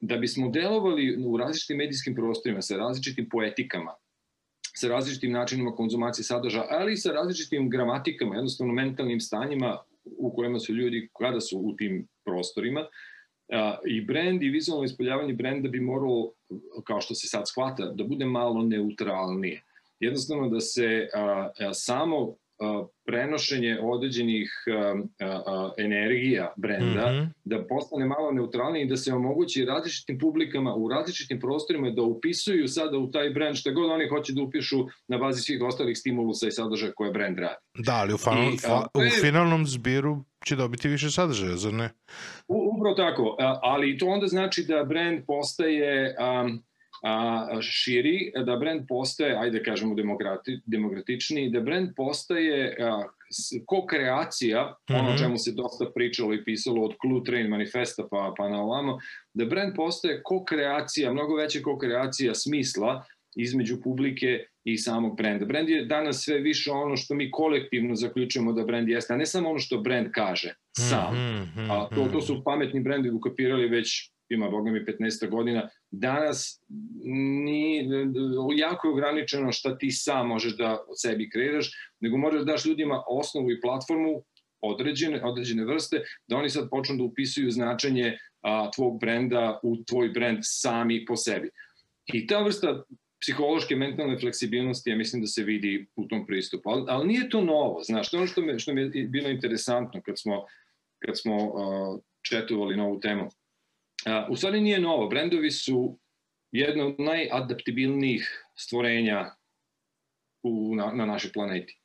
Da 0.00 0.16
bismo 0.16 0.50
delovali 0.50 1.24
u 1.26 1.36
različitim 1.36 1.76
medijskim 1.76 2.14
prostorima 2.14 2.62
sa 2.62 2.76
različitim 2.76 3.28
poetikama, 3.28 3.94
sa 4.74 4.88
različitim 4.88 5.32
načinima 5.32 5.72
konzumacije 5.72 6.24
sadržaja, 6.24 6.66
ali 6.70 6.92
i 6.92 6.96
sa 6.96 7.12
različitim 7.12 7.70
gramatikama, 7.70 8.34
jednostavno 8.34 8.72
mentalnim 8.72 9.20
stanjima 9.20 9.78
u 10.18 10.30
kojima 10.36 10.58
su 10.58 10.74
ljudi 10.74 11.08
kada 11.18 11.40
su 11.40 11.58
u 11.58 11.76
tim 11.76 12.06
prostorima. 12.24 12.86
A, 13.52 13.78
I 13.86 14.00
brend 14.00 14.42
i 14.42 14.48
vizualno 14.48 14.84
ispoljavanje 14.84 15.34
brenda 15.34 15.68
bi 15.68 15.80
moralo, 15.80 16.32
kao 16.84 17.00
što 17.00 17.14
se 17.14 17.28
sad 17.28 17.48
shvata, 17.48 17.92
da 17.94 18.04
bude 18.04 18.24
malo 18.24 18.62
neutralnije. 18.62 19.62
Jednostavno 20.00 20.48
da 20.48 20.60
se 20.60 21.08
a, 21.14 21.20
a, 21.60 21.74
samo 21.74 22.34
a, 22.60 22.84
prenošenje 23.06 23.78
određenih 23.82 24.50
a, 24.66 24.94
a, 25.20 25.70
energija 25.78 26.52
brenda 26.56 27.12
mm 27.12 27.14
-hmm. 27.14 27.28
da 27.44 27.66
postane 27.66 28.06
malo 28.06 28.32
neutralniji 28.32 28.82
i 28.82 28.88
da 28.88 28.96
se 28.96 29.12
omogući 29.12 29.64
različitim 29.64 30.18
publikama 30.18 30.74
u 30.74 30.88
različitim 30.88 31.40
prostorima 31.40 31.90
da 31.90 32.02
upisuju 32.02 32.68
sada 32.68 32.98
u 32.98 33.10
taj 33.10 33.30
brend 33.30 33.56
šta 33.56 33.70
god 33.70 33.90
oni 33.90 34.08
hoće 34.08 34.32
da 34.32 34.42
upišu 34.42 34.76
na 35.08 35.18
bazi 35.18 35.42
svih 35.42 35.62
ostalih 35.62 35.98
stimulusa 35.98 36.46
i 36.48 36.52
sadržaja 36.52 36.92
koje 36.92 37.10
brend 37.10 37.38
radi. 37.38 37.60
Da, 37.74 37.92
ali 37.94 38.14
u, 38.14 38.18
fanal, 38.18 38.44
I, 38.44 38.56
a, 38.68 38.86
u 38.94 39.02
je- 39.02 39.10
finalnom 39.20 39.66
zbiru 39.66 40.24
će 40.46 40.56
dobiti 40.56 40.88
više 40.88 41.10
sadržaja, 41.10 41.56
zar 41.56 41.72
ne? 41.72 41.90
U- 42.48 42.70
Upravo 42.76 42.94
tako, 42.94 43.36
a, 43.38 43.58
ali 43.62 43.98
to 43.98 44.06
onda 44.06 44.26
znači 44.26 44.64
da 44.68 44.84
brand 44.84 45.20
postaje 45.26 46.16
um, 46.44 46.62
a, 47.02 47.12
širi, 47.62 48.16
da 48.44 48.56
brand 48.56 48.82
postaje, 48.88 49.36
ajde 49.36 49.58
da 49.58 49.64
kažemo 49.64 49.94
demokrati, 49.94 50.60
demokratičniji, 50.66 51.50
da 51.50 51.60
brand 51.60 51.88
postaje 51.96 52.76
a, 52.80 53.02
s- 53.32 53.52
ko-kreacija, 53.66 54.74
ono 54.90 55.08
Mhm. 55.08 55.18
čemu 55.18 55.38
se 55.38 55.52
dosta 55.52 55.86
pričalo 55.94 56.34
i 56.34 56.44
pisalo 56.44 56.82
od 56.82 56.94
Clue 57.00 57.22
Train 57.24 57.46
manifesta 57.48 58.06
pa, 58.10 58.34
pa 58.36 58.48
na 58.48 58.62
ovamo, 58.62 58.98
da 59.34 59.44
brand 59.44 59.72
postaje 59.76 60.20
ko-kreacija, 60.22 61.12
mnogo 61.12 61.34
veća 61.34 61.58
ko-kreacija 61.60 62.34
smisla 62.34 63.04
između 63.36 63.80
publike 63.80 64.26
i 64.64 64.76
samog 64.78 65.16
brenda. 65.16 65.44
Brand 65.44 65.68
je 65.68 65.84
danas 65.84 66.16
sve 66.16 66.38
više 66.38 66.70
ono 66.70 66.96
što 66.96 67.14
mi 67.14 67.30
kolektivno 67.30 67.94
zaključujemo 67.94 68.52
da 68.52 68.64
brand 68.64 68.88
jeste, 68.88 69.14
a 69.14 69.16
ne 69.16 69.26
samo 69.26 69.50
ono 69.50 69.58
što 69.58 69.78
brand 69.78 70.06
kaže 70.12 70.54
sam. 70.72 71.14
Mhm, 71.42 71.70
A 71.70 71.88
to, 71.88 71.94
to 71.94 72.04
mhm. 72.08 72.20
su 72.20 72.42
pametni 72.44 72.80
brendovi 72.80 73.14
ukapirali 73.14 73.68
već 73.68 74.10
ima, 74.28 74.48
boga 74.48 74.70
mi, 74.70 74.80
15 74.80 75.28
godina. 75.28 75.68
Danas 75.90 76.62
ni, 77.44 77.88
jako 78.56 78.88
je 78.88 78.92
ograničeno 78.92 79.52
šta 79.52 79.78
ti 79.78 79.90
sam 79.90 80.28
možeš 80.28 80.56
da 80.56 80.72
od 80.88 81.00
sebi 81.00 81.30
kreiraš, 81.30 81.70
nego 82.00 82.16
možeš 82.16 82.38
da 82.38 82.52
daš 82.52 82.64
ljudima 82.64 83.02
osnovu 83.06 83.50
i 83.50 83.60
platformu 83.60 84.22
određene, 84.60 85.24
određene 85.24 85.64
vrste, 85.64 86.02
da 86.26 86.36
oni 86.36 86.50
sad 86.50 86.70
počnu 86.70 86.96
da 86.96 87.04
upisuju 87.04 87.50
značenje 87.50 88.18
a, 88.42 88.70
tvog 88.70 89.00
brenda 89.00 89.60
u 89.62 89.84
tvoj 89.84 90.08
brend 90.08 90.38
sami 90.42 91.04
po 91.04 91.16
sebi. 91.16 91.50
I 92.12 92.26
ta 92.26 92.42
vrsta 92.42 92.84
psihološke 93.20 93.76
mentalne 93.76 94.18
fleksibilnosti, 94.18 94.90
ja 94.90 94.96
mislim 94.96 95.22
da 95.22 95.26
se 95.26 95.42
vidi 95.42 95.86
u 95.96 96.08
tom 96.08 96.26
pristupu. 96.26 96.70
Ali, 96.70 96.84
ali 96.88 97.06
nije 97.06 97.28
to 97.28 97.44
novo, 97.44 97.82
znaš, 97.82 98.10
to 98.10 98.16
ono 98.16 98.26
što, 98.26 98.40
me, 98.40 98.58
što 98.58 98.74
mi 98.74 98.80
je 98.80 99.08
bilo 99.08 99.28
interesantno 99.28 100.02
kad 100.02 100.18
smo, 100.18 100.46
kad 100.98 101.18
smo 101.18 101.36
uh, 101.36 102.00
četovali 102.22 102.76
na 102.76 102.84
ovu 102.84 103.00
temu. 103.00 103.28
Uh, 104.06 104.30
u 104.30 104.36
stvari 104.36 104.60
nije 104.60 104.80
novo, 104.80 105.08
brendovi 105.08 105.50
su 105.50 105.98
jedno 106.52 106.86
od 106.86 106.94
najadaptibilnijih 106.98 108.44
stvorenja 108.56 109.34
u, 110.42 110.74
na, 110.74 110.92
na 110.94 111.06
našoj 111.06 111.32
planeti. 111.32 111.80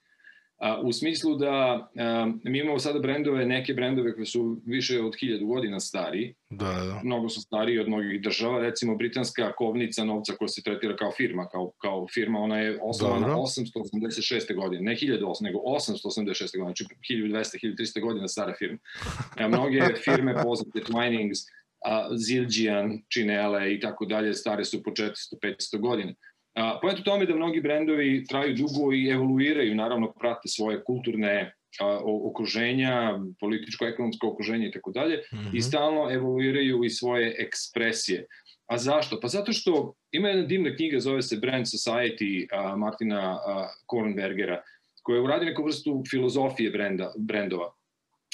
A, 0.57 0.81
u 0.81 0.91
smislu 0.91 1.35
da 1.35 1.89
a, 1.97 2.31
mi 2.43 2.59
imamo 2.59 2.79
sada 2.79 2.99
brendove, 2.99 3.45
neke 3.45 3.73
brendove 3.73 4.13
koje 4.13 4.25
su 4.25 4.61
više 4.65 5.01
od 5.01 5.15
hiljadu 5.19 5.45
godina 5.45 5.79
stari, 5.79 6.35
Da, 6.49 6.65
da. 6.65 7.01
mnogo 7.03 7.29
su 7.29 7.41
stariji 7.41 7.79
od 7.79 7.87
mnogih 7.87 8.21
država, 8.21 8.59
recimo 8.59 8.95
britanska 8.95 9.51
kovnica 9.55 10.03
novca 10.03 10.33
koja 10.33 10.47
se 10.47 10.63
tretira 10.63 10.95
kao 10.95 11.11
firma, 11.11 11.47
kao, 11.47 11.71
kao 11.81 12.07
firma, 12.13 12.39
ona 12.39 12.59
je 12.59 12.79
osnovana 12.81 13.27
Dobro. 13.27 13.41
886. 13.41 14.55
godine, 14.55 14.81
ne 14.81 14.95
1800, 14.95 15.43
nego 15.43 15.59
886. 15.59 16.57
godine, 16.57 16.73
znači 16.75 16.85
1200, 17.09 17.75
1300 17.77 18.01
godina 18.01 18.27
stara 18.27 18.53
firma. 18.57 18.77
A 19.37 19.47
mnoge 19.47 19.79
firme 20.05 20.35
poznate, 20.43 20.79
Twinings, 20.79 21.39
a, 21.85 22.09
Zildjian, 22.17 23.01
Činele 23.09 23.73
i 23.73 23.79
tako 23.79 24.05
dalje, 24.05 24.33
stare 24.33 24.65
su 24.65 24.83
po 24.83 24.91
400-500 24.91 25.79
godina. 25.79 26.13
A, 26.55 26.79
Pojet 26.81 26.99
u 26.99 27.03
tome 27.03 27.25
da 27.25 27.35
mnogi 27.35 27.61
brendovi 27.61 28.25
traju 28.25 28.55
dugo 28.55 28.93
i 28.93 29.09
evoluiraju, 29.09 29.75
naravno 29.75 30.11
prate 30.13 30.47
svoje 30.47 30.83
kulturne 30.83 31.53
a, 31.79 31.99
okruženja, 32.29 33.19
političko-ekonomsko 33.39 34.27
okruženje 34.27 34.67
i 34.67 34.71
tako 34.71 34.91
dalje, 34.91 35.21
Mhm. 35.33 35.55
i 35.57 35.61
stalno 35.61 36.11
evoluiraju 36.11 36.83
i 36.83 36.89
svoje 36.89 37.35
ekspresije. 37.39 38.25
A 38.67 38.77
zašto? 38.77 39.19
Pa 39.19 39.27
zato 39.27 39.53
što 39.53 39.93
ima 40.11 40.29
jedna 40.29 40.45
divna 40.45 40.75
knjiga, 40.75 40.99
zove 40.99 41.21
se 41.21 41.37
Brand 41.37 41.65
Society 41.65 42.47
a, 42.51 42.75
Martina 42.75 43.19
a, 43.45 43.67
Kornbergera, 43.85 44.61
koja 45.03 45.21
uradi 45.21 45.45
neku 45.45 45.63
vrstu 45.63 46.03
filozofije 46.09 46.71
brenda, 46.71 47.13
brendova. 47.17 47.73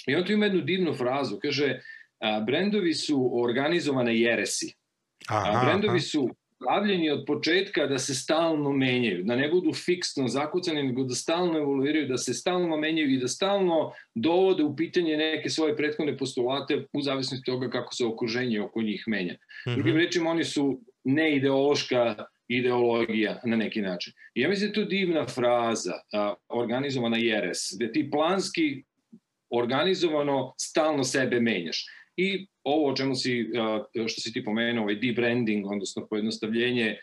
I 0.07 0.15
on 0.15 0.23
tu 0.25 0.31
ima 0.33 0.45
jednu 0.45 0.61
divnu 0.61 0.93
frazu, 0.93 1.39
kaže, 1.41 1.81
brendovi 2.45 2.93
su 2.93 3.31
organizovane 3.43 4.19
jeresi. 4.19 4.73
Aha, 5.27 5.65
brendovi 5.65 5.97
aha. 5.97 5.99
su 5.99 6.29
pravljeni 6.65 7.09
od 7.09 7.23
početka 7.27 7.87
da 7.87 7.97
se 7.97 8.15
stalno 8.15 8.71
menjaju, 8.71 9.23
da 9.23 9.35
ne 9.35 9.49
budu 9.49 9.73
fiksno 9.73 10.27
zakucani, 10.27 10.83
nego 10.83 11.03
da 11.03 11.15
stalno 11.15 11.57
evoluiraju, 11.57 12.07
da 12.07 12.17
se 12.17 12.33
stalno 12.33 12.77
menjaju 12.77 13.13
i 13.13 13.19
da 13.19 13.27
stalno 13.27 13.91
dovode 14.15 14.63
u 14.63 14.75
pitanje 14.75 15.17
neke 15.17 15.49
svoje 15.49 15.75
prethodne 15.75 16.17
postulate 16.17 16.85
u 16.93 17.01
zavisnosti 17.01 17.45
toga 17.45 17.69
kako 17.69 17.93
se 17.93 18.05
okruženje 18.05 18.61
oko 18.61 18.81
njih 18.81 19.03
menja. 19.07 19.35
Mhm. 19.67 19.75
Drugim 19.75 19.97
rečima, 19.97 20.29
oni 20.29 20.43
su 20.43 20.81
neideološka 21.03 22.15
ideologija 22.47 23.39
na 23.43 23.55
neki 23.55 23.81
način. 23.81 24.13
I 24.33 24.41
ja 24.41 24.49
mislim 24.49 24.71
da 24.71 24.79
je 24.79 24.85
to 24.85 24.89
divna 24.89 25.27
fraza, 25.27 25.93
a, 26.13 26.33
organizovana 26.49 27.17
jeres, 27.17 27.57
gde 27.75 27.91
ti 27.91 28.09
planski 28.11 28.83
organizovano 29.49 30.53
stalno 30.57 31.03
sebe 31.03 31.39
menjaš. 31.39 31.85
I 32.21 32.47
ovo 32.63 32.91
o 32.91 32.95
čemu 32.95 33.15
si, 33.15 33.49
što 34.07 34.21
si 34.21 34.33
ti 34.33 34.43
pomenuo, 34.45 34.83
ovaj 34.83 34.95
debranding, 34.95 35.65
odnosno 35.71 36.07
pojednostavljenje 36.09 36.97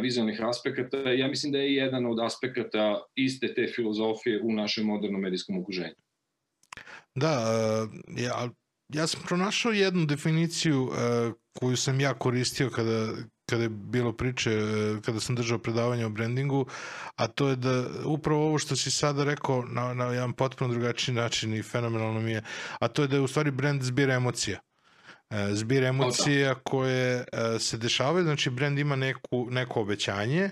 vizualnih 0.00 0.40
aspekata, 0.42 0.96
ja 0.96 1.28
mislim 1.28 1.52
da 1.52 1.58
je 1.58 1.74
jedan 1.74 2.06
od 2.06 2.20
aspekata 2.20 3.02
iste 3.14 3.54
te 3.54 3.66
filozofije 3.74 4.40
u 4.42 4.52
našem 4.52 4.86
modernom 4.86 5.20
medijskom 5.20 5.58
okruženju. 5.58 5.94
Da, 7.14 7.32
ja, 8.16 8.50
ja 8.88 9.06
sam 9.06 9.22
pronašao 9.26 9.72
jednu 9.72 10.06
definiciju 10.06 10.90
koju 11.58 11.76
sam 11.76 12.00
ja 12.00 12.14
koristio 12.14 12.70
kada, 12.70 13.12
kada 13.46 13.62
je 13.62 13.68
bilo 13.68 14.12
priče, 14.12 14.50
uh, 14.56 15.00
kada 15.02 15.20
sam 15.20 15.34
držao 15.34 15.58
predavanje 15.58 16.06
o 16.06 16.10
brandingu, 16.10 16.66
a 17.16 17.26
to 17.26 17.48
je 17.48 17.56
da 17.56 17.84
upravo 18.04 18.46
ovo 18.46 18.58
što 18.58 18.76
si 18.76 18.90
sada 18.90 19.24
rekao 19.24 19.64
na, 19.64 19.94
na 19.94 20.04
jedan 20.04 20.32
potpuno 20.32 20.70
drugačiji 20.70 21.14
način 21.14 21.54
i 21.54 21.62
fenomenalno 21.62 22.20
mi 22.20 22.30
je, 22.32 22.42
a 22.80 22.88
to 22.88 23.02
je 23.02 23.08
da 23.08 23.16
je 23.16 23.20
u 23.20 23.28
stvari 23.28 23.50
brand 23.50 23.82
zbira 23.82 24.14
emocija. 24.14 24.60
E, 25.30 25.48
zbir 25.54 25.84
emocija 25.84 26.54
koje 26.54 27.24
e, 27.32 27.58
se 27.58 27.78
dešavaju, 27.78 28.24
znači 28.24 28.50
brand 28.50 28.78
ima 28.78 28.96
neku, 28.96 29.46
neko 29.50 29.80
obećanje 29.80 30.50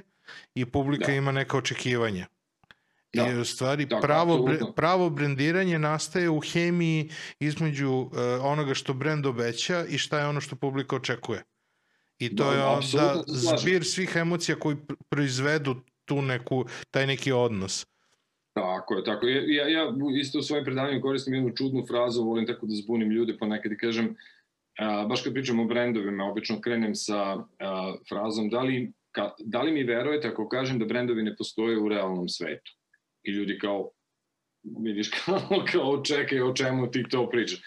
i 0.55 0.65
publika 0.67 1.07
Da. 1.07 1.13
ima 1.13 1.33
neka 1.33 1.57
očekivanja. 1.59 2.27
Da. 3.15 3.29
I 3.29 3.37
u 3.37 3.45
stvari 3.45 3.87
Da, 3.87 4.01
pravo, 4.01 4.43
bre, 4.43 4.55
apsolutno. 4.55 4.75
pravo 4.75 5.11
brendiranje 5.11 5.79
nastaje 5.79 6.29
u 6.31 6.41
hemiji 6.41 7.11
između 7.41 7.91
uh, 7.91 8.11
onoga 8.41 8.75
što 8.75 8.95
brend 8.95 9.27
obeća 9.27 9.85
i 9.89 9.99
šta 9.99 10.19
je 10.19 10.27
ono 10.27 10.41
što 10.41 10.57
publika 10.57 10.97
očekuje. 10.97 11.43
I 12.21 12.37
to 12.37 12.45
Da, 12.45 12.53
je 12.53 12.65
onda 12.65 13.23
zbir 13.27 13.85
svih 13.85 14.13
emocija 14.17 14.57
koji 14.59 14.77
pr- 14.77 14.97
proizvedu 15.09 15.75
tu 16.05 16.23
neku, 16.23 16.65
taj 16.91 17.07
neki 17.07 17.33
odnos. 17.33 17.87
Tako 18.53 18.95
je, 18.95 19.05
tako 19.05 19.27
je. 19.27 19.55
Ja, 19.55 19.69
ja 19.69 19.93
isto 20.21 20.39
u 20.39 20.43
svojim 20.43 20.65
predavanjima 20.65 21.03
koristim 21.03 21.35
jednu 21.35 21.53
čudnu 21.57 21.87
frazu, 21.87 22.23
volim 22.23 22.47
tako 22.47 22.67
da 22.67 22.75
zbunim 22.75 23.11
ljude 23.11 23.37
ponekad 23.39 23.73
i 23.73 23.79
kažem, 23.79 24.17
a, 24.79 25.07
baš 25.09 25.23
kad 25.23 25.33
pričam 25.33 25.61
o 25.61 25.65
brendovima, 25.65 26.25
obično 26.25 26.61
krenem 26.61 26.95
sa 26.95 27.45
a, 27.59 27.95
frazom 28.09 28.49
da 28.49 28.61
li, 28.61 28.93
ka, 29.13 29.31
da 29.39 29.63
li 29.63 29.73
mi 29.73 29.85
verujete 29.85 30.29
ako 30.29 30.49
kažem 30.49 30.79
da 30.79 30.85
brendovi 30.85 31.23
ne 31.23 31.37
postoje 31.37 31.79
u 31.79 31.89
realnom 31.89 32.29
svetu? 32.29 32.73
I 33.23 33.31
ljudi 33.31 33.59
kao, 33.59 33.91
vidiš 34.81 35.11
kao, 35.11 35.41
kao 35.73 36.03
čekaj 36.03 36.41
o 36.41 36.55
čemu 36.55 36.91
ti 36.91 37.05
to 37.11 37.29
pričaš. 37.31 37.63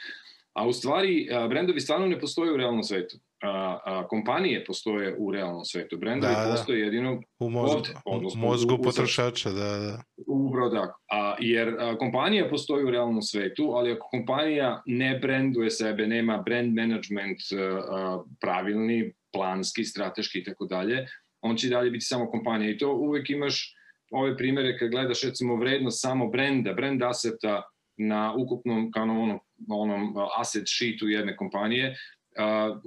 A 0.54 0.68
u 0.68 0.74
stvari, 0.74 1.30
a, 1.32 1.48
brendovi 1.48 1.80
stvarno 1.80 2.08
ne 2.08 2.20
postoje 2.20 2.54
u 2.54 2.58
realnom 2.58 2.84
svetu. 2.84 3.18
A, 3.44 3.80
a, 3.86 4.08
kompanije 4.08 4.66
postoje 4.66 5.16
u 5.20 5.32
realnom 5.32 5.66
svetu. 5.66 5.98
Brendovi 5.98 6.34
Da, 6.34 6.46
da. 6.46 6.52
postoje 6.52 6.80
jedino 6.80 7.22
U 7.40 7.50
mozgu, 7.50 7.78
Ovde, 7.78 7.90
odnosno 8.06 8.42
u 8.42 8.50
mozgu 8.50 8.76
u- 8.76 8.82
potrošača, 8.82 9.50
da, 9.50 9.78
da. 9.78 10.04
Upravo 10.28 10.70
tako. 10.70 11.00
A, 11.12 11.36
jer 11.40 11.76
a, 11.80 11.98
kompanija 11.98 12.50
postoji 12.50 12.86
u 12.86 12.92
realnom 12.92 13.22
svetu, 13.22 13.72
ali 13.74 13.92
ako 13.92 14.08
kompanija 14.12 14.82
ne 14.86 15.20
brenduje 15.20 15.72
sebe, 15.72 16.08
nema 16.08 16.38
brand 16.38 16.74
management 16.76 17.40
a, 17.52 17.56
a, 17.64 18.24
pravilni, 18.42 19.14
planski, 19.34 19.84
strateški 19.84 20.40
i 20.40 20.44
tako 20.44 20.66
dalje, 20.66 21.06
on 21.42 21.56
će 21.56 21.70
dalje 21.70 21.92
biti 21.92 22.06
samo 22.06 22.28
kompanija. 22.32 22.72
I 22.72 22.78
to 22.78 22.94
uvek 22.94 23.30
imaš 23.30 23.76
ove 24.12 24.38
primere 24.38 24.78
kad 24.78 24.90
gledaš 24.90 25.24
recimo 25.24 25.56
vrednost 25.56 26.02
samo 26.02 26.28
brenda, 26.28 26.74
brand 26.74 27.04
aseta 27.04 27.62
na 27.98 28.34
ukupnom 28.38 28.92
kao 28.92 29.06
na 29.06 29.14
onom, 29.14 29.40
onom 29.70 30.18
a, 30.18 30.28
asset 30.38 30.64
sheetu 30.68 31.08
jedne 31.08 31.36
kompanije, 31.36 31.96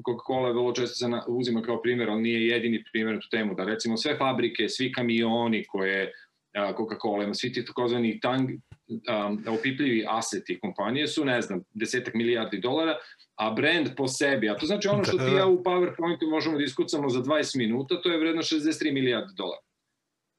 Coca-Cola 0.07 0.53
vrlo 0.53 0.73
često 0.73 0.95
se 0.95 1.07
uzima 1.29 1.63
kao 1.63 1.83
primjer, 1.83 2.11
ali 2.11 2.23
nije 2.23 2.47
jedini 2.47 2.85
primjer 2.93 3.15
na 3.15 3.21
tu 3.21 3.29
temu, 3.29 3.55
da 3.55 3.65
recimo 3.65 3.97
sve 3.97 4.17
fabrike, 4.17 4.69
svi 4.69 4.93
kamioni 4.93 5.65
koje 5.65 6.13
Coca-Cola 6.57 7.25
ima, 7.25 7.35
svi 7.35 7.53
ti 7.53 7.65
takozvani 7.65 8.21
tang, 8.21 8.51
um, 8.51 9.45
opipljivi 9.59 10.05
aseti 10.09 10.59
kompanije 10.61 11.07
su, 11.07 11.25
ne 11.25 11.43
znam, 11.43 11.63
desetak 11.75 12.15
milijardi 12.15 12.61
dolara, 12.61 12.97
a 13.35 13.51
brand 13.51 13.89
po 13.97 14.09
sebi, 14.09 14.49
a 14.49 14.57
to 14.57 14.67
znači 14.67 14.89
ono 14.89 15.05
što 15.05 15.19
ti 15.19 15.31
da. 15.31 15.39
ja 15.39 15.47
u 15.47 15.63
PowerPointu 15.63 16.31
možemo 16.31 16.59
da 16.59 16.65
iskucamo 16.65 17.09
za 17.09 17.21
20 17.21 17.59
minuta, 17.59 18.01
to 18.03 18.11
je 18.11 18.19
vredno 18.19 18.43
63 18.43 18.93
milijarde 18.93 19.33
dolara. 19.37 19.66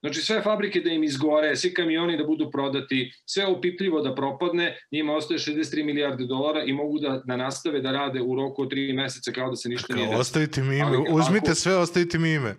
Znači 0.02 0.22
sve 0.22 0.42
fabrike 0.42 0.80
da 0.80 0.90
im 0.90 1.04
izgore, 1.04 1.56
svi 1.56 1.74
kamioni 1.74 2.18
da 2.18 2.24
budu 2.24 2.52
prodati, 2.52 3.12
sve 3.26 3.46
opipljivo 3.46 4.02
da 4.02 4.16
propadne, 4.16 4.78
njima 4.92 5.14
ostaje 5.14 5.38
63 5.38 5.84
milijarde 5.84 6.26
dolara 6.26 6.64
i 6.64 6.74
mogu 6.74 7.00
da, 7.00 7.22
da 7.26 7.36
nastave 7.38 7.82
da 7.82 7.92
rade 7.92 8.22
u 8.22 8.36
roku 8.36 8.62
od 8.62 8.70
3 8.70 8.96
meseca 8.96 9.32
kao 9.32 9.50
da 9.50 9.56
se 9.56 9.70
ništa 9.70 9.94
nije 9.94 10.06
desilo. 10.06 10.22
ostavite 10.22 10.62
mi 10.62 10.76
ime, 10.76 10.86
Ali 10.86 10.98
uzmite 11.12 11.46
ako- 11.46 11.56
sve, 11.56 11.76
ostavite 11.76 12.18
mi 12.18 12.34
ime. 12.34 12.56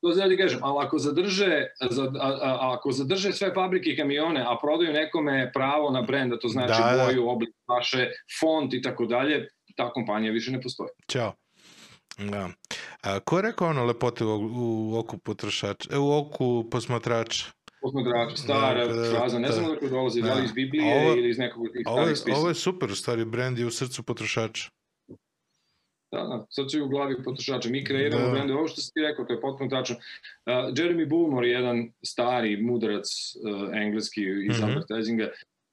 To 0.00 0.12
znači 0.12 0.30
da 0.30 0.42
kažem, 0.42 0.58
ali 0.62 0.86
ako 0.86 0.98
zadrže, 0.98 1.62
za, 1.90 2.02
a, 2.02 2.08
a, 2.20 2.30
a, 2.42 2.74
ako 2.74 2.92
zadrže 2.92 3.32
sve 3.32 3.50
fabrike 3.54 3.90
i 3.90 3.96
kamione, 3.96 4.40
a 4.40 4.56
prodaju 4.62 4.92
nekome 4.92 5.50
pravo 5.54 5.90
na 5.90 6.02
brend, 6.02 6.32
to 6.40 6.48
znači 6.48 6.82
Da, 6.82 6.96
da. 6.96 7.04
boju, 7.04 7.28
oblik 7.28 7.50
vaše, 7.68 8.08
font 8.40 8.74
i 8.74 8.82
tako 8.82 9.06
dalje, 9.06 9.48
ta 9.76 9.92
kompanija 9.92 10.32
više 10.32 10.50
ne 10.50 10.60
postoji. 10.60 10.88
Ćao. 11.08 11.32
Da. 12.18 12.48
A, 13.02 13.20
ko 13.20 13.36
je 13.38 13.42
rekao 13.42 13.68
ono 13.68 13.84
lepote 13.84 14.24
u, 14.24 14.50
u 14.54 14.98
oku 14.98 15.18
potrošača, 15.18 15.88
e, 15.92 15.98
u 15.98 16.12
oku 16.12 16.64
posmatrača? 16.70 17.44
Posmatrač, 17.80 18.38
stara 18.38 18.86
Da, 18.86 18.92
da, 18.94 19.10
fraza, 19.10 19.38
ne 19.38 19.48
da. 19.48 19.54
znam 19.54 19.70
odakle 19.70 19.88
dolazi, 19.88 20.22
da 20.22 20.28
Da. 20.28 20.34
li 20.34 20.44
iz 20.44 20.52
Biblije 20.52 20.94
ovo- 20.96 21.16
ili 21.16 21.30
iz 21.30 21.38
nekog 21.38 21.62
od 21.64 21.72
tih 21.72 21.82
Ovo 21.86 21.96
starih 21.96 22.18
spisa. 22.18 22.38
ovo 22.38 22.48
je 22.48 22.54
super, 22.54 22.90
u 22.90 22.94
stvari, 22.94 23.24
brand 23.24 23.58
je 23.58 23.66
u 23.66 23.70
srcu 23.70 24.02
potrošača. 24.02 24.70
Da, 26.12 26.22
da, 26.22 26.46
i 26.78 26.80
u 26.80 26.88
glavi 26.88 27.22
potrošača. 27.24 27.68
Mi 27.68 27.84
kreiramo 27.84 28.22
Da. 28.22 28.26
da. 28.26 28.32
brende, 28.32 28.54
ovo 28.54 28.68
što 28.68 28.80
si 28.80 28.92
ti 28.94 29.00
rekao, 29.00 29.24
to 29.24 29.32
je 29.32 29.40
potpuno 29.40 29.70
tačno. 29.70 29.96
Uh, 29.96 30.52
Jeremy 30.52 31.08
Bullmore, 31.08 31.48
jedan 31.48 31.92
stari 32.02 32.62
mudrac 32.62 33.06
uh, 33.36 33.76
engleski 33.76 34.20
iz 34.22 34.60
mm 34.60 34.64
-hmm. 34.64 34.70
advertisinga, 34.70 35.28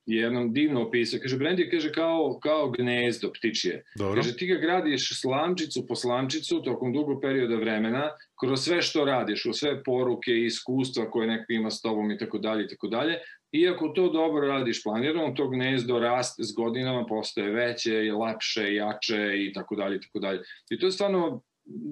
jednom 0.05 0.53
divno 0.53 0.81
opisao. 0.87 1.19
Kaže, 1.21 1.37
brend 1.37 1.59
je 1.59 1.69
kaže, 1.69 1.91
kao, 1.91 2.39
kao 2.41 2.71
gnezdo 2.71 3.31
ptičije. 3.33 3.83
Dobro. 3.95 4.21
Kaže, 4.21 4.37
ti 4.37 4.47
ga 4.47 4.55
gradiš 4.55 5.21
slamčicu 5.21 5.87
po 5.87 5.95
slamčicu 5.95 6.61
tokom 6.61 6.93
dugog 6.93 7.21
perioda 7.21 7.55
vremena, 7.55 8.09
kroz 8.39 8.63
sve 8.63 8.81
što 8.81 9.05
radiš, 9.05 9.45
u 9.45 9.53
sve 9.53 9.83
poruke 9.83 10.31
i 10.31 10.45
iskustva 10.45 11.11
koje 11.11 11.27
neko 11.27 11.53
ima 11.53 11.71
s 11.71 11.81
tobom 11.81 12.11
i 12.11 12.17
tako 12.17 12.37
dalje 12.37 12.65
i 12.65 12.67
tako 12.67 12.87
dalje. 12.87 13.17
Iako 13.51 13.87
to 13.87 14.09
dobro 14.09 14.47
radiš 14.47 14.83
planirano, 14.83 15.33
to 15.37 15.47
gnezdo 15.49 15.99
raste 15.99 16.43
s 16.43 16.53
godinama, 16.53 17.05
postaje 17.05 17.51
veće, 17.51 18.05
i 18.05 18.11
lepše, 18.11 18.73
jače 18.73 19.33
i 19.37 19.53
tako 19.53 19.75
dalje 19.75 19.95
i 19.95 20.01
tako 20.01 20.19
dalje. 20.19 20.41
I 20.69 20.79
to 20.79 20.85
je 20.85 20.91
stvarno 20.91 21.41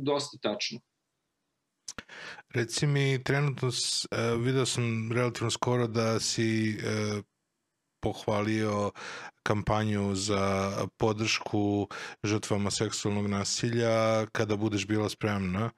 dosta 0.03 0.37
tačno. 0.41 0.79
Reci 2.53 2.87
mi, 2.87 3.23
trenutno 3.23 3.67
uh, 3.67 4.43
video 4.43 4.65
sam 4.65 5.11
relativno 5.11 5.49
skoro 5.49 5.87
da 5.87 6.19
si 6.19 6.77
uh, 6.77 7.23
pohvalio 8.01 8.91
kampanju 9.43 10.15
za 10.15 10.71
podršku 10.97 11.87
žrtvama 12.23 12.71
seksualnog 12.71 13.27
nasilja 13.27 14.25
kada 14.25 14.55
budeš 14.55 14.87
bila 14.87 15.09
spremna. 15.09 15.69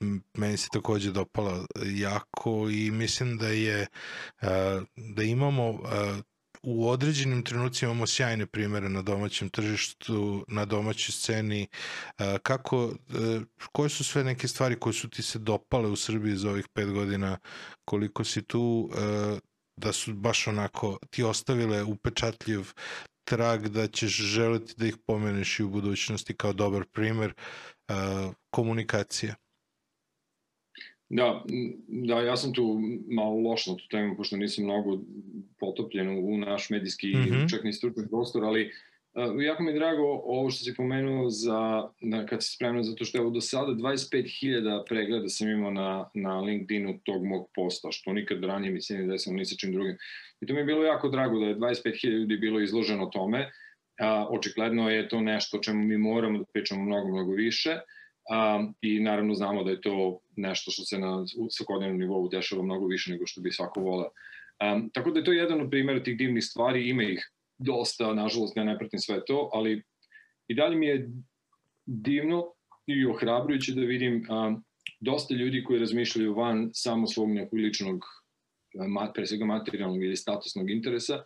M- 0.00 0.22
meni 0.34 0.56
se 0.56 0.68
takođe 0.72 1.12
dopala 1.12 1.66
jako 1.84 2.68
i 2.70 2.90
mislim 2.90 3.38
da 3.38 3.48
je 3.48 3.86
uh, 4.42 4.48
da 4.96 5.22
imamo 5.22 5.70
uh, 5.70 5.80
u 6.64 6.88
određenim 6.88 7.42
trenucima 7.42 7.90
imamo 7.92 8.06
sjajne 8.06 8.46
primere 8.46 8.88
na 8.88 9.02
domaćem 9.02 9.48
tržištu, 9.48 10.44
na 10.48 10.64
domaćoj 10.64 11.12
sceni. 11.12 11.66
Kako, 12.42 12.92
koje 13.72 13.88
su 13.88 14.04
sve 14.04 14.24
neke 14.24 14.48
stvari 14.48 14.80
koje 14.80 14.92
su 14.92 15.08
ti 15.08 15.22
se 15.22 15.38
dopale 15.38 15.88
u 15.88 15.96
Srbiji 15.96 16.36
za 16.36 16.50
ovih 16.50 16.68
pet 16.74 16.90
godina? 16.90 17.38
Koliko 17.84 18.24
si 18.24 18.42
tu 18.42 18.90
da 19.76 19.92
su 19.92 20.14
baš 20.14 20.46
onako 20.46 20.98
ti 21.10 21.22
ostavile 21.22 21.82
upečatljiv 21.82 22.60
trag 23.24 23.68
da 23.68 23.86
ćeš 23.86 24.16
želiti 24.22 24.74
da 24.76 24.86
ih 24.86 24.96
pomeneš 25.06 25.60
i 25.60 25.62
u 25.62 25.68
budućnosti 25.68 26.36
kao 26.36 26.52
dobar 26.52 26.84
primer 26.92 27.32
uh, 27.88 28.34
komunikacije. 28.50 29.34
Da, 31.08 31.44
da, 31.88 32.20
ja 32.20 32.36
sam 32.36 32.52
tu 32.54 32.80
malo 33.10 33.34
loš 33.34 33.66
na 33.66 33.76
tu 33.76 33.88
temu, 33.90 34.16
pošto 34.16 34.36
nisam 34.36 34.64
mnogo 34.64 34.98
potopljen 35.58 36.08
u- 36.08 36.38
naš 36.38 36.70
medijski, 36.70 37.06
mm. 37.06 37.20
-hmm. 37.20 37.50
čak 37.50 37.64
ni 37.64 37.72
stručni 37.72 38.08
prostor, 38.08 38.44
ali 38.44 38.64
Uh, 38.64 38.93
jako 39.42 39.62
mi 39.62 39.70
je 39.70 39.78
drago 39.78 40.02
ovo 40.24 40.50
što 40.50 40.64
si 40.64 40.74
pomenuo 40.74 41.30
za, 41.30 41.88
na, 42.00 42.26
kad 42.26 42.42
si 42.42 42.52
spremno, 42.52 42.82
zato 42.82 43.04
što 43.04 43.18
evo 43.18 43.30
do 43.30 43.40
sada 43.40 43.72
25.000 43.72 44.84
pregleda 44.88 45.28
sam 45.28 45.48
imao 45.48 45.70
na, 45.70 46.10
na 46.14 46.40
LinkedInu 46.40 46.98
tog 47.04 47.24
mog 47.24 47.50
posta, 47.54 47.88
što 47.90 48.12
nikad 48.12 48.44
ranije 48.44 48.72
mi 48.72 48.80
se 48.80 48.98
ne 48.98 49.06
desilo 49.06 49.36
ni 49.36 49.44
sa 49.44 49.56
čim 49.56 49.72
drugim. 49.72 49.96
I 50.40 50.46
to 50.46 50.54
mi 50.54 50.60
je 50.60 50.64
bilo 50.64 50.84
jako 50.84 51.08
drago 51.08 51.38
da 51.38 51.46
je 51.46 51.56
25.000 51.56 52.08
ljudi 52.08 52.36
bilo 52.36 52.60
izloženo 52.60 53.06
tome. 53.06 53.50
A, 54.00 54.26
očigledno 54.30 54.90
je 54.90 55.08
to 55.08 55.20
nešto 55.20 55.56
o 55.56 55.60
čemu 55.60 55.84
mi 55.84 55.98
moramo 55.98 56.38
da 56.38 56.44
pričamo 56.52 56.82
mnogo, 56.82 57.08
mnogo 57.08 57.32
više. 57.32 57.78
A, 58.30 58.66
I 58.80 59.00
naravno 59.00 59.34
znamo 59.34 59.64
da 59.64 59.70
je 59.70 59.80
to 59.80 60.20
nešto 60.36 60.70
što 60.70 60.84
se 60.84 60.98
na 60.98 61.24
svakodnevnom 61.50 61.98
nivou 61.98 62.28
dešava 62.28 62.62
mnogo 62.62 62.86
više 62.86 63.10
nego 63.10 63.26
što 63.26 63.40
bi 63.40 63.52
svako 63.52 63.80
voleo. 63.80 64.10
Um, 64.62 64.90
tako 64.90 65.10
da 65.10 65.18
je 65.18 65.24
to 65.24 65.32
jedan 65.32 65.60
od 65.60 65.70
primjera 65.70 66.02
tih 66.02 66.16
divnih 66.16 66.44
stvari, 66.44 66.88
ima 66.88 67.02
ih 67.02 67.30
dosta, 67.58 68.14
nažalost 68.14 68.56
ja 68.56 68.64
ne 68.64 68.78
pratim 68.78 69.00
sve 69.00 69.24
to, 69.26 69.50
ali 69.52 69.82
i 70.48 70.54
dalje 70.54 70.76
mi 70.76 70.86
je 70.86 71.10
divno 71.86 72.44
i 72.86 73.06
ohrabrujuće 73.06 73.74
da 73.74 73.80
vidim 73.80 74.26
um, 74.30 74.64
dosta 75.00 75.34
ljudi 75.34 75.64
koji 75.64 75.78
razmišljaju 75.78 76.34
van 76.34 76.70
samo 76.72 77.06
svog 77.06 77.30
nekog 77.30 77.58
ličnog, 77.58 78.04
pre 79.14 79.26
svega 79.26 79.44
materijalnog 79.44 80.04
ili 80.04 80.16
statusnog 80.16 80.70
interesa, 80.70 81.24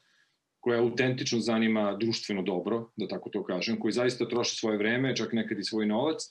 koja 0.60 0.82
autentično 0.82 1.40
zanima 1.40 1.96
društveno 2.00 2.42
dobro, 2.42 2.90
da 2.96 3.08
tako 3.08 3.30
to 3.30 3.44
kažem, 3.44 3.80
koji 3.80 3.92
zaista 3.92 4.28
troše 4.28 4.56
svoje 4.56 4.78
vreme, 4.78 5.16
čak 5.16 5.32
nekad 5.32 5.58
i 5.58 5.64
svoj 5.64 5.86
novac, 5.86 6.22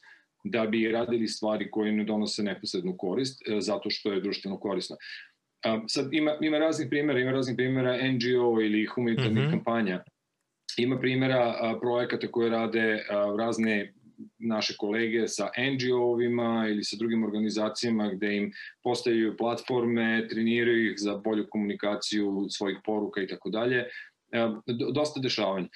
da 0.43 0.65
bi 0.65 0.91
radili 0.91 1.27
stvari 1.27 1.71
koje 1.71 1.91
ne 1.91 2.03
donose 2.03 2.43
neposrednu 2.43 2.97
korist, 2.97 3.41
e, 3.47 3.61
zato 3.61 3.89
što 3.89 4.11
je 4.11 4.21
društveno 4.21 4.59
korisno. 4.59 4.95
A, 5.65 5.81
sad 5.87 6.13
ima, 6.13 6.37
ima 6.41 6.57
raznih 6.57 6.87
primjera, 6.89 7.19
ima 7.19 7.31
raznih 7.31 7.55
primjera 7.55 7.97
NGO 8.11 8.61
ili 8.61 8.85
humanitarnih 8.85 9.43
mm 9.43 9.47
-hmm. 9.47 9.51
kampanja. 9.51 10.03
Ima 10.77 10.99
primjera 10.99 11.55
a, 11.59 11.77
projekata 11.81 12.27
koje 12.31 12.49
rade 12.49 13.05
a, 13.09 13.35
razne 13.37 13.93
naše 14.39 14.73
kolege 14.77 15.27
sa 15.27 15.49
NGO-ovima 15.57 16.67
ili 16.69 16.83
sa 16.83 16.97
drugim 16.99 17.23
organizacijama 17.23 18.11
gde 18.13 18.35
im 18.35 18.51
postavljaju 18.83 19.37
platforme, 19.37 20.27
treniraju 20.29 20.91
ih 20.91 20.95
za 20.97 21.17
bolju 21.17 21.47
komunikaciju 21.49 22.47
svojih 22.49 22.77
poruka 22.85 23.21
i 23.21 23.27
tako 23.27 23.49
dalje 23.49 23.85
dosta 24.93 25.19
dešavanja. 25.19 25.67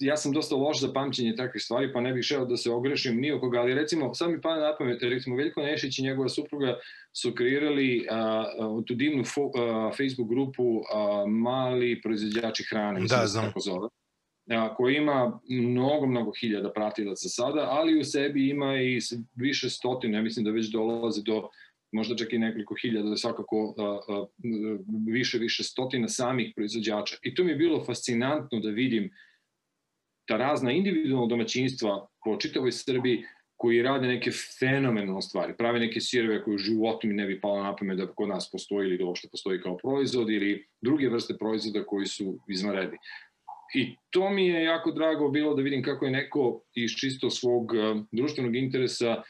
Ja 0.00 0.16
sam 0.16 0.32
dosta 0.32 0.56
loš 0.56 0.80
za 0.80 0.92
pamćenje 0.92 1.34
takvih 1.36 1.62
stvari, 1.62 1.92
pa 1.92 2.00
ne 2.00 2.12
bih 2.12 2.24
šeo 2.24 2.44
da 2.44 2.56
se 2.56 2.70
ogrešim 2.70 3.16
ni 3.20 3.40
koga, 3.40 3.60
ali 3.60 3.74
recimo, 3.74 4.14
sad 4.14 4.30
mi 4.30 4.40
pada 4.40 4.60
na 4.60 4.76
pamet, 4.78 5.02
recimo 5.02 5.36
Veljko 5.36 5.62
Nešić 5.62 5.98
i 5.98 6.02
njegova 6.02 6.28
supruga 6.28 6.78
su 7.12 7.32
kreirali 7.34 8.06
tu 8.86 8.94
divnu 8.94 9.24
Facebook 9.96 10.28
grupu 10.28 10.82
Mali 11.28 12.00
proizvođači 12.02 12.64
hrane, 12.70 13.00
mislim 13.00 13.18
da, 13.18 13.22
da 13.22 13.28
se 13.28 13.40
tako 13.40 13.60
zove 13.60 13.88
koji 14.76 14.96
ima 14.96 15.40
mnogo, 15.48 16.06
mnogo 16.06 16.32
hiljada 16.40 16.72
pratilaca 16.72 17.28
sada, 17.28 17.66
ali 17.70 18.00
u 18.00 18.04
sebi 18.04 18.48
ima 18.48 18.80
i 18.80 18.98
više 19.34 19.70
stotine, 19.70 20.22
mislim 20.22 20.44
da 20.44 20.50
već 20.50 20.66
dolaze 20.66 21.22
do 21.22 21.48
možda 21.94 22.16
čak 22.16 22.32
i 22.32 22.38
nekoliko 22.38 22.74
hiljada, 22.82 23.16
svakako 23.16 23.74
a, 23.78 23.82
a, 23.82 24.26
više, 25.06 25.38
više 25.38 25.62
stotina 25.62 26.08
samih 26.08 26.52
proizvođača. 26.56 27.16
I 27.22 27.34
to 27.34 27.44
mi 27.44 27.50
je 27.50 27.56
bilo 27.56 27.84
fascinantno 27.84 28.60
da 28.60 28.70
vidim 28.70 29.10
ta 30.26 30.36
razna 30.36 30.72
individualna 30.72 31.26
domaćinstva 31.26 32.06
po 32.24 32.36
čitavoj 32.36 32.72
Srbiji 32.72 33.24
koji 33.56 33.82
rade 33.82 34.06
neke 34.06 34.30
fenomenalne 34.60 35.22
stvari, 35.22 35.54
prave 35.58 35.80
neke 35.80 36.00
sireve 36.00 36.42
koje 36.42 36.54
u 36.54 36.58
životu 36.58 37.06
mi 37.06 37.14
ne 37.14 37.26
bi 37.26 37.40
palo 37.40 37.62
na 37.62 37.76
pamet 37.76 37.98
da 37.98 38.06
kod 38.06 38.28
nas 38.28 38.50
postoji 38.52 38.88
ili 38.88 38.98
da 38.98 39.04
uopšte 39.04 39.28
postoji 39.30 39.60
kao 39.60 39.76
proizvod 39.76 40.30
ili 40.30 40.66
druge 40.80 41.08
vrste 41.08 41.36
proizvoda 41.38 41.84
koji 41.86 42.06
su 42.06 42.38
izvanredni. 42.48 42.98
I 43.74 43.96
to 44.10 44.30
mi 44.30 44.46
je 44.46 44.64
jako 44.64 44.92
drago 44.92 45.28
bilo 45.28 45.54
da 45.54 45.62
vidim 45.62 45.82
kako 45.82 46.04
je 46.04 46.10
neko 46.10 46.62
iz 46.74 46.90
čisto 46.90 47.30
svog 47.30 47.72
društvenog 48.12 48.56
interesa 48.56 49.22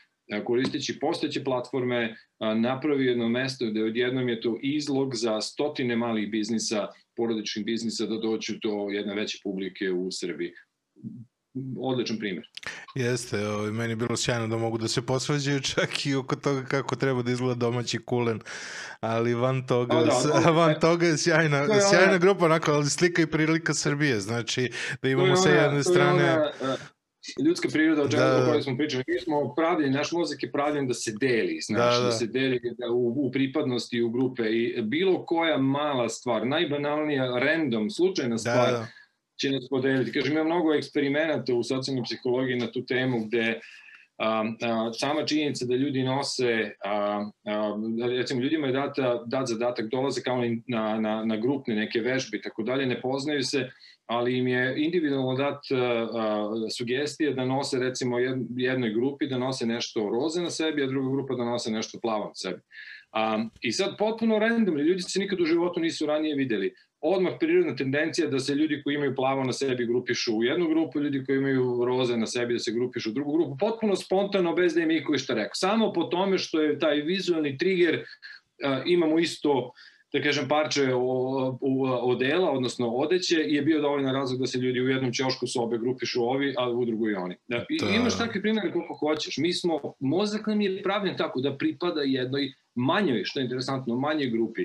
koristeći 0.45 0.99
postojeće 1.01 1.45
platforme 1.45 2.17
napravi 2.41 3.07
jedno 3.07 3.29
mesto 3.29 3.67
gde 3.71 3.85
odjednom 3.85 4.29
je 4.29 4.41
to 4.41 4.59
izlog 4.63 5.15
za 5.15 5.41
stotine 5.41 5.97
malih 5.97 6.31
biznisa, 6.31 6.89
porodičnih 7.17 7.65
biznisa 7.65 8.07
da 8.07 8.17
dođu 8.17 8.53
do 8.63 8.89
jedne 8.91 9.15
veće 9.15 9.39
publike 9.43 9.91
u 9.91 10.11
Srbiji 10.11 10.53
odličan 11.81 12.19
primjer. 12.19 12.49
Jeste, 12.95 13.49
ovaj, 13.49 13.71
meni 13.71 13.93
je 13.93 13.97
bilo 13.97 14.17
sjajno 14.17 14.47
da 14.47 14.57
mogu 14.57 14.79
da 14.79 14.89
se 14.89 15.03
posvađaju 15.03 15.61
čak 15.75 16.07
i 16.07 16.15
oko 16.15 16.37
toga 16.37 16.65
kako 16.65 16.97
treba 16.97 17.23
da 17.23 17.31
izgleda 17.31 17.55
domaći 17.55 17.99
kulen, 17.99 18.41
ali 19.01 19.35
van 19.35 19.67
toga, 19.67 19.97
o, 19.97 20.05
da, 20.05 20.41
da, 20.45 20.51
van 20.51 20.81
toga 20.81 21.07
je 21.07 21.19
sjajna, 21.19 21.57
je 21.57 21.81
sjajna 21.91 22.09
ona, 22.09 22.19
grupa, 22.19 22.45
onako, 22.45 22.73
ali 22.73 22.91
slika 22.91 23.23
i 23.23 23.27
prilika 23.27 23.75
Srbije, 23.75 24.21
znači 24.21 24.71
da 25.03 25.09
imamo 25.09 25.37
sa 25.37 25.49
jedne 25.49 25.83
strane... 25.83 26.33
Ona, 26.61 26.77
ljudska 27.47 27.69
priroda 27.69 28.03
o 28.03 28.09
čemu 28.09 28.23
da, 28.23 28.53
da. 28.55 28.63
smo 28.63 28.77
pričali. 28.77 29.05
Mi 29.07 29.21
smo 29.21 29.55
pravljeni, 29.55 29.95
naš 29.95 30.13
mozak 30.13 30.43
je 30.43 30.53
pravljen 30.53 30.89
da 30.89 30.95
se 30.95 31.13
deli, 31.21 31.59
znači 31.61 31.97
da, 31.97 32.01
da. 32.01 32.07
da 32.07 32.13
se 32.13 32.27
deli 32.27 32.61
da, 32.79 32.91
u, 32.93 33.27
u 33.27 33.31
pripadnosti 33.31 34.03
u 34.03 34.11
grupe 34.11 34.43
i 34.43 34.83
bilo 34.83 35.27
koja 35.27 35.59
mala 35.59 36.09
stvar, 36.09 36.47
najbanalnija, 36.47 37.39
random, 37.39 37.91
slučajna 37.91 38.35
da, 38.35 38.39
stvar, 38.39 38.73
da, 38.73 38.79
da. 38.79 38.87
će 39.41 39.51
nas 39.51 39.69
podeliti. 39.71 40.13
Kažem, 40.13 40.33
ima 40.33 40.45
mnogo 40.45 40.75
eksperimenata 40.75 41.55
u 41.55 41.63
socijalnoj 41.63 42.05
psihologiji 42.05 42.57
na 42.57 42.73
tu 42.73 42.87
temu 42.87 43.25
gde 43.27 43.61
a, 44.19 44.45
a, 44.63 44.93
sama 44.93 45.27
činjenica 45.27 45.65
da 45.67 45.75
ljudi 45.75 46.03
nose, 46.03 46.73
a, 46.85 47.27
a, 47.45 47.77
recimo 48.09 48.41
ljudima 48.41 48.67
je 48.67 48.73
data, 48.73 49.25
dat 49.27 49.49
zadatak, 49.49 49.87
dolaze 49.91 50.21
kao 50.23 50.43
na, 50.67 51.01
na, 51.01 51.25
na 51.25 51.37
grupne 51.37 51.75
neke 51.75 52.01
vežbe 52.01 52.37
i 52.37 52.43
tako 52.43 52.63
dalje, 52.63 52.87
ne 52.87 53.01
poznaju 53.01 53.43
se, 53.43 53.71
ali 54.07 54.39
im 54.39 54.49
je 54.49 54.75
individualno 54.85 55.35
dat 55.35 55.61
uh, 55.71 55.79
sugestije 56.77 57.35
da 57.35 57.45
nose 57.45 57.79
recimo 57.79 58.19
jednoj 58.57 58.93
grupi 58.93 59.27
da 59.27 59.39
nose 59.39 59.67
nešto 59.67 60.11
roze 60.11 60.43
na 60.43 60.51
sebi, 60.51 60.83
a 60.83 60.87
druga 60.87 61.11
grupa 61.11 61.35
da 61.35 61.45
nose 61.45 61.71
nešto 61.71 61.99
plavo 62.03 62.25
na 62.25 62.35
sebi. 62.35 62.61
Um, 63.15 63.51
I 63.61 63.73
sad 63.73 63.97
potpuno 63.99 64.39
random, 64.39 64.79
ljudi 64.79 65.03
se 65.03 65.19
nikad 65.19 65.41
u 65.41 65.45
životu 65.45 65.81
nisu 65.81 66.07
ranije 66.07 66.35
videli. 66.37 66.75
Odmah 67.01 67.33
prirodna 67.41 67.77
tendencija 67.77 68.29
da 68.29 68.39
se 68.39 68.55
ljudi 68.55 68.81
koji 68.85 68.95
imaju 68.95 69.15
plavo 69.15 69.45
na 69.45 69.53
sebi 69.53 69.87
grupišu 69.87 70.37
u 70.37 70.45
jednu 70.45 70.69
grupu, 70.69 71.01
ljudi 71.01 71.25
koji 71.25 71.37
imaju 71.37 71.85
roze 71.85 72.17
na 72.17 72.27
sebi 72.27 72.53
da 72.53 72.59
se 72.59 72.73
grupišu 72.73 73.11
u 73.11 73.13
drugu 73.13 73.33
grupu, 73.33 73.57
potpuno 73.61 73.97
spontano, 73.97 74.55
bez 74.55 74.75
da 74.75 74.81
im 74.81 74.91
iko 74.91 75.15
išta 75.15 75.35
rekao. 75.35 75.55
Samo 75.55 75.93
po 75.93 76.05
tome 76.05 76.39
što 76.39 76.61
je 76.61 76.79
taj 76.79 77.01
vizualni 77.01 77.59
trigger, 77.59 77.95
uh, 77.95 78.83
imamo 78.87 79.19
isto 79.19 79.73
da 80.15 80.23
kažem, 80.23 80.49
parče 80.49 80.95
odela, 82.03 82.51
odnosno 82.51 82.89
odeće, 82.89 83.37
je 83.37 83.63
bio 83.63 83.81
dovoljno 83.81 84.13
razlog 84.13 84.41
da 84.41 84.47
se 84.47 84.59
ljudi 84.59 84.81
u 84.81 84.89
jednom 84.89 85.13
ćošku 85.13 85.47
sobe 85.47 85.79
grupišu 85.79 86.23
ovi, 86.23 86.55
a 86.59 86.71
u 86.71 86.85
drugoj 86.85 87.15
oni. 87.15 87.37
Da, 87.49 87.65
I, 87.69 87.79
da. 87.79 87.89
imaš 87.89 88.19
takve 88.19 88.41
primjere 88.41 88.73
koliko 88.73 88.95
hoćeš. 88.95 89.39
Mi 89.39 89.53
smo, 89.53 89.81
mozak 90.01 90.47
nam 90.47 90.61
je 90.61 90.83
pravljen 90.83 91.17
tako 91.17 91.41
da 91.41 91.57
pripada 91.57 92.01
jednoj 92.05 92.53
manjoj, 92.75 93.25
što 93.25 93.41
je 93.41 93.45
interesantno, 93.45 93.97
manjoj 93.97 94.31
grupi. 94.31 94.63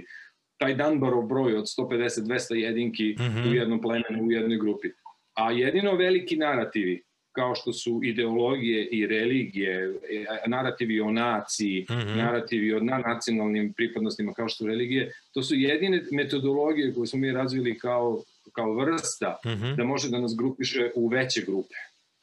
Taj 0.57 0.75
Dunbarov 0.75 1.27
broj 1.27 1.57
od 1.57 1.65
150-200 1.77 2.53
jedinki 2.53 3.15
mm 3.19 3.23
-hmm. 3.23 3.51
u 3.51 3.53
jednom 3.53 3.81
plemenu, 3.81 4.23
u 4.23 4.31
jednoj 4.31 4.57
grupi. 4.57 4.87
A 5.33 5.51
jedino 5.51 5.95
veliki 5.95 6.37
narativi 6.37 7.03
kao 7.31 7.55
što 7.55 7.73
su 7.73 7.99
ideologije 8.03 8.85
i 8.85 9.07
religije, 9.07 9.99
e, 10.09 10.25
narativi 10.47 11.01
o 11.01 11.11
naciji, 11.11 11.85
mm 11.89 11.93
-hmm. 11.93 12.15
narativi 12.15 12.73
o 12.73 12.79
nacionalnim 12.79 13.73
pripadnostima 13.73 14.33
kao 14.33 14.49
što 14.49 14.57
su 14.57 14.67
religije, 14.67 15.11
to 15.33 15.43
su 15.43 15.55
jedine 15.55 16.03
metodologije 16.11 16.93
koje 16.93 17.07
smo 17.07 17.19
mi 17.19 17.31
razvili 17.31 17.79
kao, 17.79 18.23
kao 18.51 18.73
vrsta 18.73 19.39
mm 19.45 19.49
-hmm. 19.49 19.75
da 19.75 19.83
može 19.83 20.09
da 20.09 20.19
nas 20.19 20.35
grupiše 20.37 20.91
u 20.95 21.07
veće 21.07 21.41
grupe 21.41 21.75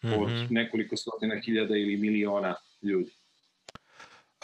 mm 0.04 0.09
-hmm. 0.09 0.22
od 0.22 0.30
mhm. 0.30 0.54
nekoliko 0.54 0.96
stotina 0.96 1.40
hiljada 1.44 1.76
ili 1.76 1.96
miliona 1.96 2.54
ljudi. 2.82 3.11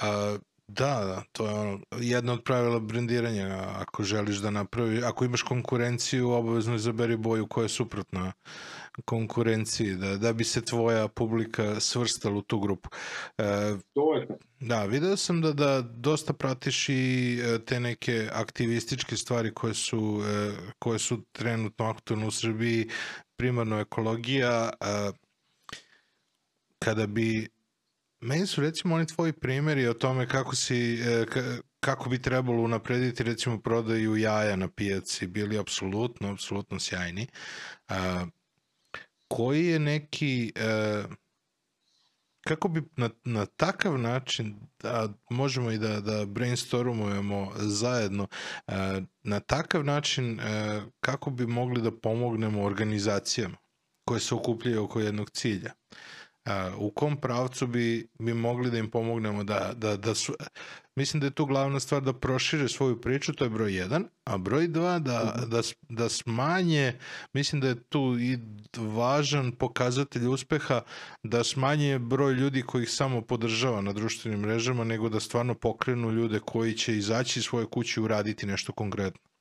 A, 0.01 0.39
Da, 0.69 1.05
da, 1.05 1.23
to 1.33 1.47
je 1.47 1.55
ono, 1.55 1.81
jedno 2.01 2.33
od 2.33 2.45
pravila 2.45 2.81
brendiranja, 2.81 3.47
ako 3.77 4.05
želiš 4.05 4.37
da 4.37 4.51
napravi, 4.51 5.03
ako 5.05 5.25
imaš 5.25 5.43
konkurenciju, 5.43 6.31
obavezno 6.31 6.75
izaberi 6.75 7.17
boju 7.17 7.47
koja 7.47 7.63
je 7.63 7.69
suprotna 7.69 8.33
konkurenciji, 9.05 9.95
da, 9.95 10.17
da 10.17 10.33
bi 10.33 10.45
se 10.45 10.65
tvoja 10.65 11.09
publika 11.09 11.81
svrstala 11.81 12.37
u 12.37 12.43
tu 12.43 12.61
grupu. 12.61 12.89
E, 13.39 13.45
to 13.95 14.15
je 14.15 14.27
Da, 14.61 14.85
video 14.85 15.17
sam 15.17 15.41
da, 15.41 15.53
da 15.53 15.83
dosta 15.83 16.33
pratiš 16.33 16.89
i 16.89 17.39
e, 17.43 17.65
te 17.65 17.81
neke 17.81 18.29
aktivističke 18.33 19.17
stvari 19.17 19.55
koje 19.55 19.75
su, 19.75 20.23
e, 20.27 20.53
koje 20.79 20.99
su 20.99 21.25
trenutno 21.33 21.85
aktualne 21.85 22.27
u 22.27 22.31
Srbiji, 22.31 22.89
primarno 23.37 23.81
ekologija, 23.81 24.71
kada 26.79 27.07
bi 27.07 27.49
Meni 28.23 28.47
su 28.47 28.61
recimo 28.61 28.95
oni 28.95 29.07
tvoji 29.07 29.33
primjeri 29.33 29.87
o 29.87 29.95
tome 29.95 30.29
kako 30.29 30.57
si, 30.57 30.95
e, 30.95 31.27
kako 31.81 32.11
bi 32.11 32.23
trebalo 32.23 32.63
unaprediti 32.63 33.23
recimo 33.23 33.61
prodaju 33.61 34.17
jaja 34.17 34.57
na 34.57 34.69
pijaci 34.69 35.27
bili 35.27 35.59
apsolutno, 35.59 36.33
apsolutno 36.33 36.81
sjajni. 36.81 37.27
Koji 39.29 39.67
je 39.67 39.79
neki, 39.79 40.53
e, 40.57 41.03
kako 42.47 42.69
bi 42.69 42.83
na, 42.97 43.11
na 43.25 43.47
takav 43.47 43.99
način, 43.99 44.57
da 44.83 45.09
možemo 45.31 45.71
i 45.71 45.79
da, 45.79 46.01
da 46.01 46.27
brainstormujemo 46.27 47.53
zajedno, 47.57 48.27
a, 48.67 49.01
na 49.23 49.41
takav 49.41 49.85
način 49.85 50.41
kako 51.01 51.31
bi 51.31 51.47
mogli 51.47 51.83
da 51.83 51.99
pomognemo 51.99 52.63
organizacijama 52.63 53.57
koje 54.05 54.21
se 54.21 54.35
okupljaju 54.35 54.85
oko 54.85 55.01
jednog 55.01 55.31
cilja. 55.31 55.71
A, 55.71 56.22
u 56.79 56.91
kom 56.91 57.17
pravcu 57.17 57.67
bi, 57.67 58.09
bi 58.19 58.35
mogli 58.35 58.71
da 58.71 58.79
im 58.79 58.91
pomognemo 58.91 59.45
da, 59.45 59.73
da, 59.77 59.97
da 59.97 60.15
su, 60.15 60.35
mislim 60.97 61.21
da 61.21 61.27
je 61.27 61.31
tu 61.31 61.47
glavna 61.47 61.81
stvar 61.81 62.03
da 62.03 62.13
prošire 62.13 62.69
svoju 62.69 63.01
priču, 63.01 63.33
to 63.33 63.45
je 63.45 63.51
broj 63.51 63.77
jedan, 63.77 64.05
a 64.25 64.39
broj 64.39 64.69
dva 64.69 64.99
da, 64.99 65.35
Mhm. 65.39 65.51
da, 65.51 65.61
da 65.89 66.09
smanje, 66.09 66.99
mislim 67.33 67.61
da 67.61 67.69
je 67.69 67.83
tu 67.83 68.17
i 68.21 68.39
važan 68.77 69.53
pokazatelj 69.53 70.27
uspeha 70.27 70.83
da 71.23 71.45
smanje 71.45 71.99
broj 71.99 72.35
ljudi 72.35 72.63
koji 72.63 72.83
ih 72.83 72.91
samo 72.91 73.21
podržava 73.23 73.81
na 73.81 73.93
društvenim 73.93 74.41
mrežama, 74.41 74.85
nego 74.85 75.09
da 75.09 75.21
stvarno 75.21 75.55
pokrenu 75.55 76.11
ljude 76.11 76.41
koji 76.41 76.75
će 76.75 76.97
izaći 76.97 77.39
iz 77.39 77.45
svoje 77.45 77.67
kuće 77.67 78.01
i 78.01 78.05
uraditi 78.05 78.47
nešto 78.47 78.73
konkretno. 78.73 79.32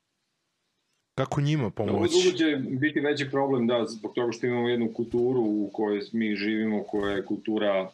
Kako 1.24 1.42
njima 1.42 1.64
Ovo 1.64 1.72
pomoći? 1.72 2.14
drugo 2.24 2.38
će 2.38 2.58
biti 2.70 3.00
veći 3.00 3.28
problem, 3.32 3.68
da, 3.68 3.86
zbog 3.88 4.14
toga 4.16 4.32
što 4.32 4.48
imamo 4.48 4.70
jednu 4.70 4.94
kulturu 4.94 5.42
u 5.42 5.70
kojoj 5.74 6.02
mi 6.12 6.36
živimo, 6.36 6.84
koja 6.84 7.16
je 7.16 7.26
kultura 7.26 7.90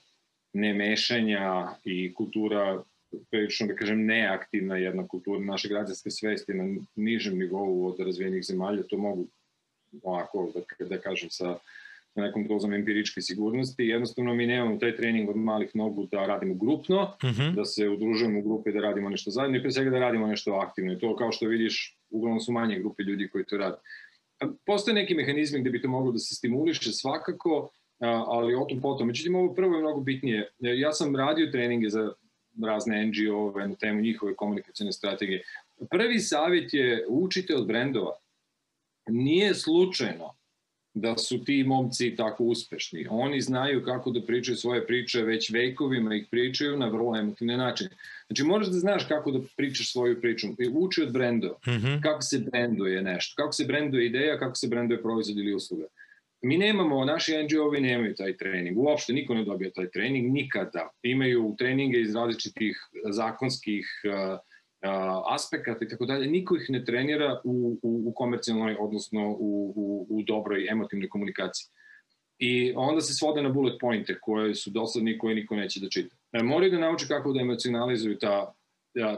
nemešanja 0.53 1.67
i 1.83 2.13
kultura 2.13 2.83
prilično, 3.29 3.67
da 3.67 3.75
kažem, 3.75 4.05
neaktivna 4.05 4.77
jedna 4.77 5.07
kultura 5.07 5.39
naše 5.39 5.67
građanske 5.67 6.11
svesti 6.11 6.53
na 6.53 6.81
nižem 6.95 7.37
nivou 7.37 7.85
od 7.85 7.99
razvijenih 7.99 8.43
zemalja, 8.43 8.83
to 8.83 8.97
mogu 8.97 9.25
ovako, 10.03 10.51
da, 10.79 10.85
da 10.85 10.97
kažem, 10.97 11.29
sa 11.29 11.57
sa 12.17 12.23
nekom 12.23 12.47
dozom 12.47 12.73
empiričke 12.73 13.21
sigurnosti. 13.21 13.83
Jednostavno 13.83 14.33
mi 14.33 14.47
nemamo 14.47 14.77
taj 14.77 14.95
trening 14.95 15.29
od 15.29 15.37
malih 15.37 15.75
nogu 15.75 16.07
da 16.11 16.25
radimo 16.25 16.53
grupno, 16.55 17.13
Mhm. 17.23 17.53
da 17.55 17.65
se 17.65 17.89
udružujemo 17.89 18.39
u 18.39 18.41
grupe 18.41 18.71
da 18.71 18.79
radimo 18.81 19.09
nešto 19.09 19.31
zajedno 19.31 19.57
i 19.57 19.61
pre 19.61 19.71
svega 19.71 19.89
da 19.89 19.99
radimo 19.99 20.27
nešto 20.27 20.53
aktivno. 20.53 20.93
I 20.93 20.99
to 20.99 21.15
kao 21.15 21.31
što 21.31 21.45
vidiš, 21.47 21.97
uglavnom 22.09 22.39
su 22.39 22.51
manje 22.51 22.79
grupe 22.79 23.03
ljudi 23.03 23.27
koji 23.27 23.45
to 23.45 23.57
rade. 23.57 23.77
A, 24.39 24.47
Postoje 24.65 24.95
neki 24.95 25.15
mehanizmi 25.15 25.61
gde 25.61 25.69
bi 25.69 25.81
to 25.81 25.87
moglo 25.87 26.11
da 26.11 26.19
se 26.19 26.35
stimuliše 26.35 26.91
svakako, 26.91 27.69
ali 28.27 28.55
o 28.55 28.65
tom 28.65 28.81
potom. 28.81 29.07
Međutim, 29.07 29.35
ovo 29.35 29.53
prvo 29.53 29.75
je 29.75 29.81
mnogo 29.81 29.99
bitnije. 30.01 30.49
Ja 30.59 30.91
sam 30.91 31.15
radio 31.15 31.51
treninge 31.51 31.89
za 31.89 32.11
razne 32.63 33.05
NGO-ove 33.05 33.67
na 33.67 33.75
temu 33.75 34.01
njihove 34.01 34.35
komunikacijne 34.35 34.91
strategije. 34.91 35.43
Prvi 35.89 36.19
savjet 36.19 36.73
je 36.73 37.05
učite 37.09 37.55
od 37.55 37.67
brendova. 37.67 38.15
Nije 39.07 39.53
slučajno 39.53 40.33
da 41.01 41.17
su 41.17 41.43
ti 41.43 41.63
momci 41.63 42.15
tako 42.15 42.43
uspešni. 42.43 43.07
Oni 43.09 43.41
znaju 43.41 43.83
kako 43.83 44.11
da 44.11 44.21
pričaju 44.21 44.57
svoje 44.57 44.87
priče, 44.87 45.21
već 45.21 45.49
vekovima 45.49 46.15
ih 46.15 46.27
pričaju 46.31 46.77
na 46.77 46.87
vrlo 46.87 47.17
emotivne 47.17 47.57
načine. 47.57 47.89
Znači, 48.27 48.43
moraš 48.43 48.67
da 48.67 48.73
znaš 48.73 49.05
kako 49.07 49.31
da 49.31 49.39
pričaš 49.57 49.91
svoju 49.91 50.21
priču. 50.21 50.47
Uči 50.73 51.01
od 51.01 51.11
brendova. 51.11 51.57
Mhm. 51.67 52.01
Kako 52.01 52.21
se 52.21 52.39
brenduje 52.51 53.01
nešto, 53.01 53.43
kako 53.43 53.51
se 53.51 53.65
brenduje 53.65 54.05
ideja, 54.05 54.39
kako 54.39 54.55
se 54.55 54.67
brenduje 54.67 55.01
proizvod 55.01 55.37
ili 55.37 55.53
usluga. 55.53 55.85
Mi 56.41 56.57
nemamo, 56.57 57.05
naši 57.05 57.31
NGO-vi 57.43 57.81
nemaju 57.81 58.15
taj 58.15 58.37
trening. 58.37 58.77
Uopšte 58.77 59.13
niko 59.13 59.33
ne 59.33 59.45
dobija 59.45 59.71
taj 59.71 59.89
trening, 59.89 60.33
nikada. 60.33 60.89
Imaju 61.03 61.55
treninge 61.57 62.01
iz 62.01 62.15
različitih 62.15 62.89
zakonskih 63.09 63.85
uh, 64.05 64.39
aspekata 65.29 65.85
i 65.85 65.87
tako 65.87 66.05
dalje, 66.05 66.27
niko 66.27 66.55
ih 66.55 66.65
ne 66.69 66.85
trenira 66.85 67.41
u, 67.43 67.79
u, 67.83 68.03
u 68.09 68.13
komercijalnoj, 68.15 68.75
odnosno 68.79 69.29
u, 69.29 69.73
u, 69.75 70.07
u 70.09 70.23
dobroj 70.23 70.67
emotivnoj 70.71 71.09
komunikaciji. 71.09 71.67
I 72.39 72.73
onda 72.75 73.01
se 73.01 73.13
svode 73.13 73.41
na 73.41 73.49
bullet 73.49 73.79
pointe 73.79 74.19
koje 74.19 74.55
su 74.55 74.69
dosadni 74.69 75.17
koje 75.17 75.35
niko 75.35 75.55
neće 75.55 75.79
da 75.79 75.89
čita. 75.89 76.15
E, 76.31 76.43
moraju 76.43 76.71
da 76.71 76.79
nauče 76.79 77.05
kako 77.07 77.33
da 77.33 77.41
emocionalizuju 77.41 78.17
ta, 78.17 78.53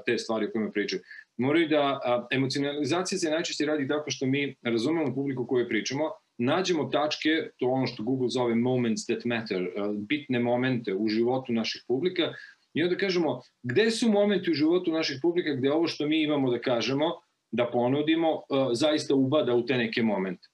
te 0.05 0.17
stvari 0.17 0.45
o 0.45 0.51
kojima 0.51 0.71
pričaju. 0.71 1.01
Moraju 1.37 1.67
da, 1.67 1.99
a, 2.03 2.27
emocionalizacija 2.31 3.19
se 3.19 3.29
najčešće 3.29 3.65
radi 3.65 3.87
tako 3.87 4.11
što 4.11 4.25
mi 4.25 4.55
razumemo 4.61 5.15
publiku 5.15 5.47
koju 5.47 5.67
pričamo, 5.67 6.11
nađemo 6.37 6.85
tačke, 6.85 7.29
to 7.57 7.67
ono 7.67 7.87
što 7.87 8.03
Google 8.03 8.29
zove 8.29 8.55
moments 8.55 9.05
that 9.05 9.25
matter, 9.25 9.69
bitne 9.97 10.39
momente 10.39 10.93
u 10.95 11.07
životu 11.07 11.53
naših 11.53 11.83
publika 11.87 12.33
I 12.73 12.83
onda 12.83 12.97
kažemo, 12.97 13.41
gde 13.63 13.91
su 13.91 14.11
momenti 14.11 14.51
u 14.51 14.53
životu 14.53 14.91
naših 14.91 15.19
publika 15.21 15.53
gde 15.53 15.71
ovo 15.71 15.87
što 15.87 16.07
mi 16.07 16.23
imamo 16.23 16.51
da 16.51 16.61
kažemo, 16.61 17.05
da 17.51 17.65
ponudimo, 17.71 18.33
uh, 18.35 18.43
zaista 18.73 19.15
ubada 19.15 19.55
u 19.55 19.65
te 19.65 19.77
neke 19.77 20.03
momente. 20.03 20.47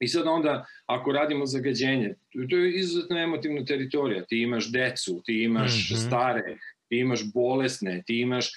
I 0.00 0.08
sad 0.08 0.26
onda, 0.26 0.66
ako 0.86 1.12
radimo 1.12 1.46
zagađenje, 1.46 2.14
to 2.50 2.56
je 2.56 2.74
izuzetno 2.78 3.18
emotivna 3.18 3.64
teritorija. 3.64 4.24
Ti 4.24 4.38
imaš 4.38 4.72
decu, 4.72 5.22
ti 5.24 5.42
imaš 5.42 5.72
mm 5.72 5.94
-hmm. 5.94 6.06
stare, 6.06 6.58
ti 6.88 6.98
imaš 6.98 7.32
bolesne, 7.32 8.02
ti 8.06 8.20
imaš 8.20 8.52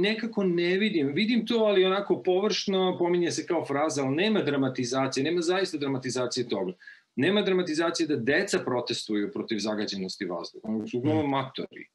nekako 0.00 0.44
ne 0.44 0.78
vidim, 0.78 1.12
vidim 1.14 1.46
to, 1.46 1.54
ali 1.54 1.84
onako 1.84 2.22
površno, 2.22 2.96
pominje 2.98 3.30
se 3.30 3.46
kao 3.46 3.64
fraza, 3.64 4.04
ali 4.04 4.16
nema 4.16 4.42
dramatizacije, 4.42 5.24
nema 5.24 5.40
zaista 5.40 5.78
dramatizacije 5.78 6.48
toga. 6.48 6.72
Nema 7.16 7.42
dramatizacije 7.42 8.06
da 8.06 8.16
deca 8.16 8.58
protestuju 8.58 9.32
protiv 9.32 9.58
zagađenosti 9.58 10.24
vazduha. 10.24 10.68
Oni 10.68 10.88
su 10.88 10.98
uglavnom 10.98 11.30
matori. 11.30 11.86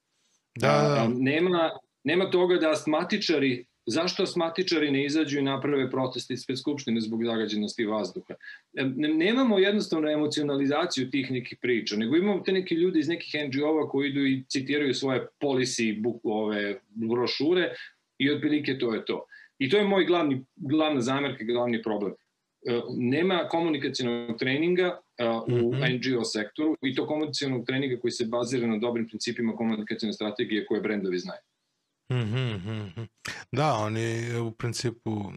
Da, 0.55 0.67
da. 0.67 1.07
Nema, 1.15 1.69
nema 2.03 2.29
toga 2.31 2.55
da 2.55 2.71
astmatičari, 2.71 3.65
zašto 3.85 4.23
astmatičari 4.23 4.91
ne 4.91 5.05
izađu 5.05 5.39
i 5.39 5.43
naprave 5.43 5.89
proteste 5.91 6.33
ispred 6.33 6.59
Skupštine 6.59 7.01
zbog 7.01 7.25
zagađenosti 7.25 7.85
vazduha. 7.85 8.33
Nemamo 8.95 9.59
jednostavno 9.59 10.09
emocionalizaciju 10.09 11.09
tih 11.09 11.31
nekih 11.31 11.57
priča, 11.61 11.95
nego 11.95 12.15
imamo 12.15 12.39
te 12.39 12.51
neke 12.51 12.75
ljude 12.75 12.99
iz 12.99 13.07
nekih 13.07 13.35
NGO-ova 13.47 13.89
koji 13.89 14.09
idu 14.09 14.25
i 14.25 14.43
citiraju 14.49 14.93
svoje 14.93 15.27
policy, 15.41 16.01
book, 16.01 16.21
ove 16.23 16.79
brošure 16.89 17.73
i 18.17 18.31
otprilike 18.31 18.77
to 18.77 18.93
je 18.93 19.05
to. 19.05 19.25
I 19.59 19.69
to 19.69 19.77
je 19.77 19.83
moj 19.83 20.05
glavni, 20.05 20.45
glavna 20.55 21.01
zamerka, 21.01 21.43
glavni 21.43 21.83
problem 21.83 22.13
nema 22.97 23.47
komunikacijnog 23.49 24.39
treninga 24.39 24.99
uh, 25.47 25.53
u 25.53 25.71
mm 25.71 25.71
-hmm. 25.71 26.13
NGO 26.13 26.23
sektoru 26.23 26.75
i 26.81 26.95
to 26.95 27.07
komunikacijnog 27.07 27.65
treninga 27.65 27.99
koji 28.01 28.11
se 28.11 28.25
bazira 28.25 28.67
na 28.67 28.77
dobrim 28.77 29.07
principima 29.07 29.55
komunikacijne 29.55 30.13
strategije 30.13 30.65
koje 30.65 30.81
brendovi 30.81 31.19
znaju. 31.19 31.41
Mm 32.11 32.15
-hmm. 32.15 33.07
Da, 33.51 33.73
oni 33.73 34.37
u 34.39 34.51
principu 34.51 35.31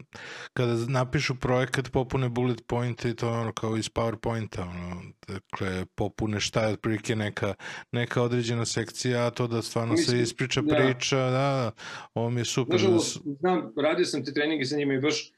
kada 0.53 0.75
napišu 0.89 1.35
projekat 1.35 1.93
popune 1.93 2.29
bullet 2.29 2.67
pointe 2.67 3.11
i 3.11 3.15
to 3.15 3.27
je 3.27 3.33
ono 3.33 3.53
kao 3.53 3.77
iz 3.77 3.91
PowerPointa 3.91 4.61
ono, 4.61 5.03
dakle 5.29 5.87
popune 5.95 6.41
šta 6.41 6.67
je 6.67 6.73
otprilike 6.73 7.17
neka, 7.17 7.55
neka 7.93 8.23
određena 8.23 8.67
sekcija 8.67 9.27
a 9.27 9.31
to 9.31 9.47
da 9.47 9.63
stvarno 9.63 9.93
Mislim, 9.93 10.19
se 10.19 10.23
ispriča 10.23 10.61
da. 10.61 10.77
priča 10.77 11.17
da, 11.17 11.73
ovo 12.15 12.31
mi 12.31 12.41
je 12.41 12.45
super 12.45 12.73
Nažalost, 12.73 13.19
znam, 13.41 13.73
radio 13.77 14.05
sam 14.05 14.25
te 14.25 14.33
treninge 14.33 14.65
sa 14.65 14.77
njima 14.77 14.95
i 14.95 15.01
baš 15.01 15.33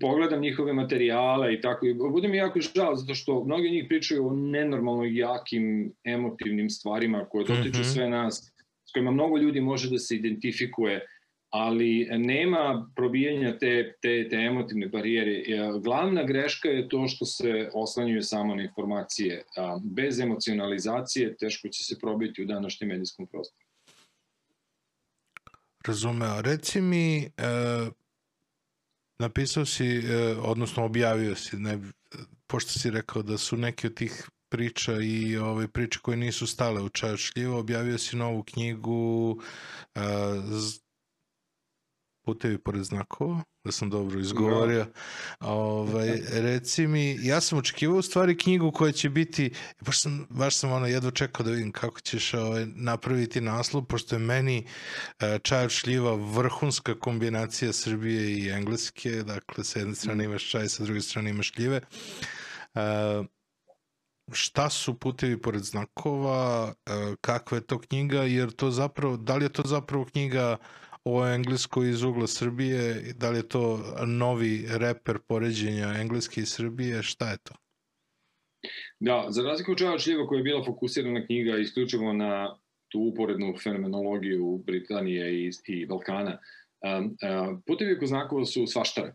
pogledam 0.00 0.40
njihove 0.40 0.72
materijale 0.72 1.54
i 1.54 1.60
tako 1.60 1.86
i 1.86 1.94
bude 1.94 2.28
mi 2.28 2.36
jako 2.36 2.60
žao 2.60 2.96
zato 2.96 3.14
što 3.14 3.44
mnogi 3.44 3.66
od 3.66 3.72
njih 3.72 3.84
pričaju 3.88 4.26
o 4.26 4.32
nenormalno 4.36 5.04
jakim 5.04 5.92
emotivnim 6.04 6.70
stvarima 6.70 7.24
koje 7.30 7.44
dotiču 7.44 7.78
mm 7.78 7.82
-hmm. 7.82 7.94
sve 7.94 8.08
nas 8.08 8.52
s 8.84 8.92
kojima 8.92 9.10
mnogo 9.10 9.38
ljudi 9.38 9.60
može 9.60 9.90
da 9.90 9.98
se 9.98 10.16
identifikuje 10.16 11.06
ali 11.50 12.08
nema 12.10 12.90
probijanja 12.96 13.58
te, 13.58 13.94
te, 14.02 14.28
te 14.30 14.36
emotivne 14.36 14.88
barijere. 14.88 15.42
Glavna 15.82 16.24
greška 16.24 16.68
je 16.68 16.88
to 16.88 17.08
što 17.08 17.24
se 17.24 17.70
oslanjuju 17.74 18.22
samo 18.22 18.54
na 18.54 18.62
informacije. 18.62 19.42
Bez 19.82 20.20
emocionalizacije 20.20 21.36
teško 21.36 21.68
će 21.68 21.84
se 21.84 21.98
probiti 21.98 22.42
u 22.42 22.46
današnjem 22.46 22.88
medijskom 22.88 23.26
prostoru. 23.26 23.66
Razumeo. 25.86 26.42
Reci 26.42 26.80
mi, 26.80 27.16
e, 27.18 27.28
napisao 29.18 29.64
si, 29.64 29.86
e, 29.86 30.36
odnosno 30.38 30.84
objavio 30.84 31.36
si, 31.36 31.56
ne, 31.56 31.78
pošto 32.46 32.70
si 32.70 32.90
rekao 32.90 33.22
da 33.22 33.38
su 33.38 33.56
neke 33.56 33.86
od 33.86 33.94
tih 33.94 34.28
priča 34.48 34.92
i 35.00 35.36
ove 35.36 35.68
priče 35.68 35.98
koje 36.02 36.16
nisu 36.16 36.46
stale 36.46 36.82
u 36.82 36.88
čaju 36.88 37.16
šljivo, 37.16 37.58
objavio 37.58 37.98
si 37.98 38.16
novu 38.16 38.42
knjigu 38.42 39.40
e, 39.94 40.00
Putevi 42.26 42.58
pored 42.58 42.84
znakova, 42.84 43.42
da 43.64 43.72
sam 43.72 43.90
dobro 43.90 44.20
izgovorio. 44.20 44.84
Da. 44.84 45.48
Ovaj, 45.48 46.20
reci 46.46 46.86
mi, 46.86 47.18
ja 47.22 47.40
sam 47.40 47.58
očekivao 47.58 47.98
u 47.98 48.02
stvari 48.02 48.38
knjigu 48.38 48.72
koja 48.72 48.92
će 48.92 49.10
biti, 49.10 49.50
baš 49.80 50.00
sam, 50.00 50.26
baš 50.30 50.56
sam 50.56 50.72
ono 50.72 50.86
jedva 50.86 51.10
čekao 51.10 51.46
da 51.46 51.50
vidim 51.50 51.72
kako 51.72 52.00
ćeš 52.00 52.34
ovaj, 52.34 52.66
napraviti 52.66 53.40
naslov, 53.40 53.84
pošto 53.84 54.14
je 54.14 54.18
meni 54.18 54.66
uh, 54.66 55.38
čaj 55.42 55.64
od 55.64 55.70
šljiva 55.70 56.14
vrhunska 56.14 56.98
kombinacija 56.98 57.72
Srbije 57.72 58.38
i 58.38 58.48
Engleske, 58.48 59.10
dakle 59.10 59.64
sa 59.64 59.78
jedne 59.78 59.94
strane 59.94 60.24
imaš 60.24 60.50
čaj, 60.50 60.68
sa 60.68 60.84
druge 60.84 61.00
strane 61.00 61.30
imaš 61.30 61.52
šljive. 61.52 61.80
Uh, 62.74 62.80
šta 64.32 64.70
su 64.70 64.98
putevi 64.98 65.42
pored 65.42 65.62
znakova, 65.62 66.74
kakva 67.20 67.58
je 67.58 67.66
to 67.66 67.78
knjiga, 67.78 68.22
jer 68.22 68.50
to 68.50 68.70
zapravo, 68.70 69.16
da 69.16 69.36
li 69.36 69.44
je 69.44 69.52
to 69.52 69.62
zapravo 69.64 70.04
knjiga 70.04 70.56
o 71.06 71.26
engleskoj 71.26 71.90
iz 71.90 72.02
ugla 72.02 72.26
Srbije, 72.26 73.12
da 73.14 73.30
li 73.30 73.38
je 73.38 73.48
to 73.48 73.94
novi 74.06 74.66
reper 74.70 75.18
poređenja 75.28 75.94
engleske 76.00 76.40
i 76.40 76.46
Srbije, 76.46 77.02
šta 77.02 77.30
je 77.30 77.38
to? 77.38 77.54
Da, 79.00 79.26
za 79.28 79.42
razliku 79.42 79.72
od 79.72 79.78
Čava 79.78 79.98
šljiva 79.98 80.26
koja 80.26 80.38
je 80.38 80.42
bila 80.42 80.64
fokusirana 80.64 81.26
knjiga 81.26 81.58
isključivo 81.58 82.12
na 82.12 82.56
tu 82.88 83.00
uporednu 83.00 83.54
fenomenologiju 83.62 84.62
Britanije 84.66 85.44
i, 85.44 85.50
i 85.66 85.86
Balkana, 85.86 86.38
um, 86.98 87.04
uh, 87.04 87.58
putevi 87.66 87.96
oko 87.96 88.06
znakova 88.06 88.44
su 88.44 88.66
svaštare. 88.66 89.14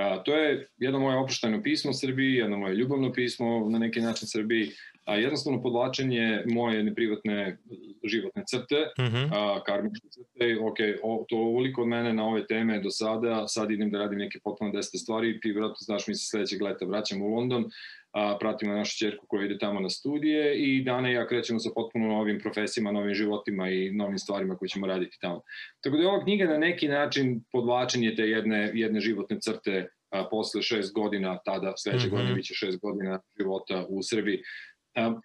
A, 0.00 0.22
to 0.22 0.34
je 0.34 0.68
jedno 0.78 0.98
moje 0.98 1.18
opušteno 1.18 1.62
pismo 1.62 1.92
Srbiji, 1.92 2.34
jedno 2.34 2.58
moje 2.58 2.74
ljubavno 2.74 3.12
pismo 3.12 3.68
na 3.70 3.78
neki 3.78 4.00
način 4.00 4.28
Srbiji, 4.28 4.70
a 5.10 5.16
jednostavno 5.16 5.62
podlačenje 5.62 6.42
moje 6.46 6.82
neprivatne 6.82 7.58
životne 8.04 8.44
crte, 8.46 8.76
Uh 8.98 9.04
-huh. 9.04 9.28
a, 9.32 9.62
karmičke 9.64 10.08
crte, 10.08 10.58
ok, 10.62 10.76
o, 11.02 11.24
to 11.28 11.36
uliko 11.36 11.82
od 11.82 11.88
mene 11.88 12.12
na 12.14 12.26
ove 12.26 12.46
teme 12.46 12.80
do 12.80 12.90
sada, 12.90 13.48
sad 13.48 13.70
idem 13.70 13.90
da 13.90 13.98
radim 13.98 14.18
neke 14.18 14.38
potpuno 14.44 14.70
desete 14.70 14.98
stvari, 14.98 15.40
ti 15.40 15.52
vratno 15.52 15.76
znaš 15.78 16.06
mi 16.08 16.14
se 16.14 16.26
sledećeg 16.30 16.62
leta 16.62 16.84
vraćam 16.84 17.22
u 17.22 17.28
London, 17.28 17.64
a, 18.12 18.36
pratimo 18.40 18.74
našu 18.74 18.98
čerku 18.98 19.26
koja 19.28 19.44
ide 19.44 19.58
tamo 19.58 19.80
na 19.80 19.90
studije 19.90 20.56
i 20.58 20.82
Dana 20.84 21.10
i 21.10 21.14
ja 21.14 21.26
krećemo 21.26 21.58
sa 21.58 21.70
potpuno 21.74 22.08
novim 22.08 22.38
profesijama, 22.40 22.92
novim 22.92 23.14
životima 23.14 23.70
i 23.70 23.90
novim 23.90 24.18
stvarima 24.18 24.56
koje 24.56 24.68
ćemo 24.68 24.86
raditi 24.86 25.18
tamo. 25.20 25.40
Tako 25.80 25.96
da 25.96 26.02
je 26.02 26.08
ova 26.08 26.24
knjiga 26.24 26.44
na 26.44 26.58
neki 26.58 26.88
način 26.88 27.44
podvlačenje 27.52 28.14
te 28.16 28.22
jedne, 28.22 28.70
jedne 28.74 29.00
životne 29.00 29.40
crte 29.40 29.88
a, 30.10 30.28
posle 30.30 30.62
šest 30.62 30.94
godina, 30.94 31.38
tada 31.44 31.72
sledeće 31.76 32.06
mm 32.06 32.08
-hmm. 32.08 32.12
godine 32.12 32.34
biće 32.34 32.54
šest 32.54 32.80
godina 32.80 33.20
života 33.38 33.86
u 33.88 34.02
Srbiji. 34.02 34.42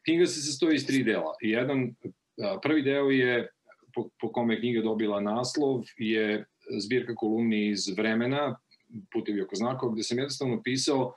Knjiga 0.05 0.25
se 0.25 0.41
sastoji 0.41 0.75
iz 0.75 0.87
tri 0.87 1.03
dela. 1.03 1.33
Jedan, 1.41 1.95
prvi 2.61 2.81
deo 2.81 3.09
je 3.09 3.49
po, 3.93 4.09
po 4.21 4.31
kome 4.31 4.53
je 4.53 4.59
knjiga 4.59 4.81
dobila 4.81 5.21
naslov 5.21 5.83
je 5.97 6.45
zbirka 6.79 7.15
kolumni 7.15 7.69
iz 7.69 7.87
vremena, 7.97 8.55
putevi 9.13 9.41
oko 9.41 9.55
znakova, 9.55 9.93
gde 9.93 10.03
sam 10.03 10.17
jednostavno 10.17 10.61
pisao 10.63 11.13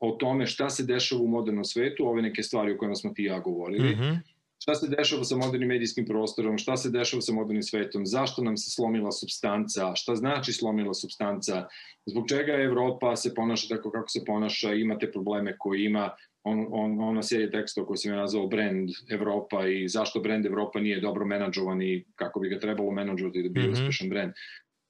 o 0.00 0.12
tome 0.12 0.46
šta 0.46 0.70
se 0.70 0.84
dešava 0.84 1.22
u 1.22 1.28
modernom 1.28 1.64
svetu, 1.64 2.08
ove 2.08 2.22
neke 2.22 2.42
stvari 2.42 2.72
o 2.72 2.78
kojima 2.78 2.94
smo 2.94 3.10
ti 3.10 3.22
ja 3.22 3.38
govorili, 3.40 3.94
mm 3.94 3.98
-hmm. 3.98 4.18
šta 4.58 4.74
se 4.74 4.88
dešava 4.88 5.24
sa 5.24 5.36
modernim 5.36 5.68
medijskim 5.68 6.06
prostorom, 6.06 6.58
šta 6.58 6.76
se 6.76 6.90
dešava 6.90 7.20
sa 7.20 7.32
modernim 7.32 7.62
svetom, 7.62 8.06
zašto 8.06 8.42
nam 8.42 8.56
se 8.56 8.70
slomila 8.70 9.12
substanca, 9.12 9.94
šta 9.94 10.14
znači 10.16 10.52
slomila 10.52 10.94
substanca, 10.94 11.66
zbog 12.06 12.28
čega 12.28 12.52
Evropa 12.52 13.16
se 13.16 13.34
ponaša 13.34 13.76
tako 13.76 13.90
kako 13.90 14.08
se 14.08 14.24
ponaša, 14.26 14.72
imate 14.72 15.12
probleme 15.12 15.56
koje 15.58 15.84
ima, 15.84 16.10
on, 16.46 16.66
on, 16.70 17.00
ona 17.00 17.22
serija 17.22 17.50
tekstova 17.50 17.86
koju 17.86 17.96
sam 17.96 18.12
ja 18.12 18.16
nazvao 18.16 18.46
brand 18.46 18.90
Evropa 19.10 19.66
i 19.68 19.88
zašto 19.88 20.20
brand 20.20 20.46
Evropa 20.46 20.80
nije 20.80 21.00
dobro 21.00 21.26
menadžovan 21.26 21.82
i 21.82 22.04
kako 22.14 22.40
bi 22.40 22.48
ga 22.48 22.58
trebalo 22.58 22.90
menadžovati 22.90 23.42
da 23.42 23.48
bi 23.48 23.60
mm 23.60 23.64
-hmm. 23.64 23.72
uspešan 23.72 24.08
brand 24.08 24.32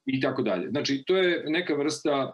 i 0.05 0.21
tako 0.21 0.41
dalje. 0.41 0.69
Znači, 0.69 1.03
to 1.07 1.17
je 1.17 1.43
neka 1.47 1.73
vrsta 1.73 2.33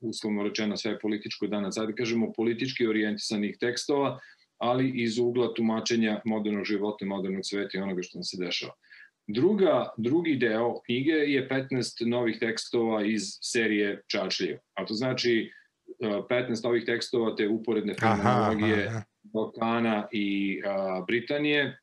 uslovno 0.00 0.42
rečeno 0.42 0.76
sve 0.76 0.90
je 0.90 0.98
političko 0.98 1.46
danas, 1.46 1.78
ajde 1.78 1.94
kažemo 1.94 2.32
politički 2.36 2.86
orijentisanih 2.86 3.56
tekstova, 3.60 4.18
ali 4.58 4.92
iz 5.02 5.18
ugla 5.18 5.54
tumačenja 5.54 6.20
modernog 6.24 6.64
života, 6.64 7.04
modernog 7.04 7.42
sveta 7.44 7.78
i 7.78 7.80
onoga 7.80 8.02
što 8.02 8.18
nam 8.18 8.24
se 8.24 8.44
dešava. 8.44 8.72
Druga, 9.28 9.88
drugi 9.96 10.36
deo 10.36 10.80
knjige 10.86 11.12
je 11.12 11.48
15 11.48 12.06
novih 12.06 12.38
tekstova 12.40 13.04
iz 13.04 13.22
serije 13.42 14.02
Čačlije. 14.06 14.60
A 14.74 14.86
to 14.86 14.94
znači 14.94 15.50
15 16.00 16.66
ovih 16.68 16.84
tekstova 16.84 17.36
te 17.36 17.48
uporedne 17.48 17.94
fenomenologije 18.00 19.02
Balkana 19.22 20.08
i 20.12 20.60
a, 20.66 21.04
Britanije 21.06 21.78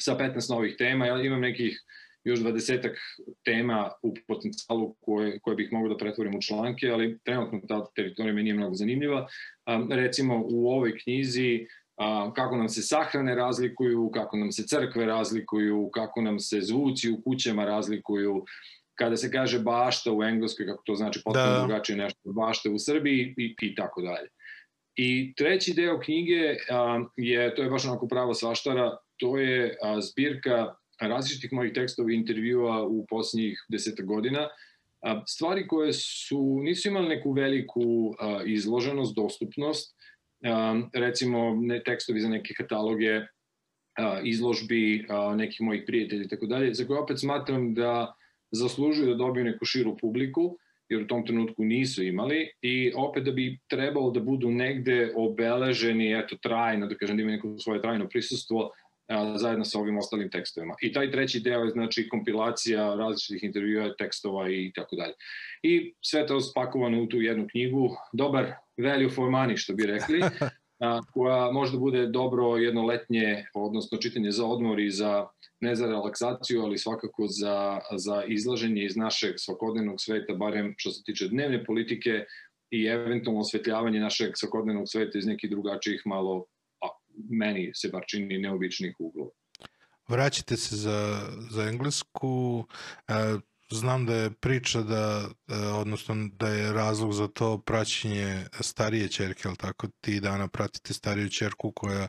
sa 0.00 0.16
15 0.16 0.50
novih 0.50 0.74
tema. 0.78 1.06
Ja 1.06 1.22
imam 1.22 1.40
nekih 1.40 1.82
još 2.24 2.40
dvadesetak 2.40 2.96
tema 3.44 3.90
u 4.02 4.14
potencijalu 4.28 4.94
koje, 5.00 5.38
koje 5.38 5.56
bih 5.56 5.72
mogao 5.72 5.88
da 5.88 5.96
pretvorim 5.96 6.36
u 6.36 6.42
članke, 6.42 6.88
ali 6.88 7.18
trenutno 7.24 7.60
ta 7.68 7.86
teritorija 7.94 8.34
mi 8.34 8.42
nije 8.42 8.54
mnogo 8.54 8.74
zanimljiva. 8.74 9.26
Um, 9.66 9.92
recimo 9.92 10.42
u 10.44 10.68
ovoj 10.68 10.98
knjizi 10.98 11.66
um, 11.96 12.34
kako 12.34 12.56
nam 12.56 12.68
se 12.68 12.82
sahrane 12.82 13.34
razlikuju, 13.34 14.10
kako 14.14 14.36
nam 14.36 14.52
se 14.52 14.66
crkve 14.66 15.06
razlikuju, 15.06 15.90
kako 15.94 16.22
nam 16.22 16.38
se 16.38 16.60
zvuci 16.60 17.10
u 17.10 17.22
kućama 17.22 17.64
razlikuju, 17.64 18.44
kada 18.98 19.16
se 19.16 19.30
kaže 19.30 19.58
bašta 19.58 20.12
u 20.12 20.22
engleskoj, 20.22 20.66
kako 20.66 20.82
to 20.86 20.94
znači 20.94 21.20
potpuno 21.24 21.46
da. 21.46 21.58
drugačije 21.58 21.96
nešto 21.96 22.20
od 22.24 22.34
bašte 22.34 22.68
u 22.70 22.78
Srbiji 22.78 23.34
i, 23.36 23.54
i 23.62 23.74
tako 23.74 24.02
dalje. 24.02 24.28
I 24.96 25.34
treći 25.36 25.74
deo 25.74 26.00
knjige 26.00 26.50
um, 26.50 27.10
je, 27.16 27.54
to 27.54 27.62
je 27.62 27.70
baš 27.70 27.84
onako 27.84 28.08
pravo 28.08 28.34
svaštara, 28.34 28.96
to 29.16 29.38
je 29.38 29.76
a, 29.82 30.00
zbirka 30.00 30.74
različitih 31.00 31.52
mojih 31.52 31.72
tekstova 31.72 32.12
i 32.12 32.14
intervjua 32.14 32.86
u 32.86 33.06
posljednjih 33.08 33.64
deseta 33.68 34.02
godina, 34.02 34.48
stvari 35.26 35.66
koje 35.68 35.92
su, 35.92 36.60
nisu 36.62 36.88
imali 36.88 37.08
neku 37.08 37.32
veliku 37.32 38.14
izloženost, 38.46 39.16
dostupnost, 39.16 39.96
recimo 40.94 41.56
ne, 41.60 41.82
tekstovi 41.82 42.20
za 42.20 42.28
neke 42.28 42.54
kataloge, 42.54 43.20
izložbi 44.24 45.06
nekih 45.36 45.60
mojih 45.60 45.82
prijatelja 45.86 46.24
i 46.24 46.28
tako 46.28 46.46
dalje, 46.46 46.74
za 46.74 46.86
koje 46.86 47.00
opet 47.00 47.20
smatram 47.20 47.74
da 47.74 48.14
zaslužuju 48.50 49.08
da 49.08 49.14
dobiju 49.14 49.44
neku 49.44 49.64
širu 49.64 49.96
publiku, 50.00 50.58
jer 50.88 51.02
u 51.02 51.06
tom 51.06 51.26
trenutku 51.26 51.64
nisu 51.64 52.04
imali 52.04 52.50
i 52.62 52.92
opet 52.96 53.24
da 53.24 53.32
bi 53.32 53.58
trebalo 53.68 54.10
da 54.10 54.20
budu 54.20 54.50
negde 54.50 55.12
obeleženi, 55.16 56.18
eto, 56.18 56.36
trajno, 56.42 56.86
da 56.86 56.94
kažem 56.94 57.16
da 57.16 57.22
ima 57.22 57.32
neko 57.32 57.58
svoje 57.58 57.82
trajno 57.82 58.08
prisustvo, 58.08 58.70
a, 59.08 59.38
zajedno 59.38 59.64
sa 59.64 59.78
ovim 59.78 59.98
ostalim 59.98 60.30
tekstovima. 60.30 60.74
I 60.82 60.92
taj 60.92 61.10
treći 61.10 61.40
deo 61.40 61.64
je 61.64 61.70
znači 61.70 62.08
kompilacija 62.08 62.94
različitih 62.94 63.44
intervjua, 63.44 63.94
tekstova 63.98 64.50
i 64.50 64.72
tako 64.74 64.96
dalje. 64.96 65.14
I 65.62 65.94
sve 66.00 66.26
to 66.26 66.40
spakovano 66.40 67.02
u 67.02 67.06
tu 67.06 67.20
jednu 67.20 67.46
knjigu, 67.50 67.96
dobar 68.12 68.52
value 68.76 69.10
for 69.10 69.28
money, 69.30 69.56
što 69.56 69.74
bi 69.74 69.86
rekli, 69.86 70.20
a, 70.78 71.00
koja 71.12 71.50
možda 71.50 71.78
bude 71.78 72.06
dobro 72.06 72.56
jednoletnje, 72.56 73.46
odnosno 73.54 73.98
čitanje 73.98 74.30
za 74.30 74.46
odmor 74.46 74.80
i 74.80 74.90
za 74.90 75.26
ne 75.60 75.74
za 75.74 75.86
relaksaciju, 75.86 76.62
ali 76.62 76.78
svakako 76.78 77.26
za, 77.28 77.80
za 77.96 78.24
izlaženje 78.24 78.84
iz 78.84 78.96
našeg 78.96 79.34
svakodnevnog 79.36 79.96
sveta, 79.98 80.34
barem 80.34 80.74
što 80.76 80.90
se 80.90 81.02
tiče 81.04 81.28
dnevne 81.28 81.64
politike 81.64 82.24
i 82.70 82.84
eventualno 82.84 83.40
osvetljavanje 83.40 84.00
našeg 84.00 84.30
svakodnevnog 84.34 84.84
sveta 84.88 85.18
iz 85.18 85.26
nekih 85.26 85.50
drugačijih 85.50 86.02
malo 86.04 86.44
meni 87.30 87.70
se 87.74 87.88
bar 87.88 88.04
čini 88.08 88.38
neobičnih 88.38 88.96
uglova. 88.98 89.30
Vraćate 90.08 90.56
se 90.56 90.76
za, 90.76 91.20
za 91.50 91.62
englesku, 91.62 92.64
e, 93.08 93.12
znam 93.70 94.06
da 94.06 94.14
je 94.14 94.30
priča 94.30 94.82
da, 94.82 95.28
e, 95.48 95.54
odnosno 95.56 96.14
da 96.32 96.48
je 96.48 96.72
razlog 96.72 97.12
za 97.12 97.28
to 97.28 97.58
praćenje 97.58 98.46
starije 98.60 99.08
čerke, 99.08 99.48
ali 99.48 99.56
tako 99.56 99.86
ti 100.00 100.20
dana 100.20 100.48
pratite 100.48 100.94
stariju 100.94 101.30
čerku 101.30 101.72
koja 101.72 102.02
e, 102.02 102.08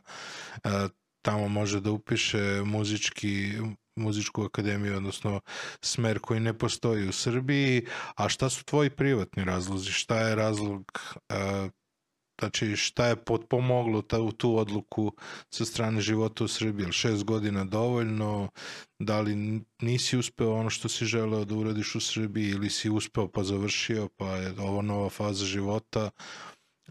tamo 1.22 1.48
može 1.48 1.80
da 1.80 1.90
upiše 1.90 2.62
muzički 2.64 3.52
muzičku 3.96 4.44
akademiju, 4.44 4.96
odnosno 4.96 5.40
smer 5.82 6.18
koji 6.18 6.40
ne 6.40 6.58
postoji 6.58 7.08
u 7.08 7.12
Srbiji, 7.12 7.86
a 8.16 8.28
šta 8.28 8.48
su 8.48 8.64
tvoji 8.64 8.90
privatni 8.90 9.44
razlozi? 9.44 9.92
Šta 9.92 10.18
je 10.20 10.34
razlog 10.34 10.92
Znači, 12.38 12.76
šta 12.76 13.06
je 13.06 13.16
potpomoglo 13.16 14.02
ta, 14.02 14.20
u 14.20 14.32
tu 14.32 14.56
odluku 14.56 15.12
sa 15.50 15.64
strane 15.64 16.00
života 16.00 16.44
u 16.44 16.48
Srbiji? 16.48 16.84
Ili 16.84 16.92
šest 16.92 17.24
godina 17.24 17.64
dovoljno? 17.64 18.48
Da 18.98 19.20
li 19.20 19.60
nisi 19.82 20.18
uspeo 20.18 20.54
ono 20.54 20.70
što 20.70 20.88
si 20.88 21.04
želeo 21.04 21.44
da 21.44 21.54
uradiš 21.54 21.94
u 21.94 22.00
Srbiji 22.00 22.48
ili 22.48 22.70
si 22.70 22.90
uspeo 22.90 23.28
pa 23.28 23.42
završio, 23.42 24.08
pa 24.16 24.36
je 24.36 24.54
ovo 24.60 24.82
nova 24.82 25.08
faza 25.08 25.44
života? 25.44 26.10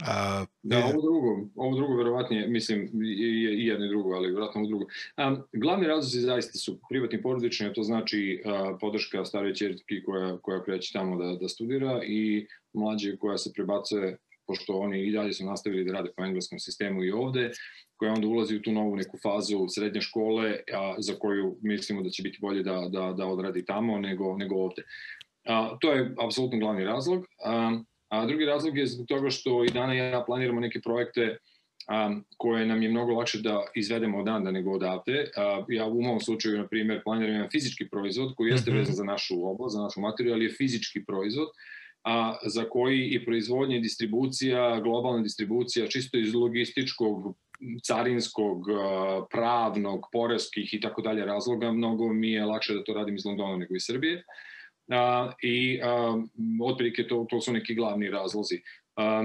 A, 0.02 0.45
da, 0.64 0.78
ovo 0.78 1.02
drugo, 1.02 1.50
ovo 1.56 1.76
drugo 1.76 1.95
verovatnije, 1.95 2.48
mislim, 2.48 2.89
i, 3.04 3.66
jedno 3.68 3.86
i 3.86 3.89
drugo, 3.89 4.10
ali 4.10 4.32
verovatno 4.32 4.62
ovo 4.62 4.68
drugo. 4.68 4.86
A, 5.18 5.36
glavni 5.54 5.88
razlozi 5.88 6.20
zaista 6.20 6.58
su 6.58 6.80
privatni 6.89 7.22
porodični, 7.22 7.68
a 7.68 7.74
to 7.74 7.84
znači 7.84 8.41
a, 8.45 8.78
podrška 8.82 9.26
stare 9.26 9.56
čertki 9.56 10.04
koja, 10.04 10.38
koja 10.38 10.64
kreće 10.64 10.93
tamo 10.93 11.24
da, 11.24 11.36
da 11.41 11.48
studira 11.48 12.02
i 12.04 12.48
mlađe 12.74 13.18
koja 13.18 13.38
se 13.38 13.54
prebacuje 13.54 14.18
pošto 14.48 14.74
oni 14.74 15.08
i 15.08 15.12
dalje 15.12 15.34
su 15.34 15.45
nastavili 15.45 15.86
da 15.86 15.93
rade 15.93 16.10
po 16.18 16.24
engleskom 16.24 16.60
sistemu 16.60 17.04
i 17.04 17.12
ovde, 17.12 17.52
koja 17.98 18.14
onda 18.14 18.28
ulazi 18.28 18.56
u 18.56 18.62
tu 18.62 18.72
novu 18.72 18.95
neku 18.95 19.18
fazu 19.24 19.68
srednje 19.70 20.02
škole, 20.02 20.60
a, 20.74 20.95
za 20.98 21.14
koju 21.20 21.58
mislimo 21.62 22.02
da 22.02 22.10
će 22.10 22.24
biti 22.24 22.38
bolje 22.41 22.64
da, 22.64 22.88
da, 22.91 23.14
da 23.18 23.26
odradi 23.26 23.66
tamo 23.66 24.00
nego, 24.00 24.38
nego 24.38 24.56
ovde. 24.56 24.84
A, 25.45 25.78
to 25.82 25.91
je 25.91 26.16
apsolutno 26.26 26.60
glavni 26.60 26.84
razlog. 26.84 27.26
A, 27.45 27.80
a 28.10 28.26
drugi 28.26 28.45
razlog 28.45 28.78
je 28.78 28.88
zbog 28.88 29.08
toga 29.08 29.30
što 29.30 29.64
i 29.64 29.70
dana 29.70 29.93
ja 29.93 30.24
planiramo 30.28 30.60
neke 30.60 30.82
projekte 30.82 31.38
a, 31.88 32.16
koje 32.38 32.66
nam 32.66 32.82
je 32.82 32.89
mnogo 32.89 33.14
lakše 33.14 33.41
da 33.41 33.66
izvedemo 33.76 34.20
odanda 34.20 34.52
nego 34.52 34.72
odavde. 34.72 35.32
A, 35.38 35.64
ja 35.70 35.86
u 35.86 36.02
mom 36.02 36.20
slučaju, 36.20 36.58
na 36.58 36.68
primjer, 36.68 37.02
planiram 37.04 37.34
jedan 37.34 37.50
fizički 37.50 37.89
proizvod 37.89 38.36
koji 38.36 38.50
jeste 38.50 38.72
mhm. 38.72 38.80
vezan 38.80 38.95
za 38.95 39.04
našu 39.04 39.50
oblast, 39.50 39.76
za 39.76 39.82
našu 39.82 40.02
materiju, 40.02 40.34
ali 40.34 40.45
je 40.45 40.56
fizički 40.58 41.06
proizvod 41.06 41.48
a 42.08 42.38
za 42.45 42.64
koji 42.70 43.10
i 43.12 43.26
proizvodnja 43.26 43.78
i 43.78 43.82
distribucija, 43.82 44.80
globalna 44.80 45.24
distribucija, 45.24 45.88
čisto 45.88 46.18
iz 46.18 46.34
logističkog, 46.34 47.36
carinskog, 47.84 48.64
pravnog, 49.32 50.05
poreskih 50.12 50.74
i 50.74 50.80
tako 50.80 51.01
dalje 51.01 51.26
razloga, 51.26 51.72
mnogo 51.72 52.14
mi 52.14 52.32
je 52.32 52.45
lakše 52.45 52.74
da 52.74 52.84
to 52.84 52.93
radim 52.93 53.16
iz 53.16 53.26
Londona 53.26 53.58
nego 53.58 53.76
iz 53.76 53.84
Srbije. 53.86 54.24
A, 54.89 55.32
I 55.43 55.82
a, 55.84 56.22
otprilike 56.64 57.08
to, 57.08 57.26
to 57.30 57.41
su 57.41 57.53
neki 57.53 57.76
glavni 57.76 58.10
razlozi. 58.10 58.62
A, 58.95 59.24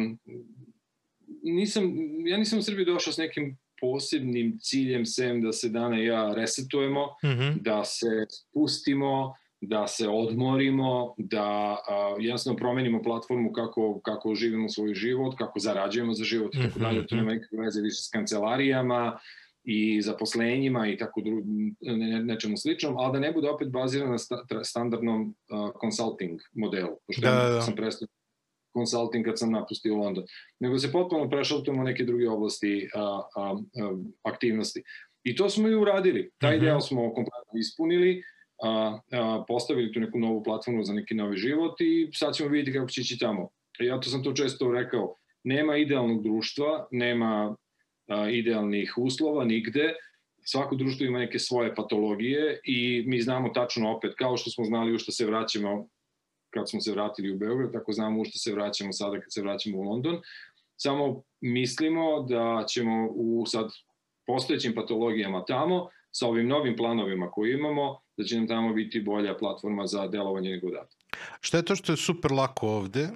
nisam, 1.43 1.95
ja 2.27 2.37
nisam 2.37 2.59
u 2.59 2.63
Srbiji 2.63 2.87
došao 2.87 3.13
s 3.13 3.19
nekim 3.19 3.59
posebnim 3.81 4.59
ciljem 4.61 5.07
sem 5.07 5.43
da 5.43 5.53
se 5.53 5.69
dana 5.69 5.99
ja 5.99 6.35
resetujemo, 6.35 7.07
mm 7.25 7.29
-hmm. 7.29 7.61
da 7.61 7.85
se 7.85 8.27
spustimo, 8.31 9.35
da 9.65 9.87
se 9.87 10.09
odmorimo, 10.09 11.15
da 11.19 11.43
a, 11.89 12.17
jednostavno 12.19 12.57
promenimo 12.57 13.03
platformu 13.03 13.53
kako, 13.53 14.01
kako 14.01 14.35
živimo 14.35 14.69
svoj 14.69 14.95
život, 14.95 15.35
kako 15.39 15.59
zarađujemo 15.59 16.13
za 16.15 16.25
život 16.25 16.55
i 16.55 16.59
tako 16.59 16.79
Mhm, 16.79 16.81
dalje. 16.81 17.07
To 17.07 17.17
nema 17.17 17.33
nikakve 17.33 17.59
veze 17.59 17.81
više 17.81 18.03
s 18.03 18.11
kancelarijama 18.11 19.19
i 19.65 20.03
zaposlenjima 20.03 20.89
i 20.89 20.97
tako 20.97 21.21
dru, 21.21 21.43
ne, 21.81 21.97
ne, 21.97 22.25
nečemu 22.25 22.57
sličnom, 22.57 22.97
ali 22.99 23.13
da 23.13 23.19
ne 23.21 23.33
bude 23.33 23.51
opet 23.51 23.71
bazirana 23.71 24.11
na 24.11 24.19
sta, 24.19 24.45
tra- 24.51 24.65
standardnom 24.65 25.23
uh, 25.49 25.71
consulting 25.81 26.41
modelu. 26.53 26.97
Pošto 27.07 27.23
Da, 27.23 27.31
da, 27.33 27.49
da. 27.49 27.61
sam 27.61 27.75
prestao 27.75 28.09
consulting 28.79 29.25
kad 29.25 29.39
sam 29.39 29.53
napustio 29.53 29.97
London. 29.97 30.25
Nego 30.61 30.79
se 30.79 30.93
potpuno 30.93 31.31
prešaltujemo 31.31 31.81
u 31.83 31.85
neke 31.85 32.05
druge 32.05 32.29
oblasti 32.29 32.89
a, 32.95 33.01
a, 33.37 33.57
a, 33.77 33.97
aktivnosti. 34.25 34.83
I 35.25 35.37
to 35.37 35.49
smo 35.49 35.69
i 35.69 35.75
uradili. 35.75 36.31
Taj 36.39 36.57
Mhm. 36.57 36.65
deo 36.65 36.81
smo 36.81 37.01
kompletno 37.03 37.59
ispunili, 37.61 38.23
a, 38.63 38.99
a, 39.13 39.45
postavili 39.49 39.93
tu 39.93 40.01
neku 40.01 40.19
novu 40.19 40.43
platformu 40.43 40.83
za 40.83 40.93
neki 40.93 41.15
novi 41.15 41.37
život 41.37 41.81
i 41.81 42.11
sad 42.15 42.35
ćemo 42.35 42.49
vidjeti 42.49 42.79
kako 42.79 42.91
će 42.91 43.01
ići 43.01 43.19
tamo. 43.19 43.49
Ja 43.79 44.01
to 44.01 44.11
sam 44.11 44.23
to 44.23 44.33
često 44.33 44.73
rekao, 44.73 45.15
nema 45.45 45.77
idealnog 45.77 46.23
društva, 46.23 46.89
nema 46.91 47.57
a, 48.09 48.29
idealnih 48.29 48.95
uslova 48.97 49.45
nigde, 49.45 49.95
svako 50.45 50.75
društvo 50.75 51.07
ima 51.07 51.19
neke 51.19 51.39
svoje 51.39 51.75
patologije 51.75 52.61
i 52.65 53.05
mi 53.07 53.21
znamo 53.21 53.49
tačno 53.49 53.97
opet, 53.97 54.15
kao 54.19 54.37
što 54.37 54.51
smo 54.51 54.65
znali 54.65 54.95
u 54.95 54.99
što 54.99 55.13
se 55.13 55.27
vraćamo 55.27 55.89
kad 56.51 56.71
smo 56.71 56.81
se 56.81 56.93
vratili 56.93 57.33
u 57.33 57.39
Beograd, 57.39 57.73
tako 57.73 57.93
znamo 57.93 58.21
u 58.21 58.25
što 58.25 58.39
se 58.39 58.53
vraćamo 58.53 58.93
sada 58.93 59.21
kad 59.21 59.33
se 59.33 59.43
vraćamo 59.43 59.79
u 59.79 59.83
London. 59.83 60.21
Samo 60.77 61.23
mislimo 61.41 62.23
da 62.23 62.65
ćemo 62.69 63.09
u 63.11 63.47
sad 63.47 63.71
postojećim 64.27 64.75
patologijama 64.75 65.45
tamo, 65.45 65.89
sa 66.11 66.27
ovim 66.27 66.49
novim 66.49 66.77
planovima 66.77 67.31
koje 67.31 67.55
imamo, 67.55 68.01
da 68.17 68.25
će 68.25 68.37
nam 68.37 68.49
tamo 68.49 68.75
biti 68.75 69.01
bolja 69.01 69.37
platforma 69.37 69.87
za 69.87 70.09
delovanje 70.09 70.51
nego 70.51 70.71
da. 70.71 70.87
Šta 71.41 71.57
je 71.57 71.65
to 71.65 71.77
što 71.77 71.93
je 71.93 71.97
super 71.97 72.33
lako 72.33 72.69
ovde? 72.69 73.09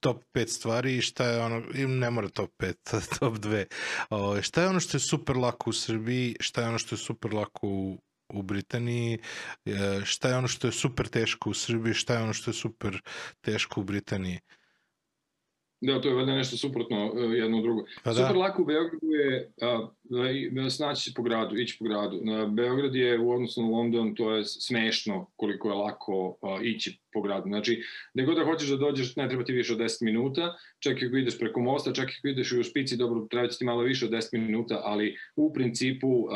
top 0.00 0.24
5 0.34 0.46
stvari 0.46 0.96
i 0.96 1.00
šta 1.00 1.24
je 1.26 1.42
ono, 1.42 1.62
ne 1.88 2.10
mora 2.10 2.28
top 2.28 2.50
5, 2.58 2.74
top 3.18 3.34
2. 3.34 3.64
O, 4.10 4.42
šta 4.42 4.62
je 4.62 4.68
ono 4.68 4.80
što 4.80 4.96
je 4.96 5.00
super 5.00 5.36
lako 5.36 5.70
u 5.70 5.72
Srbiji, 5.72 6.36
šta 6.40 6.62
je 6.62 6.68
ono 6.68 6.78
što 6.78 6.94
je 6.94 6.98
super 6.98 7.34
lako 7.34 7.68
u, 7.68 7.98
u 8.34 8.42
Britaniji, 8.42 9.18
e, 9.64 10.00
šta 10.04 10.28
je 10.28 10.36
ono 10.36 10.48
što 10.48 10.68
je 10.68 10.72
super 10.72 11.08
teško 11.08 11.50
u 11.50 11.54
Srbiji, 11.54 11.94
šta 11.94 12.14
je 12.14 12.22
ono 12.22 12.32
što 12.32 12.50
je 12.50 12.54
super 12.54 13.00
teško 13.40 13.80
u 13.80 13.84
Britaniji. 13.84 14.38
Da, 15.80 16.00
to 16.00 16.08
je 16.08 16.14
valjda 16.14 16.34
nešto 16.34 16.56
suprotno 16.56 17.06
uh, 17.06 17.32
jedno 17.34 17.62
drugo. 17.62 17.84
Pa 18.04 18.14
Super 18.14 18.32
da. 18.32 18.38
lako 18.38 18.62
u 18.62 18.64
Beogradu 18.64 19.06
je 19.06 19.52
uh, 19.62 19.90
snaći 20.70 21.14
po 21.14 21.22
gradu, 21.22 21.56
ići 21.56 21.76
po 21.78 21.84
gradu. 21.84 22.20
Beograd 22.48 22.94
je 22.94 23.18
u 23.18 23.32
odnosu 23.32 23.62
na 23.62 23.68
London, 23.68 24.14
to 24.14 24.30
je 24.34 24.44
smešno 24.44 25.26
koliko 25.36 25.68
je 25.68 25.74
lako 25.74 26.38
uh, 26.40 26.58
ići 26.62 26.98
po 27.12 27.22
gradu. 27.22 27.48
Znači, 27.48 27.82
gde 28.14 28.24
god 28.24 28.36
da 28.36 28.44
hoćeš 28.44 28.68
da 28.68 28.76
dođeš, 28.76 29.16
ne 29.16 29.28
treba 29.28 29.44
ti 29.44 29.52
više 29.52 29.72
od 29.72 29.78
10 29.78 30.04
minuta, 30.04 30.54
čak 30.78 31.02
i 31.02 31.06
ako 31.06 31.16
ideš 31.16 31.38
preko 31.38 31.60
mosta, 31.60 31.92
čak 31.92 32.08
i 32.08 32.14
ako 32.18 32.28
ideš 32.28 32.52
u 32.52 32.62
špici, 32.62 32.96
dobro, 32.96 33.26
treba 33.30 33.48
ti 33.48 33.64
malo 33.64 33.82
više 33.82 34.04
od 34.04 34.10
10 34.10 34.38
minuta, 34.38 34.80
ali 34.84 35.16
u 35.36 35.52
principu 35.52 36.08
uh, 36.08 36.30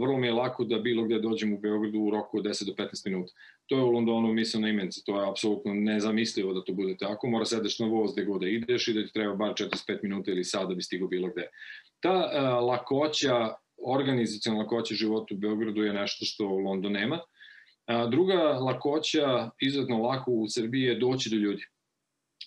vrlo 0.00 0.18
mi 0.18 0.26
je 0.26 0.32
lako 0.32 0.64
da 0.64 0.78
bilo 0.78 1.04
gde 1.04 1.18
dođem 1.18 1.52
u 1.52 1.58
Beogradu 1.58 1.98
u 1.98 2.10
roku 2.10 2.38
od 2.38 2.44
10 2.44 2.66
do 2.66 2.72
15 2.72 3.06
minuta. 3.06 3.32
To 3.66 3.76
je 3.76 3.82
u 3.82 3.90
Londonu 3.90 4.32
misao 4.32 4.60
na 4.60 4.68
imence, 4.68 5.00
to 5.06 5.20
je 5.20 5.28
apsolutno 5.28 5.74
nezamislivo 5.74 6.54
da 6.54 6.64
to 6.64 6.72
bude 6.72 6.96
tako, 6.96 7.26
mora 7.26 7.44
sedeš 7.44 7.78
na 7.78 7.86
voz 7.86 8.12
gde 8.12 8.24
god 8.24 8.40
da 8.40 8.48
ideš 8.48 8.88
i 8.88 8.92
da 8.92 9.06
ti 9.06 9.12
treba 9.12 9.34
bar 9.34 9.54
45 9.54 9.98
minuta 10.02 10.30
ili 10.30 10.44
sad 10.44 10.68
da 10.68 10.74
bi 10.74 10.82
stigao 10.82 11.08
bilo 11.08 11.28
gde. 11.28 11.48
Ta 12.02 12.14
uh, 12.14 12.68
lakoća, 12.68 13.54
organizacijona 13.86 14.58
lakoća 14.58 14.94
života 14.94 15.34
u 15.34 15.38
Beogradu 15.38 15.82
je 15.82 15.92
nešto 15.92 16.24
što 16.24 16.46
London 16.46 16.92
nema. 16.92 17.18
A, 17.86 18.06
druga 18.06 18.42
lakoća, 18.42 19.50
izuzetno 19.60 20.02
lako 20.02 20.30
u 20.30 20.48
Srbiji 20.48 20.82
je 20.82 20.98
doći 20.98 21.30
do 21.30 21.36
ljudi. 21.36 21.62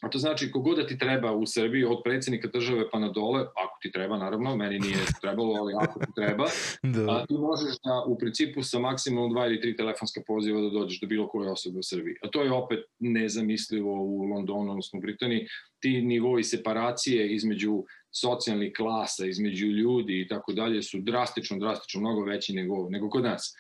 A 0.02 0.10
to 0.10 0.18
znači 0.18 0.52
kogod 0.52 0.78
da 0.78 0.88
ti 0.88 0.98
treba 0.98 1.32
u 1.32 1.46
Srbiji, 1.46 1.84
od 1.84 2.02
predsednika 2.04 2.48
države 2.54 2.90
pa 2.92 3.00
na 3.00 3.10
dole, 3.10 3.42
ako 3.42 3.78
ti 3.82 3.92
treba 3.92 4.18
naravno, 4.18 4.56
meni 4.56 4.80
nije 4.80 4.98
trebalo, 5.22 5.54
ali 5.54 5.74
ako 5.80 6.00
ti 6.00 6.12
treba, 6.16 6.46
da. 6.96 7.12
a, 7.12 7.26
ti 7.26 7.34
možeš 7.34 7.76
da 7.84 8.04
u 8.08 8.18
principu 8.18 8.64
sa 8.64 8.80
maksimalno 8.80 9.34
dva 9.34 9.46
ili 9.48 9.62
tri 9.62 9.76
telefonska 9.76 10.22
poziva 10.28 10.62
da 10.62 10.70
dođeš 10.70 11.02
do 11.02 11.08
bilo 11.08 11.28
koje 11.28 11.52
osobe 11.52 11.80
u 11.80 11.84
Srbiji. 11.84 12.16
A 12.24 12.28
to 12.28 12.44
je 12.44 12.52
opet 12.52 12.80
nezamislivo 13.00 13.94
u 13.94 14.24
Londonu, 14.24 14.72
odnosno 14.72 15.00
u 15.00 15.02
Britaniji. 15.02 15.48
Ti 15.80 16.02
nivoji 16.02 16.44
separacije 16.44 17.36
između 17.36 17.84
socijalnih 18.16 18.74
klasa, 18.78 19.26
između 19.26 19.66
ljudi 19.66 20.22
i 20.22 20.28
tako 20.28 20.54
dalje 20.54 20.84
su 20.84 21.00
drastično, 21.02 21.58
drastično 21.58 22.02
mnogo 22.02 22.22
veći 22.22 22.54
nego, 22.54 22.90
nego 22.90 23.10
kod 23.10 23.24
nas. 23.24 23.56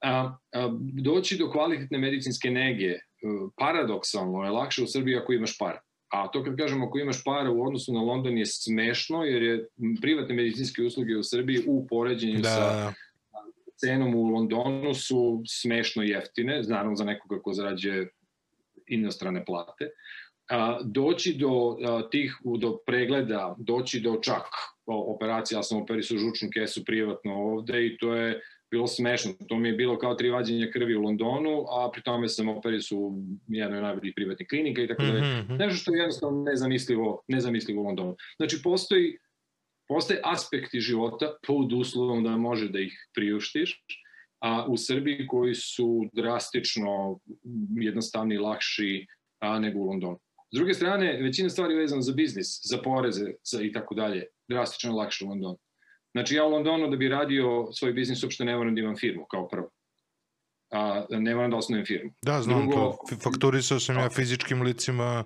A, 0.00 0.36
a, 0.52 0.68
doći 1.02 1.36
do 1.36 1.50
kvalitetne 1.50 1.98
medicinske 1.98 2.50
nege 2.50 2.94
paradoksalno 3.56 4.44
je 4.44 4.50
lakše 4.50 4.82
u 4.82 4.86
Srbiji 4.86 5.16
ako 5.16 5.32
imaš 5.32 5.58
para. 5.58 5.80
A 6.08 6.28
to 6.28 6.44
kad 6.44 6.56
kažemo 6.56 6.86
ako 6.86 6.98
imaš 6.98 7.24
para 7.24 7.50
u 7.50 7.66
odnosu 7.66 7.92
na 7.92 8.00
London 8.00 8.38
je 8.38 8.46
smešno 8.46 9.24
jer 9.24 9.42
je 9.42 9.66
privatne 10.00 10.34
medicinske 10.34 10.82
usluge 10.82 11.16
u 11.16 11.22
Srbiji 11.22 11.62
u 11.66 11.86
poređenju 11.86 12.40
da. 12.40 12.48
sa 12.48 12.92
cenom 13.76 14.14
u 14.14 14.22
Londonu 14.22 14.94
su 14.94 15.42
smešno 15.46 16.02
jeftine, 16.02 16.62
naravno 16.62 16.96
za 16.96 17.04
nekoga 17.04 17.42
ko 17.42 17.52
zarađuje 17.52 18.08
inostrane 18.86 19.44
plate. 19.44 19.90
Doći 20.84 21.34
do 21.34 21.76
tih 22.10 22.36
do 22.58 22.78
pregleda, 22.86 23.56
doći 23.58 24.00
do 24.00 24.18
čak 24.22 24.44
operacija, 24.86 25.58
ja 25.58 25.62
sam 25.62 25.82
operisao 25.82 26.18
žučnu 26.18 26.48
kesu 26.52 26.84
privatno 26.84 27.34
ovde 27.34 27.86
i 27.86 27.98
to 27.98 28.14
je 28.14 28.40
bilo 28.70 28.86
smešno. 28.86 29.32
To 29.48 29.56
mi 29.56 29.68
je 29.68 29.74
bilo 29.74 29.98
kao 29.98 30.14
tri 30.14 30.30
vađenja 30.30 30.70
krvi 30.72 30.96
u 30.96 31.02
Londonu, 31.02 31.64
a 31.70 31.90
pri 31.92 32.02
tome 32.02 32.28
sam 32.28 32.48
operisao 32.48 32.98
u 32.98 33.22
jednoj 33.48 33.80
najboljih 33.80 34.12
privatnih 34.16 34.48
klinika 34.48 34.82
i 34.82 34.88
tako 34.88 35.02
dalje. 35.02 35.20
Mm 35.20 35.46
-hmm. 35.48 35.58
Nešto 35.58 35.76
što 35.76 35.94
je 35.94 35.98
jednostavno 35.98 36.42
nezamislivo, 36.42 37.22
nezamislivo 37.28 37.82
u 37.82 37.84
Londonu. 37.84 38.16
Znači, 38.36 38.60
postoji, 38.62 39.18
postoje 39.88 40.20
aspekti 40.24 40.80
života 40.80 41.36
pod 41.46 41.72
uslovom 41.72 42.24
da 42.24 42.36
može 42.36 42.68
da 42.68 42.80
ih 42.80 43.08
priuštiš, 43.14 43.84
a 44.40 44.66
u 44.68 44.76
Srbiji 44.76 45.26
koji 45.26 45.54
su 45.54 46.08
drastično 46.12 47.18
jednostavni, 47.80 48.38
lakši 48.38 49.06
a, 49.38 49.58
nego 49.58 49.78
u 49.78 49.86
Londonu. 49.86 50.18
S 50.52 50.56
druge 50.56 50.74
strane, 50.74 51.22
većina 51.22 51.48
stvari 51.48 51.74
vezana 51.74 52.02
za 52.02 52.12
biznis, 52.12 52.60
za 52.64 52.78
poreze 52.78 53.32
za 53.44 53.62
i 53.62 53.72
tako 53.72 53.94
dalje, 53.94 54.26
drastično 54.48 54.96
lakše 54.96 55.24
u 55.24 55.28
Londonu. 55.28 55.58
Znači 56.12 56.34
ja 56.34 56.44
u 56.44 56.50
Londonu 56.50 56.88
da 56.88 56.96
bi 56.96 57.08
radio 57.08 57.68
svoj 57.72 57.92
biznis 57.92 58.22
uopšte 58.22 58.44
ne 58.44 58.56
moram 58.56 58.74
da 58.74 58.80
imam 58.80 58.96
firmu 58.96 59.26
kao 59.30 59.48
prvo. 59.48 59.70
A, 60.72 61.04
ne 61.10 61.34
moram 61.34 61.50
da 61.50 61.56
osnovim 61.56 61.84
firmu. 61.86 62.10
Da, 62.22 62.42
znam 62.42 62.60
Drugo, 62.60 62.96
to. 63.10 63.16
Fakturisao 63.16 63.80
sam 63.80 63.96
ja 63.96 64.10
fizičkim 64.10 64.62
licima 64.62 65.24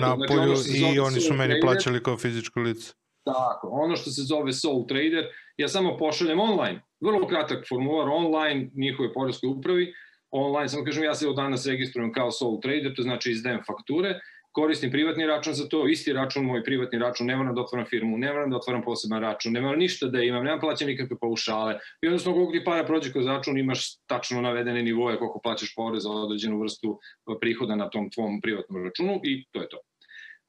na 0.00 0.16
znači, 0.16 0.34
polju 0.34 0.54
i 0.94 0.98
oni 0.98 1.20
su 1.20 1.34
meni 1.34 1.54
trader, 1.54 1.60
plaćali 1.60 2.02
kao 2.02 2.16
fizičko 2.16 2.60
lice. 2.60 2.92
Tako, 3.24 3.68
ono 3.68 3.96
što 3.96 4.10
se 4.10 4.22
zove 4.22 4.52
Soul 4.52 4.86
Trader, 4.86 5.24
ja 5.56 5.68
samo 5.68 5.96
pošaljem 5.96 6.40
online, 6.40 6.82
vrlo 7.00 7.28
kratak 7.28 7.68
formular 7.68 8.08
online 8.08 8.70
njihove 8.74 9.12
poreskoj 9.12 9.48
upravi, 9.48 9.92
online, 10.30 10.68
samo 10.68 10.84
kažem 10.84 11.04
ja 11.04 11.14
se 11.14 11.28
od 11.28 11.36
danas 11.36 11.66
registrujem 11.66 12.12
kao 12.12 12.30
Soul 12.30 12.60
Trader, 12.60 12.94
to 12.96 13.02
znači 13.02 13.30
izdajem 13.30 13.60
fakture, 13.66 14.20
koristim 14.56 14.90
privatni 14.90 15.26
račun 15.26 15.54
za 15.54 15.68
to, 15.68 15.82
isti 15.88 16.12
račun, 16.12 16.44
moj 16.44 16.62
privatni 16.64 16.98
račun, 16.98 17.26
ne 17.26 17.36
moram 17.36 17.54
da 17.54 17.60
otvaram 17.60 17.86
firmu, 17.86 18.18
ne 18.18 18.32
moram 18.32 18.50
da 18.50 18.56
otvaram 18.56 18.82
poseban 18.82 19.20
račun, 19.20 19.52
ne 19.52 19.60
moram 19.60 19.78
ništa 19.78 20.06
da 20.08 20.22
imam, 20.22 20.44
nemam 20.44 20.60
plaćam 20.60 20.88
nikakve 20.88 21.18
paušale. 21.20 21.74
I 22.02 22.06
odnosno 22.08 22.32
koliko 22.32 22.52
ti 22.52 22.62
para 22.64 22.86
prođe 22.86 23.12
kroz 23.12 23.26
račun, 23.26 23.58
imaš 23.58 23.82
tačno 24.06 24.40
navedene 24.40 24.82
nivoje 24.82 25.18
koliko 25.18 25.40
plaćaš 25.44 25.74
porez 25.76 26.02
za 26.02 26.10
određenu 26.10 26.60
vrstu 26.60 26.98
prihoda 27.40 27.76
na 27.76 27.90
tom 27.90 28.08
tvom 28.10 28.40
privatnom 28.40 28.84
računu 28.84 29.20
i 29.24 29.44
to 29.50 29.60
je 29.60 29.68
to. 29.68 29.78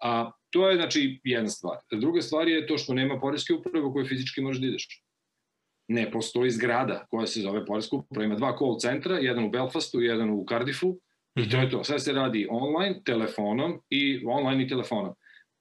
A, 0.03 0.31
to 0.49 0.69
je 0.69 0.75
znači 0.75 1.19
jedna 1.23 1.49
stvar. 1.49 1.77
Druga 1.91 2.21
stvar 2.21 2.47
je 2.47 2.67
to 2.67 2.77
što 2.77 2.93
nema 2.93 3.19
poreske 3.19 3.53
uprave 3.53 3.85
u 3.85 3.93
kojoj 3.93 4.07
fizički 4.07 4.41
možeš 4.41 4.61
da 4.61 4.67
ideš. 4.67 4.87
Ne 5.87 6.11
postoji 6.11 6.51
zgrada 6.51 7.05
koja 7.09 7.27
se 7.27 7.41
zove 7.41 7.65
poreska 7.65 7.95
uprava. 7.95 8.25
Ima 8.25 8.35
dva 8.35 8.55
call 8.57 8.79
centra, 8.79 9.17
jedan 9.17 9.43
u 9.43 9.51
Belfastu 9.51 10.01
jedan 10.01 10.31
u 10.31 10.45
Cardiffu 10.49 10.95
I 11.37 11.49
to 11.49 11.57
je 11.57 11.69
to. 11.69 11.83
Sve 11.83 11.99
se 11.99 12.13
radi 12.13 12.47
online, 12.49 13.01
telefonom 13.05 13.79
i 13.89 14.23
online 14.25 14.63
i 14.63 14.67
telefonom. 14.67 15.13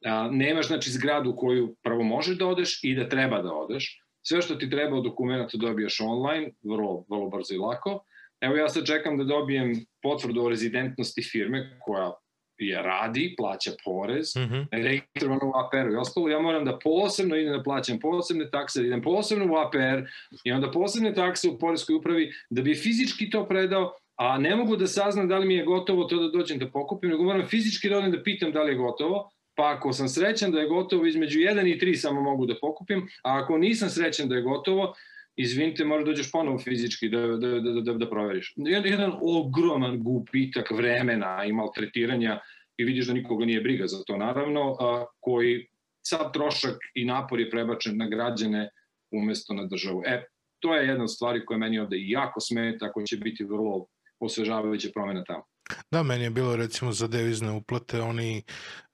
A, 0.04 0.28
nemaš 0.30 0.66
znači 0.66 0.90
zgradu 0.90 1.36
koju 1.36 1.76
prvo 1.82 2.02
možeš 2.02 2.38
da 2.38 2.46
odeš 2.46 2.80
i 2.82 2.94
da 2.94 3.08
treba 3.08 3.42
da 3.42 3.52
odeš. 3.52 4.00
Sve 4.22 4.42
što 4.42 4.54
ti 4.54 4.70
treba 4.70 4.96
od 4.96 5.04
dokumenta 5.04 5.56
dobijaš 5.56 6.00
online, 6.00 6.50
vrlo, 6.62 7.04
vrlo 7.10 7.28
brzo 7.28 7.54
i 7.54 7.58
lako. 7.58 8.04
Evo 8.40 8.56
ja 8.56 8.68
sad 8.68 8.86
čekam 8.86 9.18
da 9.18 9.24
dobijem 9.24 9.86
potvrdu 10.02 10.42
o 10.42 10.48
rezidentnosti 10.48 11.22
firme 11.22 11.78
koja 11.80 12.12
je 12.58 12.82
radi, 12.82 13.34
plaća 13.38 13.70
porez, 13.84 14.36
mm 14.36 14.40
-hmm. 14.40 14.66
registrovano 14.72 15.40
u 15.46 15.52
APR-u 15.56 15.92
i 15.92 15.96
ostalo, 15.96 16.28
ja 16.28 16.40
moram 16.40 16.64
da 16.64 16.78
posebno 16.78 17.36
idem 17.36 17.52
da 17.52 17.62
plaćam 17.62 17.98
posebne 17.98 18.50
takse, 18.50 18.80
da 18.80 18.86
idem 18.86 19.02
posebno 19.02 19.52
u 19.52 19.56
APR 19.56 20.08
i 20.44 20.52
onda 20.52 20.70
posebne 20.70 21.14
takse 21.14 21.48
u 21.48 21.58
poreskoj 21.58 21.94
upravi 21.94 22.32
da 22.50 22.62
bi 22.62 22.74
fizički 22.74 23.30
to 23.30 23.46
predao, 23.46 23.92
a 24.16 24.38
ne 24.38 24.56
mogu 24.56 24.76
da 24.76 24.86
saznam 24.86 25.28
da 25.28 25.38
li 25.38 25.46
mi 25.46 25.54
je 25.54 25.64
gotovo 25.64 26.04
to 26.04 26.18
da 26.18 26.28
dođem 26.38 26.58
da 26.58 26.70
pokupim, 26.70 27.10
nego 27.10 27.22
moram 27.22 27.46
fizički 27.46 27.88
da 27.88 28.00
da 28.00 28.22
pitam 28.22 28.52
da 28.52 28.62
li 28.62 28.72
je 28.72 28.76
gotovo, 28.76 29.30
pa 29.54 29.74
ako 29.76 29.92
sam 29.92 30.08
srećan 30.08 30.52
da 30.52 30.60
je 30.60 30.68
gotovo 30.68 31.06
između 31.06 31.38
1 31.38 31.74
i 31.74 31.78
3 31.78 31.94
samo 31.94 32.20
mogu 32.20 32.46
da 32.46 32.54
pokupim, 32.60 33.08
a 33.24 33.42
ako 33.42 33.58
nisam 33.58 33.88
srećan 33.88 34.28
da 34.28 34.34
je 34.34 34.42
gotovo, 34.42 34.94
izvinite, 35.36 35.84
možda 35.84 36.04
dođeš 36.04 36.32
ponovo 36.32 36.58
fizički 36.58 37.08
da, 37.08 37.20
da, 37.20 37.60
da, 37.60 37.80
da, 37.80 37.92
da 37.92 38.10
proveriš. 38.10 38.52
Jedan, 38.56 38.90
jedan 38.90 39.12
ogroman 39.22 40.02
gubitak 40.02 40.70
vremena 40.70 41.44
i 41.44 41.52
maltretiranja 41.52 42.40
i 42.76 42.84
vidiš 42.84 43.06
da 43.06 43.12
nikoga 43.12 43.44
nije 43.44 43.60
briga 43.60 43.86
za 43.86 44.02
to, 44.06 44.16
naravno, 44.16 44.76
a, 44.80 45.04
koji 45.20 45.66
sad 46.02 46.32
trošak 46.32 46.76
i 46.94 47.04
napor 47.04 47.40
je 47.40 47.50
prebačen 47.50 47.96
na 47.96 48.08
građane 48.08 48.68
umesto 49.10 49.54
na 49.54 49.66
državu. 49.66 50.02
E, 50.06 50.24
to 50.60 50.74
je 50.74 50.88
jedna 50.88 51.04
od 51.04 51.12
stvari 51.12 51.44
koja 51.46 51.58
meni 51.58 51.78
ovde 51.78 51.96
jako 52.00 52.40
smeta, 52.40 52.86
ako 52.86 53.02
će 53.02 53.16
biti 53.16 53.44
vrlo 53.44 53.86
osvežavajuća 54.20 54.88
promena 54.94 55.24
tamo. 55.24 55.44
Da, 55.90 56.02
meni 56.02 56.24
je 56.24 56.30
bilo 56.30 56.56
recimo 56.56 56.92
za 56.92 57.06
devizne 57.06 57.50
uplate, 57.50 58.00
oni 58.00 58.42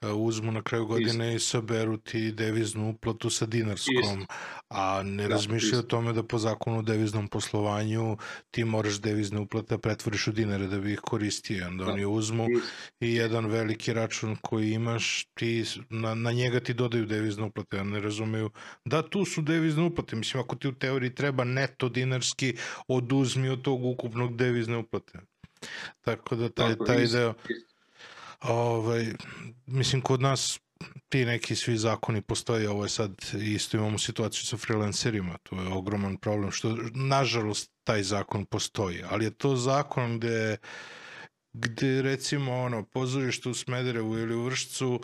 uh, 0.01 0.09
uzmu 0.14 0.53
na 0.53 0.62
kraju 0.62 0.87
godine 0.87 1.35
isto. 1.35 1.37
i 1.37 1.51
saberu 1.51 1.97
ti 1.97 2.33
deviznu 2.33 2.91
uplatu 2.91 3.31
sa 3.31 3.47
dinarskom, 3.47 4.20
isto. 4.20 4.27
a 4.68 5.03
ne 5.03 5.23
da, 5.23 5.29
razmišljaju 5.29 5.79
o 5.79 5.87
tome 5.87 6.12
da 6.12 6.23
po 6.23 6.39
zakonu 6.39 6.79
o 6.79 6.83
deviznom 6.83 7.29
poslovanju 7.29 8.16
ti 8.51 8.64
moraš 8.64 9.01
devizne 9.01 9.41
uplate 9.41 9.75
da 9.75 9.79
pretvoriš 9.79 10.27
u 10.27 10.33
dinare 10.33 10.66
da 10.66 10.79
bi 10.79 10.93
ih 10.93 11.01
koristio. 11.01 11.66
Onda 11.66 11.85
da, 11.85 11.93
oni 11.93 12.05
uzmu 12.05 12.47
isto. 12.51 12.68
i 13.01 13.14
jedan 13.14 13.47
veliki 13.47 13.93
račun 13.93 14.37
koji 14.37 14.73
imaš, 14.73 15.27
ti, 15.35 15.64
na, 15.91 16.14
na 16.14 16.33
njega 16.33 16.61
ti 16.61 16.75
dodaju 16.75 17.07
devizne 17.07 17.45
uplate, 17.45 17.79
a 17.79 17.85
ne 17.85 18.01
razumeju 18.01 18.51
da 18.85 19.03
tu 19.09 19.25
su 19.25 19.43
devizne 19.43 19.83
uplate. 19.83 20.16
Mislim, 20.16 20.43
ako 20.43 20.57
ti 20.57 20.68
u 20.68 20.73
teoriji 20.73 21.14
treba 21.14 21.45
neto 21.45 21.89
dinarski, 21.89 22.57
oduzmi 22.89 23.49
od 23.49 23.62
tog 23.62 23.85
ukupnog 23.85 24.37
devizne 24.37 24.77
uplate. 24.77 25.32
Tako 26.00 26.36
da 26.36 26.48
taj, 26.48 26.72
Tako, 26.72 26.84
taj 26.84 27.06
deo... 27.06 27.34
Ovaj, 28.40 29.06
mislim, 29.66 30.02
kod 30.02 30.20
nas 30.20 30.60
ti 31.08 31.24
neki 31.24 31.56
svi 31.56 31.76
zakoni 31.76 32.22
postoje, 32.22 32.70
ovo 32.70 32.82
je 32.82 32.88
sad 32.88 33.12
isto 33.42 33.76
imamo 33.76 33.98
situaciju 33.98 34.44
sa 34.44 34.56
freelancerima, 34.56 35.38
to 35.42 35.62
je 35.62 35.68
ogroman 35.68 36.16
problem, 36.16 36.50
što 36.50 36.76
nažalost 36.94 37.72
taj 37.84 38.02
zakon 38.02 38.44
postoji, 38.44 39.02
ali 39.10 39.24
je 39.24 39.30
to 39.30 39.56
zakon 39.56 40.18
gde 40.18 40.56
gde 41.52 42.02
recimo 42.02 42.52
ono 42.52 42.84
pozorište 42.84 43.48
u 43.48 43.54
Smederevu 43.54 44.18
ili 44.18 44.34
u 44.34 44.44
Vršcu 44.44 45.00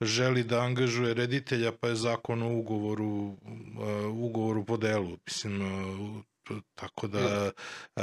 želi 0.00 0.44
da 0.44 0.60
angažuje 0.60 1.14
reditelja 1.14 1.72
pa 1.72 1.88
je 1.88 1.94
zakon 1.94 2.42
o 2.42 2.52
ugovoru 2.52 3.06
uh, 3.06 3.36
ugovoru 4.12 4.64
po 4.64 4.76
delu 4.76 5.16
mislim 5.26 5.62
uh, 5.62 6.22
Tako 6.74 7.06
da 7.06 7.50
a, 7.96 8.02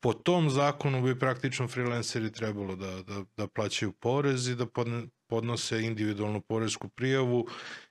po 0.00 0.12
tom 0.12 0.50
zakonu 0.50 1.02
bi 1.02 1.18
praktično 1.18 1.68
freelanceri 1.68 2.32
trebalo 2.32 2.76
da, 2.76 3.02
da, 3.02 3.24
da 3.36 3.46
plaćaju 3.46 3.92
porez 3.92 4.48
i 4.48 4.54
da 4.54 4.66
podnose 5.28 5.82
individualnu 5.82 6.40
porezku 6.40 6.88
prijavu 6.88 7.46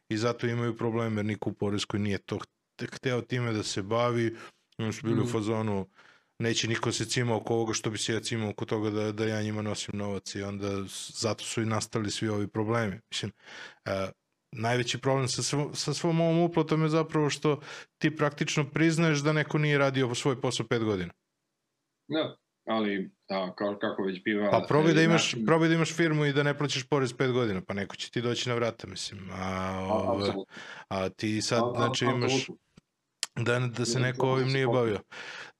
i 0.09 0.17
zato 0.17 0.47
imaju 0.47 0.77
probleme 0.77 1.19
jer 1.19 1.25
niko 1.25 1.49
u 1.49 1.53
porezkoj 1.53 1.99
nije 1.99 2.17
to 2.17 2.39
hteo 2.91 3.21
time 3.21 3.53
da 3.53 3.63
se 3.63 3.81
bavi. 3.81 4.35
Oni 4.77 4.93
su 4.93 5.07
bili 5.07 5.19
mm. 5.19 5.23
u 5.23 5.27
fazonu 5.27 5.89
neće 6.39 6.67
niko 6.67 6.91
se 6.91 7.05
cima 7.05 7.35
oko 7.35 7.53
ovoga 7.53 7.73
što 7.73 7.89
bi 7.89 7.97
se 7.97 8.13
ja 8.13 8.19
cimao 8.19 8.49
oko 8.49 8.65
toga 8.65 8.89
da, 8.89 9.11
da 9.11 9.25
ja 9.25 9.41
njima 9.41 9.61
nosim 9.61 9.97
novac 9.97 10.35
i 10.35 10.41
onda 10.41 10.83
zato 11.19 11.43
su 11.43 11.61
i 11.61 11.65
nastali 11.65 12.11
svi 12.11 12.29
ovi 12.29 12.47
problemi. 12.47 12.99
Mislim, 13.11 13.31
najveći 14.51 15.01
problem 15.01 15.27
sa, 15.27 15.43
svom, 15.43 15.75
sa 15.75 15.93
svom 15.93 16.21
ovom 16.21 16.39
uplatom 16.39 16.83
je 16.83 16.89
zapravo 16.89 17.29
što 17.29 17.59
ti 17.97 18.15
praktično 18.15 18.69
priznaješ 18.69 19.19
da 19.19 19.33
neko 19.33 19.57
nije 19.57 19.77
radio 19.77 20.15
svoj 20.15 20.41
posao 20.41 20.65
pet 20.67 20.83
godina. 20.83 21.13
Da, 22.07 22.35
ali 22.67 23.11
a, 23.29 23.53
kao, 23.55 23.77
kako 23.81 24.03
već 24.03 24.23
biva... 24.23 24.51
Pa 24.51 24.65
probaj 24.67 24.93
da, 24.93 25.01
imaš, 25.01 25.33
način... 25.33 25.45
probaj 25.45 25.69
da 25.69 25.75
imaš 25.75 25.95
firmu 25.95 26.25
i 26.25 26.33
da 26.33 26.43
ne 26.43 26.57
plaćaš 26.57 26.89
porez 26.89 27.13
pet 27.13 27.31
godina, 27.31 27.61
pa 27.67 27.73
neko 27.73 27.95
će 27.95 28.11
ti 28.11 28.21
doći 28.21 28.49
na 28.49 28.55
vrata, 28.55 28.87
mislim. 28.87 29.29
A, 29.33 29.87
ove, 29.89 30.33
a 30.87 31.09
ti 31.09 31.41
sad, 31.41 31.63
a, 31.63 31.73
znači, 31.77 32.05
imaš 32.05 32.47
da, 33.43 33.59
da 33.59 33.85
se 33.85 33.99
neko 33.99 34.29
ovim 34.29 34.47
nije 34.47 34.67
bavio. 34.67 34.99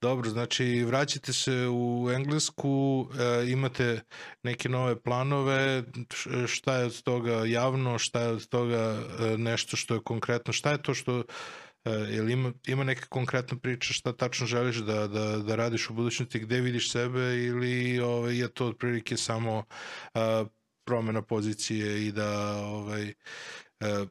Dobro, 0.01 0.29
znači 0.29 0.83
vraćate 0.87 1.33
se 1.33 1.67
u 1.71 2.09
Englesku, 2.15 3.07
e, 3.19 3.51
imate 3.51 4.01
neke 4.43 4.69
nove 4.69 5.01
planove, 5.01 5.83
šta 6.47 6.75
je 6.75 6.85
od 6.85 7.01
toga 7.01 7.45
javno, 7.45 7.97
šta 7.97 8.21
je 8.21 8.27
od 8.27 8.47
toga 8.47 8.99
e, 9.19 9.37
nešto 9.37 9.77
što 9.77 9.93
je 9.93 10.03
konkretno, 10.03 10.53
šta 10.53 10.71
je 10.71 10.81
to 10.81 10.93
što 10.93 11.23
e, 11.85 11.91
jel 11.91 12.29
ima, 12.29 12.53
ima 12.67 12.83
neka 12.83 13.05
konkretna 13.09 13.57
priča 13.57 13.93
šta 13.93 14.13
tačno 14.13 14.47
želiš 14.47 14.75
da, 14.75 15.07
da, 15.07 15.37
da 15.37 15.55
radiš 15.55 15.89
u 15.89 15.93
budućnosti, 15.93 16.39
gde 16.39 16.61
vidiš 16.61 16.91
sebe 16.91 17.37
ili 17.37 17.99
ovaj, 17.99 18.37
je 18.37 18.47
to 18.53 18.65
otprilike 18.67 19.17
samo 19.17 19.63
a, 20.13 20.45
promena 20.85 21.21
pozicije 21.21 22.07
i 22.07 22.11
da 22.11 22.57
ovaj, 22.57 23.13
a, 23.79 24.05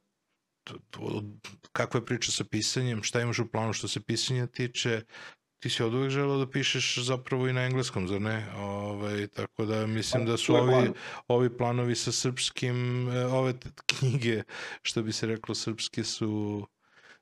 kakva 1.73 2.01
je 2.01 2.07
priča 2.07 2.33
sa 2.33 2.45
pisanjem, 2.45 3.03
šta 3.03 3.21
imaš 3.21 3.39
u 3.39 3.49
planu 3.51 3.73
što 3.73 3.89
se 3.89 4.01
pisanja 4.01 4.47
tiče, 4.47 5.03
ti 5.59 5.71
si 5.71 5.83
od 5.83 5.95
uvek 5.95 6.11
želeo 6.11 6.39
da 6.39 6.51
pišeš 6.51 6.99
zapravo 6.99 7.49
i 7.49 7.53
na 7.53 7.65
engleskom, 7.65 8.09
zar 8.09 8.21
ne? 8.21 8.53
Ove, 8.57 8.65
ovaj, 8.65 9.27
tako 9.27 9.65
da 9.65 9.87
mislim 9.87 10.27
da 10.27 10.37
su 10.37 10.55
ovi, 10.55 10.91
ovi 11.29 11.57
planovi 11.57 11.95
sa 11.95 12.13
srpskim, 12.13 13.09
e, 13.09 13.27
ove 13.27 13.55
knjige, 13.87 14.43
što 14.83 15.03
bi 15.03 15.13
se 15.13 15.27
reklo 15.27 15.55
srpske, 15.55 16.05
su 16.05 16.67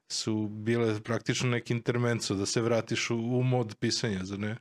su 0.09 0.49
bile 0.49 1.03
praktično 1.03 1.51
neki 1.51 1.73
intermenco, 1.73 2.35
da 2.35 2.47
se 2.47 2.61
vratiš 2.61 3.11
u, 3.11 3.17
u 3.17 3.43
mod 3.43 3.77
pisanja, 3.81 4.25
zar 4.25 4.39
ne? 4.39 4.57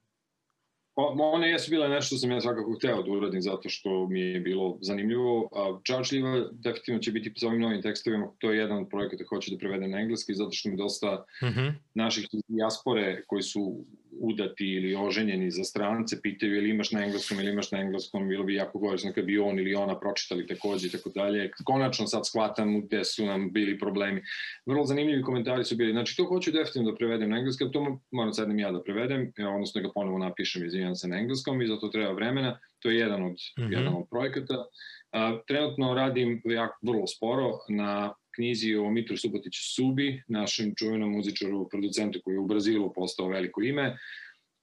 One 0.96 1.50
jesu 1.50 1.72
bile 1.72 1.90
nešto 1.90 2.08
što 2.08 2.18
sam 2.18 2.32
ja 2.32 2.42
svakako 2.42 2.74
hteo 2.74 3.04
da 3.04 3.12
uradim 3.12 3.42
zato 3.42 3.70
što 3.70 4.08
mi 4.08 4.20
je 4.20 4.40
bilo 4.40 4.78
zanimljivo. 4.82 5.50
Čačljiva 5.84 6.50
definitivno 6.52 7.00
će 7.00 7.12
biti 7.12 7.32
sa 7.36 7.48
ovim 7.48 7.62
novim 7.62 7.82
tekstovima, 7.82 8.28
to 8.40 8.52
je 8.52 8.58
jedan 8.58 8.78
od 8.78 8.90
projekata 8.90 9.26
koji 9.26 9.38
hoću 9.38 9.52
da 9.52 9.58
prevedem 9.58 9.92
na 9.92 10.00
engleski 10.00 10.34
zato 10.34 10.52
što 10.52 10.70
mi 10.70 10.78
dosta 10.78 11.26
mm 11.44 11.46
-hmm. 11.46 11.74
naših 11.94 12.28
dijaspore 12.48 13.24
koji 13.28 13.44
su 13.44 13.86
udati 14.20 14.66
ili 14.66 14.96
oženjeni 14.96 15.52
za 15.52 15.64
strance, 15.64 16.22
pitaju 16.22 16.58
ili 16.58 16.70
imaš 16.70 16.92
na 16.92 17.04
engleskom 17.06 17.40
ili 17.40 17.52
imaš 17.52 17.72
na 17.72 17.80
engleskom, 17.80 18.28
bilo 18.28 18.44
bi 18.44 18.54
jako 18.54 18.80
gorisno 18.80 19.12
kad 19.14 19.26
bi 19.26 19.40
on 19.40 19.60
ili 19.60 19.76
ona 19.76 20.00
pročitali 20.00 20.48
takođe 20.48 20.88
i 20.88 20.92
tako 20.92 21.10
dalje. 21.10 21.52
Konačno 21.66 22.08
sad 22.08 22.28
shvatam 22.28 22.82
gde 22.82 23.04
su 23.04 23.26
nam 23.26 23.52
bili 23.54 23.80
problemi. 23.80 24.22
Vrlo 24.66 24.86
zanimljivi 24.86 25.24
komentari 25.24 25.64
su 25.64 25.76
bili. 25.76 25.92
Znači, 25.92 26.18
to 26.18 26.26
hoću 26.26 26.52
definitivno 26.52 26.92
da 26.92 26.98
prevedem 26.98 27.30
na 27.30 27.38
engleski, 27.38 27.72
to 27.74 28.00
moram 28.12 28.34
sednem 28.34 28.60
ja 28.60 28.72
da 28.72 28.84
prevedem, 28.84 29.34
odnosno 29.56 29.82
da 29.82 29.88
ga 29.88 29.94
ponovo 29.94 30.18
napišem, 30.18 30.66
izvinjam 30.66 30.96
se 30.96 31.08
na 31.08 31.18
engleskom 31.18 31.62
i 31.62 31.68
zato 31.68 31.88
treba 31.88 32.12
vremena. 32.12 32.60
To 32.80 32.90
je 32.90 32.98
jedan 32.98 33.24
od, 33.24 33.32
mm 33.32 33.64
-hmm. 33.64 33.72
jedan 33.72 33.94
od 33.94 34.06
projekata. 34.10 34.66
A, 35.12 35.40
trenutno 35.48 35.94
radim 35.94 36.42
jako, 36.46 36.78
vrlo 36.82 37.08
sporo 37.08 37.52
na 37.70 38.14
knjizi 38.36 38.76
o 38.76 38.90
Mitru 38.92 39.18
Subotiću 39.18 39.62
Subi, 39.76 40.24
našem 40.28 40.74
čuvenom 40.78 41.12
muzičaru, 41.12 41.68
producentu 41.70 42.20
koji 42.24 42.36
je 42.36 42.40
u 42.40 42.48
Brazilu 42.48 42.94
postao 42.94 43.28
veliko 43.28 43.62
ime, 43.62 43.98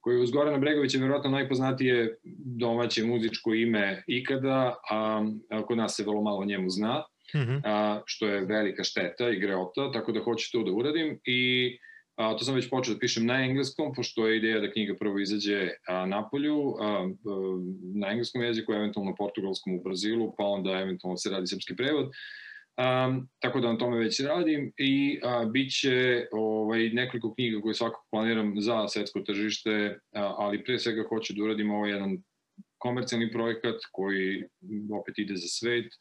koji 0.01 0.16
je 0.16 0.23
uz 0.23 0.31
Gorana 0.31 0.59
Bregovića 0.59 0.99
verovatno 0.99 1.31
najpoznatije 1.31 2.16
domaće 2.59 3.05
muzičko 3.05 3.55
ime 3.55 4.03
ikada, 4.07 4.75
a, 4.91 5.25
a 5.51 5.66
kod 5.66 5.79
nas 5.79 5.97
se 5.97 6.03
vrlo 6.03 6.23
malo 6.23 6.39
o 6.39 6.45
njemu 6.45 6.70
zna, 6.70 7.05
mm 7.35 7.39
-hmm. 7.39 7.61
a, 7.64 8.03
što 8.07 8.27
je 8.27 8.45
velika 8.45 8.85
šteta 8.85 9.31
i 9.31 9.39
greota, 9.41 9.93
tako 9.93 10.12
da 10.12 10.20
hoću 10.20 10.53
to 10.53 10.62
da 10.62 10.73
uradim 10.73 11.18
i 11.25 11.79
a, 12.16 12.37
to 12.37 12.45
sam 12.45 12.55
već 12.55 12.70
počeo 12.70 12.95
da 12.95 13.01
pišem 13.01 13.27
na 13.27 13.45
engleskom, 13.45 13.95
pošto 13.95 14.27
je 14.27 14.37
ideja 14.39 14.61
da 14.61 14.70
knjiga 14.70 14.95
prvo 14.99 15.18
izađe 15.18 15.70
a, 15.89 16.07
na 16.07 16.29
polju, 16.29 16.77
a, 16.81 16.87
a, 16.87 17.09
na 17.95 18.11
engleskom 18.11 18.43
jeziku, 18.43 18.73
eventualno 18.73 19.14
portugalskom 19.18 19.75
u 19.75 19.83
Brazilu, 19.83 20.35
pa 20.39 20.45
onda 20.45 20.70
eventualno 20.70 21.16
se 21.16 21.31
radi 21.31 21.47
srpski 21.47 21.77
prevod, 21.77 22.11
Um, 22.77 23.29
tako 23.39 23.61
da 23.61 23.73
na 23.73 23.79
tome 23.79 23.99
već 23.99 24.20
radim 24.20 24.73
i 24.77 25.20
a, 25.23 25.45
bit 25.45 25.73
će 25.81 26.27
ovaj, 26.33 26.89
nekoliko 26.89 27.35
knjiga 27.35 27.61
koje 27.61 27.75
svakako 27.75 28.07
planiram 28.11 28.55
za 28.61 28.89
svetsko 28.89 29.20
tržište, 29.20 29.99
a, 30.14 30.35
ali 30.39 30.64
pre 30.64 30.79
svega 30.79 31.05
hoću 31.09 31.35
da 31.37 31.45
uradim 31.45 31.70
ovaj 31.70 31.91
jedan 31.91 32.16
komercijalni 32.79 33.33
projekat 33.33 33.77
koji 33.93 34.45
opet 35.01 35.18
ide 35.18 35.37
za 35.37 35.49
svet, 35.49 35.93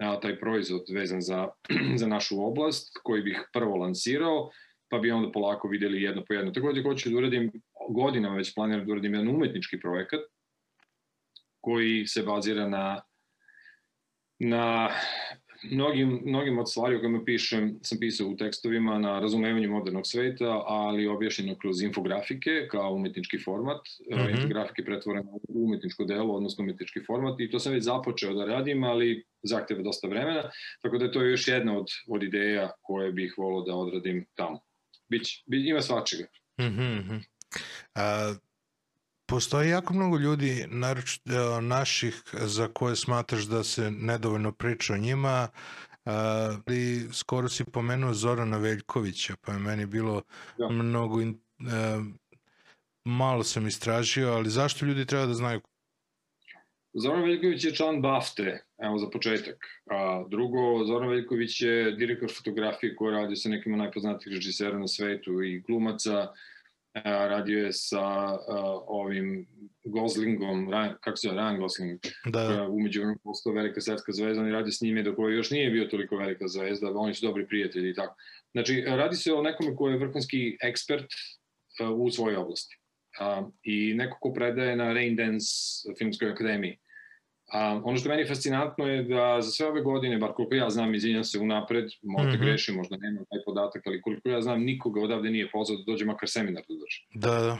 a, 0.00 0.20
taj 0.20 0.38
proizvod 0.40 0.82
vezan 0.94 1.20
za, 1.20 1.48
za 2.00 2.06
našu 2.06 2.46
oblast 2.46 2.98
koji 3.02 3.22
bih 3.22 3.42
prvo 3.52 3.76
lansirao, 3.76 4.50
pa 4.88 4.98
bi 4.98 5.10
onda 5.10 5.32
polako 5.32 5.68
videli 5.68 6.02
jedno 6.02 6.24
po 6.28 6.34
jedno. 6.34 6.52
Takođe 6.52 6.82
hoću 6.82 7.10
da 7.10 7.16
uradim, 7.16 7.52
godinama 7.90 8.36
već 8.36 8.54
planiram 8.54 8.86
da 8.86 8.92
uradim 8.92 9.14
jedan 9.14 9.28
umetnički 9.28 9.80
projekat 9.80 10.20
koji 11.60 12.06
se 12.06 12.22
bazira 12.22 12.68
na 12.68 13.02
na 14.38 14.90
mnogim, 15.62 16.20
mnogim 16.24 16.58
od 16.58 16.70
stvari 16.70 16.96
o 16.96 17.00
kojima 17.00 17.24
pišem 17.24 17.78
sam 17.82 17.98
pisao 17.98 18.28
u 18.28 18.36
tekstovima 18.36 18.98
na 18.98 19.20
razumevanju 19.20 19.70
modernog 19.70 20.06
sveta, 20.06 20.62
ali 20.66 21.06
objašnjeno 21.06 21.58
kroz 21.58 21.82
infografike 21.82 22.68
kao 22.70 22.94
umetnički 22.94 23.38
format. 23.38 23.80
Mm 24.10 24.14
-hmm. 24.14 24.30
Infografike 24.30 24.84
pretvorene 24.84 25.26
u 25.48 25.64
umetničko 25.64 26.04
delo, 26.04 26.34
odnosno 26.34 26.64
umetnički 26.64 27.00
format 27.06 27.40
i 27.40 27.50
to 27.50 27.58
sam 27.58 27.72
već 27.72 27.84
započeo 27.84 28.34
da 28.34 28.44
radim, 28.44 28.84
ali 28.84 29.24
zahteva 29.42 29.82
dosta 29.82 30.08
vremena, 30.08 30.50
tako 30.82 30.98
da 30.98 31.04
je 31.04 31.12
to 31.12 31.22
još 31.22 31.48
jedna 31.48 31.78
od, 31.78 31.86
od 32.08 32.22
ideja 32.22 32.70
koje 32.82 33.12
bih 33.12 33.34
volao 33.38 33.62
da 33.62 33.74
odradim 33.74 34.26
tamo. 34.34 34.60
Bić, 35.08 35.42
bi, 35.46 35.68
ima 35.68 35.82
svačega. 35.82 36.24
Mm 36.60 36.64
-hmm. 36.64 37.20
A, 37.94 38.34
Postoji 39.26 39.70
jako 39.70 39.94
mnogo 39.94 40.18
ljudi, 40.18 40.66
naroč, 40.68 41.16
e, 41.16 41.60
naših, 41.62 42.22
za 42.32 42.68
koje 42.68 42.96
smatraš 42.96 43.42
da 43.42 43.64
se 43.64 43.90
nedovoljno 43.90 44.52
priča 44.52 44.94
o 44.94 44.98
njima, 44.98 45.48
ali 46.04 47.08
skoro 47.12 47.48
si 47.48 47.64
pomenuo 47.64 48.14
Zorana 48.14 48.58
Veljkovića, 48.58 49.34
pa 49.40 49.52
je 49.52 49.58
meni 49.58 49.86
bilo 49.86 50.22
ja. 50.58 50.68
mnogo 50.68 51.20
malo 53.04 53.44
sam 53.44 53.66
istražio, 53.66 54.32
ali 54.32 54.50
zašto 54.50 54.86
ljudi 54.86 55.06
treba 55.06 55.26
da 55.26 55.34
znaju? 55.34 55.60
Zoran 56.92 57.22
Veljković 57.22 57.64
je 57.64 57.74
član 57.74 58.02
BAFTE, 58.02 58.64
evo 58.78 58.98
za 58.98 59.10
početak. 59.10 59.56
A 59.90 60.24
drugo, 60.28 60.84
Zoran 60.84 61.08
Veljković 61.08 61.60
je 61.60 61.92
direktor 61.92 62.32
fotografije 62.36 62.96
koji 62.96 63.14
radi 63.14 63.36
sa 63.36 63.48
nekim 63.48 63.78
najpoznatijih 63.78 64.34
režisera 64.34 64.78
na 64.78 64.88
svetu 64.88 65.42
i 65.42 65.60
glumaca. 65.60 66.32
A, 67.04 67.26
radio 67.28 67.64
je 67.64 67.72
sa 67.72 68.00
a, 68.00 68.38
ovim 68.86 69.46
Goslingom, 69.84 70.68
Ryan, 70.68 70.94
kako 71.00 71.16
se 71.16 71.28
zove, 71.28 71.40
Ryan 71.40 71.58
Gosling, 71.58 72.00
Da, 72.24 72.42
da. 72.42 72.68
umeđu 72.68 73.00
vremenu 73.00 73.18
postao 73.24 73.52
velika 73.52 73.80
svetska 73.80 74.12
zvezda, 74.12 74.42
on 74.42 74.46
je 74.46 74.52
radio 74.52 74.72
s 74.72 74.80
njime 74.80 75.02
dok 75.02 75.18
ovaj 75.18 75.34
još 75.34 75.50
nije 75.50 75.70
bio 75.70 75.84
toliko 75.84 76.16
velika 76.16 76.48
zvezda, 76.48 76.92
oni 76.94 77.14
su 77.14 77.26
dobri 77.26 77.46
prijatelji 77.46 77.90
i 77.90 77.94
tako. 77.94 78.14
Znači, 78.52 78.84
radi 78.86 79.16
se 79.16 79.32
o 79.32 79.42
nekome 79.42 79.76
koji 79.76 79.92
je 79.92 79.98
vrhunski 79.98 80.58
ekspert 80.62 81.04
uh, 81.84 82.00
u 82.00 82.10
svojoj 82.10 82.36
oblasti. 82.36 82.76
Uh, 83.20 83.48
I 83.62 83.94
neko 83.94 84.18
ko 84.20 84.32
predaje 84.32 84.76
na 84.76 84.92
Raindance 84.92 85.46
filmskoj 85.98 86.30
akademiji. 86.30 86.78
A, 87.52 87.80
ono 87.84 87.96
što 87.96 88.08
meni 88.08 88.22
je 88.22 88.28
fascinantno 88.28 88.86
je 88.86 89.02
da 89.02 89.38
za 89.40 89.50
sve 89.50 89.66
ove 89.66 89.82
godine, 89.82 90.18
bar 90.18 90.32
koliko 90.32 90.54
ja 90.54 90.70
znam, 90.70 90.94
izvinjam 90.94 91.24
se 91.24 91.38
unapred, 91.38 91.84
možda 92.02 92.30
mm. 92.30 92.34
-hmm. 92.34 92.44
grešim, 92.44 92.74
možda 92.74 92.96
nemam 92.96 93.24
taj 93.30 93.40
podatak, 93.44 93.82
ali 93.86 94.00
koliko 94.00 94.28
ja 94.28 94.42
znam, 94.42 94.62
nikoga 94.62 95.00
odavde 95.00 95.30
nije 95.30 95.50
pozvao 95.50 95.78
da 95.78 95.92
dođe 95.92 96.04
makar 96.04 96.28
seminar 96.28 96.64
da 96.68 96.74
drži 96.74 97.06
Da, 97.14 97.40
da. 97.40 97.58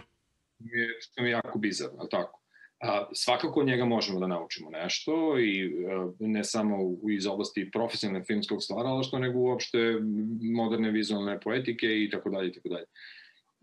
je, 0.59 0.89
što 1.01 1.23
mi 1.23 1.29
je 1.29 1.33
jako 1.33 1.59
bizarno, 1.59 1.97
ali 1.99 2.09
tako. 2.11 2.41
A, 2.81 3.09
svakako 3.13 3.61
od 3.61 3.67
njega 3.67 3.85
možemo 3.85 4.21
da 4.21 4.27
naučimo 4.27 4.71
nešto 4.71 5.39
i 5.39 5.75
a, 5.87 6.13
ne 6.19 6.45
samo 6.45 6.77
u, 6.83 7.11
iz 7.11 7.27
oblasti 7.27 7.71
profesionalne 7.71 8.25
filmskog 8.25 8.63
stvaralaštva, 8.63 9.19
nego 9.19 9.39
uopšte 9.39 9.79
moderne 10.55 10.91
vizualne 10.91 11.41
poetike 11.41 11.87
i 11.87 12.11
tako 12.13 12.31
dalje 12.31 12.49
i 12.49 12.53
tako 12.53 12.69
dalje. 12.69 12.87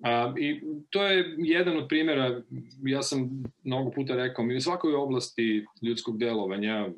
A, 0.04 0.34
I 0.40 0.62
to 0.90 1.08
je 1.08 1.36
jedan 1.38 1.78
od 1.78 1.88
primjera, 1.88 2.42
ja 2.86 3.02
sam 3.02 3.44
mnogo 3.64 3.92
puta 3.92 4.16
rekao, 4.16 4.46
mi 4.46 4.58
u 4.58 4.62
svakoj 4.62 4.96
oblasti 4.96 5.66
ljudskog 5.82 6.18
delovanja, 6.18 6.90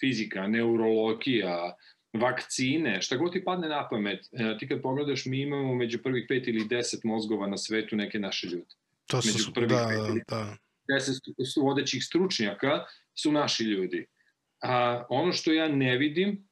fizika, 0.00 0.46
neurologija, 0.46 1.76
vakcine, 2.12 3.02
šta 3.02 3.16
god 3.16 3.32
ti 3.32 3.44
padne 3.44 3.68
na 3.68 3.88
pamet, 3.90 4.20
e, 4.32 4.58
ti 4.58 4.68
kad 4.68 4.82
pogledaš, 4.82 5.26
mi 5.26 5.40
imamo 5.40 5.74
među 5.74 5.98
prvih 6.02 6.24
pet 6.28 6.48
ili 6.48 6.68
deset 6.68 7.04
mozgova 7.04 7.46
na 7.46 7.56
svetu 7.56 7.96
neke 7.96 8.18
naše 8.18 8.46
ljude 8.46 8.74
To 9.06 9.22
su, 9.22 9.28
Među 9.28 9.52
prvih 9.54 9.70
da, 9.70 9.88
pet 9.88 10.22
da, 10.28 10.36
da. 10.36 10.56
deset 10.94 11.22
vodećih 11.62 12.04
stručnjaka 12.04 12.84
su 13.14 13.32
naši 13.32 13.64
ljudi. 13.64 14.06
A, 14.62 15.06
ono 15.08 15.32
što 15.32 15.52
ja 15.52 15.68
ne 15.68 15.96
vidim, 15.96 16.48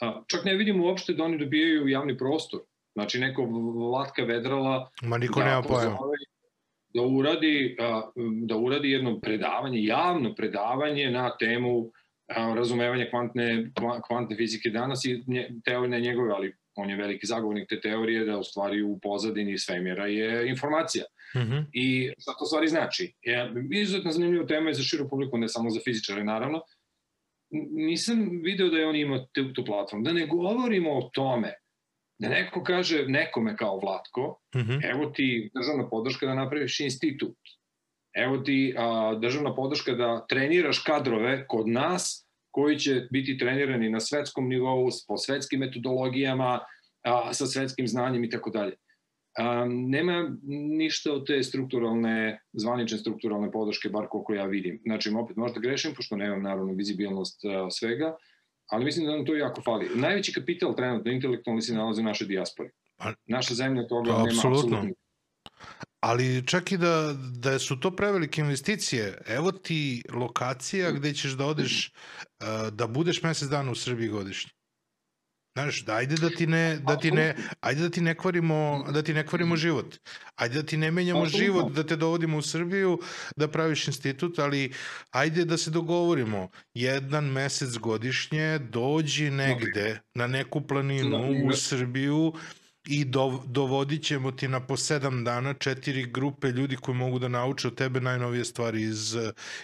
a, 0.00 0.22
čak 0.26 0.44
ne 0.44 0.54
vidim 0.54 0.80
uopšte 0.80 1.12
da 1.12 1.24
oni 1.24 1.38
dobijaju 1.38 1.88
javni 1.88 2.18
prostor. 2.18 2.60
Znači 2.96 3.18
neko 3.18 3.44
Vlatka 3.90 4.22
Vedrala 4.24 4.90
Ma 5.02 5.18
niko 5.18 5.40
da 5.40 5.46
nema 5.46 5.62
pojma. 5.62 5.98
da 6.88 7.02
uradi, 7.02 7.76
da 8.46 8.56
uradi 8.56 8.90
jedno 8.90 9.20
predavanje, 9.20 9.84
javno 9.84 10.34
predavanje 10.34 11.10
na 11.10 11.36
temu 11.36 11.90
razumevanja 12.54 13.06
kvantne, 13.10 13.44
kva- 13.74 14.00
kvantne 14.02 14.36
fizike 14.36 14.70
danas 14.70 15.04
i 15.04 15.22
teorije 15.64 16.00
njegove, 16.00 16.32
ali 16.32 16.52
on 16.74 16.90
je 16.90 16.96
veliki 16.96 17.26
zagovornik 17.26 17.68
te 17.68 17.80
teorije 17.80 18.24
da 18.24 18.38
u 18.38 18.42
stvari 18.42 18.82
u 18.82 18.98
pozadini 18.98 19.58
svemira 19.58 20.06
je 20.06 20.48
informacija. 20.48 21.04
Mhm. 21.36 21.56
I 21.72 22.10
šta 22.18 22.32
to 22.32 22.44
stvari 22.44 22.68
znači? 22.68 23.14
Je, 23.22 23.52
izuzetno 23.72 24.10
zanimljiva 24.12 24.46
tema 24.46 24.68
je 24.70 24.74
za 24.74 24.82
širu 24.82 25.08
publiku, 25.08 25.38
ne 25.38 25.48
samo 25.48 25.70
za 25.70 25.80
fizičare, 25.84 26.24
naravno. 26.24 26.60
Nisam 27.72 28.16
video 28.42 28.68
da 28.68 28.76
je 28.78 28.86
on 28.86 28.96
imao 28.96 29.18
tu, 29.18 29.52
tu 29.52 29.64
platformu. 29.64 30.04
Da 30.04 30.12
ne 30.12 30.26
govorimo 30.26 30.90
o 30.92 31.10
tome, 31.12 31.54
da 32.18 32.28
neko 32.28 32.62
kaže 32.64 33.04
nekome 33.08 33.56
kao 33.56 33.78
Vlatko, 33.78 34.40
Mhm. 34.56 34.78
evo 34.82 35.06
ti 35.06 35.50
državna 35.54 35.88
podrška 35.88 36.26
da 36.26 36.34
napraviš 36.34 36.80
institut. 36.80 37.36
Evo 38.14 38.38
ti 38.38 38.74
a, 38.78 39.14
državna 39.20 39.54
podrška 39.54 39.92
da 39.92 40.26
treniraš 40.28 40.78
kadrove 40.78 41.46
kod 41.46 41.68
nas 41.68 42.26
koji 42.50 42.78
će 42.78 43.06
biti 43.10 43.38
trenirani 43.38 43.90
na 43.90 44.00
svetskom 44.00 44.48
nivou, 44.48 44.88
po 45.08 45.16
svetskim 45.16 45.60
metodologijama, 45.60 46.60
a, 47.04 47.32
sa 47.32 47.46
svetskim 47.46 47.88
znanjem 47.88 48.24
i 48.24 48.30
tako 48.30 48.50
dalje. 48.50 48.76
Nema 49.68 50.30
ništa 50.78 51.12
od 51.12 51.26
te 51.26 51.42
strukturalne, 51.42 52.40
zvanične 52.52 52.98
strukturalne 52.98 53.50
podrške, 53.52 53.88
bar 53.88 54.06
koliko 54.10 54.34
ja 54.34 54.44
vidim. 54.44 54.80
Znači, 54.86 55.10
opet 55.10 55.36
možda 55.36 55.60
grešim, 55.60 55.92
pošto 55.94 56.16
nemam 56.16 56.42
naravno 56.42 56.72
vizibilnost 56.72 57.44
a, 57.44 57.70
svega, 57.70 58.16
ali 58.66 58.84
mislim 58.84 59.06
da 59.06 59.12
nam 59.12 59.26
to 59.26 59.34
jako 59.34 59.62
fali. 59.62 59.90
Najveći 59.94 60.32
kapital 60.32 60.76
trenutno 60.76 61.12
intelektualni 61.12 61.62
se 61.62 61.74
nalazi 61.74 62.00
u 62.00 62.04
našoj 62.04 62.26
dijaspori. 62.26 62.70
Pa- 62.96 63.12
Naša 63.26 63.54
zemlja 63.54 63.86
toga 63.88 64.10
To 64.10 64.16
nema 64.16 64.28
apsolutno. 64.28 64.88
Ali 66.00 66.46
čak 66.46 66.72
i 66.72 66.76
da, 66.76 67.14
da 67.38 67.58
su 67.58 67.80
to 67.80 67.96
prevelike 67.96 68.40
investicije, 68.40 69.18
evo 69.26 69.52
ti 69.52 70.02
lokacija 70.14 70.90
gde 70.90 71.14
ćeš 71.14 71.32
da 71.32 71.46
odeš, 71.46 71.92
da 72.78 72.86
budeš 72.86 73.22
mesec 73.22 73.48
dana 73.48 73.70
u 73.70 73.74
Srbiji 73.74 74.08
godišnje. 74.08 74.50
Znaš, 75.56 75.84
da 75.84 75.94
ajde 75.94 76.16
da 76.20 76.30
ti 76.30 76.46
ne, 76.46 76.78
da 76.86 76.98
ti 76.98 77.10
ne, 77.10 77.34
ajde 77.60 77.82
da 77.82 77.90
ti 77.90 78.00
ne 78.00 78.14
kvarimo, 78.14 78.84
da 78.92 79.02
ti 79.02 79.14
ne 79.14 79.26
kvarimo 79.26 79.56
život. 79.56 79.96
Ajde 80.34 80.54
da 80.54 80.66
ti 80.66 80.76
ne 80.76 80.90
menjamo 80.90 81.22
Apsolutno. 81.22 81.46
život, 81.46 81.72
da 81.72 81.86
te 81.86 81.96
dovodimo 81.96 82.38
u 82.38 82.42
Srbiju, 82.42 82.98
da 83.36 83.48
praviš 83.48 83.86
institut, 83.88 84.38
ali 84.38 84.72
ajde 85.10 85.44
da 85.44 85.56
se 85.56 85.70
dogovorimo. 85.70 86.48
Jedan 86.74 87.24
mesec 87.24 87.78
godišnje 87.78 88.58
dođi 88.58 89.30
negde 89.30 90.00
na 90.14 90.26
neku 90.26 90.60
planinu 90.66 91.48
u 91.48 91.52
Srbiju 91.52 92.32
i 92.86 93.04
do, 93.04 93.42
dovodit 93.46 94.04
ćemo 94.04 94.32
ti 94.32 94.48
na 94.48 94.60
po 94.66 94.76
sedam 94.76 95.24
dana 95.24 95.54
četiri 95.54 96.10
grupe 96.10 96.48
ljudi 96.48 96.76
koji 96.76 96.96
mogu 96.96 97.18
da 97.18 97.28
nauče 97.28 97.68
od 97.68 97.74
tebe 97.74 98.00
najnovije 98.00 98.44
stvari 98.44 98.82
iz, 98.82 99.16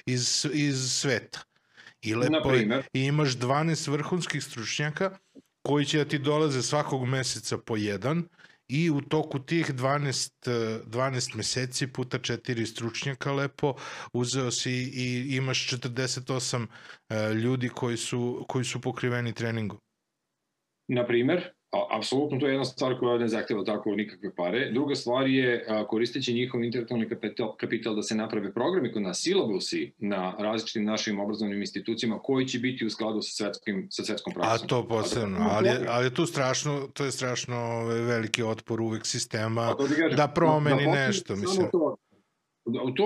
iz, 0.06 0.47
iz 0.52 0.93
sveta. 0.93 1.40
I 2.02 2.14
lepo 2.14 2.55
i 2.93 3.05
imaš 3.05 3.31
12 3.31 3.90
vrhunskih 3.90 4.44
stručnjaka 4.44 5.19
koji 5.62 5.84
će 5.84 5.98
da 5.98 6.05
ti 6.05 6.18
dolaze 6.18 6.62
svakog 6.62 7.05
meseca 7.05 7.59
po 7.59 7.76
jedan 7.76 8.28
i 8.68 8.90
u 8.90 9.01
toku 9.01 9.39
tih 9.39 9.74
12, 9.74 10.32
eh, 10.47 10.80
12 10.86 11.36
meseci 11.36 11.86
puta 11.86 12.18
četiri 12.18 12.66
stručnjaka 12.66 13.32
lepo 13.32 13.74
uzeo 14.12 14.51
si 14.51 14.72
i 14.72 15.36
imaš 15.36 15.66
48 15.66 16.66
eh, 17.09 17.34
ljudi 17.34 17.68
koji 17.68 17.97
su, 17.97 18.44
koji 18.48 18.64
su 18.64 18.80
pokriveni 18.80 19.34
treningom. 19.34 19.78
na 20.89 21.06
primer, 21.06 21.52
apsolutno 21.90 22.39
to 22.39 22.47
je 22.47 22.53
jedna 22.53 22.65
stvar 22.65 22.99
koja 22.99 23.19
ne 23.19 23.28
zahteva 23.28 23.65
tako 23.65 23.90
nikakve 23.90 24.35
pare. 24.35 24.70
Druga 24.73 24.94
stvar 24.94 25.27
je 25.27 25.65
a, 25.69 25.86
koristeći 25.86 26.32
njihov 26.32 26.65
intelektualni 26.65 27.09
kapital, 27.09 27.57
kapital 27.57 27.94
da 27.94 28.03
se 28.03 28.15
naprave 28.15 28.53
programi 28.53 28.93
kod 28.93 29.03
nas, 29.03 29.20
silabusi 29.23 29.93
na 29.99 30.35
različitim 30.39 30.85
našim 30.85 31.20
obrazovnim 31.20 31.61
institucijama 31.61 32.19
koji 32.19 32.47
će 32.47 32.59
biti 32.59 32.86
u 32.86 32.90
skladu 32.90 33.23
sa, 33.23 33.44
svetskim, 33.44 33.86
sa 33.90 34.05
svetskom 34.05 34.32
A 34.36 34.40
praksom. 34.40 34.69
to 34.69 34.89
posebno, 34.89 35.49
ali 35.51 35.69
ali 35.89 36.15
tu 36.15 36.27
strašno, 36.27 36.89
to 36.93 37.05
je 37.05 37.12
strašno 37.12 37.57
ovaj, 37.57 38.01
veliki 38.01 38.43
otpor 38.43 38.81
uvek 38.81 39.07
sistema 39.07 39.62
A 39.62 39.77
ti 39.77 39.94
kažem, 39.94 40.16
da 40.16 40.28
promeni 40.28 40.85
postoji 40.85 41.07
nešto, 41.07 41.36
samo 41.36 41.40
mislim. 41.40 41.69
To, 41.73 41.97
Da, 42.11 42.11
to, 42.97 43.05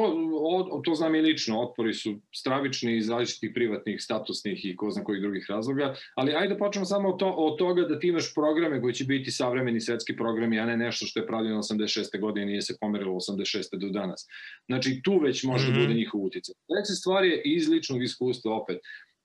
o, 0.70 0.80
to 0.84 0.94
znam 0.94 1.14
i 1.14 1.20
lično, 1.20 1.60
otpori 1.60 1.94
su 1.94 2.20
stravični 2.34 2.96
iz 2.96 3.10
različitih 3.10 3.50
privatnih, 3.54 4.02
statusnih 4.02 4.64
i 4.64 4.76
ko 4.76 4.90
zna 4.90 5.04
kojih 5.04 5.22
drugih 5.22 5.46
razloga, 5.48 5.94
ali 6.14 6.34
ajde 6.34 6.54
da 6.54 6.58
počnemo 6.58 6.84
samo 6.86 7.08
od, 7.08 7.18
to, 7.18 7.30
od 7.30 7.58
toga 7.58 7.82
da 7.82 7.98
ti 7.98 8.08
imaš 8.08 8.34
programe 8.34 8.80
koji 8.80 8.94
će 8.94 9.04
biti 9.04 9.30
savremeni 9.30 9.80
svetski 9.80 10.16
programi, 10.16 10.60
a 10.60 10.66
ne 10.66 10.76
nešto 10.76 11.06
što 11.06 11.20
je 11.20 11.26
pravljeno 11.26 11.58
86. 11.62 12.20
godine 12.20 12.42
i 12.42 12.46
nije 12.46 12.62
se 12.62 12.76
pomerilo 12.80 13.14
86. 13.14 13.76
do 13.80 13.88
danas. 13.88 14.26
Znači, 14.66 15.00
tu 15.04 15.18
već 15.18 15.44
može 15.44 15.68
Mhm. 15.68 15.74
da 15.74 15.80
bude 15.86 15.94
njihov 15.94 16.20
uticaj. 16.20 16.54
Treća 16.54 16.92
stvar 16.94 17.24
je 17.24 17.42
iz 17.44 17.68
ličnog 17.68 18.02
iskustva 18.02 18.54
opet. 18.54 18.78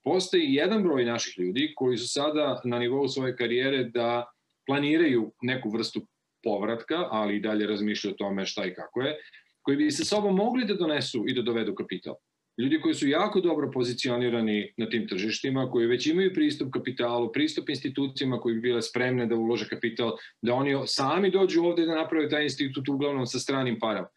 Postoji 0.03 0.53
jedan 0.53 0.83
broj 0.83 1.05
naših 1.05 1.39
ljudi 1.39 1.73
koji 1.75 1.97
su 1.97 2.07
sada 2.07 2.61
na 2.65 2.79
nivou 2.79 3.07
svoje 3.07 3.35
karijere 3.35 3.83
da 3.83 4.31
planiraju 4.67 5.31
neku 5.41 5.69
vrstu 5.69 6.01
povratka, 6.43 6.95
ali 7.11 7.35
i 7.35 7.39
dalje 7.39 7.67
razmišljaju 7.67 8.13
o 8.13 8.17
tome 8.17 8.45
šta 8.45 8.65
i 8.65 8.73
kako 8.73 9.01
je, 9.01 9.17
koji 9.61 9.77
bi 9.77 9.91
sa 9.91 10.05
sobom 10.05 10.35
mogli 10.35 10.65
da 10.65 10.73
donesu 10.73 11.25
i 11.27 11.33
da 11.33 11.41
dovedu 11.41 11.75
kapital. 11.75 12.15
Ljudi 12.57 12.81
koji 12.81 12.93
su 12.93 13.07
jako 13.07 13.41
dobro 13.41 13.71
pozicionirani 13.71 14.73
na 14.77 14.89
tim 14.89 15.07
tržištima, 15.07 15.69
koji 15.71 15.87
već 15.87 16.07
imaju 16.07 16.33
pristup 16.33 16.71
kapitalu, 16.73 17.31
pristup 17.31 17.69
institucijama 17.69 18.39
koji 18.39 18.55
bi 18.55 18.61
bile 18.61 18.81
spremne 18.81 19.25
da 19.25 19.35
ulože 19.35 19.67
kapital, 19.69 20.17
da 20.41 20.53
oni 20.53 20.75
sami 20.85 21.31
dođu 21.31 21.63
ovde 21.63 21.85
da 21.85 21.95
naprave 21.95 22.29
taj 22.29 22.43
institut 22.43 22.89
uglavnom 22.89 23.25
sa 23.27 23.39
stranim 23.39 23.79
parama. 23.79 24.07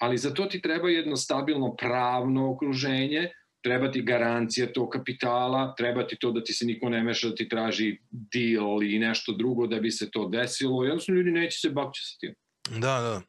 Ali 0.00 0.18
za 0.18 0.34
to 0.34 0.44
ti 0.44 0.60
treba 0.60 0.90
jedno 0.90 1.16
stabilno 1.16 1.74
pravno 1.76 2.50
okruženje, 2.52 3.30
treba 3.62 3.90
ti 3.90 4.02
garancija 4.02 4.72
tog 4.72 4.88
kapitala, 4.88 5.74
treba 5.74 6.06
ti 6.06 6.16
to 6.20 6.32
da 6.32 6.44
ti 6.44 6.52
se 6.52 6.66
niko 6.66 6.88
ne 6.88 7.02
meša, 7.02 7.28
da 7.28 7.34
ti 7.34 7.48
traži 7.48 7.98
deal 8.10 8.82
i 8.82 8.98
nešto 8.98 9.32
drugo 9.32 9.66
da 9.66 9.80
bi 9.80 9.90
se 9.90 10.10
to 10.10 10.28
desilo. 10.28 10.84
Jednostavno 10.84 11.20
ljudi 11.20 11.30
neće 11.30 11.58
se 11.58 11.70
bakći 11.70 12.04
sa 12.04 12.18
tim. 12.20 12.34
Da, 12.70 13.00
da. 13.00 13.22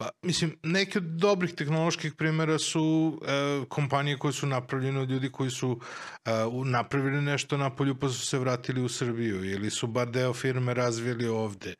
Pa, 0.00 0.10
mislim, 0.22 0.58
neki 0.62 0.98
od 0.98 1.04
dobrih 1.04 1.54
tehnoloških 1.54 2.14
primjera 2.14 2.58
su 2.58 3.18
e, 3.22 3.64
kompanije 3.68 4.18
koje 4.18 4.32
su 4.32 4.46
napravljene 4.46 5.00
od 5.00 5.10
ljudi 5.10 5.30
koji 5.30 5.50
su 5.50 5.80
e, 6.24 6.30
napravili 6.64 7.22
nešto 7.22 7.56
na 7.56 7.70
polju 7.70 7.98
pa 7.98 8.08
su 8.08 8.26
se 8.26 8.38
vratili 8.38 8.82
u 8.82 8.88
Srbiju 8.88 9.44
ili 9.44 9.70
su 9.70 9.86
bar 9.86 10.10
deo 10.10 10.32
firme 10.34 10.74
razvijeli 10.74 11.26
ovde 11.26 11.74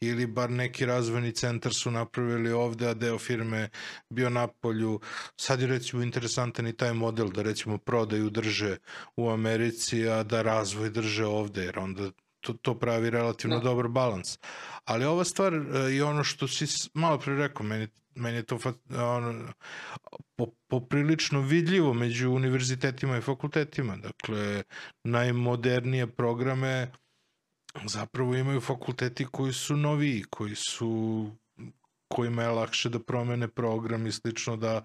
ili 0.00 0.26
bar 0.26 0.50
neki 0.50 0.86
razvojni 0.86 1.32
centar 1.32 1.74
su 1.74 1.90
napravili 1.90 2.52
ovde, 2.52 2.88
a 2.88 2.94
deo 2.94 3.18
firme 3.18 3.68
bio 4.10 4.30
na 4.30 4.46
polju. 4.46 5.00
Sad 5.40 5.60
je 5.60 5.66
recimo 5.66 6.02
interesantan 6.02 6.66
i 6.66 6.76
taj 6.76 6.92
model 6.92 7.28
da 7.28 7.42
recimo 7.42 7.78
prodaju 7.78 8.30
drže 8.30 8.76
u 9.16 9.30
Americi, 9.30 10.08
a 10.08 10.22
da 10.22 10.42
razvoj 10.42 10.90
drže 10.90 11.24
ovde, 11.24 11.64
jer 11.64 11.78
onda 11.78 12.10
to, 12.42 12.52
to 12.52 12.78
pravi 12.78 13.10
relativno 13.10 13.58
da. 13.58 13.64
dobar 13.64 13.88
balans. 13.88 14.38
Ali 14.84 15.04
ova 15.04 15.24
stvar 15.24 15.54
uh, 15.54 15.92
i 15.92 16.02
ono 16.02 16.24
što 16.24 16.48
si 16.48 16.66
malo 16.94 17.18
pre 17.18 17.36
rekao, 17.36 17.66
meni, 17.66 17.88
meni 18.14 18.36
je 18.36 18.42
to 18.42 18.58
ono, 18.90 19.52
po, 20.36 20.46
poprilično 20.68 21.40
vidljivo 21.40 21.94
među 21.94 22.30
univerzitetima 22.30 23.16
i 23.16 23.20
fakultetima. 23.20 23.96
Dakle, 23.96 24.62
najmodernije 25.04 26.06
programe 26.06 26.90
zapravo 27.84 28.36
imaju 28.36 28.60
fakulteti 28.60 29.26
koji 29.26 29.52
su 29.52 29.76
noviji, 29.76 30.22
koji 30.30 30.54
su 30.54 31.30
kojima 32.08 32.42
je 32.42 32.48
lakše 32.48 32.88
da 32.88 32.98
promene 32.98 33.48
program 33.48 34.06
i 34.06 34.12
slično 34.12 34.56
da, 34.56 34.84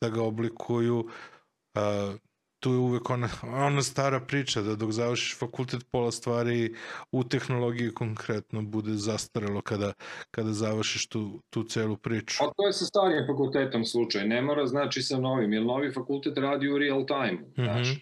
da 0.00 0.08
ga 0.08 0.22
oblikuju. 0.22 0.98
Uh, 0.98 2.16
tu 2.60 2.72
je 2.72 2.78
uvek 2.78 3.10
ona, 3.10 3.28
ona 3.42 3.82
stara 3.82 4.20
priča 4.20 4.62
da 4.62 4.76
dok 4.76 4.90
završiš 4.90 5.38
fakultet 5.38 5.86
pola 5.90 6.12
stvari 6.12 6.74
u 7.12 7.24
tehnologiji 7.24 7.94
konkretno 7.94 8.62
bude 8.62 8.94
zastarelo 8.94 9.60
kada, 9.60 9.92
kada 10.30 10.52
završiš 10.52 11.08
tu, 11.08 11.42
tu 11.50 11.62
celu 11.62 11.96
priču. 11.96 12.44
A 12.44 12.52
to 12.56 12.66
je 12.66 12.72
sa 12.72 12.84
starijim 12.84 13.26
fakultetom 13.26 13.84
slučaj, 13.84 14.28
ne 14.28 14.42
mora 14.42 14.66
znači 14.66 15.02
sa 15.02 15.18
novim, 15.18 15.52
jer 15.52 15.64
novi 15.64 15.92
fakultet 15.92 16.38
radi 16.38 16.68
u 16.68 16.78
real 16.78 17.06
time. 17.06 17.32
Mm 17.32 17.70
-hmm. 17.72 18.00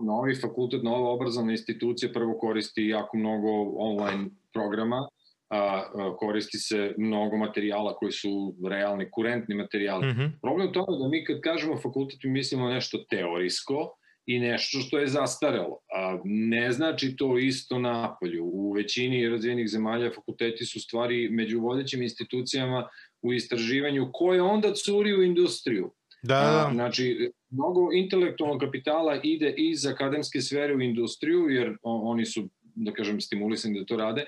Novi 0.00 0.34
fakultet, 0.40 0.82
nova 0.82 1.10
obrazovna 1.10 1.52
institucija 1.52 2.12
prvo 2.12 2.38
koristi 2.38 2.82
jako 2.82 3.16
mnogo 3.16 3.48
online 3.76 4.30
programa, 4.52 5.08
a, 5.48 5.58
a, 5.58 6.16
koristi 6.16 6.58
se 6.58 6.94
mnogo 6.98 7.36
materijala 7.36 7.94
koji 7.94 8.12
su 8.12 8.56
realni, 8.68 9.10
kurentni 9.10 9.54
materijali. 9.54 10.06
Mm 10.06 10.16
-hmm. 10.16 10.30
Problem 10.42 10.72
toga 10.72 10.98
da 11.02 11.08
mi 11.08 11.24
kad 11.24 11.40
kažemo 11.40 11.76
fakultet 11.76 12.18
mi 12.24 12.30
mislimo 12.30 12.68
nešto 12.68 12.98
teorijsko 13.10 13.96
i 14.26 14.38
nešto 14.38 14.78
što 14.78 14.98
je 14.98 15.06
zastarelo. 15.06 15.78
A, 15.94 16.18
ne 16.24 16.72
znači 16.72 17.16
to 17.16 17.38
isto 17.38 17.78
napolju. 17.78 18.44
U 18.44 18.72
većini 18.72 19.28
razvijenih 19.28 19.68
zemalja 19.68 20.10
fakulteti 20.14 20.64
su 20.64 20.80
stvari 20.80 21.28
među 21.30 21.60
vodećim 21.60 22.02
institucijama 22.02 22.88
u 23.22 23.32
istraživanju 23.32 24.10
koje 24.12 24.42
onda 24.42 24.74
curi 24.74 25.14
u 25.14 25.22
industriju. 25.22 25.92
Da, 26.22 26.34
da. 26.34 26.68
A, 26.68 26.74
znači, 26.74 27.30
mnogo 27.50 27.92
intelektualnog 27.92 28.60
kapitala 28.60 29.20
ide 29.22 29.54
iz 29.56 29.86
akademske 29.86 30.40
sfere 30.40 30.74
u 30.74 30.80
industriju, 30.80 31.48
jer 31.48 31.76
oni 31.82 32.24
su, 32.24 32.48
da 32.62 32.92
kažem, 32.92 33.20
stimulisani 33.20 33.78
da 33.78 33.86
to 33.86 33.96
rade, 33.96 34.24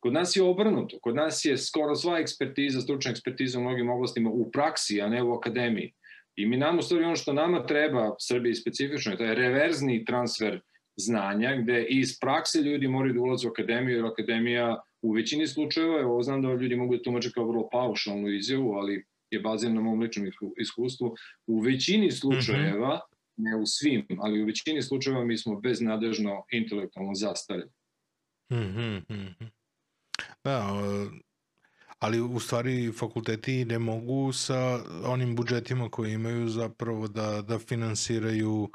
Kod 0.00 0.12
nas 0.12 0.36
je 0.36 0.42
obrnuto. 0.42 0.98
Kod 1.02 1.14
nas 1.14 1.44
je 1.44 1.58
skoro 1.58 1.94
sva 1.94 2.18
ekspertiza, 2.18 2.80
stručna 2.80 3.10
ekspertiza 3.10 3.58
u 3.58 3.62
mnogim 3.62 3.90
oblastima 3.90 4.30
u 4.30 4.50
praksi, 4.50 5.00
a 5.00 5.08
ne 5.08 5.22
u 5.22 5.32
akademiji. 5.32 5.92
I 6.36 6.46
mi 6.46 6.56
nam 6.56 6.78
u 6.78 6.82
stvari 6.82 7.04
ono 7.04 7.16
što 7.16 7.32
nama 7.32 7.66
treba, 7.66 8.14
Srbiji 8.18 8.54
specifično, 8.54 9.12
je 9.12 9.34
reverzni 9.34 10.04
transfer 10.04 10.60
znanja, 10.96 11.56
gde 11.56 11.86
iz 11.88 12.18
prakse 12.20 12.58
ljudi 12.58 12.88
moraju 12.88 13.14
da 13.14 13.20
ulaze 13.20 13.48
u 13.48 13.50
akademiju, 13.50 13.96
jer 13.96 14.06
akademija 14.06 14.82
u 15.02 15.12
većini 15.12 15.46
slučajeva, 15.46 16.00
evo 16.00 16.22
znam 16.22 16.42
da 16.42 16.48
ljudi 16.48 16.76
mogu 16.76 16.96
da 16.96 17.02
tumače 17.02 17.30
kao 17.34 17.48
vrlo 17.48 17.68
paušalnu 17.72 18.28
izjavu, 18.28 18.72
ali 18.72 19.04
je 19.30 19.40
baziran 19.40 19.74
na 19.74 19.80
mom 19.80 20.00
ličnom 20.00 20.26
iskustvu, 20.56 21.14
u 21.46 21.60
većini 21.60 22.10
slučajeva, 22.10 23.00
ne 23.36 23.56
u 23.56 23.66
svim, 23.66 24.06
ali 24.18 24.42
u 24.42 24.46
većini 24.46 24.82
slučajeva 24.82 25.24
mi 25.24 25.38
smo 25.38 25.60
beznadežno 25.60 26.44
intelektualno 26.52 27.14
zastarili. 27.14 27.70
Mm 28.52 28.56
-hmm. 28.56 29.59
Da, 30.44 30.74
ali 31.98 32.20
u 32.20 32.40
stvari 32.40 32.92
fakulteti 32.92 33.64
ne 33.64 33.78
mogu 33.78 34.32
sa 34.32 34.80
onim 35.04 35.36
budžetima 35.36 35.88
koje 35.88 36.12
imaju 36.12 36.48
zapravo 36.48 37.08
da, 37.08 37.42
da 37.42 37.58
finansiraju 37.58 38.70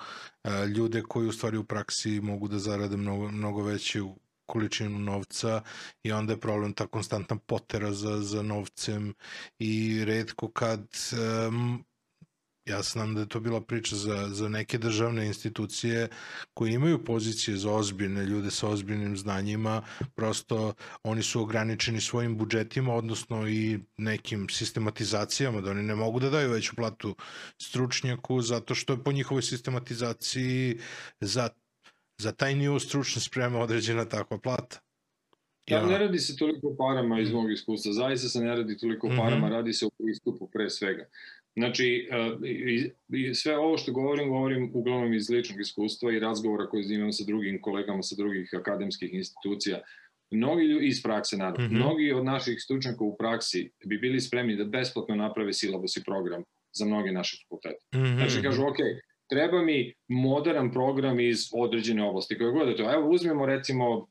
ljude 0.75 1.01
koji 1.01 1.27
u 1.27 1.31
stvari 1.31 1.57
u 1.57 1.63
praksi 1.63 2.21
mogu 2.21 2.47
da 2.47 2.59
zarade 2.59 2.97
mnogo, 2.97 3.31
mnogo 3.31 3.63
veću 3.63 4.09
količinu 4.45 4.99
novca 4.99 5.61
i 6.03 6.11
onda 6.11 6.33
je 6.33 6.39
problem 6.39 6.73
ta 6.73 6.87
konstantna 6.87 7.35
potera 7.35 7.91
za, 7.93 8.21
za 8.21 8.41
novcem 8.41 9.13
i 9.59 10.03
redko 10.05 10.51
kad 10.51 10.87
um, 11.47 11.85
Ja 12.65 12.81
znam 12.81 13.13
da 13.15 13.21
je 13.21 13.27
to 13.27 13.39
bila 13.39 13.61
priča 13.61 13.95
za, 13.95 14.29
za 14.29 14.49
neke 14.49 14.77
državne 14.77 15.27
institucije 15.27 16.07
koje 16.53 16.73
imaju 16.73 17.03
pozicije 17.03 17.57
za 17.57 17.71
ozbiljne 17.71 18.25
ljude 18.25 18.51
sa 18.51 18.67
ozbiljnim 18.67 19.17
znanjima, 19.17 19.81
prosto 20.15 20.73
oni 21.03 21.23
su 21.23 21.41
ograničeni 21.41 22.01
svojim 22.01 22.37
budžetima, 22.37 22.93
odnosno 22.93 23.47
i 23.47 23.79
nekim 23.97 24.49
sistematizacijama, 24.49 25.61
da 25.61 25.71
oni 25.71 25.83
ne 25.83 25.95
mogu 25.95 26.19
da 26.19 26.29
daju 26.29 26.51
veću 26.51 26.75
platu 26.75 27.15
stručnjaku, 27.61 28.41
zato 28.41 28.75
što 28.75 28.93
je 28.93 29.03
po 29.03 29.11
njihovoj 29.11 29.41
sistematizaciji 29.41 30.79
za, 31.19 31.49
za 32.17 32.31
taj 32.31 32.55
nivo 32.55 32.79
stručne 32.79 33.21
spreme 33.21 33.57
određena 33.57 34.05
takva 34.05 34.37
plata. 34.37 34.79
Ja. 35.67 35.79
Da, 35.79 35.87
ne 35.87 35.97
radi 35.97 36.19
se 36.19 36.37
toliko 36.37 36.75
parama 36.77 37.19
iz 37.19 37.31
mog 37.31 37.51
iskustva, 37.51 37.93
zaista 37.93 38.29
se 38.29 38.39
ne 38.39 38.55
radi 38.55 38.77
toliko 38.77 39.07
parama, 39.07 39.47
mm 39.47 39.49
-hmm. 39.49 39.55
radi 39.55 39.73
se 39.73 39.85
o 39.85 39.89
pristupu 39.97 40.49
pre 40.53 40.69
svega. 40.69 41.05
Znači, 41.55 42.09
e, 42.11 43.33
sve 43.33 43.57
ovo 43.57 43.77
što 43.77 43.91
govorim, 43.91 44.29
govorim 44.29 44.71
uglavnom 44.73 45.13
iz 45.13 45.29
ličnog 45.29 45.59
iskustva 45.61 46.11
i 46.11 46.19
razgovora 46.19 46.67
koje 46.67 46.95
imam 46.95 47.11
sa 47.11 47.23
drugim 47.27 47.61
kolegama 47.61 48.03
sa 48.03 48.15
drugih 48.15 48.49
akademskih 48.59 49.13
institucija. 49.13 49.81
Mnogi 50.31 50.79
iz 50.81 51.03
prakse, 51.03 51.37
naravno, 51.37 51.67
mm 51.67 51.69
-hmm. 51.69 51.75
mnogi 51.75 52.11
od 52.11 52.25
naših 52.25 52.61
stručnjaka 52.63 53.03
u 53.03 53.17
praksi 53.17 53.71
bi 53.85 53.97
bili 53.97 54.21
spremni 54.21 54.55
da 54.55 54.65
besplatno 54.65 55.15
naprave 55.15 55.53
silabus 55.53 55.97
i 55.97 56.03
program 56.03 56.43
za 56.73 56.85
mnoge 56.85 57.11
naše 57.11 57.37
fakultete. 57.43 57.85
Mm 57.95 57.97
-hmm. 57.97 58.15
Znači, 58.15 58.41
kažu, 58.43 58.61
ok, 58.61 58.77
treba 59.29 59.61
mi 59.61 59.93
modern 60.07 60.71
program 60.71 61.19
iz 61.19 61.49
određene 61.53 62.03
oblasti, 62.03 62.37
koje 62.37 62.51
god 62.51 62.67
je 62.67 62.75
to. 62.75 62.93
Evo, 62.93 63.09
uzmemo 63.09 63.45
recimo 63.45 64.07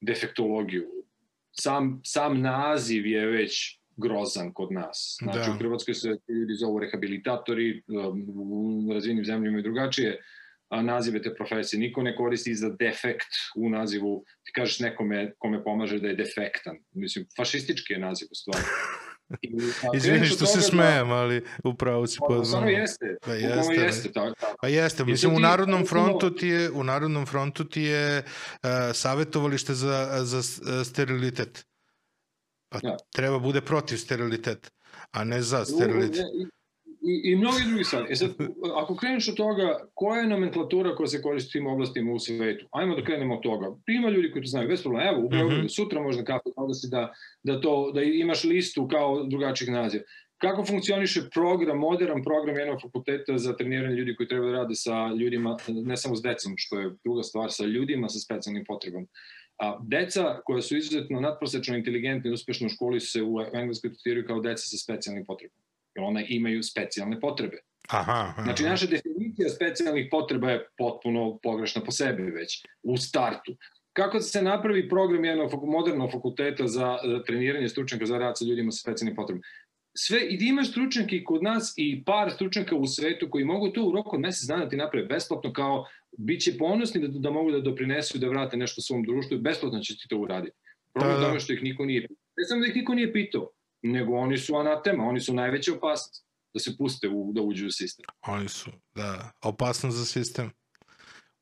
defektologiju. 0.00 0.86
Sam, 1.52 2.00
sam 2.04 2.40
naziv 2.40 3.06
je 3.06 3.26
već 3.26 3.77
grozan 3.98 4.52
kod 4.52 4.72
nas. 4.72 5.16
Znači, 5.22 5.50
da. 5.50 5.54
u 5.54 5.58
Hrvatskoj 5.58 5.94
se 5.94 6.08
ljudi 6.08 6.54
zovu 6.60 6.78
rehabilitatori, 6.78 7.82
um, 7.86 8.24
u 8.88 8.92
razvijenim 8.92 9.24
zemljama 9.24 9.58
i 9.58 9.62
drugačije 9.62 10.18
a 10.68 10.82
nazive 10.82 11.22
te 11.22 11.34
profesije. 11.34 11.80
Niko 11.80 12.02
ne 12.02 12.16
koristi 12.16 12.54
za 12.54 12.70
defekt 12.70 13.28
u 13.56 13.70
nazivu, 13.70 14.24
ti 14.44 14.52
kažeš 14.52 14.80
nekome 14.80 15.32
kome 15.38 15.64
pomaže 15.64 15.98
da 15.98 16.08
je 16.08 16.14
defektan. 16.14 16.76
Mislim, 16.92 17.26
fašistički 17.36 17.92
je 17.92 17.98
naziv 17.98 18.28
u 18.30 18.34
stvari. 18.34 18.64
Izvini 19.96 20.26
što 20.26 20.46
se 20.46 20.58
da- 20.58 20.62
smejem, 20.62 21.10
ali 21.10 21.44
upravo 21.64 22.06
si 22.06 22.18
pa, 22.28 22.44
Samo 22.44 22.68
jeste. 22.68 23.16
Pa 23.24 23.32
jeste. 23.32 23.74
jeste 23.74 24.12
tako, 24.12 24.34
tako. 24.40 24.56
Pa 24.60 24.68
jeste. 24.68 25.04
Mislim, 25.04 25.34
u 25.34 25.38
Narodnom 25.38 25.86
frontu 25.86 26.34
ti 26.34 26.48
je, 26.48 26.70
u 26.70 26.84
Narodnom 26.84 27.26
frontu 27.26 27.64
ti 27.64 27.82
je 27.82 28.18
uh, 28.18 28.68
savjetovalište 28.94 29.74
za, 29.74 30.20
za 30.22 30.42
sterilitet. 30.84 31.67
Pa 32.68 32.78
ja. 32.82 32.96
treba 33.14 33.38
bude 33.38 33.60
protiv 33.60 33.96
steriliteta, 33.96 34.68
a 35.10 35.24
ne 35.24 35.42
za 35.42 35.64
sterilitet. 35.64 36.24
I, 37.02 37.30
i 37.30 37.36
mnogi 37.36 37.62
drugi 37.68 37.84
stvari. 37.84 38.06
E 38.10 38.16
sad, 38.16 38.30
ako 38.76 38.96
kreneš 38.96 39.28
od 39.28 39.36
toga, 39.36 39.88
koja 39.94 40.20
je 40.20 40.28
nomenklatura 40.28 40.96
koja 40.96 41.06
se 41.06 41.22
koristi 41.22 41.48
u 41.48 41.52
tim 41.52 41.66
oblastima 41.66 42.12
u 42.12 42.18
svetu? 42.18 42.66
Ajmo 42.72 42.96
da 42.96 43.04
krenemo 43.04 43.34
od 43.34 43.42
toga. 43.42 43.66
Ima 43.86 44.08
ljudi 44.08 44.30
koji 44.32 44.42
to 44.42 44.48
znaju, 44.48 44.68
bez 44.68 44.82
problema. 44.82 45.10
Evo, 45.10 45.26
u 45.26 45.28
Beogradu, 45.28 45.62
mm 45.62 45.66
-hmm. 45.66 45.76
sutra 45.76 46.02
možda 46.02 46.24
kafe 46.24 46.50
da, 46.90 47.12
da, 47.42 47.60
to, 47.60 47.92
da 47.94 48.02
imaš 48.02 48.44
listu 48.44 48.88
kao 48.88 49.24
drugačijih 49.24 49.70
naziva. 49.72 50.04
Kako 50.38 50.64
funkcioniše 50.64 51.22
program, 51.34 51.78
modern 51.78 52.22
program 52.22 52.58
jednog 52.58 52.82
fakulteta 52.82 53.38
za 53.38 53.56
treniranje 53.56 53.94
ljudi 53.94 54.16
koji 54.16 54.28
treba 54.28 54.46
da 54.46 54.52
rade 54.52 54.74
sa 54.74 55.08
ljudima, 55.20 55.56
ne 55.68 55.96
samo 55.96 56.16
s 56.16 56.22
decom, 56.22 56.54
što 56.56 56.80
je 56.80 56.90
druga 57.04 57.22
stvar, 57.22 57.52
sa 57.52 57.64
ljudima 57.64 58.08
sa 58.08 58.18
specijalnim 58.18 58.64
potrebama. 58.64 59.06
A 59.58 59.78
deca 59.82 60.40
koja 60.44 60.62
su 60.62 60.76
izuzetno 60.76 61.20
nadprosečno 61.20 61.76
inteligentni 61.76 62.30
i 62.30 62.32
uspešno 62.32 62.66
u 62.66 62.70
školi 62.70 63.00
se 63.00 63.22
u 63.22 63.40
engleskoj 63.52 63.92
tretiraju 63.92 64.26
kao 64.26 64.40
deca 64.40 64.62
sa 64.62 64.76
specijalnim 64.76 65.26
potrebama. 65.26 65.62
Jer 65.94 66.04
one 66.04 66.26
imaju 66.28 66.62
specijalne 66.62 67.20
potrebe. 67.20 67.58
Aha, 67.88 68.12
aha. 68.12 68.42
Znači, 68.42 68.62
naša 68.62 68.86
definicija 68.86 69.48
specijalnih 69.48 70.08
potreba 70.10 70.50
je 70.50 70.66
potpuno 70.78 71.38
pogrešna 71.42 71.82
po 71.84 71.90
sebi 71.90 72.22
već, 72.22 72.66
u 72.82 72.96
startu. 72.96 73.56
Kako 73.92 74.20
se 74.20 74.42
napravi 74.42 74.88
program 74.88 75.24
jednog 75.24 75.64
modernog 75.64 76.12
fakulteta 76.12 76.66
za 76.66 76.98
treniranje 77.26 77.68
stručnjaka 77.68 78.06
za 78.06 78.18
rad 78.18 78.38
sa 78.38 78.44
ljudima 78.44 78.70
sa 78.70 78.78
specijalnim 78.78 79.16
potrebama? 79.16 79.42
sve, 79.98 80.20
i 80.20 80.38
da 80.38 80.44
imaš 80.44 80.70
stručnjake 80.70 81.24
kod 81.24 81.42
nas 81.42 81.74
i 81.76 82.04
par 82.04 82.30
stručnjaka 82.30 82.76
u 82.76 82.86
svetu 82.86 83.30
koji 83.30 83.44
mogu 83.44 83.68
to 83.68 83.84
u 83.84 83.92
roku 83.92 84.16
od 84.16 84.20
mesec 84.20 84.48
dana 84.48 84.64
da 84.64 84.70
ti 84.70 84.76
naprave 84.76 85.06
besplatno 85.06 85.52
kao 85.52 85.86
bit 86.18 86.42
će 86.42 86.58
ponosni 86.58 87.00
da, 87.00 87.18
da 87.18 87.30
mogu 87.30 87.50
da 87.50 87.60
doprinesu 87.60 88.16
i 88.16 88.20
da 88.20 88.28
vrate 88.28 88.56
nešto 88.56 88.82
svom 88.82 89.02
društvu 89.02 89.36
i 89.36 89.40
besplatno 89.40 89.80
će 89.80 89.96
ti 89.96 90.08
to 90.08 90.18
uraditi. 90.18 90.56
Problem 90.92 91.14
da, 91.14 91.20
da. 91.20 91.26
tome 91.26 91.40
što 91.40 91.52
ih 91.52 91.62
niko 91.62 91.84
nije 91.84 92.02
pitao. 92.02 92.24
Ne 92.36 92.44
samo 92.44 92.60
da 92.60 92.66
ih 92.66 92.76
niko 92.76 92.94
nije 92.94 93.12
pitao, 93.12 93.50
nego 93.82 94.16
oni 94.16 94.38
su 94.38 94.56
anatema, 94.56 95.04
oni 95.04 95.20
su 95.20 95.34
najveća 95.34 95.72
opasnost 95.74 96.26
da 96.54 96.60
se 96.60 96.76
puste 96.76 97.08
u, 97.08 97.32
da 97.32 97.42
uđu 97.42 97.66
u 97.66 97.70
sistem. 97.70 98.04
Oni 98.26 98.48
su, 98.48 98.70
da, 98.94 99.32
opasno 99.42 99.90
za 99.90 100.04
sistem. 100.04 100.50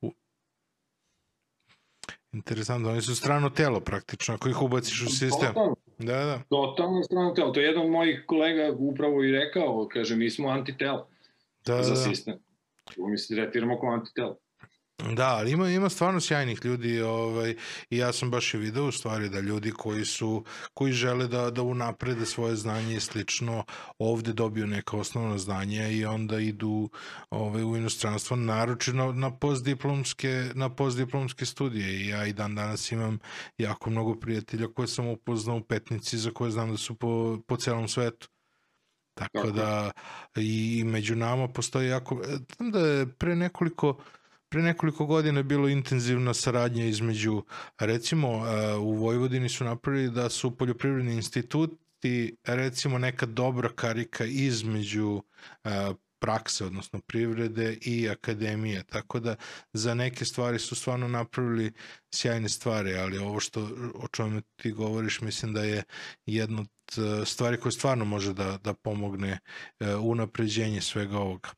U... 0.01 0.13
Interesantno, 2.33 2.91
oni 2.91 3.03
su 3.03 3.17
strano 3.17 3.51
telo 3.51 3.81
praktično, 3.81 4.35
ako 4.35 4.49
ih 4.49 4.63
ubaciš 4.63 5.03
u 5.03 5.11
sistem. 5.11 5.49
Totalno, 5.49 5.77
Da, 5.99 6.25
da. 6.25 6.43
totalno 6.49 7.03
strano 7.03 7.35
telo. 7.35 7.51
To 7.51 7.61
je 7.61 7.67
jedan 7.67 7.83
od 7.83 7.91
mojih 7.91 8.25
kolega 8.27 8.77
upravo 8.79 9.25
i 9.25 9.33
rekao, 9.33 9.89
kaže, 9.93 10.17
mi 10.17 10.31
smo 10.31 10.49
antitelo 10.49 11.09
da, 11.67 11.83
za 11.83 11.91
da. 11.91 11.97
sistem. 11.97 12.35
Mi 12.97 13.19
se 13.19 13.35
tretiramo 13.35 13.81
kao 13.81 13.91
antitelo. 13.91 14.37
Da, 14.99 15.29
ali 15.29 15.53
ima, 15.53 15.71
ima 15.71 15.89
stvarno 15.89 16.21
sjajnih 16.21 16.65
ljudi 16.65 17.01
ovaj, 17.01 17.57
i 17.91 17.97
ja 17.97 18.13
sam 18.13 18.31
baš 18.31 18.55
i 18.55 18.59
video 18.59 18.85
u 18.85 18.93
stvari 18.93 19.29
da 19.29 19.41
ljudi 19.41 19.71
koji 19.71 20.05
su 20.05 20.45
koji 20.75 20.93
žele 20.93 21.27
da, 21.27 21.51
da 21.51 21.63
unaprede 21.63 22.27
svoje 22.27 22.57
znanje 22.57 22.97
i 22.97 23.01
slično 23.01 23.65
ovde 23.99 24.33
dobiju 24.33 24.67
neka 24.67 24.97
osnovna 24.97 25.39
znanja 25.39 25.89
i 25.89 26.05
onda 26.05 26.39
idu 26.39 26.91
ovaj, 27.31 27.65
u 27.65 27.77
inostranstvo 27.77 28.37
naročito 28.37 29.13
na 29.13 29.39
postdiplomske, 29.39 30.51
na 30.55 30.75
postdiplomske 30.75 31.47
studije 31.47 32.01
i 32.01 32.09
ja 32.09 32.27
i 32.27 32.33
dan 32.33 32.55
danas 32.55 32.93
imam 32.93 33.19
jako 33.59 33.91
mnogo 33.91 34.15
prijatelja 34.15 34.69
koje 34.75 34.89
sam 34.89 35.07
upoznao 35.07 35.57
u 35.57 35.65
Petnici 35.65 36.19
za 36.19 36.31
koje 36.31 36.51
znam 36.51 36.71
da 36.71 36.77
su 36.77 36.95
po, 36.95 37.39
po 37.47 37.57
celom 37.57 37.89
svetu. 37.89 38.29
Tako 39.15 39.51
da 39.51 39.91
i 40.37 40.85
među 40.87 41.17
nama 41.17 41.49
postoji 41.49 41.89
jako... 41.89 42.23
Znam 42.57 42.71
da 42.71 42.79
je 42.79 43.07
pre 43.07 43.37
nekoliko 43.37 43.99
pre 44.49 44.63
nekoliko 44.63 45.07
godina 45.07 45.41
je 45.41 45.45
bilo 45.45 45.69
intenzivna 45.69 46.35
saradnja 46.35 46.85
između, 46.85 47.43
recimo 47.79 48.29
e, 48.29 48.75
u 48.77 48.93
Vojvodini 48.93 49.49
su 49.49 49.65
napravili 49.65 50.11
da 50.11 50.31
su 50.31 50.57
poljoprivredni 50.57 51.15
instituti 51.15 52.37
recimo 52.45 52.99
neka 52.99 53.27
dobra 53.27 53.69
karika 53.69 54.25
između 54.25 55.23
e, 55.65 55.71
prakse, 56.19 56.65
odnosno 56.65 57.01
privrede 57.01 57.79
i 57.83 58.09
akademije, 58.09 58.83
tako 58.83 59.21
da 59.21 59.37
za 59.73 59.95
neke 59.95 60.25
stvari 60.25 60.59
su 60.59 60.75
stvarno 60.75 61.09
napravili 61.09 61.73
sjajne 62.11 62.49
stvari, 62.49 62.95
ali 62.95 63.19
ovo 63.19 63.41
što 63.41 63.69
o 63.95 64.09
čemu 64.09 64.41
ti 64.57 64.73
govoriš 64.73 65.21
mislim 65.21 65.53
da 65.53 65.65
je 65.65 65.83
jedna 66.27 66.61
od 66.61 66.69
e, 67.23 67.25
stvari 67.27 67.61
koje 67.61 67.73
stvarno 67.73 68.05
može 68.05 68.35
da, 68.35 68.59
da 68.65 68.75
pomogne 68.75 69.39
unapređenje 70.01 70.81
svega 70.81 71.19
ovoga. 71.19 71.49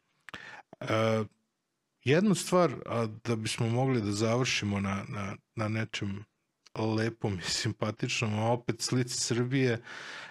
E, 2.09 2.11
jednu 2.11 2.35
stvar, 2.35 2.75
a 2.87 3.07
da 3.25 3.37
bismo 3.37 3.69
mogli 3.69 4.03
da 4.03 4.13
završimo 4.13 4.81
na, 4.81 5.05
na, 5.09 5.37
na 5.57 5.69
nečem 5.69 6.25
lepom 6.97 7.39
i 7.39 7.51
simpatičnom, 7.61 8.39
a 8.39 8.53
opet 8.53 8.81
slici 8.81 9.21
Srbije, 9.21 9.83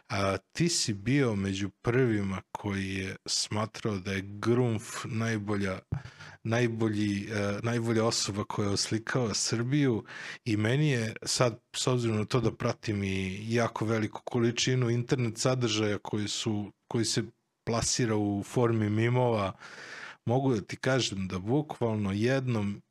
a, 0.09 0.37
ti 0.37 0.69
si 0.69 0.93
bio 0.93 1.35
među 1.35 1.69
prvima 1.81 2.41
koji 2.51 2.93
je 2.93 3.15
smatrao 3.25 3.97
da 3.97 4.11
je 4.11 4.21
Grumf 4.21 5.05
najbolja 5.05 5.79
najbolji, 6.43 7.27
uh, 7.31 7.63
najbolja 7.63 8.05
osoba 8.05 8.43
koja 8.43 8.65
je 8.65 8.73
oslikava 8.73 9.33
Srbiju 9.33 10.03
i 10.45 10.57
meni 10.57 10.89
je 10.89 11.15
sad, 11.23 11.59
s 11.75 11.87
obzirom 11.87 12.17
na 12.17 12.25
to 12.25 12.41
da 12.41 12.51
pratim 12.51 13.03
i 13.03 13.45
jako 13.53 13.85
veliku 13.85 14.21
količinu 14.25 14.89
internet 14.89 15.37
sadržaja 15.37 15.97
koji, 15.97 16.27
su, 16.27 16.71
koji 16.87 17.05
se 17.05 17.23
plasira 17.65 18.15
u 18.15 18.43
formi 18.43 18.89
mimova, 18.89 19.53
mogu 20.27 20.53
da 20.53 20.61
ti 20.61 20.75
kažem 20.77 21.27
da 21.27 21.39
bukvalno 21.39 22.11
jednom, 22.11 22.81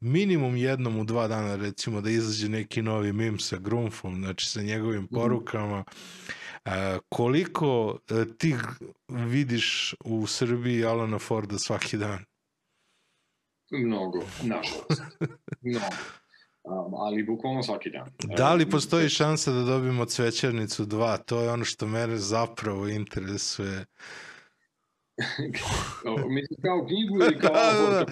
minimum 0.00 0.56
jednom 0.56 0.98
u 0.98 1.04
dva 1.04 1.28
dana 1.28 1.56
recimo 1.56 2.00
da 2.00 2.10
izađe 2.10 2.48
neki 2.48 2.82
novi 2.82 3.12
mim 3.12 3.38
sa 3.38 3.58
Grumfom, 3.58 4.16
znači 4.16 4.48
sa 4.48 4.62
njegovim 4.62 5.06
porukama, 5.06 5.84
a, 6.64 6.98
koliko 7.08 7.98
a, 8.10 8.24
ti 8.38 8.54
vidiš 9.08 9.94
u 10.04 10.26
Srbiji 10.26 10.84
Alana 10.84 11.18
Forda 11.18 11.58
svaki 11.58 11.96
dan? 11.96 12.24
Mnogo, 13.70 14.18
nažalost. 14.42 15.02
Mnogo. 15.62 15.86
Um, 16.64 16.94
ali 16.94 17.22
bukvalno 17.22 17.62
svaki 17.62 17.90
dan. 17.90 18.10
Da 18.36 18.54
li 18.54 18.70
postoji 18.70 19.08
šansa 19.08 19.52
da 19.52 19.62
dobijemo 19.62 20.04
cvećarnicu 20.04 20.84
2? 20.84 21.24
To 21.24 21.40
je 21.40 21.50
ono 21.50 21.64
što 21.64 21.86
mene 21.86 22.16
zapravo 22.16 22.88
interesuje. 22.88 23.84
Mislim 26.28 26.60
kao 26.62 26.86
knjigu 26.86 27.16
ili 27.16 27.38
kao... 27.38 27.52
da, 27.90 27.90
da, 27.90 28.04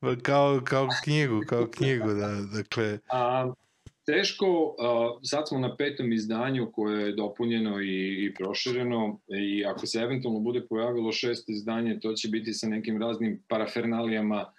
da. 0.00 0.22
Kao, 0.22 0.60
kao 0.64 0.88
knjigu, 1.04 1.40
kao 1.48 1.66
knjigu, 1.66 2.08
da. 2.08 2.28
Dakle... 2.52 2.98
A, 3.12 3.52
teško, 4.06 4.76
a, 4.78 5.18
sad 5.22 5.48
smo 5.48 5.58
na 5.58 5.76
petom 5.76 6.12
izdanju 6.12 6.70
koje 6.72 7.06
je 7.06 7.12
dopunjeno 7.12 7.80
i, 7.80 8.24
i 8.24 8.34
prošireno 8.34 9.20
i 9.28 9.64
ako 9.64 9.86
se 9.86 9.98
eventualno 9.98 10.40
bude 10.40 10.66
pojavilo 10.66 11.12
šest 11.12 11.48
izdanje, 11.48 12.00
to 12.00 12.12
će 12.12 12.28
biti 12.28 12.52
sa 12.52 12.68
nekim 12.68 13.02
raznim 13.02 13.42
parafernalijama 13.48 14.52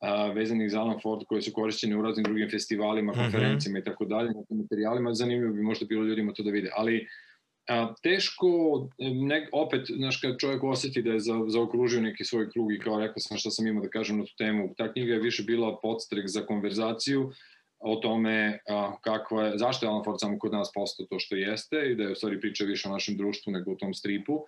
a, 0.00 0.26
vezanih 0.26 0.70
za 0.70 0.80
Alan 0.80 0.98
Ford 1.02 1.20
koje 1.28 1.42
su 1.42 1.52
korišćene 1.52 1.96
u 1.96 2.02
raznim 2.02 2.24
drugim 2.24 2.50
festivalima, 2.50 3.12
konferencijama 3.12 3.78
mm 3.78 3.80
-hmm. 3.80 3.82
i 3.82 3.84
tako 3.84 4.04
dalje, 4.04 4.30
materijalima, 4.50 5.14
zanimljivo 5.14 5.52
bi 5.52 5.62
možda 5.62 5.86
bilo 5.86 6.04
ljudima 6.04 6.32
to 6.32 6.42
da 6.42 6.50
vide, 6.50 6.70
ali 6.76 7.08
a, 7.68 7.94
teško, 8.02 8.48
ne, 8.98 9.48
opet, 9.52 9.86
znaš, 9.96 10.20
kad 10.20 10.38
čovjek 10.38 10.64
osjeti 10.64 11.02
da 11.02 11.10
je 11.10 11.20
za, 11.20 11.34
zaokružio 11.46 12.00
neki 12.00 12.24
svoj 12.24 12.50
krug 12.50 12.72
i 12.72 12.78
kao 12.78 13.00
rekao 13.00 13.18
sam 13.18 13.38
šta 13.38 13.50
sam 13.50 13.66
imao 13.66 13.82
da 13.82 13.88
kažem 13.88 14.18
na 14.18 14.24
tu 14.24 14.36
temu, 14.38 14.74
ta 14.76 14.92
knjiga 14.92 15.12
je 15.12 15.20
više 15.20 15.42
bila 15.42 15.78
podstrek 15.82 16.28
za 16.28 16.46
konverzaciju 16.46 17.32
o 17.78 17.96
tome 17.96 18.58
a, 18.68 18.96
kakva 19.00 19.44
je, 19.44 19.58
zašto 19.58 19.86
je 19.86 19.90
Alan 19.90 20.04
Ford 20.04 20.20
samo 20.20 20.38
kod 20.38 20.52
nas 20.52 20.72
postao 20.74 21.06
to 21.06 21.18
što 21.18 21.36
jeste 21.36 21.76
i 21.90 21.94
da 21.94 22.02
je 22.02 22.12
u 22.12 22.14
stvari 22.14 22.40
priča 22.40 22.64
više 22.64 22.88
o 22.88 22.92
našem 22.92 23.16
društvu 23.16 23.52
nego 23.52 23.72
o 23.72 23.76
tom 23.76 23.94
stripu. 23.94 24.44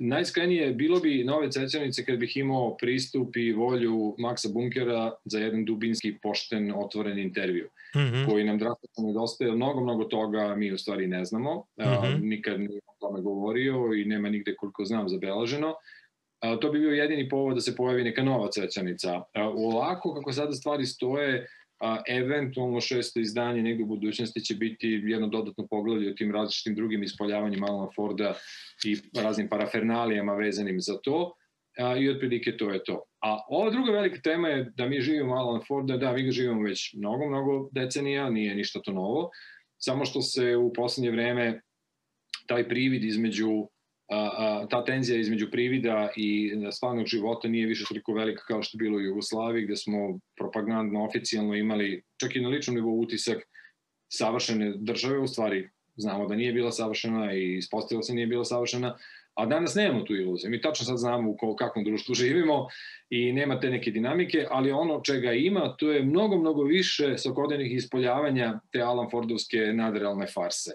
Najiskrenije 0.00 0.72
bilo 0.72 1.00
bi 1.00 1.24
nove 1.24 1.50
cecenice 1.50 2.04
kad 2.04 2.18
bih 2.18 2.36
imao 2.36 2.76
pristup 2.76 3.36
i 3.36 3.52
volju 3.52 4.14
Maksa 4.18 4.48
Bunkera 4.52 5.12
za 5.24 5.38
jedan 5.38 5.64
dubinski, 5.64 6.18
pošten, 6.22 6.72
otvoren 6.76 7.18
intervju, 7.18 7.68
mm 7.96 7.98
-hmm. 7.98 8.26
koji 8.26 8.44
nam 8.44 8.58
drastično 8.58 9.04
nedostaje. 9.06 9.52
Mnogo, 9.52 9.80
mnogo 9.80 10.04
toga 10.04 10.54
mi 10.56 10.72
u 10.72 10.78
stvari 10.78 11.06
ne 11.06 11.24
znamo. 11.24 11.66
Mm 11.78 11.82
-hmm. 11.82 12.22
nikad 12.22 12.60
nije 12.60 12.80
o 12.86 12.94
tome 13.00 13.20
govorio 13.20 13.94
i 13.94 14.04
nema 14.04 14.28
nigde 14.28 14.54
koliko 14.54 14.84
znam 14.84 15.08
zabeleženo. 15.08 15.74
A, 16.40 16.56
to 16.56 16.72
bi 16.72 16.78
bio 16.78 16.90
jedini 16.90 17.28
povod 17.28 17.54
da 17.54 17.60
se 17.60 17.76
pojavi 17.76 18.04
neka 18.04 18.22
nova 18.22 18.50
cvećanica. 18.50 19.22
U 19.54 19.68
ovako, 19.70 20.14
kako 20.14 20.32
sada 20.32 20.52
stvari 20.52 20.86
stoje, 20.86 21.46
a, 21.84 22.02
eventualno 22.08 22.80
šesto 22.80 23.20
izdanje 23.20 23.62
negde 23.62 23.82
u 23.82 23.86
budućnosti 23.86 24.40
će 24.40 24.54
biti 24.54 24.88
jedno 25.04 25.28
dodatno 25.28 25.66
poglavlje 25.70 26.10
o 26.10 26.14
tim 26.14 26.32
različitim 26.32 26.74
drugim 26.74 27.02
ispoljavanjima 27.02 27.66
Alana 27.66 27.90
Forda 27.96 28.34
i 28.84 28.96
raznim 29.22 29.48
parafernalijama 29.48 30.34
vezanim 30.34 30.80
za 30.80 30.98
to 31.02 31.34
a, 31.78 31.96
i 31.96 32.08
otprilike 32.10 32.56
to 32.56 32.70
je 32.70 32.84
to. 32.84 33.02
A 33.20 33.40
ova 33.48 33.70
druga 33.70 33.92
velika 33.92 34.20
tema 34.20 34.48
je 34.48 34.72
da 34.76 34.86
mi 34.88 35.00
živimo 35.00 35.34
Alan 35.34 35.60
Forda, 35.68 35.96
da, 35.96 36.12
mi 36.12 36.22
ga 36.22 36.30
živimo 36.30 36.62
već 36.62 36.94
mnogo, 36.94 37.28
mnogo 37.28 37.68
decenija, 37.72 38.30
nije 38.30 38.54
ništa 38.54 38.80
to 38.80 38.92
novo, 38.92 39.30
samo 39.78 40.04
što 40.04 40.22
se 40.22 40.56
u 40.56 40.72
poslednje 40.72 41.10
vreme 41.10 41.60
taj 42.46 42.68
privid 42.68 43.04
između 43.04 43.68
ta 44.70 44.84
tenzija 44.84 45.20
između 45.20 45.50
privida 45.50 46.10
i 46.16 46.52
stvarnog 46.72 47.06
života 47.06 47.48
nije 47.48 47.66
više 47.66 47.84
toliko 47.88 48.12
velika 48.12 48.44
kao 48.46 48.62
što 48.62 48.76
je 48.76 48.78
bilo 48.78 48.96
u 48.96 49.00
Jugoslaviji, 49.00 49.64
gde 49.64 49.76
smo 49.76 50.18
propagandno, 50.36 51.04
oficijalno 51.04 51.54
imali 51.54 52.02
čak 52.20 52.36
i 52.36 52.40
na 52.40 52.48
ličnom 52.48 52.76
nivou 52.76 53.00
utisak 53.00 53.38
savršene 54.08 54.72
države, 54.76 55.18
u 55.18 55.26
stvari 55.26 55.68
znamo 55.96 56.26
da 56.26 56.36
nije 56.36 56.52
bila 56.52 56.72
savršena 56.72 57.34
i 57.34 57.56
ispostavila 57.56 58.02
se 58.02 58.14
nije 58.14 58.26
bila 58.26 58.44
savršena, 58.44 58.96
a 59.34 59.46
danas 59.46 59.74
nemamo 59.74 60.04
tu 60.04 60.16
iluziju. 60.16 60.50
Mi 60.50 60.60
tačno 60.60 60.86
sad 60.86 60.98
znamo 60.98 61.30
u 61.30 61.56
kakvom 61.56 61.84
društvu 61.84 62.14
živimo 62.24 62.68
i 63.10 63.32
nema 63.32 63.60
te 63.60 63.70
neke 63.70 63.90
dinamike, 63.90 64.46
ali 64.50 64.72
ono 64.72 65.00
čega 65.00 65.32
ima, 65.32 65.76
to 65.78 65.90
je 65.90 66.02
mnogo, 66.02 66.36
mnogo 66.36 66.62
više 66.62 67.18
svakodnevnih 67.18 67.74
ispoljavanja 67.74 68.60
te 68.72 68.80
Alan 68.80 69.10
Fordovske 69.10 69.58
nadrealne 69.58 70.26
farse 70.26 70.70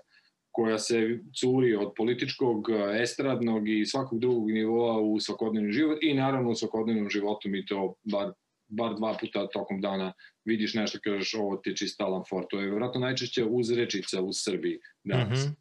koja 0.51 0.79
se 0.79 1.19
curi 1.39 1.75
od 1.75 1.91
političkog, 1.95 2.67
estradnog 3.01 3.69
i 3.69 3.85
svakog 3.85 4.19
drugog 4.19 4.51
nivoa 4.51 4.99
u 4.99 5.19
svakodnevni 5.19 5.71
život 5.71 5.97
i 6.01 6.13
naravno 6.13 6.49
u 6.49 6.55
svakodnevnom 6.55 7.09
životu 7.09 7.49
mi 7.49 7.65
to 7.65 7.93
bar, 8.03 8.31
bar 8.67 8.95
dva 8.95 9.17
puta 9.19 9.47
tokom 9.47 9.81
dana 9.81 10.13
vidiš 10.45 10.73
nešto 10.73 10.99
kažeš 11.03 11.33
ovo 11.33 11.57
ti 11.57 11.69
je 11.69 11.75
čista 11.75 12.05
Alan 12.05 12.23
Ford. 12.29 12.45
To 12.49 12.59
je 12.59 12.69
vjerojatno 12.69 12.99
najčešće 12.99 13.45
uzrečica 13.45 14.21
u 14.21 14.33
Srbiji 14.33 14.79
danas. 15.03 15.39
Mm 15.39 15.49
-hmm. 15.49 15.55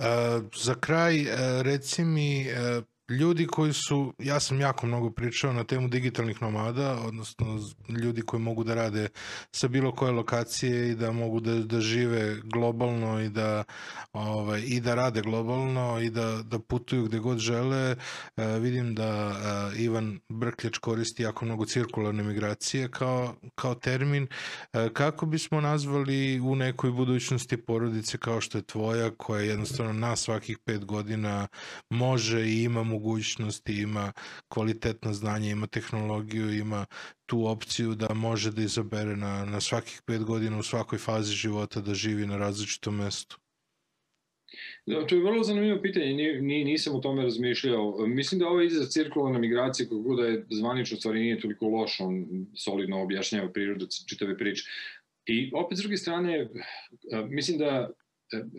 Uh, 0.00 0.44
za 0.56 0.74
kraj, 0.74 1.20
uh, 1.20 1.28
reci 1.62 2.04
mi, 2.04 2.46
uh, 2.46 2.84
ljudi 3.10 3.46
koji 3.46 3.72
su, 3.72 4.14
ja 4.18 4.40
sam 4.40 4.60
jako 4.60 4.86
mnogo 4.86 5.10
pričao 5.10 5.52
na 5.52 5.64
temu 5.64 5.88
digitalnih 5.88 6.42
nomada, 6.42 6.98
odnosno 7.06 7.58
ljudi 7.88 8.22
koji 8.22 8.42
mogu 8.42 8.64
da 8.64 8.74
rade 8.74 9.08
sa 9.52 9.68
bilo 9.68 9.92
koje 9.92 10.12
lokacije 10.12 10.90
i 10.90 10.94
da 10.94 11.12
mogu 11.12 11.40
da, 11.40 11.54
da 11.54 11.80
žive 11.80 12.36
globalno 12.44 13.20
i 13.20 13.28
da, 13.28 13.64
ovaj, 14.12 14.62
i 14.66 14.80
da 14.80 14.94
rade 14.94 15.20
globalno 15.20 16.00
i 16.00 16.10
da, 16.10 16.42
da 16.42 16.58
putuju 16.58 17.04
gde 17.04 17.18
god 17.18 17.38
žele. 17.38 17.96
E, 18.36 18.58
vidim 18.58 18.94
da 18.94 19.32
e, 19.74 19.82
Ivan 19.82 20.20
Brkljač 20.28 20.78
koristi 20.78 21.22
jako 21.22 21.44
mnogo 21.44 21.64
cirkularne 21.64 22.22
migracije 22.22 22.90
kao, 22.90 23.34
kao 23.54 23.74
termin. 23.74 24.26
E, 24.72 24.88
kako 24.92 25.26
bismo 25.26 25.60
nazvali 25.60 26.40
u 26.40 26.56
nekoj 26.56 26.90
budućnosti 26.90 27.56
porodice 27.56 28.18
kao 28.18 28.40
što 28.40 28.58
je 28.58 28.62
tvoja, 28.62 29.10
koja 29.10 29.42
jednostavno 29.42 29.92
na 29.92 30.16
svakih 30.16 30.58
pet 30.58 30.84
godina 30.84 31.48
može 31.90 32.46
i 32.46 32.62
ima 32.62 32.82
mogućnosti, 33.00 33.72
ima 33.72 34.12
kvalitetno 34.48 35.12
znanje, 35.12 35.50
ima 35.50 35.66
tehnologiju, 35.66 36.54
ima 36.54 36.86
tu 37.26 37.46
opciju 37.46 37.94
da 37.94 38.14
može 38.14 38.52
da 38.52 38.62
izabere 38.62 39.16
na, 39.16 39.44
na 39.44 39.60
svakih 39.60 40.02
pet 40.06 40.24
godina 40.24 40.58
u 40.58 40.62
svakoj 40.62 40.98
fazi 40.98 41.34
života 41.34 41.80
da 41.80 41.94
živi 41.94 42.26
na 42.26 42.36
različitom 42.36 42.96
mestu? 42.96 43.38
Da, 44.86 45.06
to 45.06 45.14
je 45.14 45.22
vrlo 45.22 45.44
zanimljivo 45.44 45.82
pitanje, 45.82 46.06
ni, 46.06 46.40
ni, 46.40 46.64
nisam 46.64 46.96
o 46.96 47.00
tome 47.00 47.22
razmišljao. 47.22 48.06
Mislim 48.06 48.38
da 48.38 48.48
ovaj 48.48 48.66
izraz 48.66 48.88
cirkularna 48.88 49.38
migracija, 49.38 49.88
kako 49.88 50.16
da 50.16 50.26
je 50.26 50.46
zvanično 50.50 50.96
stvari 50.96 51.20
nije 51.20 51.40
toliko 51.40 51.68
loš, 51.68 52.00
on 52.00 52.26
solidno 52.56 53.02
objašnjava 53.02 53.52
prirodu 53.52 53.86
čitave 54.08 54.36
priče. 54.38 54.64
I 55.26 55.50
opet 55.54 55.78
s 55.78 55.80
druge 55.80 55.96
strane, 55.96 56.48
mislim 57.28 57.58
da 57.58 57.90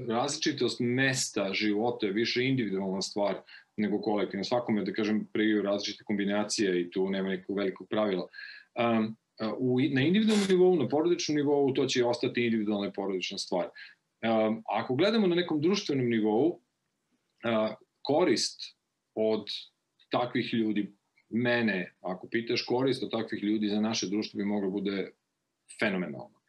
različitost 0.07 0.79
mesta 0.79 1.53
života 1.53 2.05
je 2.05 2.13
više 2.13 2.43
individualna 2.43 3.01
stvar 3.01 3.41
nego 3.77 4.01
kolektivno. 4.01 4.43
Svakome, 4.43 4.83
da 4.83 4.93
kažem, 4.93 5.25
priju 5.33 5.61
različite 5.61 6.03
kombinacije 6.03 6.81
i 6.81 6.89
tu 6.91 7.09
nema 7.09 7.29
nekog 7.29 7.57
velikog 7.57 7.87
pravila. 7.89 8.27
Um, 8.79 9.17
u, 9.57 9.79
na 9.91 10.01
individualnom 10.01 10.47
nivou, 10.49 10.75
na 10.75 10.87
porodičnom 10.87 11.35
nivou, 11.35 11.73
to 11.73 11.85
će 11.85 12.05
ostati 12.05 12.45
individualna 12.45 12.87
i 12.87 12.93
porodična 12.93 13.37
stvar. 13.37 13.69
Um, 13.69 14.63
ako 14.69 14.95
gledamo 14.95 15.27
na 15.27 15.35
nekom 15.35 15.61
društvenom 15.61 16.09
nivou, 16.09 16.47
uh, 16.47 17.75
korist 18.01 18.61
od 19.15 19.47
takvih 20.11 20.53
ljudi, 20.53 20.93
mene, 21.29 21.95
ako 22.01 22.27
pitaš, 22.27 22.65
korist 22.65 23.03
od 23.03 23.11
takvih 23.11 23.43
ljudi 23.43 23.69
za 23.69 23.81
naše 23.81 24.07
društvo 24.07 24.37
bi 24.37 24.45
mogla 24.45 24.69
bude 24.69 25.11
fenomenalna. 25.79 26.40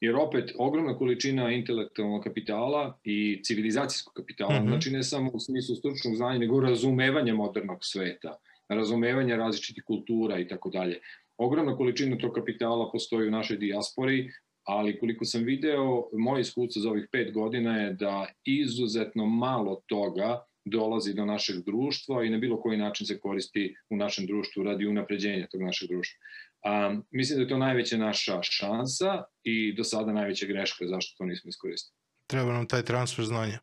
Jer 0.00 0.16
opet, 0.16 0.52
ogromna 0.58 0.98
količina 0.98 1.50
intelektualnog 1.50 2.24
kapitala 2.24 2.98
i 3.04 3.40
civilizacijskog 3.44 4.14
kapitala, 4.14 4.60
mm 4.60 4.64
-hmm. 4.64 4.68
znači 4.68 4.90
ne 4.90 5.02
samo 5.02 5.30
u 5.34 5.40
smislu 5.40 5.74
stručnog 5.76 6.16
znanja, 6.16 6.38
nego 6.38 6.60
razumevanja 6.60 7.34
modernog 7.34 7.78
sveta, 7.80 8.36
razumevanja 8.68 9.36
različitih 9.36 9.84
kultura 9.84 10.38
i 10.38 10.48
tako 10.48 10.70
dalje. 10.70 11.00
Ogromna 11.36 11.76
količina 11.76 12.18
tog 12.18 12.32
kapitala 12.32 12.90
postoji 12.92 13.28
u 13.28 13.30
našoj 13.30 13.56
dijaspori, 13.56 14.30
ali 14.64 14.98
koliko 14.98 15.24
sam 15.24 15.44
video, 15.44 16.08
moje 16.12 16.40
iskustvo 16.40 16.82
za 16.82 16.90
ovih 16.90 17.08
pet 17.12 17.32
godina 17.32 17.78
je 17.80 17.92
da 17.92 18.26
izuzetno 18.44 19.26
malo 19.26 19.82
toga 19.86 20.44
dolazi 20.64 21.14
do 21.14 21.24
našeg 21.24 21.56
društva 21.64 22.24
i 22.24 22.30
na 22.30 22.38
bilo 22.38 22.60
koji 22.60 22.78
način 22.78 23.06
se 23.06 23.18
koristi 23.18 23.74
u 23.90 23.96
našem 23.96 24.26
društvu 24.26 24.62
radi 24.62 24.86
unapređenja 24.86 25.46
tog 25.46 25.62
našeg 25.62 25.88
društva. 25.88 26.18
Um, 26.64 27.04
mislim 27.10 27.38
da 27.38 27.42
je 27.42 27.48
to 27.48 27.58
najveća 27.58 27.96
naša 27.96 28.42
šansa 28.42 29.22
i 29.42 29.74
do 29.76 29.84
sada 29.84 30.12
najveća 30.12 30.46
greška 30.46 30.86
zašto 30.86 31.14
to 31.18 31.24
nismo 31.24 31.48
iskoristili. 31.48 31.96
Treba 32.26 32.52
nam 32.52 32.66
taj 32.66 32.82
transfer 32.82 33.24
znanja. 33.24 33.58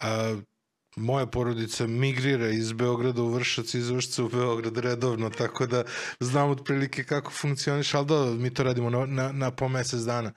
A, 0.00 0.36
moja 0.96 1.26
porodica 1.26 1.86
migrira 1.86 2.48
iz 2.48 2.72
Beograda 2.72 3.22
u 3.22 3.28
Vršac, 3.28 3.74
iz 3.74 3.90
Vršca 3.90 4.24
u 4.24 4.28
Beograd 4.28 4.78
redovno, 4.78 5.30
tako 5.30 5.66
da 5.66 5.84
znam 6.20 6.50
otprilike 6.50 7.04
kako 7.04 7.30
funkcioniš, 7.30 7.94
ali 7.94 8.06
da, 8.06 8.24
mi 8.24 8.54
to 8.54 8.62
radimo 8.62 8.90
na, 8.90 9.06
na, 9.06 9.32
na 9.32 9.50
po 9.50 9.68
mesec 9.68 10.00
dana. 10.00 10.32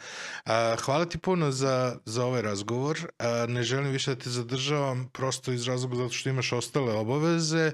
A, 0.45 0.76
hvala 0.81 1.06
ti 1.06 1.18
puno 1.18 1.51
za, 1.51 1.97
za 2.06 2.26
ovaj 2.26 2.41
razgovor. 2.41 2.97
A, 3.19 3.45
ne 3.49 3.64
želim 3.64 3.91
više 3.91 4.15
da 4.15 4.22
te 4.22 4.30
zadržavam, 4.30 5.10
prosto 5.14 5.51
iz 5.51 5.68
razloga 5.68 5.95
zato 5.95 6.14
što 6.14 6.30
imaš 6.30 6.53
ostale 6.53 6.93
obaveze, 6.93 7.72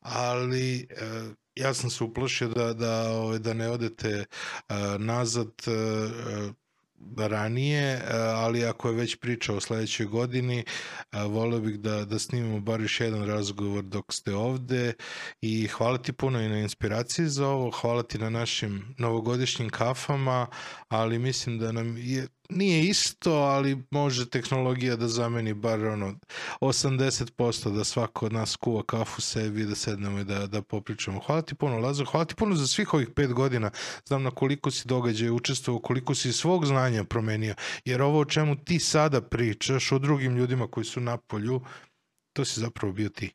ali 0.00 0.88
a, 1.00 1.28
ja 1.56 1.74
sam 1.74 1.90
se 1.90 2.04
uplašio 2.04 2.48
da, 2.48 2.72
da, 2.72 3.10
ovaj, 3.10 3.38
da 3.38 3.54
ne 3.54 3.70
odete 3.70 4.24
a, 4.68 4.96
nazad 4.98 5.52
a, 5.66 6.50
ranije, 7.16 8.02
ali 8.34 8.64
ako 8.64 8.88
je 8.88 8.94
već 8.94 9.16
priča 9.16 9.54
o 9.54 9.60
sledećoj 9.60 10.06
godini, 10.06 10.64
voleo 11.12 11.60
bih 11.60 11.80
da, 11.80 12.04
da 12.04 12.18
snimimo 12.18 12.60
bar 12.60 12.80
još 12.80 13.00
jedan 13.00 13.26
razgovor 13.26 13.84
dok 13.84 14.12
ste 14.12 14.34
ovde 14.34 14.92
i 15.40 15.66
hvala 15.66 15.98
ti 15.98 16.12
puno 16.12 16.40
i 16.40 16.48
na 16.48 16.58
inspiraciji 16.58 17.26
za 17.26 17.48
ovo, 17.48 17.70
hvala 17.70 18.02
ti 18.02 18.18
na 18.18 18.30
našim 18.30 18.94
novogodišnjim 18.98 19.70
kafama, 19.70 20.46
ali 20.88 21.18
mislim 21.18 21.58
da 21.58 21.72
nam 21.72 21.96
je 21.96 22.28
nije 22.50 22.84
isto, 22.84 23.32
ali 23.32 23.82
može 23.90 24.30
tehnologija 24.30 24.96
da 24.96 25.08
zameni 25.08 25.54
bar 25.54 25.84
ono 25.84 26.14
80% 26.60 27.76
da 27.76 27.84
svako 27.84 28.26
od 28.26 28.32
nas 28.32 28.56
kuva 28.56 28.82
kafu 28.82 29.20
sebi 29.20 29.64
da 29.64 29.74
sednemo 29.74 30.18
i 30.18 30.24
da, 30.24 30.46
da 30.46 30.62
popričamo. 30.62 31.20
Hvala 31.26 31.42
ti 31.42 31.54
puno, 31.54 31.78
Lazar, 31.78 32.06
hvala 32.06 32.24
ti 32.24 32.34
puno 32.34 32.54
za 32.54 32.66
svih 32.66 32.94
ovih 32.94 33.08
pet 33.16 33.32
godina. 33.32 33.70
Znam 34.06 34.22
na 34.22 34.30
koliko 34.30 34.70
si 34.70 34.88
događaja 34.88 35.32
učestvovao, 35.32 35.80
koliko 35.82 36.14
si 36.14 36.32
svog 36.32 36.66
znanja 36.66 37.04
promenio, 37.04 37.54
jer 37.84 38.02
ovo 38.02 38.20
o 38.20 38.24
čemu 38.24 38.56
ti 38.64 38.78
sada 38.78 39.20
pričaš 39.20 39.92
o 39.92 39.98
drugim 39.98 40.36
ljudima 40.36 40.66
koji 40.66 40.84
su 40.84 41.00
na 41.00 41.16
polju, 41.16 41.60
to 42.32 42.44
si 42.44 42.60
zapravo 42.60 42.92
bio 42.92 43.08
ti 43.08 43.30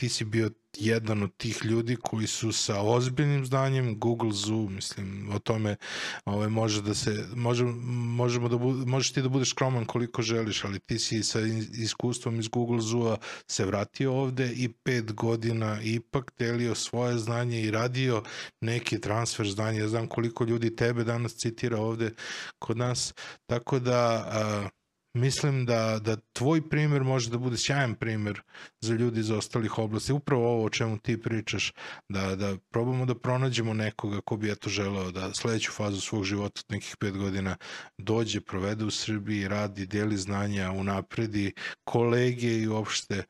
ti 0.00 0.08
si 0.08 0.24
bio 0.24 0.50
jedan 0.78 1.22
od 1.22 1.36
tih 1.36 1.64
ljudi 1.64 1.96
koji 1.96 2.26
su 2.26 2.52
sa 2.52 2.80
ozbiljnim 2.80 3.46
znanjem 3.46 3.98
Google 3.98 4.32
Zoo, 4.32 4.68
mislim, 4.68 5.30
o 5.34 5.38
tome 5.38 5.76
ovaj, 6.24 6.48
može 6.48 6.82
da 6.82 6.94
se, 6.94 7.26
može, 7.34 7.64
možemo 7.64 8.48
da 8.48 8.56
bu, 8.56 8.72
možeš 8.72 9.12
ti 9.12 9.22
da 9.22 9.28
budeš 9.28 9.50
skroman 9.50 9.84
koliko 9.84 10.22
želiš, 10.22 10.64
ali 10.64 10.80
ti 10.80 10.98
si 10.98 11.22
sa 11.22 11.40
iskustvom 11.78 12.40
iz 12.40 12.48
Google 12.48 12.80
Zoo-a 12.80 13.16
se 13.46 13.64
vratio 13.64 14.14
ovde 14.14 14.52
i 14.52 14.68
pet 14.68 15.12
godina 15.12 15.80
ipak 15.82 16.32
delio 16.38 16.74
svoje 16.74 17.18
znanje 17.18 17.62
i 17.62 17.70
radio 17.70 18.22
neki 18.60 19.00
transfer 19.00 19.48
znanja. 19.48 19.80
Ja 19.80 19.88
znam 19.88 20.06
koliko 20.06 20.44
ljudi 20.44 20.76
tebe 20.76 21.04
danas 21.04 21.34
citira 21.34 21.78
ovde 21.78 22.10
kod 22.58 22.76
nas, 22.76 23.14
tako 23.46 23.78
da 23.78 23.98
a, 24.32 24.68
mislim 25.14 25.66
da, 25.66 25.98
da 26.02 26.16
tvoj 26.32 26.68
primer 26.68 27.04
može 27.04 27.30
da 27.30 27.38
bude 27.38 27.56
sjajan 27.56 27.94
primer 27.94 28.40
za 28.80 28.94
ljudi 28.94 29.20
iz 29.20 29.30
ostalih 29.30 29.78
oblasti. 29.78 30.12
Upravo 30.12 30.52
ovo 30.52 30.64
o 30.64 30.70
čemu 30.70 30.98
ti 30.98 31.22
pričaš, 31.22 31.72
da, 32.08 32.36
da 32.36 32.56
probamo 32.70 33.06
da 33.06 33.14
pronađemo 33.14 33.74
nekoga 33.74 34.20
ko 34.20 34.36
bi 34.36 34.50
eto 34.50 34.70
želeo 34.70 35.10
da 35.10 35.34
sledeću 35.34 35.72
fazu 35.72 36.00
svog 36.00 36.24
života 36.24 36.60
od 36.60 36.74
nekih 36.74 36.96
pet 36.96 37.16
godina 37.16 37.56
dođe, 37.98 38.40
provede 38.40 38.84
u 38.84 38.90
Srbiji, 38.90 39.48
radi, 39.48 39.86
deli 39.86 40.16
znanja, 40.16 40.70
unapredi 40.70 41.52
kolege 41.84 42.58
i 42.58 42.68
uopšte, 42.68 43.24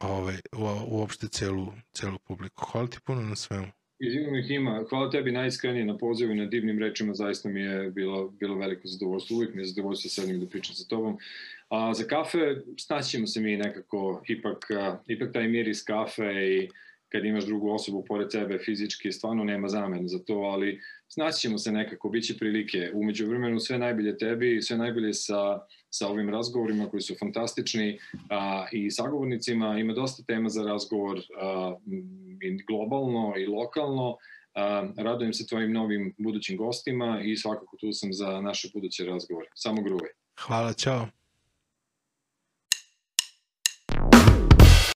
ovaj, 0.00 0.40
uopšte 0.86 1.28
celu, 1.28 1.72
celu 1.92 2.18
publiku. 2.18 2.64
Hvala 2.64 2.86
ti 2.86 2.98
puno 3.04 3.22
na 3.22 3.36
svemu. 3.36 3.77
Izvino 3.98 4.38
ih 4.38 4.50
ima. 4.50 4.84
Hvala 4.88 5.10
tebi 5.10 5.32
najiskrenije 5.32 5.84
na 5.84 5.98
pozivu 5.98 6.32
i 6.32 6.36
na 6.36 6.44
divnim 6.46 6.78
rečima. 6.78 7.14
Zaista 7.14 7.48
mi 7.48 7.60
je 7.60 7.90
bilo, 7.90 8.28
bilo 8.28 8.58
veliko 8.58 8.82
zadovoljstvo. 8.84 9.36
Uvijek 9.36 9.54
mi 9.54 9.62
je 9.62 9.66
zadovoljstvo 9.66 10.10
sednim 10.10 10.40
da 10.40 10.46
pričam 10.46 10.74
sa 10.74 10.88
tobom. 10.88 11.18
A 11.68 11.94
za 11.94 12.04
kafe 12.04 12.56
snaćemo 12.78 13.26
se 13.26 13.40
mi 13.40 13.56
nekako. 13.56 14.22
Ipak, 14.28 14.66
ipak 15.06 15.32
taj 15.32 15.48
mir 15.48 15.68
iz 15.68 15.84
kafe 15.84 16.24
i 16.24 16.68
kad 17.08 17.24
imaš 17.24 17.44
drugu 17.44 17.70
osobu 17.70 18.04
pored 18.04 18.32
sebe 18.32 18.58
fizički, 18.58 19.12
stvarno 19.12 19.44
nema 19.44 19.68
zamena 19.68 20.08
za 20.08 20.18
to, 20.18 20.34
ali 20.34 20.80
snaćemo 21.08 21.58
se 21.58 21.72
nekako, 21.72 22.08
bit 22.08 22.24
će 22.24 22.38
prilike. 22.38 22.90
Umeđu 22.94 23.26
vremenu 23.26 23.60
sve 23.60 23.78
najbolje 23.78 24.18
tebi, 24.18 24.62
sve 24.62 24.76
najbolje 24.76 25.14
sa, 25.14 25.60
sa 25.90 26.08
ovim 26.08 26.30
razgovorima 26.30 26.88
koji 26.90 27.00
su 27.00 27.14
fantastični 27.18 27.98
a, 28.30 28.66
i 28.72 28.90
sagovornicima. 28.90 29.78
Ima 29.78 29.92
dosta 29.92 30.22
tema 30.22 30.48
za 30.48 30.62
razgovor 30.62 31.18
a, 31.40 31.76
i 32.42 32.64
globalno 32.66 33.34
i 33.36 33.46
lokalno. 33.46 34.16
A, 34.54 34.88
radujem 34.96 35.32
se 35.32 35.46
tvojim 35.46 35.72
novim 35.72 36.14
budućim 36.18 36.56
gostima 36.56 37.20
i 37.24 37.36
svakako 37.36 37.76
tu 37.76 37.92
sam 37.92 38.12
za 38.12 38.40
naše 38.40 38.68
buduće 38.74 39.04
razgovore. 39.04 39.48
Samo 39.54 39.82
gruvaj. 39.82 40.10
Hvala, 40.46 40.72
čao. 40.72 41.17